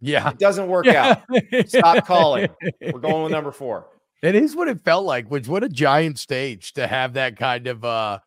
Yeah. 0.00 0.30
it 0.30 0.38
doesn't 0.38 0.68
work 0.68 0.86
out. 0.86 1.22
Stop 1.66 2.06
calling. 2.06 2.48
We're 2.80 2.98
going 3.00 3.22
with 3.24 3.32
number 3.32 3.52
four. 3.52 3.86
It 4.22 4.34
is 4.34 4.56
what 4.56 4.68
it 4.68 4.80
felt 4.84 5.04
like, 5.04 5.30
which 5.30 5.48
what 5.48 5.64
a 5.64 5.68
giant 5.68 6.18
stage 6.18 6.72
to 6.74 6.86
have 6.86 7.14
that 7.14 7.36
kind 7.36 7.66
of 7.66 7.84
uh 7.84 8.18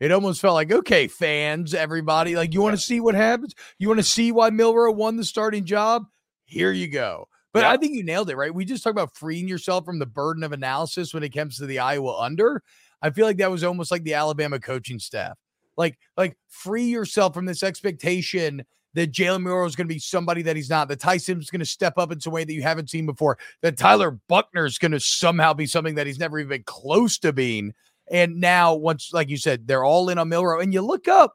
it 0.00 0.10
almost 0.10 0.40
felt 0.40 0.54
like, 0.54 0.72
okay, 0.72 1.06
fans, 1.06 1.74
everybody, 1.74 2.34
like 2.34 2.52
you 2.54 2.60
want 2.60 2.74
to 2.74 2.82
see 2.82 2.98
what 2.98 3.14
happens? 3.14 3.54
You 3.78 3.86
want 3.88 4.00
to 4.00 4.04
see 4.04 4.32
why 4.32 4.50
Milrow 4.50 4.92
won 4.94 5.16
the 5.16 5.24
starting 5.24 5.64
job? 5.64 6.04
Here 6.44 6.72
you 6.72 6.88
go. 6.88 7.28
But 7.52 7.60
Yeah. 7.60 7.70
I 7.70 7.76
think 7.76 7.94
you 7.94 8.02
nailed 8.02 8.28
it, 8.30 8.36
right? 8.36 8.52
We 8.52 8.64
just 8.64 8.82
talked 8.82 8.94
about 8.94 9.16
freeing 9.16 9.46
yourself 9.46 9.84
from 9.84 9.98
the 10.00 10.06
burden 10.06 10.42
of 10.42 10.52
analysis 10.52 11.14
when 11.14 11.22
it 11.22 11.32
comes 11.32 11.56
to 11.58 11.66
the 11.66 11.78
Iowa 11.78 12.18
under. 12.18 12.62
I 13.00 13.10
feel 13.10 13.26
like 13.26 13.36
that 13.36 13.50
was 13.50 13.62
almost 13.62 13.90
like 13.90 14.02
the 14.04 14.14
Alabama 14.14 14.58
coaching 14.58 14.98
staff. 14.98 15.38
Like, 15.76 15.98
like 16.16 16.36
free 16.48 16.84
yourself 16.86 17.32
from 17.34 17.44
this 17.46 17.62
expectation 17.62 18.64
that 18.94 19.12
Jalen 19.12 19.42
Milrow 19.42 19.66
is 19.66 19.76
going 19.76 19.88
to 19.88 19.94
be 19.94 19.98
somebody 19.98 20.42
that 20.42 20.56
he's 20.56 20.70
not, 20.70 20.88
that 20.88 21.00
Ty 21.00 21.16
Sims 21.18 21.44
is 21.44 21.50
going 21.50 21.60
to 21.60 21.66
step 21.66 21.94
up 21.96 22.12
in 22.12 22.20
some 22.20 22.32
way 22.32 22.44
that 22.44 22.52
you 22.52 22.62
haven't 22.62 22.90
seen 22.90 23.06
before, 23.06 23.38
that 23.62 23.78
Tyler 23.78 24.18
Buchner 24.28 24.66
is 24.66 24.78
going 24.78 24.92
to 24.92 25.00
somehow 25.00 25.52
be 25.54 25.66
something 25.66 25.94
that 25.94 26.06
he's 26.06 26.18
never 26.18 26.38
even 26.38 26.50
been 26.50 26.64
close 26.64 27.18
to 27.18 27.32
being. 27.32 27.72
And 28.10 28.40
now, 28.40 28.74
once, 28.74 29.10
like 29.12 29.28
you 29.28 29.36
said, 29.36 29.66
they're 29.66 29.84
all 29.84 30.08
in 30.08 30.18
on 30.18 30.28
Milrow, 30.28 30.62
and 30.62 30.74
you 30.74 30.82
look 30.82 31.08
up, 31.08 31.34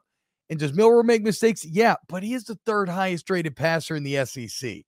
and 0.50 0.58
does 0.58 0.72
Milrow 0.72 1.04
make 1.04 1.22
mistakes? 1.22 1.64
Yeah, 1.64 1.96
but 2.08 2.22
he 2.22 2.34
is 2.34 2.44
the 2.44 2.58
third 2.66 2.88
highest 2.88 3.28
rated 3.30 3.56
passer 3.56 3.96
in 3.96 4.04
the 4.04 4.24
SEC, 4.24 4.82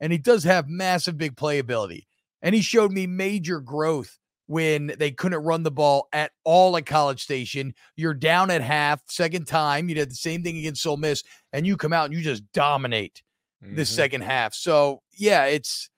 and 0.00 0.12
he 0.12 0.18
does 0.18 0.44
have 0.44 0.68
massive 0.68 1.18
big 1.18 1.34
playability. 1.36 2.04
And 2.42 2.54
he 2.54 2.60
showed 2.60 2.92
me 2.92 3.06
major 3.06 3.60
growth 3.60 4.18
when 4.46 4.92
they 4.98 5.10
couldn't 5.10 5.42
run 5.42 5.62
the 5.62 5.70
ball 5.70 6.08
at 6.12 6.32
all 6.44 6.76
at 6.76 6.86
College 6.86 7.22
Station. 7.22 7.74
You're 7.96 8.14
down 8.14 8.50
at 8.50 8.60
half, 8.60 9.00
second 9.08 9.46
time. 9.46 9.88
You 9.88 9.94
did 9.94 10.10
the 10.10 10.14
same 10.16 10.42
thing 10.42 10.58
against 10.58 10.86
Ole 10.86 10.96
Miss, 10.96 11.22
and 11.52 11.66
you 11.66 11.76
come 11.76 11.92
out 11.92 12.06
and 12.06 12.14
you 12.14 12.20
just 12.22 12.42
dominate 12.52 13.22
this 13.62 13.90
Mhm. 13.90 13.94
second 13.94 14.20
half. 14.22 14.54
So 14.54 15.02
yeah, 15.12 15.46
it's 15.46 15.88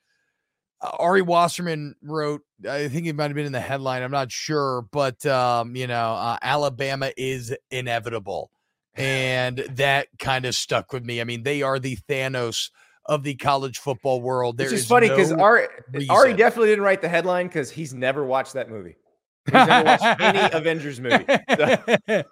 uh, 0.80 0.90
Ari 0.98 1.22
Wasserman 1.22 1.94
wrote. 2.02 2.42
I 2.68 2.88
think 2.88 3.06
it 3.06 3.14
might 3.16 3.24
have 3.24 3.34
been 3.34 3.46
in 3.46 3.52
the 3.52 3.60
headline. 3.60 4.02
I'm 4.02 4.10
not 4.10 4.30
sure, 4.30 4.82
but 4.92 5.24
um, 5.26 5.74
you 5.74 5.86
know, 5.86 6.12
uh, 6.14 6.38
Alabama 6.42 7.10
is 7.16 7.54
inevitable, 7.70 8.50
and 8.94 9.58
that 9.70 10.08
kind 10.18 10.44
of 10.44 10.54
stuck 10.54 10.92
with 10.92 11.04
me. 11.04 11.20
I 11.20 11.24
mean, 11.24 11.42
they 11.42 11.62
are 11.62 11.78
the 11.78 11.96
Thanos 12.08 12.70
of 13.08 13.22
the 13.22 13.34
college 13.34 13.78
football 13.78 14.20
world. 14.20 14.56
There 14.56 14.66
Which 14.66 14.74
is, 14.74 14.80
is 14.82 14.88
funny 14.88 15.08
because 15.08 15.32
no 15.32 15.42
Ari, 15.42 15.66
Ari 16.08 16.34
definitely 16.34 16.68
didn't 16.68 16.84
write 16.84 17.00
the 17.00 17.08
headline 17.08 17.46
because 17.46 17.70
he's 17.70 17.94
never 17.94 18.24
watched 18.24 18.52
that 18.54 18.70
movie. 18.70 18.96
He's 19.46 19.54
never 19.54 19.84
watched 19.84 20.20
any 20.20 20.52
Avengers 20.52 21.00
movie. 21.00 21.24
So- 21.56 22.22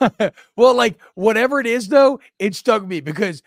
well, 0.56 0.74
like 0.74 1.00
whatever 1.14 1.60
it 1.60 1.66
is, 1.66 1.88
though, 1.88 2.20
it 2.38 2.54
stuck 2.54 2.86
me 2.86 3.00
because 3.00 3.42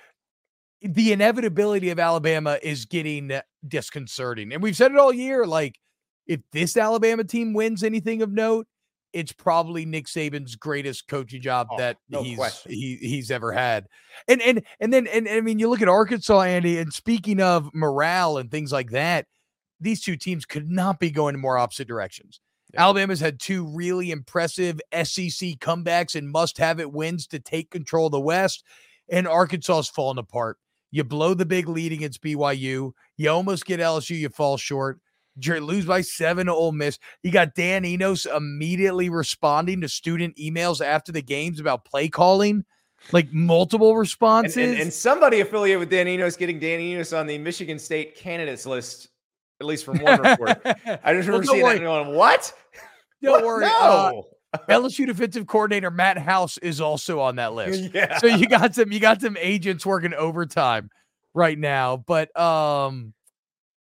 the 0.82 1.12
inevitability 1.12 1.90
of 1.90 2.00
Alabama 2.00 2.58
is 2.62 2.86
getting 2.86 3.32
disconcerting. 3.68 4.52
And 4.54 4.62
we've 4.64 4.76
said 4.76 4.92
it 4.92 4.98
all 4.98 5.14
year. 5.14 5.46
Like 5.46 5.80
if 6.28 6.42
this 6.52 6.78
Alabama 6.78 7.24
team 7.24 7.54
wins 7.54 7.84
anything 7.84 8.22
of 8.22 8.32
note, 8.32 8.68
it's 9.14 9.32
probably 9.32 9.86
Nick 9.86 10.06
Saban's 10.08 10.56
greatest 10.56 11.08
coaching 11.08 11.42
job 11.42 11.68
Oh, 11.72 11.78
that 11.78 11.98
no 12.10 12.24
he's 12.24 12.38
question. 12.38 12.72
he 12.72 12.98
he's 13.02 13.32
ever 13.32 13.52
had. 13.52 13.88
And 14.28 14.42
and 14.42 14.64
and 14.80 14.94
then 14.94 15.08
and, 15.08 15.28
I 15.28 15.42
mean 15.42 15.60
you 15.60 15.70
look 15.70 15.82
at 15.82 15.88
Arkansas, 15.90 16.42
Andy, 16.42 16.78
and 16.80 16.92
speaking 16.94 17.42
of 17.42 17.70
morale 17.74 18.38
and 18.38 18.50
things 18.50 18.72
like 18.72 18.92
that, 18.92 19.26
these 19.80 20.02
two 20.02 20.16
teams 20.16 20.46
could 20.46 20.70
not 20.70 21.00
be 21.00 21.12
going 21.12 21.36
in 21.36 21.42
more 21.42 21.58
opposite 21.58 21.88
directions. 21.88 22.40
Alabama's 22.78 23.20
had 23.20 23.40
two 23.40 23.66
really 23.76 24.12
impressive 24.12 24.80
SEC 24.94 25.60
comebacks 25.60 26.16
and 26.16 26.32
must-have 26.32 26.80
it 26.80 26.92
wins 26.92 27.28
to 27.28 27.40
take 27.40 27.70
control 27.70 28.06
of 28.06 28.14
the 28.14 28.20
West, 28.22 28.64
and 29.10 29.28
Arkansas's 29.28 29.90
fallen 29.90 30.18
apart. 30.18 30.58
You 30.90 31.04
blow 31.04 31.34
the 31.34 31.46
big 31.46 31.68
lead 31.68 31.92
against 31.92 32.22
BYU. 32.24 32.92
You 33.18 33.30
almost 33.30 33.66
get 33.66 33.80
LSU. 33.82 34.18
You 34.18 34.30
fall 34.30 34.56
short. 34.58 35.00
Lose 35.38 35.86
by 35.86 36.02
seven 36.02 36.48
to 36.48 36.54
Ole 36.54 36.72
Miss. 36.72 37.00
You 37.24 37.32
got 37.32 37.56
Dan 37.56 37.86
Enos 37.86 38.26
immediately 38.26 39.10
responding 39.10 39.82
to 39.82 39.90
student 39.90 40.36
emails 40.38 40.84
after 40.86 41.12
the 41.12 41.22
games 41.22 41.60
about 41.60 41.86
play 41.86 42.10
calling, 42.10 42.66
like 43.12 43.32
multiple 43.32 43.96
responses. 43.96 44.58
and, 44.58 44.78
and 44.80 44.94
somebody 44.94 45.40
affiliated 45.42 45.80
with 45.80 45.90
Dan 45.90 46.08
Enos 46.08 46.36
getting 46.36 46.60
Dan 46.60 46.80
Enos 46.80 47.14
on 47.14 47.28
the 47.28 47.38
Michigan 47.38 47.80
State 47.80 48.16
candidates 48.16 48.66
list, 48.66 49.10
at 49.60 49.66
least 49.68 49.86
from 49.86 50.00
one 50.00 50.22
report. 50.22 50.62
I 50.66 50.76
just 50.76 50.86
Well, 50.86 51.14
remember 51.14 51.32
don't 51.32 51.46
seeing 51.46 51.64
worry. 51.64 51.74
that 51.80 51.86
and 51.88 52.06
going, 52.08 52.16
"What? 52.16 52.54
Don't 53.24 53.34
What? 53.34 53.46
worry. 53.46 53.66
uh, 53.72 54.12
LSU 54.70 55.06
defensive 55.06 55.48
coordinator 55.48 55.92
Matt 55.92 56.18
House 56.18 56.58
is 56.58 56.82
also 56.82 57.20
on 57.22 57.36
that 57.38 57.54
list. 57.54 57.92
yeah. 57.94 58.18
so 58.18 58.28
you 58.28 58.48
got 58.50 58.76
some 58.76 58.92
you 58.92 59.00
got 59.00 59.22
some 59.22 59.38
agents 59.40 59.86
working 59.86 60.14
overtime 60.14 60.90
right 61.34 61.58
now 61.58 61.96
but 61.96 62.36
um 62.38 63.14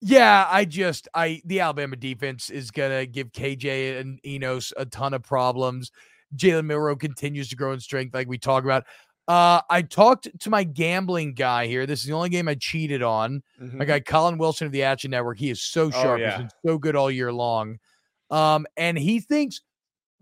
yeah 0.02 0.48
i 0.50 0.66
just 0.66 1.08
i 1.14 1.42
the 1.46 1.60
alabama 1.60 1.96
defense 1.96 2.50
is 2.50 2.70
gonna 2.72 3.06
give 3.06 3.32
kj 3.32 4.00
and 4.00 4.20
enos 4.26 4.74
a 4.78 4.86
ton 4.86 5.14
of 5.14 5.24
problems. 5.24 5.92
Jalen 6.36 6.66
Milroe 6.66 6.96
continues 6.96 7.48
to 7.50 7.56
grow 7.56 7.72
in 7.72 7.80
strength 7.80 8.14
like 8.14 8.28
we 8.28 8.38
talk 8.38 8.64
about. 8.66 8.84
Uh 9.28 9.62
i 9.70 9.82
talked 9.82 10.28
to 10.40 10.50
my 10.50 10.64
gambling 10.64 11.34
guy 11.34 11.66
here. 11.68 11.86
This 11.86 12.02
is 12.02 12.08
the 12.08 12.14
only 12.14 12.30
game 12.30 12.48
i 12.48 12.56
cheated 12.56 13.02
on. 13.02 13.42
Mhm. 13.62 13.74
my 13.76 13.86
guy 13.86 14.00
colin 14.02 14.38
wilson 14.38 14.66
of 14.68 14.74
the 14.74 14.84
action 14.84 15.12
network. 15.12 15.38
He 15.38 15.50
is 15.50 15.62
so 15.62 15.90
sharp. 15.92 16.20
Yeah. 16.20 16.32
he's 16.32 16.38
been 16.40 16.50
so 16.66 16.78
good 16.78 16.96
all 16.96 17.10
year 17.10 17.32
long. 17.32 17.78
Um 18.32 18.66
and 18.76 18.98
he 18.98 19.20
thinks 19.22 19.62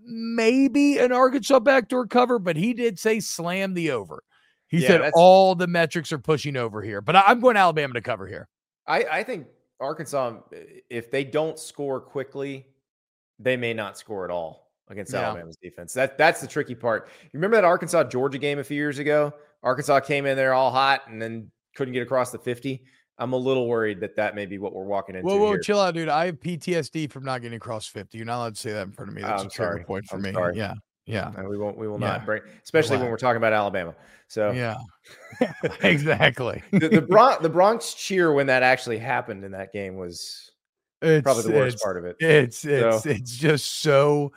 maybe 0.05 0.97
an 0.99 1.11
arkansas 1.11 1.59
backdoor 1.59 2.07
cover 2.07 2.38
but 2.38 2.55
he 2.57 2.74
did 2.74 2.99
say 2.99 3.19
slam 3.19 3.74
the 3.74 3.91
over. 3.91 4.24
He 4.67 4.80
Yeah, 4.80 4.88
said 4.88 5.11
all 5.15 5.55
the 5.55 5.67
metrics 5.67 6.11
are 6.11 6.19
pushing 6.19 6.57
over 6.57 6.82
here, 6.82 6.99
but 7.01 7.15
I, 7.15 7.24
I'm 7.28 7.39
going 7.39 7.57
Alabama 7.57 7.93
to 7.93 8.01
cover 8.01 8.28
here. 8.28 8.47
I, 8.88 9.03
I 9.03 9.24
think 9.24 9.47
Arkansas, 9.84 10.27
um, 10.27 10.43
if 10.89 11.11
they 11.11 11.23
don't 11.23 11.59
score 11.59 11.99
quickly, 11.99 12.67
they 13.39 13.57
may 13.57 13.73
not 13.73 13.97
score 13.97 14.23
at 14.25 14.31
all 14.31 14.71
against 14.89 15.13
Yeah. 15.13 15.21
Alabama's 15.29 15.57
defense. 15.61 15.93
That 15.93 16.17
that's 16.17 16.41
the 16.41 16.47
tricky 16.47 16.75
part. 16.75 17.09
You 17.23 17.29
remember 17.34 17.57
that 17.57 17.65
Arkansas 17.65 18.05
Georgia 18.05 18.38
game 18.38 18.59
a 18.59 18.63
few 18.63 18.77
years 18.77 18.99
ago? 18.99 19.34
Arkansas 19.63 19.99
came 20.01 20.25
in 20.25 20.36
there 20.38 20.53
all 20.53 20.71
hot 20.71 21.03
and 21.07 21.21
then 21.21 21.49
couldn't 21.75 21.93
get 21.93 22.03
across 22.03 22.31
the 22.31 22.38
50. 22.39 22.84
I'm 23.19 23.34
a 23.34 23.38
little 23.38 23.67
worried 23.67 23.99
that 24.01 24.15
that 24.15 24.34
may 24.36 24.45
be 24.45 24.57
what 24.57 24.73
we're 24.73 24.84
walking 24.86 25.15
into 25.15 25.27
Whoa, 25.27 25.38
whoa, 25.38 25.49
here. 25.51 25.59
chill 25.59 25.79
out, 25.79 25.93
dude. 25.93 26.09
I 26.09 26.25
have 26.25 26.39
PTSD 26.39 27.11
from 27.11 27.23
not 27.23 27.41
getting 27.41 27.57
across 27.57 27.86
50. 27.88 28.17
You're 28.17 28.25
not 28.25 28.38
allowed 28.38 28.55
to 28.55 28.61
say 28.61 28.71
that 28.73 28.88
in 28.88 28.91
front 28.91 29.09
of 29.09 29.15
me. 29.15 29.21
Oh, 29.23 29.27
That's 29.27 29.41
I'm 29.43 29.47
a 29.47 29.51
trigger 29.51 29.71
sorry. 29.73 29.84
point 29.86 30.05
for 30.05 30.15
I'm 30.15 30.21
me. 30.23 30.31
sorry. 30.34 30.57
Yeah, 30.57 30.73
yeah, 31.05 31.31
No, 31.37 31.49
we 31.49 31.57
won't. 31.57 31.77
We 31.77 31.87
will 31.87 31.99
Yeah. 31.99 32.07
not 32.07 32.25
bring, 32.25 32.41
especially 32.63 32.97
when 32.97 33.09
we're 33.09 33.17
talking 33.17 33.37
about 33.37 33.53
Alabama. 33.53 33.93
So 34.27 34.51
yeah. 34.51 34.75
exactly. 35.81 36.63
the 36.71 36.87
the, 36.89 37.01
Bron- 37.01 37.41
the 37.43 37.49
Bronx 37.49 37.93
cheer 37.93 38.31
when 38.33 38.47
that 38.47 38.63
actually 38.63 38.97
happened 38.99 39.43
in 39.43 39.51
that 39.51 39.73
game 39.73 39.95
was 39.95 40.51
It's 41.01 41.23
probably 41.23 41.43
the 41.43 41.57
worst 41.57 41.79
part 41.83 41.97
of 41.97 42.05
it. 42.05 42.15
It's 42.19 42.63
it's 42.65 43.03
So- 43.03 43.09
it's 43.09 43.37
just 43.37 43.81
so 43.81 44.31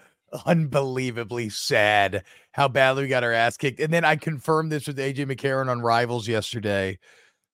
unbelievably 0.44 1.48
sad 1.50 2.24
how 2.52 2.68
badly 2.68 3.04
we 3.04 3.08
got 3.08 3.22
our 3.24 3.32
ass 3.32 3.56
kicked. 3.56 3.80
And 3.80 3.92
then 3.92 4.04
I 4.04 4.16
confirmed 4.16 4.72
this 4.72 4.86
with 4.86 4.98
AJ 4.98 5.26
McCarron 5.26 5.68
on 5.70 5.80
Rivals 5.82 6.26
yesterday, 6.26 6.98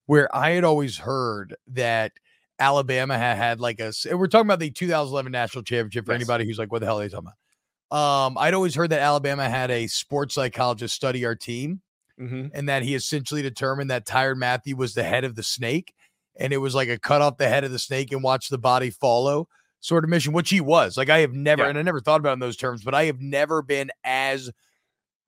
where 0.06 0.34
I 0.34 0.50
had 0.50 0.64
always 0.64 0.96
heard 0.96 1.54
that 1.68 2.12
Alabama 2.58 3.18
had 3.18 3.36
had 3.36 3.60
like 3.60 3.80
a. 3.80 3.92
We're 4.16 4.26
talking 4.28 4.46
about 4.46 4.58
the 4.60 4.70
2011 4.70 5.30
national 5.32 5.64
championship 5.64 6.06
for 6.06 6.12
Yes. 6.12 6.20
anybody 6.20 6.44
who's 6.46 6.58
like, 6.58 6.70
what 6.72 6.78
the 6.80 6.86
hell 6.86 6.98
are 7.00 7.02
they 7.02 7.08
talking 7.08 7.26
about? 7.26 7.34
Um, 7.92 8.38
I'd 8.38 8.54
always 8.54 8.74
heard 8.74 8.90
that 8.90 9.00
Alabama 9.00 9.48
had 9.48 9.70
a 9.70 9.86
sports 9.86 10.34
psychologist 10.34 10.94
study 10.94 11.24
our 11.26 11.34
team 11.34 11.82
Mhm. 12.18 12.50
and 12.54 12.68
that 12.68 12.82
he 12.82 12.94
essentially 12.94 13.42
determined 13.42 13.90
that 13.90 14.06
Tyrann 14.06 14.38
Mathieu 14.38 14.76
was 14.76 14.94
the 14.94 15.02
head 15.04 15.24
of 15.24 15.34
the 15.34 15.42
snake, 15.42 15.92
and 16.36 16.52
it 16.52 16.56
was 16.58 16.74
like 16.74 16.88
a 16.88 16.98
cut 16.98 17.20
off 17.20 17.36
the 17.36 17.48
head 17.48 17.64
of 17.64 17.70
the 17.70 17.78
snake 17.78 18.10
and 18.10 18.22
watch 18.22 18.48
the 18.48 18.58
body 18.58 18.88
follow 18.90 19.46
sort 19.80 20.04
of 20.04 20.10
mission, 20.10 20.32
which 20.32 20.48
he 20.50 20.60
was. 20.60 20.96
Like 20.96 21.10
I 21.10 21.18
have 21.18 21.34
never, 21.34 21.64
Yeah. 21.64 21.68
and 21.70 21.78
I 21.78 21.82
never 21.82 22.00
thought 22.00 22.20
about 22.20 22.30
it 22.30 22.34
in 22.34 22.38
those 22.40 22.56
terms, 22.56 22.82
but 22.82 22.94
I 22.94 23.04
have 23.04 23.20
never 23.20 23.60
been 23.62 23.90
as 24.04 24.50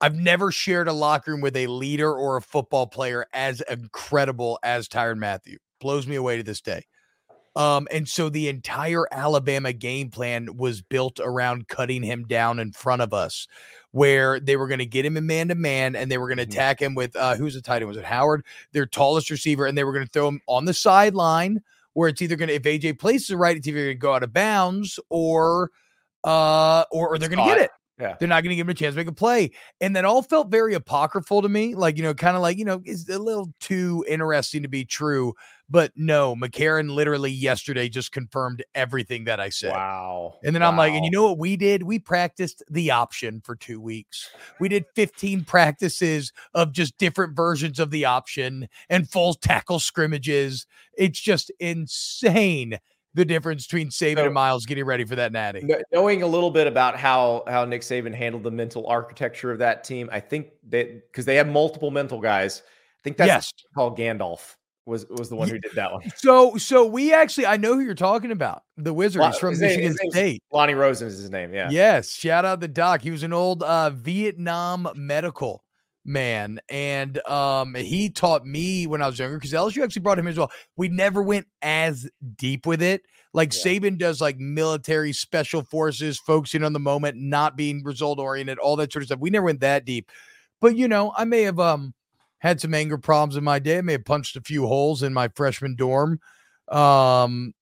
I've 0.01 0.15
never 0.15 0.51
shared 0.51 0.87
a 0.89 0.93
locker 0.93 1.31
room 1.31 1.41
with 1.41 1.55
a 1.55 1.67
leader 1.67 2.13
or 2.13 2.35
a 2.35 2.41
football 2.41 2.85
player 2.85 3.25
as 3.33 3.61
incredible 3.61 4.59
as 4.61 4.89
Tyrann 4.89 5.19
Mathieu. 5.19 5.57
Blows 5.79 6.05
me 6.05 6.15
away 6.15 6.35
to 6.37 6.43
this 6.43 6.59
day. 6.61 6.85
Um, 7.55 7.87
and 7.91 8.07
so 8.07 8.29
the 8.29 8.49
entire 8.49 9.05
Alabama 9.11 9.71
game 9.73 10.09
plan 10.09 10.57
was 10.57 10.81
built 10.81 11.19
around 11.23 11.67
cutting 11.69 12.03
him 12.03 12.25
down 12.25 12.59
in 12.59 12.71
front 12.73 13.01
of 13.01 13.13
us, 13.13 13.47
where 13.91 14.39
they 14.41 14.57
were 14.57 14.67
going 14.67 14.79
to 14.79 14.85
get 14.85 15.05
him 15.05 15.15
in 15.15 15.25
man 15.25 15.47
to 15.47 15.55
man 15.55 15.95
and 15.95 16.11
they 16.11 16.17
were 16.17 16.27
going 16.27 16.37
to 16.37 16.45
Mhm. 16.45 16.51
attack 16.51 16.81
him 16.81 16.95
with 16.95 17.15
uh, 17.15 17.35
who's 17.35 17.53
the 17.53 17.61
tight 17.61 17.77
end? 17.81 17.87
Was 17.87 17.95
it 17.97 18.03
Howard, 18.03 18.45
their 18.73 18.85
tallest 18.85 19.29
receiver, 19.29 19.65
and 19.65 19.77
they 19.77 19.83
were 19.85 19.93
going 19.93 20.05
to 20.05 20.11
throw 20.11 20.27
him 20.27 20.41
on 20.47 20.65
the 20.65 20.73
sideline 20.73 21.61
where 21.93 22.09
it's 22.09 22.21
either 22.21 22.35
going 22.35 22.49
to 22.49 22.55
if 22.55 22.63
AJ 22.63 22.99
places 22.99 23.29
it 23.29 23.37
right, 23.37 23.55
it's 23.55 23.67
either 23.67 23.77
going 23.79 23.89
to 23.89 23.95
go 23.95 24.13
out 24.13 24.23
of 24.23 24.33
bounds 24.33 24.99
or 25.09 25.71
uh 26.23 26.83
or, 26.91 27.09
or 27.13 27.17
they're 27.17 27.29
going 27.29 27.39
to 27.47 27.55
get 27.55 27.61
it. 27.65 27.71
Yeah. 27.99 28.15
They're 28.19 28.27
not 28.27 28.43
going 28.43 28.49
to 28.49 28.55
give 28.57 28.65
him 28.67 28.71
a 28.71 28.73
chance 28.73 28.93
to 28.95 28.97
make 28.97 29.07
a 29.07 29.13
play. 29.13 29.51
And 29.79 29.95
that 29.95 30.03
all 30.03 30.21
felt 30.21 30.51
very 30.51 30.73
apocryphal 30.73 31.41
to 31.43 31.47
me. 31.47 31.75
Like, 31.75 31.95
you 31.95 32.03
know, 32.03 32.13
kind 32.13 32.35
of 32.35 32.41
like, 32.41 32.57
you 32.57 32.65
know, 32.65 32.81
it's 32.83 33.07
a 33.07 33.17
little 33.17 33.53
too 33.61 34.03
interesting 34.05 34.63
to 34.63 34.67
be 34.67 34.83
true. 34.83 35.33
But 35.67 35.91
no, 35.95 36.35
McCarron 36.35 36.93
literally 36.93 37.31
yesterday 37.31 37.89
just 37.89 38.11
confirmed 38.11 38.63
everything 38.75 39.23
that 39.23 39.39
I 39.39 39.49
said. 39.49 39.71
Wow. 39.71 40.35
And 40.43 40.55
then 40.55 40.61
I'm 40.61 40.77
like, 40.77 40.93
and 40.93 41.03
you 41.03 41.09
know 41.09 41.23
what 41.23 41.39
we 41.39 41.57
did? 41.57 41.81
We 41.81 41.97
practiced 41.97 42.61
the 42.69 42.91
option 42.91 43.41
for 43.43 43.55
two 43.55 43.81
weeks. 43.81 44.29
We 44.59 44.69
did 44.69 44.85
15 44.95 45.43
practices 45.43 46.31
of 46.53 46.71
just 46.71 46.97
different 46.99 47.35
versions 47.35 47.79
of 47.79 47.89
the 47.89 48.05
option 48.05 48.69
and 48.89 49.09
full 49.09 49.33
tackle 49.33 49.79
scrimmages. 49.79 50.67
It's 50.97 51.19
just 51.19 51.51
insane 51.59 52.77
the 53.15 53.25
difference 53.25 53.65
between 53.65 53.87
Saban 53.89 54.17
So- 54.17 54.25
and 54.25 54.33
Miles 54.33 54.65
getting 54.67 54.85
ready 54.85 55.05
for 55.05 55.15
that 55.15 55.31
natty. 55.31 55.65
Knowing 55.91 56.21
a 56.21 56.27
little 56.27 56.51
bit 56.51 56.67
about 56.67 56.95
how 56.99 57.43
how 57.47 57.65
Nick 57.65 57.81
Saban 57.81 58.13
handled 58.13 58.43
the 58.43 58.51
mental 58.51 58.85
architecture 58.87 59.51
of 59.51 59.57
that 59.59 59.83
team, 59.83 60.09
I 60.11 60.19
think 60.19 60.49
that 60.69 61.11
because 61.11 61.25
they 61.25 61.37
have 61.37 61.47
multiple 61.47 61.89
mental 61.91 62.19
guys, 62.19 62.61
I 62.67 62.99
think 63.03 63.17
that's 63.17 63.27
Yes. 63.27 63.51
called 63.73 63.97
Gandalf 63.97 64.57
was 64.85 65.05
was 65.09 65.29
the 65.29 65.35
one 65.35 65.49
who 65.49 65.57
did 65.57 65.71
that 65.75 65.91
one. 65.91 66.03
So, 66.15 66.57
so 66.57 66.85
we 66.85 67.13
actually, 67.13 67.47
I 67.47 67.57
know 67.57 67.73
who 67.73 67.81
you're 67.81 67.95
talking 67.95 68.31
about. 68.31 68.63
The 68.77 68.93
wizard. 68.93 69.21
Lo- 69.21 69.27
He's 69.29 69.37
from 69.37 69.53
name- 69.53 69.61
Michigan 69.61 69.95
his 70.01 70.11
State. 70.13 70.43
Lonnie 70.51 70.73
Rosen 70.75 71.07
is 71.07 71.17
his 71.17 71.29
name. 71.31 71.53
Yeah. 71.53 71.69
Yes. 71.71 72.11
Shout 72.13 72.45
out 72.45 72.59
the 72.59 72.67
doc. 72.67 73.01
He 73.01 73.11
was 73.11 73.23
an 73.23 73.33
old 73.33 73.63
uh, 73.63 73.89
Vietnam 73.91 74.87
medical 74.95 75.63
man. 76.05 76.59
And 76.69 77.17
um, 77.27 77.73
he 77.73 78.09
taught 78.09 78.45
me 78.45 78.85
when 78.85 79.01
I 79.01 79.07
was 79.07 79.17
younger 79.17 79.37
because 79.37 79.53
LSU 79.53 79.83
actually 79.83 80.03
brought 80.03 80.19
him 80.19 80.27
as 80.27 80.37
well. 80.37 80.51
We 80.77 80.87
never 80.87 81.23
went 81.23 81.47
as 81.63 82.07
deep 82.35 82.65
with 82.67 82.81
it. 82.83 83.01
Like 83.33 83.53
Yeah. 83.53 83.59
Saban 83.79 83.97
does 83.97 84.21
like 84.21 84.37
military 84.37 85.13
special 85.13 85.63
forces, 85.63 86.19
focusing 86.19 86.63
on 86.63 86.73
the 86.73 86.79
moment, 86.79 87.17
not 87.17 87.57
being 87.57 87.83
result 87.83 88.19
oriented, 88.19 88.59
all 88.59 88.75
that 88.77 88.93
sort 88.93 89.01
of 89.01 89.07
stuff. 89.07 89.19
We 89.19 89.31
never 89.31 89.45
went 89.45 89.61
that 89.61 89.83
deep. 89.83 90.11
But 90.61 90.75
you 90.77 90.87
know, 90.87 91.11
I 91.17 91.25
may 91.25 91.41
have 91.41 91.59
um 91.59 91.93
had 92.39 92.61
some 92.61 92.73
anger 92.73 92.97
problems 92.97 93.35
in 93.37 93.43
my 93.43 93.59
day. 93.59 93.79
I 93.79 93.81
may 93.81 93.93
have 93.93 94.05
punched 94.05 94.35
a 94.35 94.41
few 94.41 94.67
holes 94.67 95.03
in 95.03 95.13
my 95.13 95.29
freshman 95.29 95.75
dorm. 95.75 96.19
Um 96.69 97.53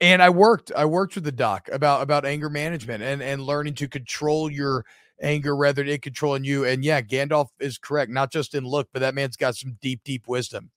and 0.00 0.22
I 0.22 0.30
worked 0.30 0.72
I 0.76 0.84
worked 0.84 1.14
with 1.14 1.24
the 1.24 1.32
doc 1.32 1.68
about 1.72 2.02
about 2.02 2.24
anger 2.24 2.50
management 2.50 3.02
and 3.02 3.22
and 3.22 3.42
learning 3.42 3.74
to 3.74 3.88
control 3.88 4.50
your 4.50 4.84
anger 5.20 5.56
rather 5.56 5.82
than 5.82 5.92
it 5.92 6.02
controlling 6.02 6.44
you. 6.44 6.64
And 6.64 6.84
yeah, 6.84 7.00
Gandalf 7.00 7.48
is 7.58 7.78
correct, 7.78 8.10
not 8.10 8.30
just 8.30 8.54
in 8.54 8.64
look, 8.64 8.88
but 8.92 9.00
that 9.00 9.14
man's 9.14 9.36
got 9.36 9.56
some 9.56 9.76
deep, 9.80 10.02
deep 10.04 10.28
wisdom. 10.28 10.70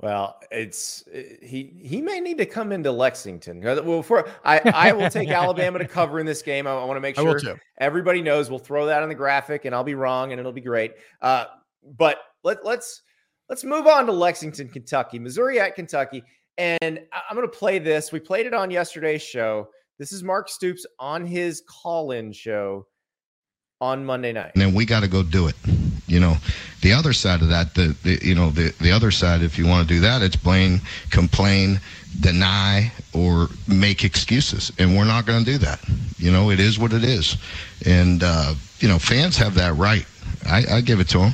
Well, 0.00 0.40
it's 0.50 1.04
uh, 1.14 1.20
he 1.42 1.74
he 1.82 2.00
may 2.00 2.20
need 2.20 2.38
to 2.38 2.46
come 2.46 2.72
into 2.72 2.90
Lexington. 2.90 3.60
Well, 3.60 4.02
for 4.02 4.26
I 4.42 4.60
I 4.64 4.92
will 4.92 5.10
take 5.10 5.28
Alabama 5.28 5.78
to 5.78 5.86
cover 5.86 6.20
in 6.20 6.24
this 6.24 6.40
game. 6.40 6.66
I, 6.66 6.72
want 6.84 6.96
to 6.96 7.00
make 7.00 7.16
sure 7.16 7.38
everybody 7.76 8.22
knows. 8.22 8.48
We'll 8.48 8.58
throw 8.58 8.86
that 8.86 9.02
on 9.02 9.10
the 9.10 9.14
graphic, 9.14 9.66
and 9.66 9.74
I'll 9.74 9.84
be 9.84 9.94
wrong, 9.94 10.32
and 10.32 10.40
it'll 10.40 10.52
be 10.52 10.62
great. 10.62 10.94
Uh, 11.20 11.46
but 11.84 12.18
let 12.44 12.64
let's 12.64 13.02
let's 13.48 13.64
move 13.64 13.86
on 13.86 14.06
to 14.06 14.12
Lexington, 14.12 14.68
Kentucky, 14.68 15.18
Missouri 15.18 15.60
at 15.60 15.74
Kentucky, 15.74 16.22
and 16.58 17.00
I'm 17.28 17.36
going 17.36 17.48
to 17.48 17.56
play 17.56 17.78
this. 17.78 18.12
We 18.12 18.20
played 18.20 18.46
it 18.46 18.54
on 18.54 18.70
yesterday's 18.70 19.22
show. 19.22 19.68
This 19.98 20.12
is 20.12 20.22
Mark 20.22 20.48
Stoops 20.48 20.86
on 20.98 21.26
his 21.26 21.62
call-in 21.68 22.32
show 22.32 22.86
on 23.80 24.04
Monday 24.04 24.32
night. 24.32 24.52
And 24.54 24.62
then 24.62 24.74
we 24.74 24.84
got 24.84 25.00
to 25.00 25.08
go 25.08 25.22
do 25.22 25.46
it. 25.48 25.54
you 26.06 26.20
know, 26.20 26.36
the 26.82 26.92
other 26.92 27.12
side 27.12 27.40
of 27.40 27.48
that, 27.48 27.74
the, 27.74 27.96
the 28.02 28.18
you 28.22 28.34
know, 28.34 28.50
the 28.50 28.74
the 28.80 28.90
other 28.90 29.10
side, 29.10 29.42
if 29.42 29.58
you 29.58 29.66
want 29.66 29.86
to 29.86 29.94
do 29.94 30.00
that, 30.00 30.22
it's 30.22 30.36
blame, 30.36 30.80
complain, 31.10 31.80
deny, 32.20 32.92
or 33.14 33.48
make 33.68 34.04
excuses, 34.04 34.72
and 34.78 34.96
we're 34.96 35.04
not 35.04 35.24
going 35.24 35.44
to 35.44 35.50
do 35.50 35.58
that. 35.58 35.80
You 36.18 36.30
know, 36.32 36.50
it 36.50 36.60
is 36.60 36.78
what 36.78 36.92
it 36.92 37.04
is, 37.04 37.36
and 37.86 38.22
uh, 38.24 38.54
you 38.80 38.88
know, 38.88 38.98
fans 38.98 39.36
have 39.36 39.54
that 39.54 39.76
right. 39.76 40.06
I, 40.46 40.64
I 40.76 40.80
give 40.80 41.00
it 41.00 41.08
to 41.10 41.18
them. 41.18 41.32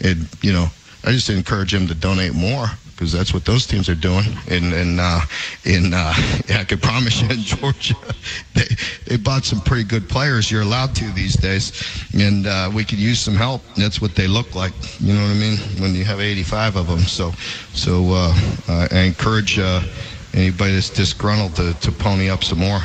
It, 0.00 0.18
you 0.42 0.52
know, 0.52 0.68
I 1.04 1.12
just 1.12 1.30
encourage 1.30 1.72
them 1.72 1.86
to 1.86 1.94
donate 1.94 2.34
more 2.34 2.66
because 2.96 3.12
that's 3.12 3.34
what 3.34 3.44
those 3.44 3.66
teams 3.66 3.88
are 3.88 3.94
doing. 3.94 4.24
And 4.48 4.72
and 4.72 4.98
uh, 5.00 5.20
in 5.64 5.92
uh, 5.92 6.14
yeah, 6.48 6.60
I 6.60 6.64
can 6.64 6.78
promise 6.78 7.20
you 7.20 7.28
in 7.28 7.40
Georgia, 7.40 7.94
they 8.54 8.66
they 9.06 9.16
bought 9.16 9.44
some 9.44 9.60
pretty 9.60 9.84
good 9.84 10.08
players. 10.08 10.50
You're 10.50 10.62
allowed 10.62 10.94
to 10.96 11.04
these 11.12 11.36
days, 11.36 11.72
and 12.14 12.46
uh, 12.46 12.70
we 12.72 12.84
could 12.84 12.98
use 12.98 13.20
some 13.20 13.34
help. 13.34 13.62
That's 13.76 14.00
what 14.00 14.14
they 14.14 14.26
look 14.26 14.54
like. 14.54 14.72
You 15.00 15.12
know 15.12 15.22
what 15.22 15.30
I 15.30 15.34
mean? 15.34 15.58
When 15.80 15.94
you 15.94 16.04
have 16.04 16.20
85 16.20 16.76
of 16.76 16.86
them. 16.86 17.00
So 17.00 17.32
so 17.72 18.12
uh, 18.12 18.88
I 18.90 19.00
encourage 19.00 19.58
uh, 19.58 19.82
anybody 20.32 20.74
that's 20.74 20.90
disgruntled 20.90 21.54
to 21.56 21.74
to 21.74 21.92
pony 21.92 22.30
up 22.30 22.42
some 22.42 22.58
more. 22.58 22.80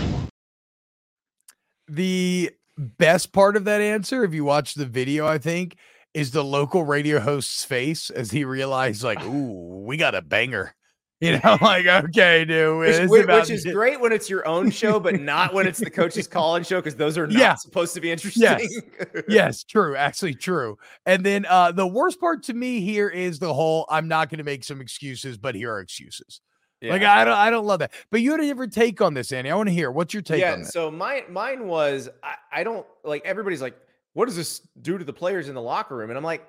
The 1.88 2.52
best 2.78 3.34
part 3.34 3.56
of 3.56 3.66
that 3.66 3.82
answer, 3.82 4.24
if 4.24 4.34
you 4.34 4.46
watch 4.46 4.76
the 4.76 4.86
video, 4.86 5.28
I 5.28 5.38
think, 5.38 5.76
is 6.14 6.32
the 6.32 6.44
local 6.44 6.84
radio 6.84 7.20
host's 7.20 7.64
face 7.64 8.10
as 8.10 8.32
he 8.32 8.44
realized, 8.44 9.04
like, 9.04 9.24
ooh, 9.24 9.84
we 9.86 9.98
got 9.98 10.16
a 10.16 10.22
banger. 10.22 10.76
You 11.24 11.34
know, 11.34 11.56
like, 11.62 11.86
okay, 11.86 12.46
dude. 12.46 12.80
Which, 12.80 13.08
which, 13.08 13.28
which 13.28 13.50
is 13.52 13.64
great 13.64 14.02
when 14.02 14.12
it's 14.12 14.28
your 14.28 14.48
own 14.48 14.72
show, 14.72 15.00
but 15.00 15.20
not 15.22 15.54
when 15.54 15.68
it's 15.68 15.78
the 15.78 15.92
coach's 15.92 16.28
call-in 16.28 16.64
show 16.64 16.78
because 16.80 16.96
those 16.96 17.16
are 17.16 17.28
not 17.28 17.38
Yeah. 17.38 17.54
supposed 17.54 17.94
to 17.94 18.02
be 18.02 18.10
interesting. 18.10 18.42
Yes. 18.42 19.24
yes, 19.28 19.64
true. 19.64 19.96
Actually, 19.96 20.34
true. 20.34 20.80
And 21.06 21.24
then 21.24 21.46
uh 21.48 21.74
the 21.74 21.86
worst 21.86 22.20
part 22.20 22.42
to 22.46 22.56
me 22.56 22.82
here 22.82 23.08
is 23.08 23.38
the 23.38 23.54
whole 23.54 23.86
I'm 23.88 24.08
not 24.08 24.32
going 24.32 24.40
to 24.40 24.44
make 24.44 24.64
some 24.64 24.82
excuses, 24.82 25.38
but 25.38 25.54
here 25.54 25.72
are 25.72 25.80
excuses. 25.82 26.42
Like 26.82 27.04
I 27.04 27.24
don't 27.24 27.38
I 27.38 27.52
don't 27.52 27.68
love 27.68 27.82
that. 27.82 27.94
But 28.10 28.22
you 28.22 28.32
had 28.32 28.40
a 28.40 28.48
different 28.48 28.74
take 28.74 29.00
on 29.00 29.14
this, 29.14 29.32
Andy. 29.32 29.52
I 29.52 29.56
want 29.56 29.70
to 29.70 29.74
hear 29.76 29.92
what's 29.92 30.16
your 30.16 30.24
take 30.24 30.42
yeah. 30.42 30.64
So 30.64 30.90
mine 30.90 31.26
mine 31.30 31.68
was 31.68 32.10
I, 32.24 32.34
I 32.52 32.64
don't 32.64 32.88
like 33.04 33.24
everybody's 33.26 33.62
like, 33.62 33.78
what 34.14 34.26
does 34.26 34.36
this 34.36 34.60
do 34.82 34.98
to 34.98 35.04
the 35.04 35.14
players 35.14 35.48
in 35.50 35.56
the 35.56 35.62
locker 35.62 35.96
room? 35.96 36.10
And 36.10 36.18
I'm 36.18 36.24
like, 36.24 36.48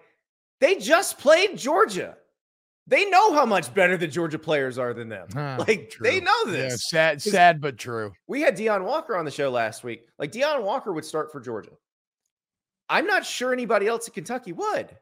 they 0.61 0.77
just 0.77 1.19
played 1.19 1.57
Georgia. 1.57 2.17
They 2.89 3.05
know 3.09 3.33
how 3.33 3.47
much 3.47 3.73
better 3.73 3.97
the 3.97 4.09
Georgia 4.09 4.39
players 4.39 4.77
are 4.79 4.93
than 4.93 5.09
them. 5.09 5.29
Huh, 5.33 5.57
ah, 5.61 5.65
like 5.69 5.95
they 6.01 6.21
know 6.21 6.45
this. 6.47 6.89
sad, 6.91 7.17
'Cause 7.23 7.31
sad 7.31 7.61
but 7.61 7.79
true. 7.79 8.13
We 8.27 8.41
had 8.41 8.57
Deone 8.57 8.85
Walker 8.85 9.17
on 9.17 9.25
the 9.25 9.31
show 9.31 9.51
last 9.51 9.85
week. 9.85 10.07
Like 10.19 10.33
Deone 10.33 10.63
Walker 10.65 10.93
would 10.93 11.05
start 11.05 11.31
for 11.31 11.41
Georgia. 11.41 11.71
I'm 12.89 13.07
not 13.07 13.25
sure 13.25 13.53
anybody 13.53 13.87
else 13.87 14.09
in 14.09 14.15
Kentucky 14.15 14.53
would. 14.53 14.97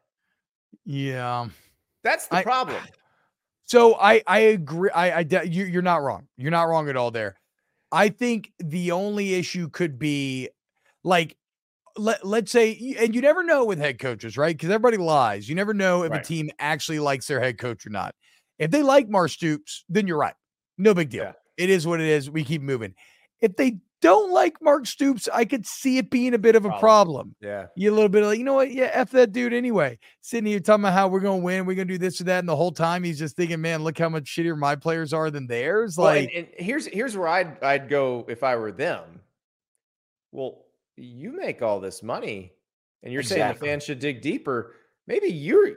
Yeah. 0.84 1.48
That's 2.04 2.26
the 2.26 2.36
I- 2.36 2.42
problem. 2.42 2.82
So 3.64 3.94
I 4.00 4.20
I 4.26 4.38
agree. 4.40 4.90
I 4.90 5.20
I 5.20 5.42
you 5.44 5.64
you're 5.64 5.80
not 5.80 6.02
wrong. 6.02 6.26
You're 6.36 6.50
not 6.50 6.64
wrong 6.64 6.88
at 6.88 6.96
all 6.96 7.12
there. 7.12 7.36
I 7.92 8.08
think 8.08 8.52
the 8.58 8.90
only 8.90 9.34
issue 9.34 9.68
could 9.68 9.96
be 9.96 10.48
like 11.04 11.36
let 11.96 12.26
let's 12.26 12.52
say 12.52 12.96
and 12.98 13.14
you 13.14 13.20
never 13.20 13.42
know 13.42 13.64
with 13.64 13.78
head 13.78 13.98
coaches, 13.98 14.36
right? 14.36 14.56
Because 14.56 14.70
everybody 14.70 14.96
lies. 14.96 15.48
You 15.48 15.54
never 15.54 15.74
know 15.74 16.02
if 16.04 16.10
Right. 16.10 16.20
a 16.20 16.24
team 16.24 16.50
actually 16.58 16.98
likes 16.98 17.26
their 17.26 17.40
head 17.40 17.58
coach 17.58 17.86
or 17.86 17.90
not. 17.90 18.14
If 18.58 18.70
they 18.70 18.82
like 18.82 19.08
Mar 19.08 19.28
Stoops, 19.28 19.84
then 19.88 20.06
you're 20.06 20.18
right. 20.18 20.34
No 20.78 20.94
big 20.94 21.10
deal. 21.10 21.24
Yeah. 21.24 21.32
It 21.56 21.70
is 21.70 21.86
what 21.86 22.00
it 22.00 22.06
is. 22.06 22.30
We 22.30 22.44
keep 22.44 22.62
moving. 22.62 22.94
If 23.40 23.56
they 23.56 23.78
don't 24.02 24.32
like 24.32 24.54
Mark 24.62 24.86
Stoops, 24.86 25.28
I 25.32 25.44
could 25.44 25.66
see 25.66 25.98
it 25.98 26.10
being 26.10 26.32
a 26.32 26.38
bit 26.38 26.56
of 26.56 26.64
a 26.64 26.68
Problem. 26.68 26.80
problem. 26.80 27.36
Yeah. 27.40 27.66
You 27.76 27.90
a 27.90 27.94
little 27.94 28.08
bit 28.08 28.24
like, 28.24 28.38
you 28.38 28.44
know 28.44 28.54
what? 28.54 28.70
Yeah, 28.72 28.90
F 28.94 29.10
that 29.10 29.32
dude 29.32 29.52
anyway. 29.52 29.98
Sitting 30.22 30.46
here 30.46 30.58
talking 30.60 30.84
about 30.84 30.94
how 30.94 31.08
we're 31.08 31.20
gonna 31.20 31.36
win, 31.38 31.66
we're 31.66 31.74
gonna 31.74 31.84
do 31.86 31.98
this 31.98 32.18
or 32.20 32.24
that, 32.24 32.38
and 32.38 32.48
the 32.48 32.56
whole 32.56 32.72
time 32.72 33.02
he's 33.02 33.18
just 33.18 33.36
thinking, 33.36 33.60
man, 33.60 33.82
look 33.84 33.98
how 33.98 34.08
much 34.08 34.24
shittier 34.24 34.56
my 34.56 34.74
players 34.76 35.12
are 35.12 35.30
than 35.30 35.46
theirs. 35.46 35.96
Well, 35.98 36.06
Like, 36.06 36.30
and, 36.34 36.46
and 36.46 36.66
here's 36.66 36.86
here's 36.86 37.14
where 37.16 37.28
I'd 37.28 37.62
I'd 37.62 37.88
go 37.90 38.24
if 38.28 38.42
I 38.42 38.56
were 38.56 38.72
them. 38.72 39.20
Well, 40.32 40.64
you 41.00 41.32
make 41.32 41.62
all 41.62 41.80
this 41.80 42.02
money, 42.02 42.52
and 43.02 43.12
you're 43.12 43.22
saying 43.22 43.54
the 43.54 43.66
fans 43.66 43.84
should 43.84 43.98
dig 43.98 44.20
deeper. 44.20 44.74
Maybe 45.06 45.28
you're 45.28 45.76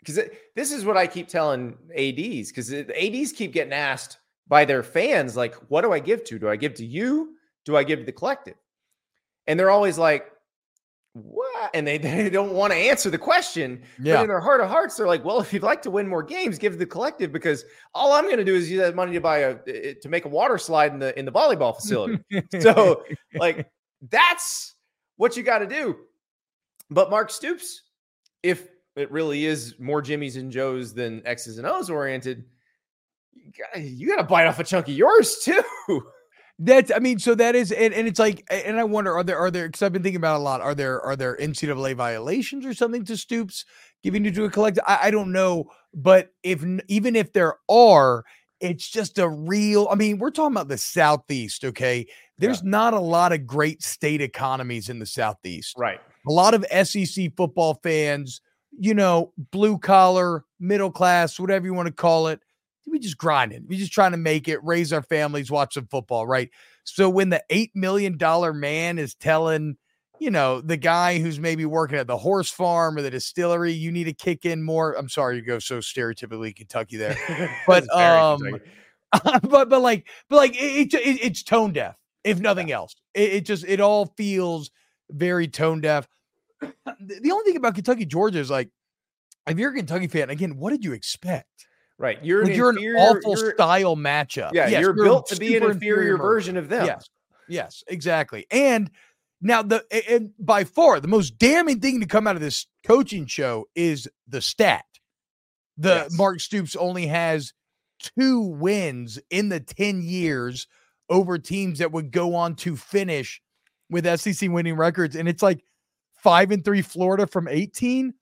because 0.00 0.20
this 0.54 0.72
is 0.72 0.84
what 0.84 0.96
I 0.96 1.06
keep 1.06 1.28
telling 1.28 1.76
ads 1.96 2.50
because 2.50 2.72
ads 2.72 3.32
keep 3.32 3.52
getting 3.52 3.72
asked 3.72 4.18
by 4.46 4.64
their 4.64 4.82
fans 4.82 5.36
like, 5.36 5.54
"What 5.68 5.82
do 5.82 5.92
I 5.92 6.00
give 6.00 6.24
to? 6.24 6.38
Do 6.38 6.48
I 6.48 6.56
give 6.56 6.74
to 6.74 6.84
you? 6.84 7.36
Do 7.64 7.76
I 7.76 7.84
give 7.84 8.00
to 8.00 8.04
the 8.04 8.12
collective?" 8.12 8.56
And 9.46 9.58
they're 9.58 9.70
always 9.70 9.98
like, 9.98 10.30
"What?" 11.12 11.70
And 11.74 11.86
they, 11.86 11.98
they 11.98 12.30
don't 12.30 12.52
want 12.52 12.72
to 12.72 12.78
answer 12.78 13.10
the 13.10 13.18
question. 13.18 13.82
But 13.98 14.06
yeah, 14.06 14.20
in 14.22 14.28
their 14.28 14.40
heart 14.40 14.60
of 14.60 14.68
hearts, 14.68 14.96
they're 14.96 15.06
like, 15.06 15.24
well, 15.24 15.40
if 15.40 15.52
you'd 15.52 15.62
like 15.62 15.82
to 15.82 15.90
win 15.90 16.08
more 16.08 16.22
games, 16.22 16.58
give 16.58 16.72
to 16.72 16.78
the 16.78 16.86
collective 16.86 17.32
because 17.32 17.64
all 17.94 18.12
I'm 18.12 18.24
going 18.24 18.38
to 18.38 18.44
do 18.44 18.54
is 18.54 18.70
use 18.70 18.80
that 18.80 18.94
money 18.94 19.12
to 19.12 19.20
buy 19.20 19.38
a 19.38 19.94
to 19.94 20.08
make 20.08 20.24
a 20.24 20.28
water 20.28 20.58
slide 20.58 20.92
in 20.92 20.98
the 20.98 21.18
in 21.18 21.24
the 21.24 21.32
volleyball 21.32 21.74
facility. 21.74 22.18
so, 22.60 23.04
like, 23.34 23.70
that's 24.02 24.74
what 25.16 25.36
you 25.36 25.42
got 25.42 25.58
to 25.58 25.66
do. 25.66 25.96
But 26.90 27.10
Mark 27.10 27.30
Stoops, 27.30 27.82
if 28.42 28.68
it 28.96 29.10
really 29.10 29.46
is 29.46 29.74
more 29.78 30.02
Jimmys 30.02 30.36
and 30.36 30.50
Joes 30.50 30.94
than 30.94 31.22
X's 31.24 31.58
and 31.58 31.66
O's 31.66 31.90
oriented, 31.90 32.44
you 33.32 33.52
got 33.52 33.82
you 33.82 34.08
got 34.08 34.16
to 34.16 34.24
bite 34.24 34.46
off 34.46 34.58
a 34.58 34.64
chunk 34.64 34.88
of 34.88 34.94
yours 34.94 35.38
too. 35.44 35.62
that's 36.58 36.90
I 36.90 36.98
mean, 36.98 37.18
so 37.18 37.34
that 37.34 37.54
is 37.54 37.72
and, 37.72 37.92
and 37.94 38.08
it's 38.08 38.18
like 38.18 38.46
and 38.50 38.78
I 38.78 38.84
wonder, 38.84 39.14
are 39.14 39.22
there 39.22 39.38
are 39.38 39.50
there 39.50 39.68
because 39.68 39.82
I've 39.82 39.92
been 39.92 40.02
thinking 40.02 40.16
about 40.16 40.38
a 40.38 40.42
lot, 40.42 40.60
are 40.60 40.74
there 40.74 41.00
are 41.02 41.16
there 41.16 41.36
NCAA 41.36 41.94
violations 41.94 42.64
or 42.64 42.74
something 42.74 43.04
to 43.04 43.16
Stoops 43.16 43.64
giving 44.02 44.24
you 44.24 44.30
to 44.32 44.44
a 44.44 44.50
collective? 44.50 44.84
I, 44.86 44.98
I 45.04 45.10
don't 45.10 45.32
know, 45.32 45.70
but 45.94 46.32
if 46.42 46.64
even 46.88 47.16
if 47.16 47.32
there 47.32 47.56
are, 47.68 48.24
it's 48.60 48.88
just 48.88 49.18
a 49.18 49.28
real 49.28 49.88
I 49.90 49.94
mean, 49.94 50.18
we're 50.18 50.30
talking 50.30 50.56
about 50.56 50.68
the 50.68 50.78
southeast, 50.78 51.64
okay? 51.64 52.06
There's 52.38 52.62
not 52.62 52.94
a 52.94 53.00
lot 53.00 53.32
of 53.32 53.46
great 53.46 53.82
state 53.82 54.20
economies 54.20 54.88
in 54.88 54.98
the 54.98 55.06
southeast. 55.06 55.74
right. 55.78 56.00
a 56.26 56.32
lot 56.32 56.54
of 56.54 56.64
SEC 56.86 57.34
football 57.36 57.80
fans, 57.82 58.40
you 58.78 58.94
know, 58.94 59.32
blue 59.50 59.78
collar, 59.78 60.44
middle 60.60 60.90
class, 60.90 61.38
whatever 61.40 61.66
you 61.66 61.74
want 61.74 61.86
to 61.88 61.92
call 61.92 62.28
it. 62.28 62.40
We 62.86 62.98
just 62.98 63.18
grinding. 63.18 63.66
We 63.68 63.76
just 63.76 63.92
trying 63.92 64.12
to 64.12 64.16
make 64.18 64.48
it, 64.48 64.64
raise 64.64 64.92
our 64.94 65.02
families, 65.02 65.50
watch 65.50 65.74
some 65.74 65.86
football, 65.88 66.26
right? 66.26 66.48
So 66.84 67.10
when 67.10 67.28
the 67.28 67.42
eight 67.50 67.70
million 67.74 68.16
dollar 68.16 68.54
man 68.54 68.98
is 68.98 69.14
telling, 69.14 69.76
you 70.18 70.30
know, 70.30 70.62
the 70.62 70.78
guy 70.78 71.18
who's 71.18 71.38
maybe 71.38 71.66
working 71.66 71.98
at 71.98 72.06
the 72.06 72.16
horse 72.16 72.48
farm 72.50 72.96
or 72.96 73.02
the 73.02 73.10
distillery, 73.10 73.72
you 73.72 73.92
need 73.92 74.04
to 74.04 74.14
kick 74.14 74.46
in 74.46 74.62
more. 74.62 74.94
I'm 74.94 75.08
sorry 75.10 75.38
to 75.38 75.46
go 75.46 75.58
so 75.58 75.78
stereotypically 75.80 76.56
Kentucky 76.56 76.96
there, 76.96 77.16
but 77.66 77.84
um, 77.94 78.40
but 79.42 79.68
but 79.68 79.80
like 79.82 80.06
but 80.30 80.36
like 80.36 80.54
it, 80.54 80.94
it, 80.94 80.94
it- 80.94 81.22
it's 81.24 81.42
tone 81.42 81.72
deaf 81.72 81.96
if 82.24 82.38
nothing 82.40 82.70
else 82.72 82.94
it, 83.14 83.32
it 83.34 83.44
just 83.46 83.64
it 83.64 83.80
all 83.80 84.06
feels 84.16 84.70
very 85.10 85.48
tone 85.48 85.80
deaf 85.80 86.06
the 86.60 87.30
only 87.30 87.44
thing 87.44 87.56
about 87.56 87.74
kentucky 87.74 88.04
georgia 88.04 88.38
is 88.38 88.50
like 88.50 88.68
if 89.46 89.58
you're 89.58 89.70
a 89.70 89.74
kentucky 89.74 90.08
fan 90.08 90.30
again 90.30 90.56
what 90.56 90.70
did 90.70 90.84
you 90.84 90.92
expect 90.92 91.46
right. 91.98 92.18
You're 92.24 92.42
like 92.44 92.52
an 92.52 92.56
you're 92.56 92.70
inferior, 92.70 92.96
an 92.96 93.16
awful 93.16 93.36
you're- 93.38 93.54
style 93.54 93.96
matchup 93.96 94.52
Yeah, 94.52 94.68
Yes, 94.68 94.80
you're 94.82 94.90
a 94.92 94.94
built 94.94 95.26
to 95.28 95.36
be 95.36 95.56
an 95.56 95.62
inferior 95.64 96.16
version. 96.16 96.54
version 96.54 96.56
of 96.58 96.68
them. 96.68 96.86
yes 96.86 97.08
yes 97.48 97.82
exactly 97.88 98.46
and 98.50 98.90
now 99.40 99.62
the 99.62 99.84
and 100.10 100.32
by 100.38 100.64
far 100.64 101.00
the 101.00 101.08
most 101.08 101.38
damning 101.38 101.80
thing 101.80 102.00
to 102.00 102.06
come 102.06 102.26
out 102.26 102.34
of 102.36 102.42
this 102.42 102.66
coaching 102.84 103.26
show 103.26 103.66
is 103.74 104.08
the 104.26 104.40
stat 104.40 104.84
the 105.76 105.88
Yes. 106.08 106.16
mark 106.18 106.40
stoops 106.40 106.74
only 106.76 107.06
has 107.06 107.52
two 108.00 108.40
wins 108.40 109.18
in 109.30 109.48
the 109.48 109.60
10 109.60 110.02
years 110.02 110.66
over 111.10 111.38
teams 111.38 111.78
that 111.78 111.92
would 111.92 112.10
go 112.10 112.34
on 112.34 112.54
to 112.56 112.76
finish 112.76 113.40
with 113.90 114.06
SEC 114.20 114.50
winning 114.50 114.76
records. 114.76 115.16
And 115.16 115.28
it's 115.28 115.42
like 115.42 115.64
five 116.22 116.50
and 116.50 116.64
three 116.64 116.82
Florida 116.82 117.26
from 117.26 117.48
18. 117.48 118.14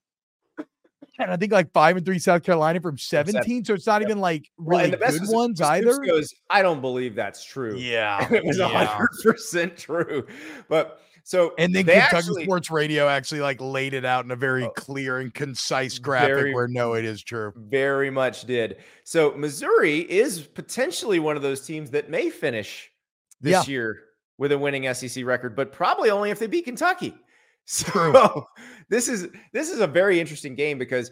And 1.19 1.31
I 1.31 1.37
think 1.39 1.51
like 1.51 1.73
five 1.73 1.97
and 1.97 2.05
three 2.05 2.19
South 2.19 2.43
Carolina 2.43 2.79
from 2.81 2.99
17. 2.99 3.65
So 3.65 3.73
it's 3.75 3.87
not 3.87 4.03
Yep. 4.03 4.11
even 4.11 4.21
like 4.21 4.51
really 4.59 4.85
and 4.85 4.93
the 4.93 4.99
best 4.99 5.19
good 5.21 5.35
ones 5.35 5.61
either. 5.63 5.99
Goes, 6.01 6.35
I 6.51 6.61
don't 6.61 6.81
believe 6.83 7.15
that's 7.15 7.43
true. 7.43 7.77
Yeah. 7.79 8.25
And 8.27 8.37
it 8.37 8.45
was 8.45 8.59
yeah. 8.59 8.69
hundred 8.85 9.09
percent 9.23 9.77
true. 9.79 10.27
But 10.69 11.01
so 11.29 11.53
And 11.59 11.75
then 11.75 11.85
Kentucky 11.87 12.17
actually- 12.17 12.45
Sports 12.45 12.71
Radio 12.71 13.09
actually 13.09 13.41
like 13.41 13.61
laid 13.61 13.95
it 13.95 14.05
out 14.05 14.25
in 14.25 14.31
a 14.31 14.37
very 14.37 14.63
Oh, 14.63 14.71
clear 14.71 15.19
and 15.19 15.35
concise 15.35 15.99
graphic 15.99 16.29
very- 16.35 16.55
where 16.55 16.69
no, 16.69 16.95
it 16.95 17.05
is 17.05 17.21
true. 17.21 17.53
very 17.57 18.11
much 18.11 18.45
did. 18.45 18.77
So 19.03 19.33
Missouri 19.33 20.09
is 20.11 20.41
potentially 20.43 21.19
one 21.19 21.35
of 21.35 21.43
those 21.43 21.67
teams 21.67 21.91
that 21.91 22.09
may 22.11 22.31
finish 22.31 22.93
this 23.41 23.67
Yeah. 23.67 23.73
year 23.73 24.03
with 24.39 24.53
a 24.53 24.59
winning 24.59 24.87
SEC 24.87 25.25
record, 25.25 25.57
but 25.57 25.73
probably 25.73 26.11
only 26.11 26.31
if 26.31 26.39
they 26.39 26.47
beat 26.47 26.65
Kentucky. 26.65 27.13
So 27.69 28.47
this 28.89 29.09
is 29.09 29.27
this 29.53 29.71
is 29.71 29.81
a 29.81 29.89
very 29.89 30.21
interesting 30.21 30.55
game 30.55 30.79
because 30.79 31.11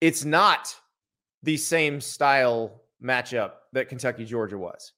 it's 0.00 0.24
not 0.24 0.72
the 1.42 1.56
same 1.56 2.00
style 2.00 2.82
matchup 3.02 3.54
that 3.72 3.88
Kentucky 3.88 4.24
Georgia 4.24 4.56
was. 4.56 4.92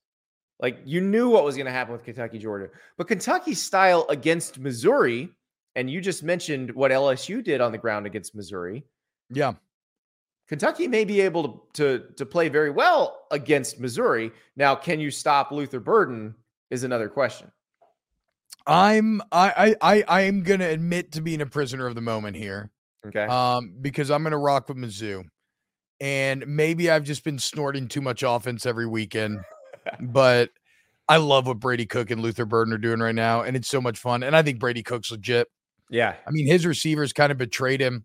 Like 0.60 0.78
you 0.84 1.00
knew 1.00 1.28
what 1.28 1.44
was 1.44 1.56
going 1.56 1.66
to 1.66 1.72
happen 1.72 1.92
with 1.92 2.04
Kentucky 2.04 2.38
Georgia, 2.38 2.68
but 2.96 3.08
Kentucky's 3.08 3.62
style 3.62 4.06
against 4.08 4.58
Missouri 4.58 5.30
and 5.76 5.90
you 5.90 6.00
just 6.00 6.22
mentioned 6.22 6.74
what 6.74 6.90
LSU 6.90 7.44
did 7.44 7.60
on 7.60 7.70
the 7.70 7.78
ground 7.78 8.06
against 8.06 8.34
Missouri. 8.34 8.84
Yeah. 9.30 9.52
Kentucky 10.48 10.88
may 10.88 11.04
be 11.04 11.20
able 11.20 11.42
to, 11.74 11.98
to, 11.98 12.14
to 12.14 12.26
play 12.26 12.48
very 12.48 12.70
well 12.70 13.26
against 13.30 13.78
Missouri. 13.78 14.32
Now, 14.56 14.74
can 14.74 15.00
you 15.00 15.10
stop 15.10 15.52
Luther 15.52 15.80
Burden? 15.80 16.34
Is 16.70 16.82
another 16.82 17.08
question. 17.08 17.52
I'm 18.66 19.22
I 19.30 19.76
I 19.80 20.04
I 20.08 20.20
am 20.22 20.42
gonna 20.42 20.66
admit 20.66 21.12
to 21.12 21.20
being 21.20 21.40
a 21.40 21.46
prisoner 21.46 21.86
of 21.86 21.94
the 21.94 22.00
moment 22.00 22.36
here. 22.36 22.72
Okay. 23.06 23.24
Um, 23.24 23.74
because 23.80 24.10
I'm 24.10 24.24
gonna 24.24 24.36
rock 24.36 24.68
with 24.68 24.76
Mizzou. 24.76 25.22
And 26.00 26.44
maybe 26.48 26.90
I've 26.90 27.04
just 27.04 27.22
been 27.22 27.38
snorting 27.38 27.86
too 27.86 28.00
much 28.00 28.24
offense 28.24 28.66
every 28.66 28.86
weekend, 28.86 29.38
but 30.00 30.50
I 31.08 31.18
love 31.18 31.46
what 31.46 31.60
Brady 31.60 31.86
Cook 31.86 32.10
and 32.10 32.20
Luther 32.20 32.44
Burden 32.44 32.72
are 32.74 32.78
doing 32.78 33.00
right 33.00 33.14
now, 33.14 33.42
and 33.42 33.56
it's 33.56 33.68
so 33.68 33.80
much 33.80 33.98
fun. 33.98 34.22
And 34.22 34.34
I 34.36 34.42
think 34.42 34.58
Brady 34.58 34.82
Cook's 34.82 35.10
legit. 35.10 35.48
Yeah. 35.90 36.16
I 36.26 36.30
mean, 36.30 36.46
his 36.46 36.66
receivers 36.66 37.12
kind 37.12 37.30
of 37.30 37.38
betrayed 37.38 37.80
him 37.80 38.04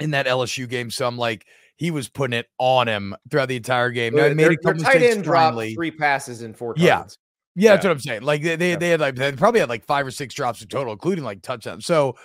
in 0.00 0.12
that 0.12 0.26
LSU 0.26 0.68
game. 0.68 0.90
So 0.90 1.06
I'm 1.06 1.18
like, 1.18 1.46
he 1.76 1.90
was 1.90 2.08
putting 2.08 2.38
it 2.38 2.46
on 2.58 2.88
him 2.88 3.14
throughout 3.30 3.48
the 3.48 3.56
entire 3.56 3.90
game. 3.90 4.14
Now, 4.14 4.28
made 4.32 4.52
a 4.52 4.56
couple 4.56 4.82
tight 4.82 5.02
end 5.02 5.24
dropped 5.24 5.58
three 5.74 5.90
passes 5.90 6.42
in 6.42 6.54
four 6.54 6.74
Yeah. 6.76 6.94
targets. 6.94 7.18
Yeah, 7.56 7.72
that's 7.72 7.84
Yeah. 7.84 7.90
what 7.90 7.94
I'm 7.94 8.00
saying. 8.00 8.22
Like 8.22 8.42
they 8.42 8.56
they, 8.56 8.70
Yeah. 8.70 8.76
they 8.76 8.88
had 8.90 9.00
like 9.00 9.14
they 9.16 9.32
probably 9.32 9.60
had 9.60 9.68
like 9.68 9.84
five 9.84 10.06
or 10.06 10.10
six 10.10 10.34
drops 10.34 10.62
in 10.62 10.68
total, 10.68 10.92
including 10.92 11.24
like 11.24 11.42
touchdowns. 11.42 11.84
So 11.84 12.16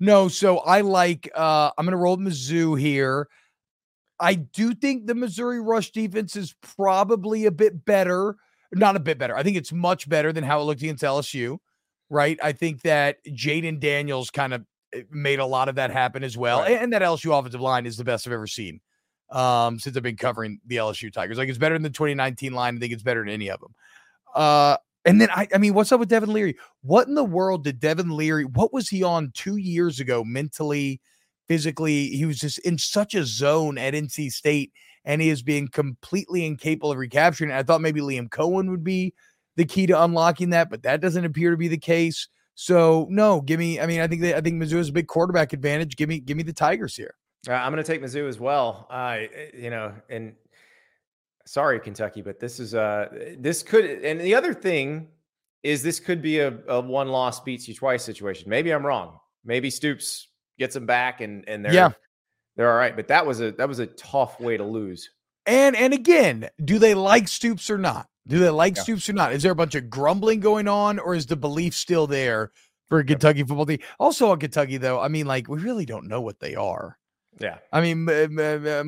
no, 0.00 0.28
so 0.28 0.58
I 0.58 0.80
like 0.80 1.30
uh 1.34 1.70
I'm 1.78 1.84
gonna 1.86 1.96
roll 1.96 2.16
Mizzou 2.16 2.78
here. 2.78 3.28
I 4.20 4.34
do 4.34 4.74
think 4.74 5.06
the 5.06 5.14
Missouri 5.14 5.60
rush 5.60 5.90
defense 5.90 6.36
is 6.36 6.54
probably 6.76 7.46
a 7.46 7.50
bit 7.50 7.84
better. 7.84 8.36
Not 8.72 8.96
a 8.96 9.00
bit 9.00 9.18
better. 9.18 9.36
I 9.36 9.42
think 9.42 9.56
it's 9.56 9.72
much 9.72 10.08
better 10.08 10.32
than 10.32 10.44
how 10.44 10.60
it 10.60 10.64
looked 10.64 10.82
against 10.82 11.02
LSU. 11.02 11.58
Right. 12.10 12.38
I 12.42 12.52
think 12.52 12.82
that 12.82 13.24
Jayden 13.26 13.80
Daniels 13.80 14.30
kind 14.30 14.54
of 14.54 14.64
eh, 14.92 15.02
made 15.10 15.38
a 15.38 15.46
lot 15.46 15.68
of 15.68 15.76
that 15.76 15.90
happen 15.90 16.22
as 16.22 16.36
well. 16.36 16.60
Right. 16.60 16.80
And 16.80 16.92
that 16.92 17.02
LSU 17.02 17.36
offensive 17.36 17.60
line 17.60 17.86
is 17.86 17.96
the 17.96 18.04
best 18.04 18.26
I've 18.26 18.32
ever 18.32 18.46
seen 18.46 18.80
um, 19.30 19.78
since 19.78 19.96
I've 19.96 20.02
been 20.02 20.16
covering 20.16 20.60
the 20.66 20.76
LSU 20.76 21.12
Tigers. 21.12 21.38
Like 21.38 21.48
it's 21.48 21.58
better 21.58 21.74
than 21.74 21.82
the 21.82 21.90
2019 21.90 22.52
line. 22.52 22.76
I 22.76 22.78
think 22.78 22.92
it's 22.92 23.02
better 23.02 23.20
than 23.20 23.30
any 23.30 23.50
of 23.50 23.60
them. 23.60 23.74
Uh, 24.34 24.76
and 25.04 25.20
then 25.20 25.28
I, 25.30 25.48
I 25.54 25.58
mean, 25.58 25.74
what's 25.74 25.92
up 25.92 26.00
with 26.00 26.08
Devin 26.08 26.32
Leary? 26.32 26.56
What 26.82 27.08
in 27.08 27.14
the 27.14 27.24
world 27.24 27.64
did 27.64 27.78
Devin 27.78 28.10
Leary? 28.10 28.44
What 28.44 28.72
was 28.72 28.88
he 28.88 29.02
on 29.02 29.32
two 29.34 29.56
years 29.56 30.00
ago? 30.00 30.24
Mentally, 30.24 31.00
physically, 31.48 32.08
he 32.08 32.24
was 32.24 32.38
just 32.38 32.58
in 32.60 32.78
such 32.78 33.14
a 33.14 33.24
zone 33.24 33.78
at 33.78 33.94
NC 33.94 34.32
State, 34.32 34.72
and 35.04 35.20
he 35.20 35.28
is 35.28 35.42
being 35.42 35.68
completely 35.68 36.44
incapable 36.44 36.92
of 36.92 36.98
recapturing. 36.98 37.50
it. 37.50 37.54
I 37.54 37.62
thought 37.62 37.80
maybe 37.80 38.00
Liam 38.00 38.28
Coen 38.28 38.70
would 38.70 38.84
be 38.84 39.14
the 39.56 39.64
key 39.64 39.86
to 39.86 40.02
unlocking 40.02 40.50
that, 40.50 40.70
but 40.70 40.82
that 40.82 41.00
doesn't 41.00 41.24
appear 41.24 41.50
to 41.50 41.56
be 41.56 41.68
the 41.68 41.78
case. 41.78 42.28
So 42.54 43.06
no, 43.10 43.40
give 43.40 43.58
me. 43.58 43.80
I 43.80 43.86
mean, 43.86 44.00
I 44.00 44.06
think 44.06 44.22
I 44.22 44.40
think 44.40 44.62
Mizzou 44.62 44.76
has 44.76 44.88
a 44.88 44.92
big 44.92 45.08
quarterback 45.08 45.52
advantage. 45.52 45.96
Give 45.96 46.08
me, 46.08 46.20
give 46.20 46.36
me 46.36 46.42
the 46.42 46.52
Tigers 46.52 46.94
here. 46.94 47.14
Uh, 47.48 47.52
I'm 47.52 47.72
going 47.72 47.82
to 47.82 47.92
take 47.92 48.00
Mizzou 48.00 48.28
as 48.28 48.38
well. 48.38 48.86
Uh, 48.90 49.18
you 49.52 49.70
know, 49.70 49.92
and 50.08 50.34
sorry, 51.46 51.80
Kentucky, 51.80 52.22
but 52.22 52.40
this 52.40 52.58
is 52.58 52.74
uh 52.74 53.08
this 53.38 53.62
could 53.62 53.84
and 53.84 54.20
the 54.20 54.34
other 54.34 54.54
thing 54.54 55.08
is 55.62 55.82
this 55.82 55.98
could 56.00 56.22
be 56.22 56.40
a, 56.40 56.58
a 56.68 56.80
one 56.80 57.08
loss 57.08 57.40
beats 57.40 57.66
you 57.68 57.74
twice 57.74 58.04
situation. 58.04 58.48
Maybe 58.48 58.72
I'm 58.72 58.84
wrong. 58.84 59.18
Maybe 59.44 59.70
Stoops 59.70 60.28
gets 60.58 60.74
them 60.74 60.86
back 60.86 61.20
and 61.20 61.48
and 61.48 61.64
they're 61.64 61.72
Yeah. 61.72 61.90
they're 62.56 62.70
all 62.70 62.78
right. 62.78 62.94
But 62.96 63.08
that 63.08 63.26
was 63.26 63.40
a 63.40 63.52
that 63.52 63.68
was 63.68 63.78
a 63.78 63.86
tough 63.86 64.40
way 64.40 64.56
to 64.56 64.64
lose. 64.64 65.10
And 65.46 65.76
and 65.76 65.92
again, 65.92 66.48
do 66.64 66.78
they 66.78 66.94
like 66.94 67.28
Stoops 67.28 67.70
or 67.70 67.78
not? 67.78 68.08
Do 68.26 68.38
they 68.38 68.50
like 68.50 68.76
Yeah. 68.76 68.82
Stoops 68.82 69.08
or 69.08 69.12
not? 69.12 69.32
Is 69.32 69.42
there 69.42 69.52
a 69.52 69.56
bunch 69.56 69.74
of 69.74 69.90
grumbling 69.90 70.40
going 70.40 70.68
on, 70.68 70.98
or 70.98 71.14
is 71.14 71.26
the 71.26 71.36
belief 71.36 71.74
still 71.74 72.06
there 72.06 72.52
for 72.88 72.98
a 73.00 73.04
Kentucky 73.04 73.42
football 73.42 73.66
team? 73.66 73.80
Also 73.98 74.30
on 74.30 74.38
Kentucky, 74.38 74.78
though, 74.78 75.00
I 75.00 75.08
mean, 75.08 75.26
like 75.26 75.48
we 75.48 75.58
really 75.60 75.84
don't 75.84 76.08
know 76.08 76.20
what 76.22 76.40
they 76.40 76.54
are. 76.54 76.98
Yeah. 77.40 77.58
I 77.72 77.80
mean, 77.80 78.04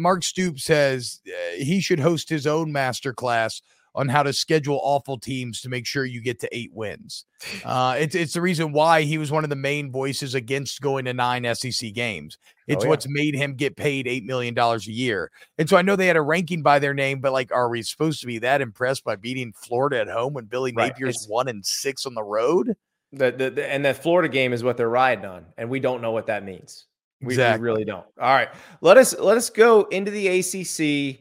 Mark 0.00 0.22
Stoops 0.22 0.64
says 0.64 1.20
uh, 1.26 1.56
he 1.56 1.80
should 1.80 1.98
host 2.00 2.28
his 2.28 2.46
own 2.46 2.70
master 2.72 3.12
class 3.12 3.60
on 3.96 4.08
how 4.08 4.22
to 4.22 4.32
schedule 4.32 4.78
awful 4.82 5.18
teams 5.18 5.60
to 5.62 5.68
make 5.68 5.86
sure 5.86 6.04
you 6.04 6.20
get 6.20 6.38
to 6.40 6.56
eight 6.56 6.70
wins. 6.72 7.24
Uh, 7.64 7.96
it's 7.98 8.14
it's 8.14 8.32
the 8.32 8.40
reason 8.40 8.72
why 8.72 9.02
he 9.02 9.18
was 9.18 9.30
one 9.30 9.44
of 9.44 9.50
the 9.50 9.56
main 9.56 9.90
voices 9.90 10.34
against 10.34 10.80
going 10.80 11.04
to 11.04 11.12
nine 11.12 11.44
SEC 11.54 11.92
games. 11.92 12.38
It's 12.66 12.84
yeah. 12.84 12.88
what's 12.88 13.06
made 13.08 13.34
him 13.34 13.54
get 13.54 13.76
paid 13.76 14.06
eight 14.06 14.24
million 14.24 14.54
dollars 14.54 14.86
a 14.86 14.92
year. 14.92 15.30
And 15.58 15.68
so 15.68 15.76
I 15.76 15.82
know 15.82 15.96
they 15.96 16.06
had 16.06 16.16
a 16.16 16.22
ranking 16.22 16.62
by 16.62 16.78
their 16.78 16.94
name, 16.94 17.20
but 17.20 17.32
like, 17.32 17.52
are 17.52 17.68
we 17.68 17.82
supposed 17.82 18.20
to 18.20 18.26
be 18.26 18.38
that 18.38 18.60
impressed 18.60 19.04
by 19.04 19.16
beating 19.16 19.52
Florida 19.52 20.00
at 20.00 20.08
home 20.08 20.32
when 20.32 20.44
Billy 20.46 20.72
Right, 20.74 20.92
Napier's 20.92 21.16
it's- 21.16 21.28
one 21.28 21.48
and 21.48 21.64
six 21.64 22.06
on 22.06 22.14
the 22.14 22.22
road? 22.22 22.76
The, 23.12 23.32
the, 23.32 23.50
the 23.50 23.66
and 23.66 23.84
that 23.84 24.02
Florida 24.02 24.28
game 24.28 24.52
is 24.52 24.62
what 24.64 24.76
they're 24.76 24.88
riding 24.88 25.24
on, 25.24 25.46
and 25.58 25.68
we 25.68 25.80
don't 25.80 26.02
know 26.02 26.12
what 26.12 26.26
that 26.26 26.44
means. 26.44 26.86
We, 27.20 27.36
we 27.36 27.44
really 27.56 27.84
don't. 27.84 28.06
All 28.20 28.34
right, 28.34 28.48
let 28.80 28.96
us 28.96 29.18
let 29.18 29.36
us 29.36 29.50
go 29.50 29.82
into 29.84 30.10
the 30.10 30.28
ACC. 30.28 31.20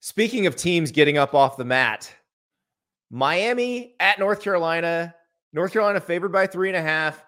Speaking 0.00 0.46
of 0.46 0.56
teams 0.56 0.92
getting 0.92 1.18
up 1.18 1.34
off 1.34 1.56
the 1.56 1.64
mat, 1.64 2.12
Miami 3.10 3.94
at 4.00 4.18
North 4.18 4.40
Carolina. 4.40 5.14
North 5.52 5.72
Carolina 5.72 6.00
favored 6.00 6.30
by 6.30 6.46
three 6.46 6.68
and 6.68 6.76
a 6.76 6.82
half. 6.82 7.24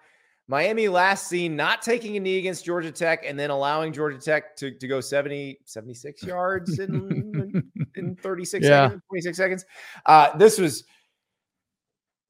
Miami 0.47 0.87
last 0.87 1.27
seen 1.27 1.55
not 1.55 1.81
taking 1.81 2.17
a 2.17 2.19
knee 2.19 2.37
against 2.37 2.65
Georgia 2.65 2.91
Tech 2.91 3.23
and 3.25 3.39
then 3.39 3.49
allowing 3.49 3.93
Georgia 3.93 4.17
Tech 4.19 4.55
to, 4.57 4.71
to 4.77 4.87
go 4.87 4.99
70, 5.01 5.59
76 5.65 6.23
yards 6.25 6.79
in, 6.79 7.63
in 7.95 8.15
36 8.17 8.65
Yeah. 8.65 8.87
seconds, 8.87 9.01
26 9.09 9.37
seconds. 9.37 9.65
Uh, 10.05 10.35
this 10.37 10.57
was, 10.59 10.83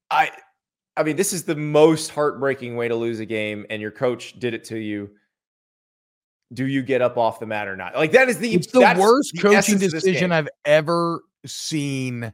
I, 0.10 0.32
I 0.96 1.04
mean, 1.04 1.16
this 1.16 1.34
is 1.34 1.44
the 1.44 1.56
most 1.56 2.12
heartbreaking 2.12 2.76
way 2.76 2.88
to 2.88 2.96
lose 2.96 3.20
a 3.20 3.26
game, 3.26 3.66
and 3.70 3.82
your 3.82 3.92
coach 3.92 4.40
did 4.40 4.54
it 4.54 4.64
to 4.66 4.78
you. 4.78 5.10
Do 6.53 6.68
you 6.68 6.82
get 6.82 7.02
up 7.02 7.18
off 7.18 7.40
the 7.40 7.45
mat 7.45 7.68
or 7.68 7.78
not? 7.78 7.95
Like 7.95 8.11
that 8.11 8.28
is 8.30 8.38
the 8.38 8.53
It's 8.53 8.68
the 8.68 8.80
worst 8.99 9.34
the 9.34 9.41
coaching 9.41 9.57
essence 9.57 9.84
of 9.86 9.91
this 9.91 10.03
decision. 10.03 10.32
I've 10.32 10.49
ever 10.65 11.23
seen 11.45 12.34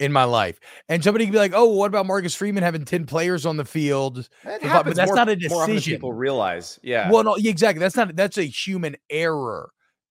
in 0.00 0.12
my 0.12 0.24
life. 0.24 0.60
And 0.88 1.02
somebody 1.02 1.24
could 1.26 1.32
be 1.32 1.38
like, 1.38 1.52
"Oh, 1.54 1.66
what 1.66 1.86
about 1.86 2.06
Marcus 2.06 2.34
Freeman 2.34 2.62
having 2.62 2.84
ten 2.84 3.04
players 3.06 3.46
on 3.46 3.56
the 3.56 3.64
field?" 3.64 4.28
It 4.44 4.62
But- 4.62 4.94
that's 4.94 5.08
more- 5.08 5.16
not 5.16 5.28
a 5.28 5.36
decision. 5.36 5.94
people 5.94 6.12
realize. 6.12 6.78
Yeah. 6.82 7.10
Well, 7.10 7.24
no, 7.24 7.34
exactly. 7.36 7.80
That's 7.80 7.96
not. 7.96 8.14
That's 8.16 8.38
a 8.38 8.44
human 8.44 8.96
error. 9.10 9.70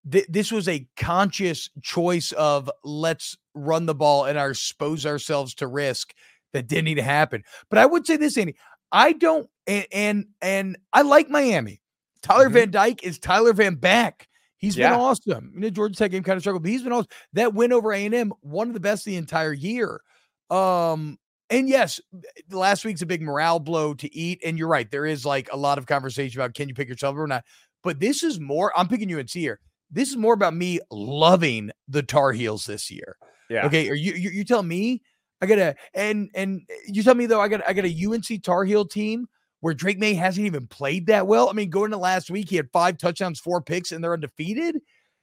Th- 0.09 0.25
this 0.29 0.51
was 0.51 0.67
a 0.69 0.87
conscious 0.95 1.69
choice 1.81 2.31
of 2.33 2.69
let's 2.83 3.37
run 3.53 3.85
the 3.87 3.95
ball 3.95 4.25
and 4.25 4.37
our 4.37 4.51
expose 4.51 5.05
ourselves 5.05 5.53
to 5.55 5.67
risk 5.67 6.13
that 6.53 6.67
didn't 6.67 6.85
need 6.85 6.95
to 6.95 7.03
happen. 7.03 7.43
But 7.69 7.79
I 7.79 7.85
would 7.85 8.07
say 8.07 8.15
this, 8.15 8.37
Andy. 8.37 8.55
I 8.91 9.11
don't, 9.13 9.49
and 9.67 9.85
and, 9.91 10.25
and 10.41 10.77
I 10.93 11.01
like 11.01 11.29
Miami. 11.29 11.81
Tyler 12.21 12.49
Mhm. 12.49 12.53
Van 12.53 12.71
Dyke 12.71 13.03
is 13.03 13.19
Tyler 13.19 13.53
Van 13.53 13.75
Back. 13.75 14.27
He's 14.57 14.75
Yeah. 14.75 14.91
been 14.91 14.99
awesome. 14.99 15.51
You 15.53 15.59
know, 15.61 15.69
Georgia 15.69 15.95
Tech 15.95 16.11
game 16.11 16.23
kind 16.23 16.35
of 16.37 16.41
struggled, 16.43 16.63
but 16.63 16.71
he's 16.71 16.81
been 16.83 16.91
awesome. 16.91 17.09
That 17.33 17.53
win 17.53 17.71
over 17.71 17.93
A 17.93 18.05
and 18.05 18.15
M, 18.15 18.33
one 18.41 18.67
of 18.67 18.73
the 18.73 18.79
best 18.79 19.05
the 19.05 19.15
entire 19.15 19.53
year. 19.53 20.01
Um, 20.49 21.17
and 21.49 21.69
yes, 21.69 22.01
last 22.49 22.83
week's 22.85 23.01
a 23.01 23.05
big 23.05 23.21
morale 23.21 23.59
blow 23.59 23.93
to 23.95 24.13
eat. 24.15 24.41
And 24.43 24.57
you're 24.57 24.67
right, 24.67 24.89
there 24.89 25.05
is 25.05 25.25
like 25.25 25.47
a 25.51 25.57
lot 25.57 25.77
of 25.77 25.85
conversation 25.85 26.39
about 26.41 26.53
can 26.55 26.67
you 26.69 26.75
pick 26.75 26.89
yourself 26.89 27.15
or 27.17 27.27
not. 27.27 27.43
But 27.83 27.99
this 27.99 28.23
is 28.23 28.39
more. 28.39 28.77
I'm 28.77 28.87
picking 28.87 29.09
UNC 29.13 29.29
here. 29.31 29.59
This 29.91 30.09
is 30.09 30.17
more 30.17 30.33
about 30.33 30.53
me 30.55 30.79
loving 30.91 31.71
the 31.87 32.03
Tar 32.03 32.31
Heels 32.33 32.65
this 32.65 32.89
year. 32.91 33.15
yeah. 33.49 33.65
Okay, 33.65 33.89
are 33.89 33.93
you 33.95 34.13
you 34.13 34.29
you 34.31 34.43
tell 34.43 34.61
me 34.63 35.01
I 35.41 35.45
got 35.45 35.57
a 35.59 35.75
and 35.93 36.29
and 36.33 36.61
you 36.87 37.01
tell 37.03 37.15
me 37.15 37.27
though 37.27 37.39
I 37.39 37.47
got 37.47 37.61
I 37.65 37.71
got 37.71 37.85
a 37.85 37.89
UNC 38.05 38.39
Tar 38.43 38.65
Heel 38.65 38.83
team 38.85 39.27
where 39.61 39.73
Drake 39.73 39.97
Maye 39.97 40.13
hasn't 40.13 40.45
even 40.45 40.67
played 40.67 41.07
that 41.07 41.27
well. 41.27 41.49
I 41.49 41.53
mean, 41.53 41.69
going 41.69 41.91
to 41.91 41.97
last 41.97 42.29
week, 42.29 42.49
he 42.49 42.55
had 42.55 42.71
five 42.71 42.97
touchdowns, 42.97 43.39
four 43.39 43.61
picks, 43.61 43.91
and 43.91 44.03
they're 44.03 44.13
undefeated. 44.13 44.79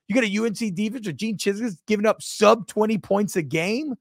You 0.08 0.14
got 0.14 0.24
a 0.24 0.44
UNC 0.44 0.74
defense 0.74 1.06
with 1.06 1.16
Gene 1.16 1.38
Chizik 1.38 1.76
giving 1.86 2.06
up 2.06 2.20
sub 2.20 2.66
20 2.66 2.98
points 2.98 3.36
a 3.36 3.42
game. 3.42 3.94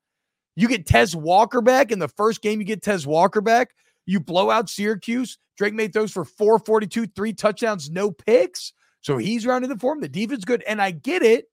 You 0.56 0.68
get 0.68 0.86
Tez 0.86 1.16
Walker 1.16 1.62
back 1.62 1.92
in 1.92 2.00
the 2.00 2.08
first 2.08 2.42
game, 2.42 2.60
you 2.60 2.66
get 2.66 2.82
Tez 2.82 3.08
Walker 3.08 3.42
back. 3.42 3.70
You 4.06 4.20
blow 4.20 4.50
out 4.50 4.70
Syracuse. 4.70 5.38
Drake 5.58 5.74
Maye 5.74 5.88
throws 5.88 6.12
for 6.12 6.26
442, 6.26 7.08
three 7.08 7.34
touchdowns, 7.34 7.90
no 7.90 8.12
picks. 8.12 8.74
So 9.02 9.18
he's 9.18 9.46
rounded 9.46 9.70
the 9.70 9.78
form. 9.78 10.02
The 10.02 10.10
defense 10.10 10.46
good. 10.46 10.64
And 10.64 10.82
I 10.82 10.92
get 10.92 11.22
it. 11.22 11.46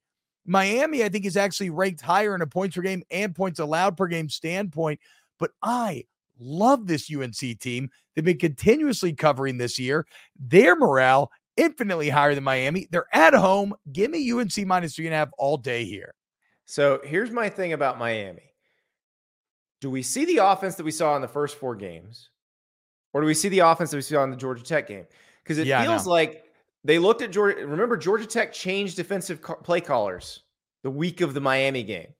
Miami, 0.47 1.05
I 1.05 1.09
think, 1.09 1.27
is 1.27 1.37
actually 1.37 1.71
ranked 1.71 2.01
higher 2.01 2.35
in 2.35 2.41
a 2.41 2.47
points 2.47 2.77
per 2.77 2.83
game 2.83 3.03
and 3.11 3.35
points 3.35 3.61
allowed 3.61 3.97
per 3.97 4.07
game 4.07 4.29
standpoint. 4.29 5.01
But 5.39 5.51
I 5.63 6.05
love 6.41 6.87
this 6.87 7.11
UNC 7.15 7.59
team. 7.61 7.91
They've 8.15 8.25
been 8.25 8.39
continuously 8.39 9.13
covering 9.13 9.59
this 9.59 9.79
year. 9.79 10.07
Their 10.39 10.77
morale 10.77 11.31
infinitely 11.57 12.09
higher 12.09 12.35
than 12.35 12.45
Miami. 12.45 12.89
They're 12.91 13.07
at 13.13 13.35
home. 13.35 13.75
Give 13.93 14.11
me 14.11 14.31
UNC 14.33 14.67
minus 14.67 14.95
three 14.97 15.07
and 15.07 15.15
a 15.15 15.19
half 15.19 15.31
all 15.39 15.57
day 15.57 15.85
here. 15.85 16.15
So 16.67 17.01
here's 17.05 17.31
my 17.31 17.49
thing 17.49 17.73
about 17.73 17.99
Miami. 17.99 18.55
Do 19.81 19.91
we 19.91 20.03
see 20.03 20.25
the 20.25 20.39
offense 20.39 20.75
that 20.77 20.85
we 20.85 20.91
saw 20.91 21.17
in 21.17 21.23
the 21.23 21.29
first 21.29 21.57
four 21.57 21.75
games? 21.75 22.31
Or 23.13 23.21
do 23.21 23.27
we 23.27 23.35
see 23.35 23.49
the 23.49 23.61
offense 23.61 23.91
that 23.91 23.97
we 23.97 24.03
saw 24.03 24.23
in 24.25 24.31
the 24.31 24.37
Georgia 24.37 24.63
Tech 24.63 24.87
game? 24.87 25.07
Because 25.43 25.59
it 25.59 25.67
Yeah, 25.67 25.83
feels 25.83 26.07
like 26.07 26.45
they 26.85 26.99
looked 26.99 27.23
at 27.23 27.33
Georgia. 27.33 27.67
Remember, 27.67 27.97
Georgia 27.97 28.27
Tech 28.27 28.53
changed 28.53 28.97
defensive 28.97 29.43
play 29.43 29.81
callers 29.81 30.43
the 30.83 30.91
week 30.91 31.21
of 31.21 31.35
the 31.35 31.41
Miami 31.41 31.83
game. 31.83 32.15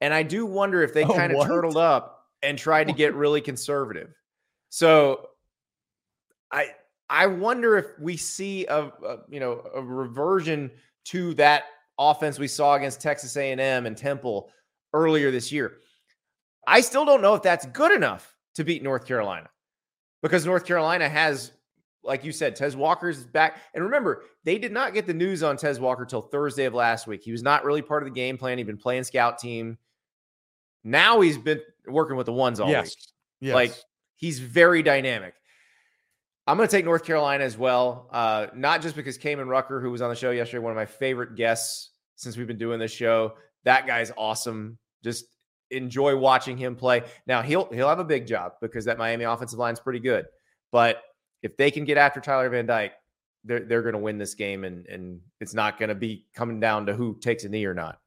And 0.00 0.14
I 0.14 0.22
do 0.22 0.46
wonder 0.46 0.82
if 0.82 0.94
they 0.94 1.04
Oh, 1.10 1.14
kind 1.14 1.32
of 1.32 1.42
turtled 1.46 1.76
up 1.76 2.19
and 2.42 2.58
tried 2.58 2.86
to 2.88 2.92
get 2.92 3.14
really 3.14 3.40
conservative. 3.40 4.14
So 4.68 5.28
I 6.50 6.70
I 7.08 7.26
wonder 7.26 7.76
if 7.76 7.86
we 8.00 8.16
see 8.16 8.66
a, 8.66 8.84
a 8.84 8.86
uh, 8.86 9.16
you 9.28 9.40
know 9.40 9.62
a 9.74 9.82
reversion 9.82 10.70
to 11.06 11.34
that 11.34 11.64
offense 11.98 12.38
we 12.38 12.48
saw 12.48 12.74
against 12.74 13.00
Texas 13.00 13.36
A&M 13.36 13.86
and 13.86 13.96
Temple 13.96 14.50
earlier 14.94 15.30
this 15.30 15.52
year. 15.52 15.78
I 16.66 16.80
still 16.80 17.04
don't 17.04 17.22
know 17.22 17.34
if 17.34 17.42
that's 17.42 17.66
good 17.66 17.92
enough 17.92 18.34
to 18.54 18.64
beat 18.64 18.82
North 18.82 19.06
Carolina 19.06 19.50
because 20.22 20.46
North 20.46 20.64
Carolina 20.64 21.08
has, 21.08 21.52
like 22.02 22.24
you 22.24 22.32
said, 22.32 22.56
Tez 22.56 22.76
Walker's 22.76 23.24
back. 23.24 23.58
And 23.74 23.84
remember, 23.84 24.24
they 24.44 24.58
did 24.58 24.72
not 24.72 24.94
get 24.94 25.06
the 25.06 25.14
news 25.14 25.42
on 25.42 25.56
Tez 25.56 25.80
Walker 25.80 26.04
till 26.04 26.22
Thursday 26.22 26.64
of 26.64 26.74
last 26.74 27.06
week. 27.06 27.22
He 27.22 27.32
was 27.32 27.42
not 27.42 27.64
really 27.64 27.82
part 27.82 28.02
of 28.02 28.08
the 28.08 28.14
game 28.14 28.38
plan. 28.38 28.58
He'd 28.58 28.66
been 28.66 28.76
playing 28.76 29.04
scout 29.04 29.38
team. 29.38 29.78
Now 30.84 31.20
he's 31.20 31.38
been 31.38 31.60
working 31.92 32.16
with 32.16 32.26
the 32.26 32.32
ones 32.32 32.60
all 32.60 32.70
yes. 32.70 32.86
week. 32.86 32.96
Yes. 33.40 33.54
Like 33.54 33.74
he's 34.16 34.38
very 34.38 34.82
dynamic. 34.82 35.34
I'm 36.46 36.56
going 36.56 36.68
to 36.68 36.74
take 36.76 36.84
North 36.84 37.04
Carolina 37.04 37.44
as 37.44 37.56
well, 37.56 38.08
uh, 38.10 38.48
not 38.54 38.82
just 38.82 38.96
because 38.96 39.16
Kaimon 39.18 39.48
Rucker, 39.48 39.80
who 39.80 39.90
was 39.90 40.02
on 40.02 40.10
the 40.10 40.16
show 40.16 40.30
yesterday, 40.30 40.58
one 40.58 40.72
of 40.72 40.76
my 40.76 40.86
favorite 40.86 41.36
guests 41.36 41.90
since 42.16 42.36
we've 42.36 42.46
been 42.46 42.58
doing 42.58 42.80
this 42.80 42.92
show. 42.92 43.34
That 43.64 43.86
guy's 43.86 44.10
awesome. 44.16 44.78
Just 45.04 45.26
enjoy 45.70 46.16
watching 46.16 46.56
him 46.56 46.76
play. 46.76 47.02
Now 47.26 47.42
he'll 47.42 47.70
he'll 47.72 47.88
have 47.88 47.98
a 47.98 48.04
big 48.04 48.26
job 48.26 48.52
because 48.60 48.84
that 48.86 48.98
Miami 48.98 49.24
offensive 49.24 49.58
line 49.58 49.74
is 49.74 49.80
pretty 49.80 50.00
good. 50.00 50.26
But 50.72 51.02
if 51.42 51.56
they 51.56 51.70
can 51.70 51.84
get 51.84 51.98
after 51.98 52.20
Tyler 52.20 52.48
Van 52.48 52.66
Dyke, 52.66 52.92
they're 53.44 53.60
they're 53.60 53.82
going 53.82 53.94
to 53.94 53.98
win 54.00 54.18
this 54.18 54.34
game, 54.34 54.64
and 54.64 54.86
and 54.86 55.20
it's 55.40 55.54
not 55.54 55.78
going 55.78 55.88
to 55.88 55.94
be 55.94 56.26
coming 56.34 56.60
down 56.60 56.86
to 56.86 56.94
who 56.94 57.18
takes 57.20 57.44
a 57.44 57.48
knee 57.48 57.64
or 57.64 57.74
not. 57.74 57.98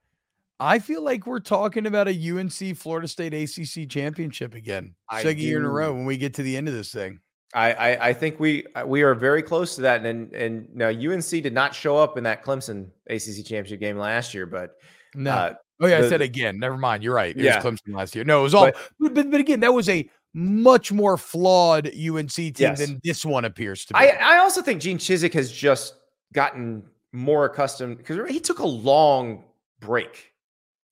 I 0.59 0.79
feel 0.79 1.03
like 1.03 1.25
we're 1.27 1.39
talking 1.39 1.85
about 1.87 2.07
a 2.07 2.31
UNC 2.31 2.77
Florida 2.77 3.07
State 3.07 3.33
ACC 3.33 3.89
championship 3.89 4.53
again, 4.55 4.95
I 5.09 5.21
second 5.23 5.41
year 5.41 5.59
in 5.59 5.65
a 5.65 5.69
row 5.69 5.93
when 5.93 6.05
we 6.05 6.17
get 6.17 6.33
to 6.35 6.43
the 6.43 6.55
end 6.55 6.67
of 6.67 6.73
this 6.73 6.91
thing. 6.91 7.19
I, 7.55 7.73
I 7.73 8.07
I 8.09 8.13
think 8.13 8.39
we 8.39 8.65
we 8.85 9.03
are 9.03 9.13
very 9.13 9.43
close 9.43 9.75
to 9.75 9.81
that, 9.81 10.05
and 10.05 10.33
and 10.33 10.67
now 10.73 10.87
UNC 10.89 11.29
did 11.29 11.53
not 11.53 11.75
show 11.75 11.97
up 11.97 12.17
in 12.17 12.23
that 12.23 12.43
Clemson 12.43 12.87
ACC 13.09 13.45
championship 13.45 13.79
game 13.79 13.97
last 13.97 14.33
year, 14.33 14.45
but 14.47 14.75
No. 15.13 15.31
uh, 15.31 15.53
oh 15.81 15.87
yeah, 15.87 15.99
I 15.99 16.09
said 16.09 16.21
again. 16.21 16.57
Never 16.59 16.77
mind. 16.77 17.03
You're 17.03 17.13
right. 17.13 17.35
It 17.35 17.43
Yeah. 17.43 17.57
was 17.57 17.65
Clemson 17.65 17.93
last 17.95 18.15
year. 18.15 18.23
No, 18.23 18.39
it 18.39 18.43
was 18.43 18.53
all. 18.55 18.65
But- 18.65 18.77
But, 18.99 19.13
but, 19.13 19.31
but 19.31 19.39
again, 19.39 19.59
that 19.59 19.73
was 19.73 19.87
a 19.89 20.09
much 20.33 20.91
more 20.91 21.15
flawed 21.15 21.87
UNC 21.93 22.31
team 22.33 22.53
Yes. 22.57 22.79
than 22.79 22.99
this 23.03 23.23
one 23.23 23.45
appears 23.45 23.85
to 23.85 23.93
be. 23.93 23.99
I 23.99 24.07
I 24.35 24.37
also 24.39 24.63
think 24.63 24.81
Gene 24.81 24.97
Chizik 24.97 25.33
has 25.33 25.51
just 25.51 25.93
gotten 26.33 26.83
more 27.11 27.45
accustomed 27.45 27.97
because 27.99 28.31
he 28.31 28.39
took 28.39 28.59
a 28.59 28.65
long 28.65 29.43
break. 29.79 30.31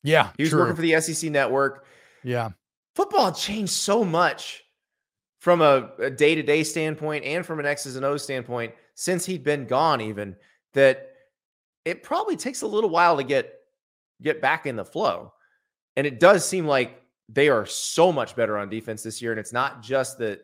Yeah, 0.03 0.31
He 0.37 0.43
was 0.43 0.49
true. 0.51 0.59
working 0.61 0.75
for 0.75 0.81
the 0.81 0.99
SEC 1.01 1.29
network. 1.31 1.85
yeah. 2.23 2.49
Football 2.95 3.31
changed 3.31 3.71
so 3.71 4.03
much 4.03 4.63
from 5.39 5.61
a 5.61 6.09
day 6.09 6.35
to 6.35 6.43
day 6.43 6.63
standpoint 6.63 7.23
and 7.23 7.45
from 7.45 7.59
an 7.59 7.65
X's 7.65 7.95
and 7.95 8.05
O's 8.05 8.21
standpoint 8.23 8.73
since 8.95 9.25
he'd 9.25 9.43
been 9.43 9.65
gone, 9.65 10.01
even 10.01 10.35
that 10.73 11.11
it 11.85 12.03
probably 12.03 12.35
takes 12.35 12.61
a 12.63 12.67
little 12.67 12.89
while 12.89 13.15
to 13.17 13.23
get 13.23 13.53
get 14.21 14.41
back 14.41 14.65
in 14.65 14.75
the 14.75 14.83
flow. 14.85 15.33
And 15.95 16.05
it 16.05 16.19
does 16.19 16.45
seem 16.47 16.67
like 16.67 17.01
they 17.29 17.47
are 17.49 17.65
so 17.65 18.11
much 18.11 18.35
better 18.35 18.57
on 18.57 18.69
defense 18.69 19.03
this 19.03 19.21
year. 19.21 19.31
And 19.31 19.39
it's 19.39 19.53
not 19.53 19.81
just 19.81 20.17
that 20.19 20.41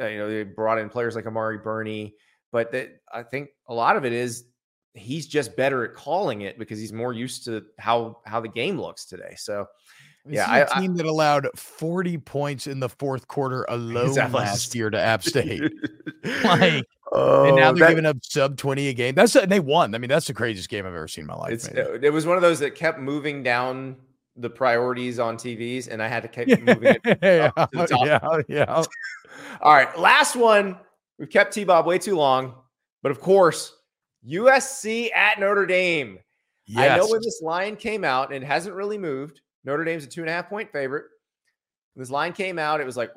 uh, 0.00 0.06
you 0.06 0.18
know 0.18 0.28
they 0.28 0.42
brought 0.42 0.78
in 0.78 0.88
players 0.88 1.14
like 1.14 1.26
Amari 1.26 1.58
Burney, 1.58 2.14
but 2.50 2.72
that 2.72 2.88
I 3.12 3.22
think 3.24 3.50
a 3.68 3.74
lot 3.74 3.96
of 3.96 4.04
it 4.06 4.12
is 4.14 4.44
he's 4.94 5.26
just 5.26 5.56
better 5.56 5.84
at 5.84 5.94
calling 5.94 6.42
it 6.42 6.58
because 6.58 6.78
he's 6.78 6.92
more 6.92 7.12
used 7.12 7.44
to 7.44 7.64
how 7.78 8.18
how 8.26 8.40
the 8.40 8.48
game 8.48 8.80
looks 8.80 9.04
today. 9.04 9.34
So 9.36 9.66
This 10.24 10.36
Yeah, 10.36 10.44
is 10.44 10.48
a 10.70 10.74
I- 10.74 10.76
I- 10.78 10.80
team 10.80 10.94
that 10.96 11.06
allowed 11.06 11.48
40 11.56 12.18
points 12.18 12.66
in 12.66 12.80
the 12.80 12.88
fourth 12.88 13.28
quarter 13.28 13.64
alone 13.68 14.14
last 14.32 14.74
year 14.74 14.88
to 14.90 14.98
App 15.12 15.22
State. 15.22 15.60
Like, 16.44 16.84
oh, 17.12 17.44
and 17.46 17.56
now 17.56 17.70
oh, 17.70 17.72
they're 17.72 17.84
that- 17.86 17.88
giving 17.90 18.06
up 18.06 18.16
sub 18.22 18.56
20 18.56 18.88
a 18.88 18.94
game. 18.94 19.14
That's 19.14 19.36
and 19.36 19.50
they 19.52 19.60
won. 19.60 19.94
I 19.94 19.98
mean, 19.98 20.08
that's 20.08 20.26
the 20.26 20.34
craziest 20.34 20.68
game 20.68 20.86
I've 20.86 20.94
ever 20.94 21.08
seen 21.08 21.22
in 21.22 21.26
my 21.26 21.34
life. 21.34 21.68
It 21.68 22.12
was 22.12 22.24
one 22.26 22.36
of 22.36 22.42
those 22.42 22.60
that 22.60 22.74
kept 22.74 22.98
moving 22.98 23.42
down 23.42 23.96
the 24.36 24.50
priorities 24.50 25.18
on 25.18 25.36
TVs, 25.36 25.88
and 25.88 26.02
I 26.02 26.08
had 26.08 26.22
to 26.22 26.28
keep 26.28 26.60
moving 26.62 26.96
it. 27.04 27.18
yeah, 27.22 27.50
to 27.50 27.68
the 27.72 27.86
top. 27.86 28.06
yeah, 28.06 28.40
yeah. 28.48 28.84
All 29.60 29.72
right, 29.74 29.96
last 29.98 30.34
one. 30.36 30.78
We've 31.18 31.30
kept 31.30 31.52
T 31.54 31.64
Bob 31.64 31.86
way 31.86 31.98
too 31.98 32.16
long, 32.16 32.54
but 33.02 33.12
of 33.12 33.20
course, 33.20 33.72
USC 34.26 35.12
at 35.14 35.38
Notre 35.40 35.66
Dame. 35.66 36.18
I 36.76 36.88
know 36.88 37.02
Yes. 37.04 37.10
when 37.10 37.20
this 37.20 37.42
line 37.42 37.76
came 37.76 38.04
out, 38.04 38.32
and 38.32 38.42
it 38.42 38.46
hasn't 38.46 38.74
really 38.74 38.96
moved. 38.98 39.40
Notre 39.64 39.84
Dame's 39.84 40.04
a 40.04 40.06
two 40.06 40.22
and 40.22 40.30
a 40.30 40.32
half 40.32 40.48
point 40.48 40.70
favorite. 40.72 41.04
When 41.94 42.02
this 42.02 42.10
line 42.10 42.32
came 42.32 42.58
out, 42.58 42.80
it 42.80 42.86
was 42.86 42.96
like, 42.96 43.12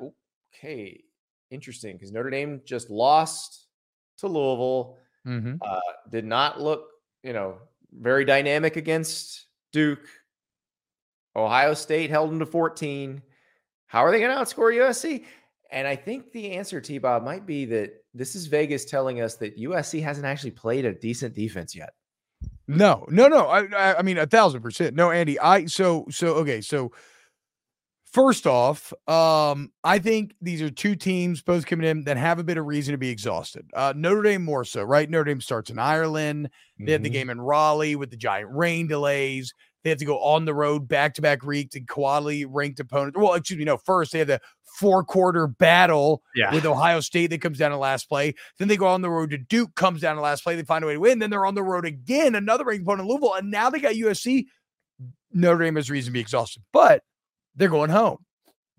okay, 0.54 1.02
interesting, 1.50 1.96
because 1.96 2.12
Notre 2.12 2.30
Dame 2.30 2.60
just 2.64 2.90
lost 2.90 3.66
to 4.18 4.26
Louisville. 4.28 4.98
Mhm. 5.26 5.58
Uh, 5.62 5.80
did 6.10 6.24
not 6.24 6.60
look, 6.60 6.90
you 7.22 7.32
know, 7.32 7.58
very 7.92 8.24
dynamic 8.24 8.76
against 8.76 9.46
Duke. 9.72 10.06
Ohio 11.36 11.74
State 11.74 12.10
held 12.10 12.30
them 12.30 12.38
to 12.38 12.46
14. 12.46 13.22
How 13.86 14.04
are 14.04 14.10
they 14.10 14.20
going 14.20 14.30
to 14.36 14.42
outscore 14.42 14.74
USC? 14.74 15.24
And 15.70 15.86
I 15.86 15.96
think 15.96 16.32
the 16.32 16.52
answer, 16.52 16.80
T 16.80 16.98
Bob, 16.98 17.22
might 17.24 17.44
be 17.46 17.64
that 17.66 17.92
this 18.14 18.34
is 18.34 18.46
Vegas 18.46 18.84
telling 18.84 19.20
us 19.20 19.34
that 19.36 19.58
USC 19.58 20.02
hasn't 20.02 20.26
actually 20.26 20.52
played 20.52 20.84
a 20.84 20.92
decent 20.94 21.34
defense 21.34 21.74
yet. 21.76 21.90
No, 22.66 23.04
no, 23.08 23.28
no. 23.28 23.46
I, 23.46 23.64
I, 23.76 23.98
I 23.98 24.02
mean, 24.02 24.18
a 24.18 24.26
thousand 24.26 24.62
percent. 24.62 24.94
No, 24.94 25.10
Andy. 25.10 25.38
I 25.38 25.66
so 25.66 26.06
so 26.10 26.34
okay. 26.36 26.60
So 26.60 26.92
first 28.12 28.46
off, 28.46 28.92
um, 29.06 29.70
I 29.84 29.98
think 29.98 30.34
these 30.40 30.62
are 30.62 30.70
two 30.70 30.94
teams 30.96 31.42
both 31.42 31.66
coming 31.66 31.86
in 31.86 32.04
that 32.04 32.16
have 32.16 32.38
a 32.38 32.44
bit 32.44 32.56
of 32.58 32.66
reason 32.66 32.92
to 32.92 32.98
be 32.98 33.10
exhausted. 33.10 33.68
Uh, 33.74 33.92
Notre 33.96 34.22
Dame 34.22 34.44
more 34.44 34.64
so, 34.64 34.82
right? 34.82 35.08
Notre 35.08 35.24
Dame 35.24 35.40
starts 35.40 35.70
in 35.70 35.78
Ireland. 35.78 36.50
They 36.78 36.92
have 36.92 37.02
the 37.02 37.10
Mhm. 37.10 37.12
game 37.12 37.30
in 37.30 37.40
Raleigh 37.40 37.96
with 37.96 38.10
the 38.10 38.16
giant 38.16 38.50
rain 38.52 38.86
delays. 38.86 39.52
They 39.84 39.90
have 39.90 39.98
to 40.00 40.04
go 40.04 40.18
on 40.20 40.44
the 40.44 40.54
road 40.54 40.88
back 40.88 41.14
to 41.14 41.22
back 41.22 41.44
weeks 41.44 41.76
and 41.76 41.86
quality 41.86 42.44
ranked 42.44 42.80
opponents. 42.80 43.16
Well, 43.18 43.34
excuse 43.34 43.58
me, 43.58 43.64
no. 43.64 43.76
First, 43.76 44.12
they 44.12 44.18
have 44.18 44.28
the 44.28 44.40
four 44.78 45.04
quarter 45.04 45.46
battle 45.46 46.22
Yeah. 46.34 46.52
with 46.52 46.66
Ohio 46.66 47.00
State 47.00 47.28
that 47.28 47.40
comes 47.40 47.58
down 47.58 47.70
to 47.70 47.76
last 47.76 48.08
play. 48.08 48.34
Then 48.58 48.68
they 48.68 48.76
go 48.76 48.86
on 48.88 49.02
the 49.02 49.10
road 49.10 49.30
to 49.30 49.38
Duke, 49.38 49.74
comes 49.76 50.00
down 50.00 50.16
to 50.16 50.22
last 50.22 50.42
play. 50.42 50.56
They 50.56 50.62
find 50.64 50.82
a 50.82 50.86
way 50.86 50.94
to 50.94 51.00
win. 51.00 51.20
Then 51.20 51.30
they're 51.30 51.46
on 51.46 51.54
the 51.54 51.62
road 51.62 51.84
again, 51.86 52.34
another 52.34 52.64
ranked 52.64 52.82
opponent, 52.82 53.08
Louisville, 53.08 53.34
and 53.34 53.50
now 53.50 53.70
they 53.70 53.78
got 53.80 53.94
USC. 53.94 54.46
Notre 55.32 55.62
Dame 55.64 55.76
has 55.76 55.90
reason 55.90 56.10
to 56.10 56.12
be 56.12 56.20
exhausted, 56.20 56.62
but 56.72 57.02
they're 57.54 57.68
going 57.68 57.90
home. 57.90 58.18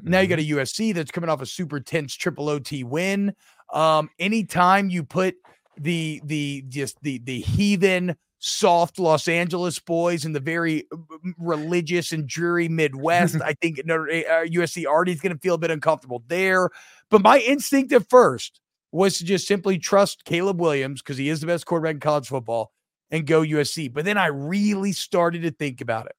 Now 0.02 0.20
you 0.20 0.28
got 0.28 0.40
a 0.40 0.44
USC 0.50 0.94
that's 0.94 1.12
coming 1.12 1.30
off 1.30 1.42
a 1.42 1.46
super 1.46 1.80
tense 1.80 2.14
triple 2.16 2.50
OT 2.50 2.84
win. 2.84 3.34
Um, 3.74 4.10
anytime 4.20 4.90
you 4.90 5.04
put 5.04 5.36
the 5.78 6.22
the 6.26 6.64
just 6.70 6.98
the 7.02 7.20
the 7.20 7.40
heathen 7.42 8.16
soft 8.40 9.00
Los 9.00 9.28
Angeles 9.28 9.78
boys 9.80 10.26
and 10.26 10.34
the 10.36 10.40
very 10.40 10.86
uh, 10.92 10.98
religious 11.38 12.12
and 12.12 12.28
dreary 12.28 12.68
Midwest, 12.70 13.36
I 13.46 13.54
think 13.54 13.82
Notre 13.86 14.10
uh, 14.10 14.46
USC 14.46 14.86
already 14.86 15.12
is 15.12 15.22
going 15.22 15.34
to 15.36 15.40
feel 15.40 15.56
a 15.56 15.60
bit 15.60 15.72
uncomfortable 15.72 16.24
there. 16.28 16.70
But 17.10 17.22
my 17.22 17.40
instinct 17.40 17.92
at 17.94 18.10
first 18.10 18.62
was 18.92 19.18
to 19.20 19.26
just 19.26 19.48
simply 19.48 19.78
trust 19.78 20.26
Caleb 20.26 20.60
Williams 20.60 21.02
because 21.02 21.18
he 21.18 21.30
is 21.30 21.42
the 21.42 21.48
best 21.48 21.66
quarterback 21.66 21.96
in 21.96 22.00
college 22.00 22.28
football 22.28 22.72
and 23.12 23.28
go 23.28 23.42
USC. 23.42 23.92
But 23.94 24.06
then 24.06 24.18
I 24.18 24.28
really 24.28 24.94
started 24.94 25.44
to 25.44 25.52
think 25.52 25.82
about 25.82 26.08
it 26.08 26.16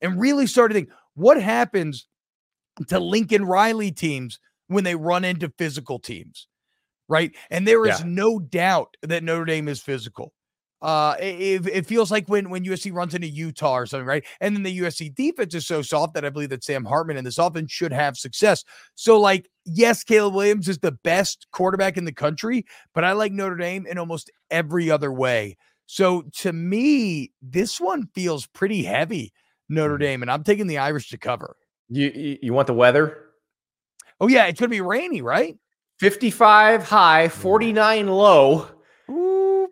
and 0.00 0.20
really 0.20 0.46
started 0.46 0.74
to 0.74 0.80
think 0.80 0.90
what 1.14 1.40
happens 1.40 2.06
to 2.88 2.98
Lincoln 2.98 3.44
Riley 3.44 3.90
teams 3.92 4.38
when 4.68 4.84
they 4.84 4.94
run 4.94 5.24
into 5.24 5.52
physical 5.58 5.98
teams, 5.98 6.46
right? 7.08 7.34
And 7.50 7.66
there 7.66 7.84
is 7.86 8.00
Yeah. 8.00 8.06
no 8.06 8.38
doubt 8.38 8.96
that 9.02 9.22
Notre 9.22 9.44
Dame 9.44 9.68
is 9.68 9.80
physical. 9.80 10.32
Uh, 10.80 11.16
it, 11.18 11.66
it 11.66 11.86
feels 11.86 12.10
like 12.10 12.28
when 12.28 12.50
when 12.50 12.64
USC 12.64 12.92
runs 12.92 13.14
into 13.14 13.26
Utah 13.26 13.74
or 13.74 13.86
something, 13.86 14.06
right? 14.06 14.24
And 14.40 14.54
then 14.54 14.62
the 14.62 14.78
USC 14.78 15.14
defense 15.14 15.54
is 15.54 15.66
so 15.66 15.82
soft 15.82 16.14
that 16.14 16.24
I 16.24 16.30
believe 16.30 16.50
that 16.50 16.62
Sam 16.62 16.84
Hartman 16.84 17.16
and 17.16 17.26
this 17.26 17.38
offense 17.38 17.72
should 17.72 17.92
have 17.92 18.16
success. 18.16 18.64
So, 18.94 19.18
like, 19.18 19.50
yes, 19.64 20.04
Caleb 20.04 20.34
Williams 20.34 20.68
is 20.68 20.78
the 20.78 20.92
best 20.92 21.48
quarterback 21.52 21.96
in 21.96 22.04
the 22.04 22.12
country, 22.12 22.64
but 22.94 23.04
I 23.04 23.12
like 23.12 23.32
Notre 23.32 23.56
Dame 23.56 23.86
in 23.86 23.98
almost 23.98 24.30
every 24.50 24.90
other 24.90 25.12
way. 25.12 25.56
So, 25.86 26.22
to 26.38 26.52
me, 26.52 27.32
this 27.42 27.80
one 27.80 28.08
feels 28.14 28.46
pretty 28.46 28.84
heavy, 28.84 29.32
Notre 29.68 29.98
Dame, 29.98 30.22
and 30.22 30.30
I'm 30.30 30.44
taking 30.44 30.68
the 30.68 30.78
Irish 30.78 31.08
to 31.10 31.18
cover. 31.18 31.56
You, 31.88 32.38
you 32.40 32.52
want 32.52 32.68
the 32.68 32.74
weather? 32.74 33.24
Oh 34.20 34.28
yeah, 34.28 34.46
it's 34.46 34.60
gonna 34.60 34.70
be 34.70 34.80
rainy, 34.80 35.22
right? 35.22 35.56
55 35.98 36.84
high, 36.84 37.28
49 37.28 38.06
low, 38.06 38.68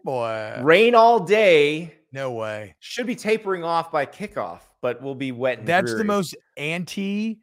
boy, 0.07 0.61
rain 0.63 0.95
all 0.95 1.21
day. 1.21 1.93
no 2.13 2.33
way. 2.33 2.75
Should 2.81 3.07
be 3.07 3.15
tapering 3.17 3.63
off 3.65 3.93
by 3.93 4.07
kickoff, 4.07 4.61
but 4.81 5.03
will 5.03 5.15
be 5.15 5.33
wet 5.33 5.59
and 5.59 5.69
That's 5.69 5.93
the 5.95 6.05
most 6.05 6.35
anti 6.57 7.41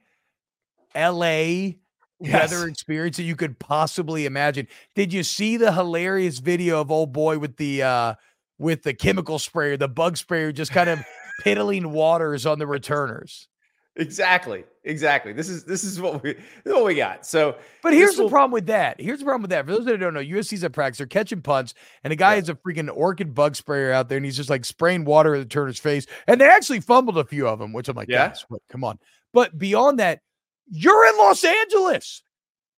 LA 0.95 1.76
Yes. 2.19 2.52
weather 2.52 2.68
experience 2.69 3.18
that 3.18 3.23
you 3.23 3.35
could 3.35 3.60
possibly 3.60 4.26
imagine. 4.26 4.68
Did 4.95 5.11
you 5.11 5.23
see 5.23 5.57
the 5.57 5.73
hilarious 5.73 6.40
video 6.40 6.80
of 6.80 6.90
old 6.90 7.11
boy 7.11 7.38
with 7.38 7.57
the 7.57 7.84
uh 7.84 8.15
with 8.57 8.84
the 8.84 8.94
chemical 8.94 9.40
sprayer, 9.40 9.76
the 9.76 9.90
bug 9.90 10.15
sprayer 10.15 10.52
just 10.53 10.72
kind 10.72 10.90
of 10.90 10.99
piddling 11.44 11.91
waters 11.91 12.45
on 12.45 12.60
the 12.60 12.68
returners? 12.68 13.49
Exactly. 13.95 14.64
Exactly. 14.86 15.34
This 15.34 15.49
is 15.49 15.64
this 15.65 15.84
is 15.84 16.02
what 16.02 16.24
we 16.24 16.34
this 16.34 16.41
is 16.65 16.74
what 16.74 16.86
we 16.86 16.95
got. 16.95 17.26
So 17.26 17.57
But 17.84 17.94
here's 17.94 18.11
this 18.11 18.18
the 18.26 18.28
problem 18.30 18.52
with 18.52 18.65
that. 18.65 18.99
Here's 18.99 19.20
the 19.20 19.26
problem 19.26 19.44
with 19.44 19.52
that. 19.52 19.65
For 19.65 19.72
those 19.74 19.86
that 19.86 19.98
don't 19.99 20.14
know, 20.15 20.20
USC's 20.20 20.64
at 20.64 20.74
practice, 20.74 20.98
they're 20.98 21.07
catching 21.07 21.41
punts, 21.41 21.74
and 22.03 22.11
a 22.11 22.15
guy 22.15 22.32
Yeah. 22.32 22.36
has 22.40 22.49
a 22.49 22.56
freaking 22.56 22.90
Orkin 22.90 23.34
bug 23.34 23.56
sprayer 23.56 23.91
out 23.91 24.10
there, 24.10 24.18
and 24.18 24.26
he's 24.26 24.36
just 24.36 24.49
like 24.49 24.65
spraying 24.65 25.06
water 25.06 25.36
at 25.36 25.40
the 25.40 25.45
turner's 25.45 25.80
face. 25.80 26.06
And 26.28 26.41
they 26.41 26.48
actually 26.49 26.80
fumbled 26.80 27.18
a 27.20 27.24
few 27.24 27.48
of 27.48 27.60
them, 27.60 27.72
which 27.72 27.88
I'm 27.88 27.95
like, 27.95 28.10
Yeah. 28.10 28.34
come 28.70 28.84
on. 28.84 28.98
But 29.32 29.57
beyond 29.57 29.99
that, 29.99 30.20
you're 30.70 31.07
in 31.07 31.18
Los 31.18 31.44
Angeles, 31.44 32.24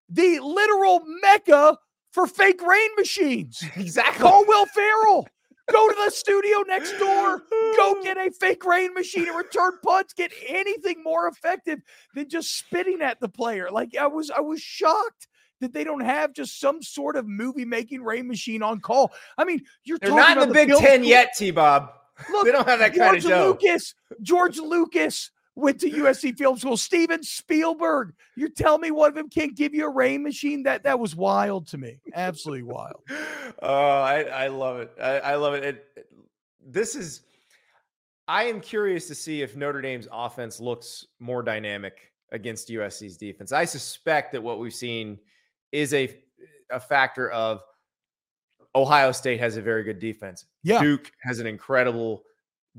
the 0.10 0.40
literal 0.40 1.04
mecca 1.22 1.78
for 2.12 2.28
fake 2.28 2.62
rain 2.62 2.90
machines. 2.98 3.64
Exactly. 3.76 4.22
Call 4.22 4.46
Will 4.48 4.66
Ferrell. 4.66 5.28
Go 5.72 5.88
to 5.90 5.96
the 6.06 6.12
studio 6.12 6.60
next 6.68 6.92
door. 6.98 7.42
Go 7.78 7.96
get 8.04 8.18
a 8.18 8.30
fake 8.32 8.66
rain 8.66 8.94
machine 8.94 9.28
and 9.28 9.38
return 9.38 9.74
punts. 9.84 10.14
Get 10.14 10.32
anything 10.48 11.02
more 11.04 11.28
effective 11.28 11.80
than 12.16 12.30
just 12.30 12.58
spitting 12.58 13.02
at 13.02 13.20
the 13.20 13.30
player. 13.30 13.70
Like 13.72 13.96
I 13.96 14.08
was, 14.08 14.30
I 14.30 14.42
was 14.42 14.62
shocked 14.62 15.28
that 15.62 15.74
they 15.74 15.84
don't 15.86 16.04
have 16.04 16.34
just 16.34 16.60
some 16.60 16.82
sort 16.82 17.16
of 17.16 17.26
movie 17.26 17.64
making 17.66 18.04
rain 18.04 18.28
machine 18.28 18.62
on 18.62 18.82
call. 18.82 19.14
I 19.38 19.46
mean, 19.46 19.62
you're 19.86 19.98
They're 20.00 20.10
talking 20.10 20.22
not 20.22 20.32
in 20.32 20.38
about 20.44 20.48
the 20.50 20.54
Big 20.54 20.68
Ten 20.78 21.00
school- 21.00 21.06
yet, 21.10 21.34
T 21.38 21.52
Bob. 21.52 21.92
Look, 22.32 22.46
They 22.46 22.52
don't 22.52 22.68
have 22.68 22.80
that 22.80 22.94
kind 22.94 23.14
George 23.22 23.26
of 23.26 23.30
dough. 23.32 23.48
Lucas, 23.48 23.96
George 24.22 24.60
Lucas 24.60 25.32
went 25.56 25.80
to 25.82 25.90
USC 25.90 26.38
Film 26.38 26.58
School. 26.58 26.78
Steven 26.78 27.22
Spielberg. 27.24 28.14
you 28.36 28.50
tell 28.50 28.78
me 28.78 28.92
one 28.92 29.10
of 29.10 29.16
them 29.16 29.30
can't 29.30 29.56
give 29.56 29.74
you 29.74 29.86
a 29.86 29.90
rain 29.90 30.24
machine? 30.24 30.64
That 30.64 30.84
that 30.84 31.00
was 31.00 31.16
wild 31.16 31.68
to 31.68 31.78
me. 31.78 32.00
Absolutely 32.14 32.64
wild. 32.64 33.02
Oh, 33.62 33.70
I, 34.02 34.24
I 34.24 34.48
love 34.48 34.80
it. 34.80 34.92
I, 35.00 35.20
I 35.20 35.36
love 35.36 35.54
it. 35.54 35.64
It- 35.64 35.86
it- 35.96 36.08
This 36.66 36.96
is. 36.96 37.22
I 38.28 38.46
am 38.46 38.62
curious 38.62 39.08
to 39.10 39.16
see 39.16 39.42
if 39.42 39.56
Notre 39.56 39.82
Dame's 39.82 40.08
offense 40.12 40.60
looks 40.60 41.06
more 41.20 41.44
dynamic 41.44 42.12
against 42.32 42.70
USC's 42.70 43.16
defense. 43.18 43.52
I 43.52 43.66
suspect 43.66 44.32
that 44.32 44.42
what 44.42 44.60
we've 44.60 44.74
seen 44.74 45.20
is 45.72 45.94
a 45.94 46.18
a 46.72 46.80
factor 46.80 47.30
of 47.32 47.62
Ohio 48.76 49.12
State 49.12 49.40
has 49.40 49.58
a 49.58 49.62
very 49.62 49.84
good 49.84 50.00
defense. 50.00 50.46
Yeah. 50.64 50.82
Duke 50.82 51.12
has 51.22 51.40
an 51.40 51.46
incredible 51.48 52.24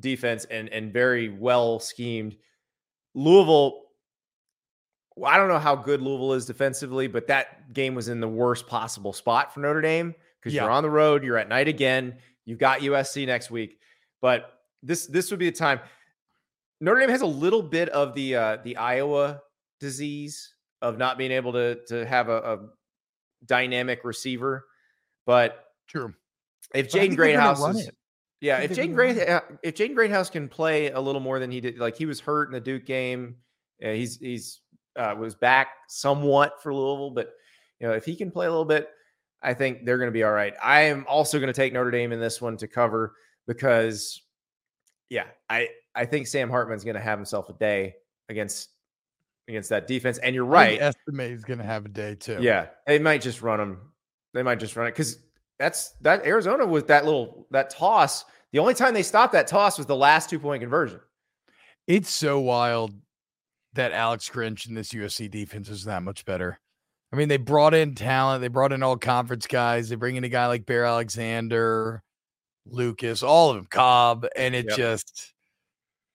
defense 0.00 0.44
and 0.46 0.68
and 0.70 0.92
very 0.92 1.28
well 1.28 1.78
schemed. 1.78 2.36
Louisville 3.14 3.82
well, 5.16 5.30
I 5.32 5.36
don't 5.36 5.48
know 5.48 5.60
how 5.60 5.76
good 5.76 6.02
Louisville 6.02 6.32
is 6.32 6.44
defensively, 6.44 7.06
but 7.06 7.28
that 7.28 7.72
game 7.72 7.94
was 7.94 8.08
in 8.08 8.18
the 8.20 8.28
worst 8.28 8.66
possible 8.66 9.12
spot 9.12 9.54
for 9.54 9.60
Notre 9.60 9.80
Dame 9.80 10.12
because 10.40 10.52
Yeah. 10.52 10.62
you're 10.62 10.72
on 10.72 10.82
the 10.82 10.90
road, 10.90 11.22
you're 11.22 11.38
at 11.38 11.48
night 11.48 11.68
again. 11.68 12.18
You've 12.44 12.58
got 12.58 12.80
USC 12.80 13.24
next 13.24 13.50
week, 13.50 13.78
but 14.20 14.58
this 14.82 15.06
this 15.06 15.30
would 15.30 15.38
be 15.38 15.48
the 15.50 15.56
time. 15.56 15.80
Notre 16.80 17.00
Dame 17.00 17.10
has 17.10 17.20
a 17.22 17.26
little 17.26 17.62
bit 17.62 17.88
of 17.90 18.14
the 18.14 18.34
uh, 18.34 18.56
the 18.64 18.76
Iowa 18.76 19.40
disease 19.80 20.54
of 20.82 20.98
not 20.98 21.16
being 21.16 21.30
able 21.30 21.52
to 21.52 21.76
to 21.86 22.04
have 22.04 22.28
a, 22.28 22.36
a 22.38 22.58
dynamic 23.46 24.04
receiver, 24.04 24.66
but 25.26 25.64
True. 25.88 26.12
if 26.74 26.88
Jaden 26.88 26.92
think 26.92 27.16
Greathouse 27.16 27.76
is. 27.76 27.90
Yeah, 28.44 28.58
if 28.58 28.74
think 28.74 28.94
they're 28.94 29.06
Jaden 29.06 29.14
gonna 29.14 29.14
Great 29.14 29.28
uh, 29.28 29.40
if 29.62 29.74
Jaden 29.74 29.94
Greathouse 29.94 30.28
can 30.28 30.48
play 30.48 30.90
a 30.90 31.00
little 31.00 31.22
more 31.22 31.38
than 31.38 31.50
he 31.50 31.62
did, 31.62 31.78
like 31.78 31.96
he 31.96 32.04
was 32.04 32.20
hurt 32.20 32.46
in 32.48 32.52
the 32.52 32.60
Duke 32.60 32.84
game, 32.84 33.36
uh, 33.82 33.88
he's 33.88 34.18
he's 34.18 34.60
uh, 34.96 35.14
was 35.18 35.34
back 35.34 35.68
somewhat 35.88 36.62
for 36.62 36.74
Louisville, 36.74 37.10
but 37.10 37.32
you 37.80 37.86
know 37.86 37.94
if 37.94 38.04
he 38.04 38.14
can 38.14 38.30
play 38.30 38.44
a 38.44 38.50
little 38.50 38.66
bit, 38.66 38.90
I 39.42 39.54
think 39.54 39.86
they're 39.86 39.96
going 39.96 40.08
to 40.08 40.12
be 40.12 40.24
all 40.24 40.32
right. 40.32 40.52
I 40.62 40.82
am 40.82 41.06
also 41.08 41.38
going 41.38 41.46
to 41.46 41.54
take 41.54 41.72
Notre 41.72 41.90
Dame 41.90 42.12
in 42.12 42.20
this 42.20 42.38
one 42.38 42.58
to 42.58 42.68
cover 42.68 43.14
because, 43.46 44.20
yeah, 45.08 45.24
I 45.48 45.70
I 45.94 46.04
think 46.04 46.26
Sam 46.26 46.50
Hartman's 46.50 46.84
going 46.84 46.96
to 46.96 47.02
have 47.02 47.18
himself 47.18 47.48
a 47.48 47.54
day 47.54 47.94
against 48.28 48.68
against 49.48 49.70
that 49.70 49.86
defense, 49.86 50.18
and 50.18 50.34
you're 50.34 50.44
right. 50.44 50.78
Estime 50.82 51.32
is 51.32 51.44
going 51.44 51.60
to 51.60 51.64
have 51.64 51.86
a 51.86 51.88
day 51.88 52.14
too. 52.14 52.36
Yeah, 52.42 52.66
they 52.86 52.98
might 52.98 53.22
just 53.22 53.40
run 53.40 53.58
them. 53.58 53.92
They 54.34 54.42
might 54.42 54.60
just 54.60 54.76
run 54.76 54.86
it 54.86 54.90
because 54.90 55.18
that's 55.58 55.92
that 56.02 56.26
Arizona 56.26 56.66
with 56.66 56.88
that 56.88 57.06
little 57.06 57.46
that 57.52 57.70
toss. 57.70 58.26
The 58.54 58.60
only 58.60 58.74
time 58.74 58.94
they 58.94 59.02
stopped 59.02 59.32
that 59.32 59.48
toss 59.48 59.78
was 59.78 59.86
the 59.88 59.96
last 59.96 60.30
two 60.30 60.38
point 60.38 60.60
conversion. 60.60 61.00
It's 61.88 62.08
so 62.08 62.38
wild 62.38 62.94
that 63.72 63.90
Alex 63.90 64.30
Grinch 64.32 64.68
and 64.68 64.76
this 64.76 64.92
USC 64.92 65.28
defense 65.28 65.68
is 65.68 65.82
that 65.86 66.04
much 66.04 66.24
better. 66.24 66.60
I 67.12 67.16
mean, 67.16 67.28
they 67.28 67.36
brought 67.36 67.74
in 67.74 67.96
talent, 67.96 68.42
they 68.42 68.48
brought 68.48 68.72
in 68.72 68.84
all 68.84 68.96
conference 68.96 69.48
guys, 69.48 69.88
they 69.88 69.96
bring 69.96 70.14
in 70.14 70.22
a 70.22 70.28
guy 70.28 70.46
like 70.46 70.66
Bear 70.66 70.84
Alexander, 70.84 72.04
Lucas, 72.64 73.24
all 73.24 73.50
of 73.50 73.56
them, 73.56 73.66
Cobb, 73.68 74.24
and 74.36 74.54
it 74.54 74.66
Yep. 74.68 74.76
just 74.76 75.34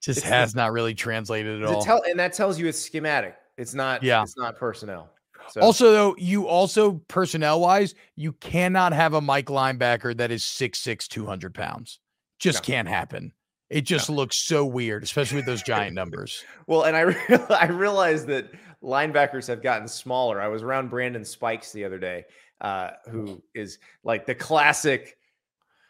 just 0.01 0.19
It's 0.19 0.27
has 0.27 0.55
not 0.55 0.71
really 0.71 0.95
translated 0.95 1.61
at 1.61 1.67
all. 1.67 1.83
tell, 1.83 2.01
and 2.03 2.17
that 2.21 2.31
tells 2.31 2.57
you 2.57 2.67
it's 2.67 2.79
schematic. 2.79 3.35
It's 3.57 3.73
not. 3.73 4.01
Yeah. 4.01 4.23
it's 4.23 4.37
not 4.37 4.55
personnel. 4.55 5.09
So 5.49 5.59
Also, 5.59 5.91
though, 5.91 6.15
you 6.17 6.47
also 6.47 7.01
personnel 7.09 7.59
wise, 7.59 7.95
you 8.15 8.31
cannot 8.31 8.93
have 8.93 9.13
a 9.13 9.19
Mike 9.19 9.47
linebacker 9.47 10.15
that 10.15 10.31
is 10.31 10.45
6'6, 10.45 11.05
200 11.09 11.53
pounds. 11.53 11.99
Just 12.39 12.63
No. 12.67 12.73
can't 12.73 12.87
happen. 12.87 13.33
It 13.69 13.81
just 13.81 14.09
looks 14.09 14.37
so 14.37 14.65
weird, 14.65 15.03
especially 15.03 15.35
with 15.37 15.45
those 15.45 15.61
giant 15.61 15.93
numbers. 15.93 16.43
Well, 16.67 16.83
and 16.83 16.95
I 16.95 17.01
real- 17.01 17.47
I 17.49 17.65
realized 17.67 18.27
that 18.27 18.47
linebackers 18.83 19.47
have 19.47 19.61
gotten 19.61 19.87
smaller. 19.87 20.39
I 20.41 20.47
was 20.47 20.61
around 20.63 20.89
Brandon 20.89 21.23
Spikes 21.25 21.71
the 21.71 21.83
other 21.85 21.97
day, 21.99 22.25
uh, 22.61 22.91
who 23.09 23.43
is 23.53 23.77
like 24.03 24.25
the 24.25 24.35
classic 24.35 25.17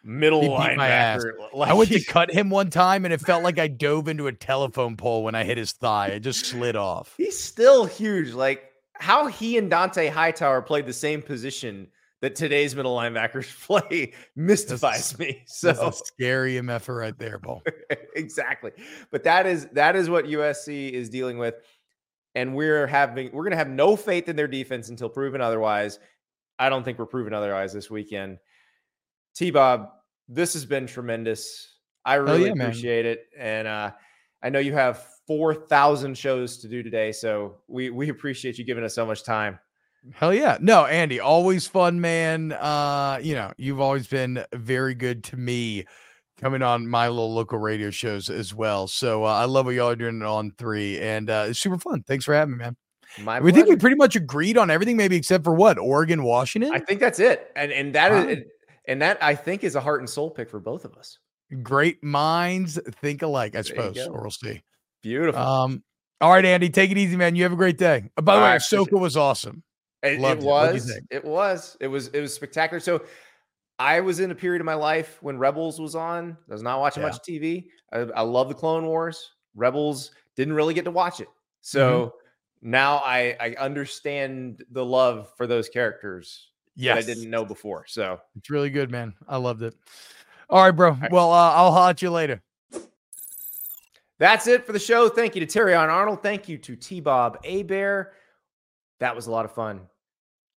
middle 0.03 0.41
He 0.41 0.47
beat 0.47 0.77
my 0.77 0.88
ass. 0.88 1.23
linebacker. 1.23 1.53
Like 1.53 1.69
I 1.69 1.73
went 1.73 1.89
to 1.91 2.03
cut 2.03 2.31
him 2.31 2.49
one 2.49 2.69
time 2.69 3.03
and 3.05 3.13
it 3.13 3.19
felt 3.21 3.43
like 3.43 3.59
I 3.59 3.67
dove 3.67 4.07
into 4.07 4.27
a 4.27 4.34
telephone 4.34 4.95
pole 4.95 5.23
when 5.23 5.35
I 5.35 5.43
hit 5.43 5.57
his 5.57 5.73
thigh. 5.73 6.07
It 6.07 6.21
just 6.21 6.45
slid 6.45 6.76
off. 6.77 7.13
He's 7.17 7.38
still 7.38 7.85
huge. 7.85 8.31
Like 8.31 8.63
how 8.93 9.27
he 9.27 9.57
and 9.57 9.69
Dont'a 9.69 10.09
Hightower 10.09 10.61
played 10.61 10.85
the 10.85 10.93
same 10.93 11.21
position 11.21 11.88
that 12.22 12.36
today's 12.36 12.76
middle 12.76 12.96
linebackers 12.96 13.50
play 13.66 14.14
mystifies 14.36 15.18
me. 15.18 15.44
So 15.48 15.72
That's 15.72 16.02
a 16.02 16.06
scary 16.06 16.54
MF 16.56 16.96
right 16.96 17.18
there, 17.18 17.40
Paul. 17.40 17.64
exactly. 18.16 18.72
But 19.12 19.24
that 19.24 19.46
is 19.46 19.68
that 19.74 19.96
is 19.96 20.10
what 20.10 20.26
USC 20.26 20.91
is 20.91 21.10
dealing 21.10 21.38
with. 21.38 21.56
And 22.36 22.56
we're 22.56 22.88
having 22.88 23.32
we're 23.34 23.44
gonna 23.44 23.56
have 23.56 23.70
no 23.70 23.96
faith 23.96 24.30
in 24.30 24.36
their 24.36 24.48
defense 24.48 24.90
until 24.90 25.10
proven 25.10 25.41
otherwise. 25.41 26.00
I 26.58 26.70
don't 26.70 26.84
think 26.84 27.00
we're 27.00 27.06
proven 27.06 27.34
otherwise 27.34 27.74
this 27.74 27.90
weekend. 27.90 28.38
T 29.36 29.52
Bob, 29.52 29.90
this 30.28 30.54
has 30.54 30.66
been 30.66 30.88
tremendous. 30.88 31.76
I 32.06 32.16
really 32.16 32.48
yeah, 32.48 32.54
man. 32.54 32.68
appreciate 32.68 33.06
it. 33.06 33.28
And 33.38 33.68
uh 33.68 33.91
I 34.41 34.50
know 34.50 34.60
you 34.60 34.74
have 34.74 35.06
four 35.26 35.54
thousand 35.54 36.18
shows 36.18 36.58
to 36.60 36.68
do 36.68 36.84
today, 36.84 37.12
so 37.12 37.58
we 37.68 37.90
we 37.90 38.10
appreciate 38.10 38.58
you 38.58 38.64
giving 38.66 38.84
us 38.84 38.96
so 38.96 39.06
much 39.06 39.24
time. 39.24 39.60
Hell 40.13 40.34
yeah. 40.34 40.57
No, 40.61 40.85
Andy, 40.85 41.19
always 41.19 41.67
fun, 41.67 41.99
man. 42.01 42.51
Uh, 42.53 43.19
you 43.21 43.35
know, 43.35 43.51
you've 43.57 43.81
always 43.81 44.07
been 44.07 44.43
very 44.53 44.95
good 44.95 45.23
to 45.26 45.38
me 45.38 45.85
coming 46.39 46.61
on 46.61 46.88
my 46.88 47.09
little 47.09 47.34
local 47.34 47.59
radio 47.59 47.89
shows 47.89 48.30
as 48.30 48.53
well. 48.53 48.88
So 48.88 49.26
uh, 49.26 49.34
I 49.34 49.45
love 49.45 49.65
what 49.65 49.76
y'all 49.76 49.89
are 49.89 49.95
doing 49.95 50.21
on 50.21 50.51
three, 50.57 50.99
and 50.99 51.30
uh, 51.30 51.47
it's 51.49 51.59
super 51.59 51.77
fun. 51.77 52.03
Thanks 52.03 52.26
for 52.26 52.34
having 52.34 52.57
me, 52.57 52.63
man. 52.63 52.77
My 53.21 53.39
we 53.39 53.51
think 53.51 53.67
we 53.67 53.76
pretty 53.76 53.95
much 53.95 54.15
agreed 54.15 54.57
on 54.57 54.69
everything, 54.69 54.95
maybe 54.95 55.15
except 55.15 55.43
for 55.43 55.53
what 55.53 55.77
Oregon, 55.80 56.23
Washington. 56.23 56.71
I 56.73 56.80
think 56.80 56.99
that's 56.99 57.19
it. 57.19 57.51
And 57.55 57.71
and 57.71 57.93
that 57.95 58.11
is 58.30 58.38
Wow. 58.38 58.43
and 58.88 59.01
that 59.01 59.17
I 59.21 59.34
think 59.35 59.63
is 59.63 59.76
a 59.76 59.81
heart 59.81 59.99
and 60.01 60.09
soul 60.09 60.30
pick 60.30 60.49
for 60.49 60.59
both 60.59 60.85
of 60.85 60.95
us. 60.95 61.17
Great 61.63 62.03
minds 62.03 62.80
think 63.01 63.23
alike, 63.23 63.55
I 63.55 63.61
suppose, 63.61 63.97
or 63.97 64.21
we'll 64.21 64.31
see. 64.31 64.61
Beautiful. 65.01 65.41
Um, 65.41 65.84
all 66.21 66.31
right, 66.31 66.45
Andy, 66.45 66.69
take 66.69 66.91
it 66.91 66.97
easy, 66.97 67.15
man. 67.17 67.35
You 67.35 67.43
have 67.43 67.51
a 67.53 67.57
great 67.57 67.77
day. 67.80 68.11
Uh, 68.15 68.21
by 68.21 68.35
the 68.35 68.39
All 68.39 68.45
way, 68.45 68.51
right, 68.51 68.61
Ahsoka 68.61 68.99
was 68.99 69.17
awesome. 69.17 69.63
It, 70.03 70.13
it 70.13 70.19
Loved 70.21 70.41
it. 70.41 70.45
What'd 70.45 70.76
you 70.76 70.81
was. 70.81 70.99
It 71.11 71.26
was. 71.26 71.77
It 71.80 71.88
was. 71.88 72.07
It 72.09 72.21
was 72.21 72.34
spectacular. 72.34 72.80
So, 72.80 73.01
I 73.80 74.01
was 74.01 74.19
in 74.19 74.30
a 74.31 74.35
period 74.35 74.61
of 74.61 74.65
my 74.65 74.73
life 74.73 75.17
when 75.21 75.38
Rebels 75.38 75.80
was 75.80 75.95
on. 75.95 76.38
I 76.49 76.53
was 76.53 76.61
not 76.61 76.80
watching 76.81 77.01
Yeah. 77.01 77.09
much 77.09 77.19
TV. 77.21 77.67
I, 77.93 77.99
I 77.99 78.21
love 78.21 78.49
the 78.49 78.53
Clone 78.55 78.85
Wars. 78.85 79.31
Rebels 79.55 80.11
didn't 80.35 80.53
really 80.53 80.73
get 80.73 80.84
to 80.85 80.91
watch 80.91 81.21
it. 81.21 81.30
So 81.61 82.13
Mm-hmm. 82.61 82.69
now 82.71 82.97
I 82.97 83.38
I 83.39 83.55
understand 83.57 84.63
the 84.71 84.84
love 84.84 85.31
for 85.38 85.47
those 85.47 85.69
characters 85.69 86.49
Yes, 86.76 86.95
that 87.05 87.11
I 87.11 87.13
didn't 87.13 87.30
know 87.30 87.45
before. 87.45 87.85
So 87.88 88.19
It's 88.38 88.49
really 88.49 88.69
good, 88.69 88.91
man. 88.91 89.13
I 89.30 89.38
loved 89.38 89.61
it. 89.63 89.76
All 90.49 90.63
right, 90.63 90.71
bro. 90.71 90.97
Well, 91.11 91.31
uh, 91.31 91.51
I'll 91.53 91.71
holler 91.71 91.89
at 91.91 92.01
you 92.01 92.11
later. 92.11 92.41
That's 94.17 94.47
it 94.47 94.65
for 94.65 94.73
the 94.73 94.80
show. 94.80 95.07
Thank 95.07 95.35
you 95.35 95.45
to 95.45 95.59
Terrion 95.59 95.88
Arnold. 95.89 96.21
Thank 96.21 96.49
you 96.49 96.57
to 96.57 96.76
T 96.76 96.99
Bob 96.99 97.43
Hebert. 97.45 98.13
That 98.99 99.15
was 99.15 99.27
a 99.27 99.31
lot 99.31 99.45
of 99.45 99.53
fun. 99.53 99.81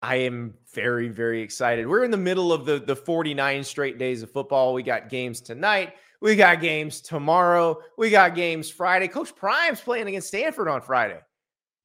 I 0.03 0.17
am 0.17 0.55
very, 0.73 1.09
very 1.09 1.43
excited. 1.43 1.87
We're 1.87 2.05
in 2.05 2.11
the 2.11 2.17
middle 2.17 2.53
of 2.53 2.65
the, 2.65 2.79
the 2.79 2.97
49 2.97 3.65
straight 3.65 3.99
days 3.99 4.23
of 4.23 4.31
football. 4.31 4.73
We 4.73 4.83
got 4.83 5.11
games 5.11 5.41
tonight. 5.41 5.95
We 6.23 6.37
got 6.37 6.61
games 6.61 7.01
tomorrow. 7.01 7.79
We 7.99 8.11
got 8.11 8.35
games 8.35 8.71
Friday. 8.71 9.09
Coach 9.09 9.35
Prime's 9.35 9.81
playing 9.81 10.09
against 10.09 10.29
Stanford 10.29 10.69
on 10.69 10.81
Friday. 10.81 11.21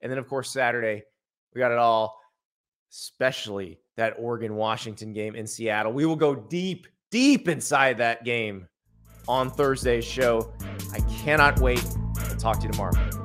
And 0.01 0.11
then, 0.11 0.19
of 0.19 0.27
course, 0.27 0.49
Saturday, 0.49 1.03
we 1.53 1.59
got 1.59 1.71
it 1.71 1.77
all, 1.77 2.19
especially 2.91 3.79
that 3.97 4.15
Oregon 4.17 4.55
Washington 4.55 5.13
game 5.13 5.35
in 5.35 5.47
Seattle. 5.47 5.93
We 5.93 6.05
will 6.05 6.17
go 6.17 6.35
deep, 6.35 6.87
deep 7.11 7.47
inside 7.47 7.97
that 7.97 8.23
game 8.23 8.67
on 9.27 9.49
Thursday's 9.49 10.05
show. 10.05 10.53
I 10.93 10.99
cannot 11.23 11.59
wait. 11.59 11.83
I'll 12.17 12.37
talk 12.37 12.59
to 12.59 12.65
you 12.65 12.71
tomorrow. 12.71 13.24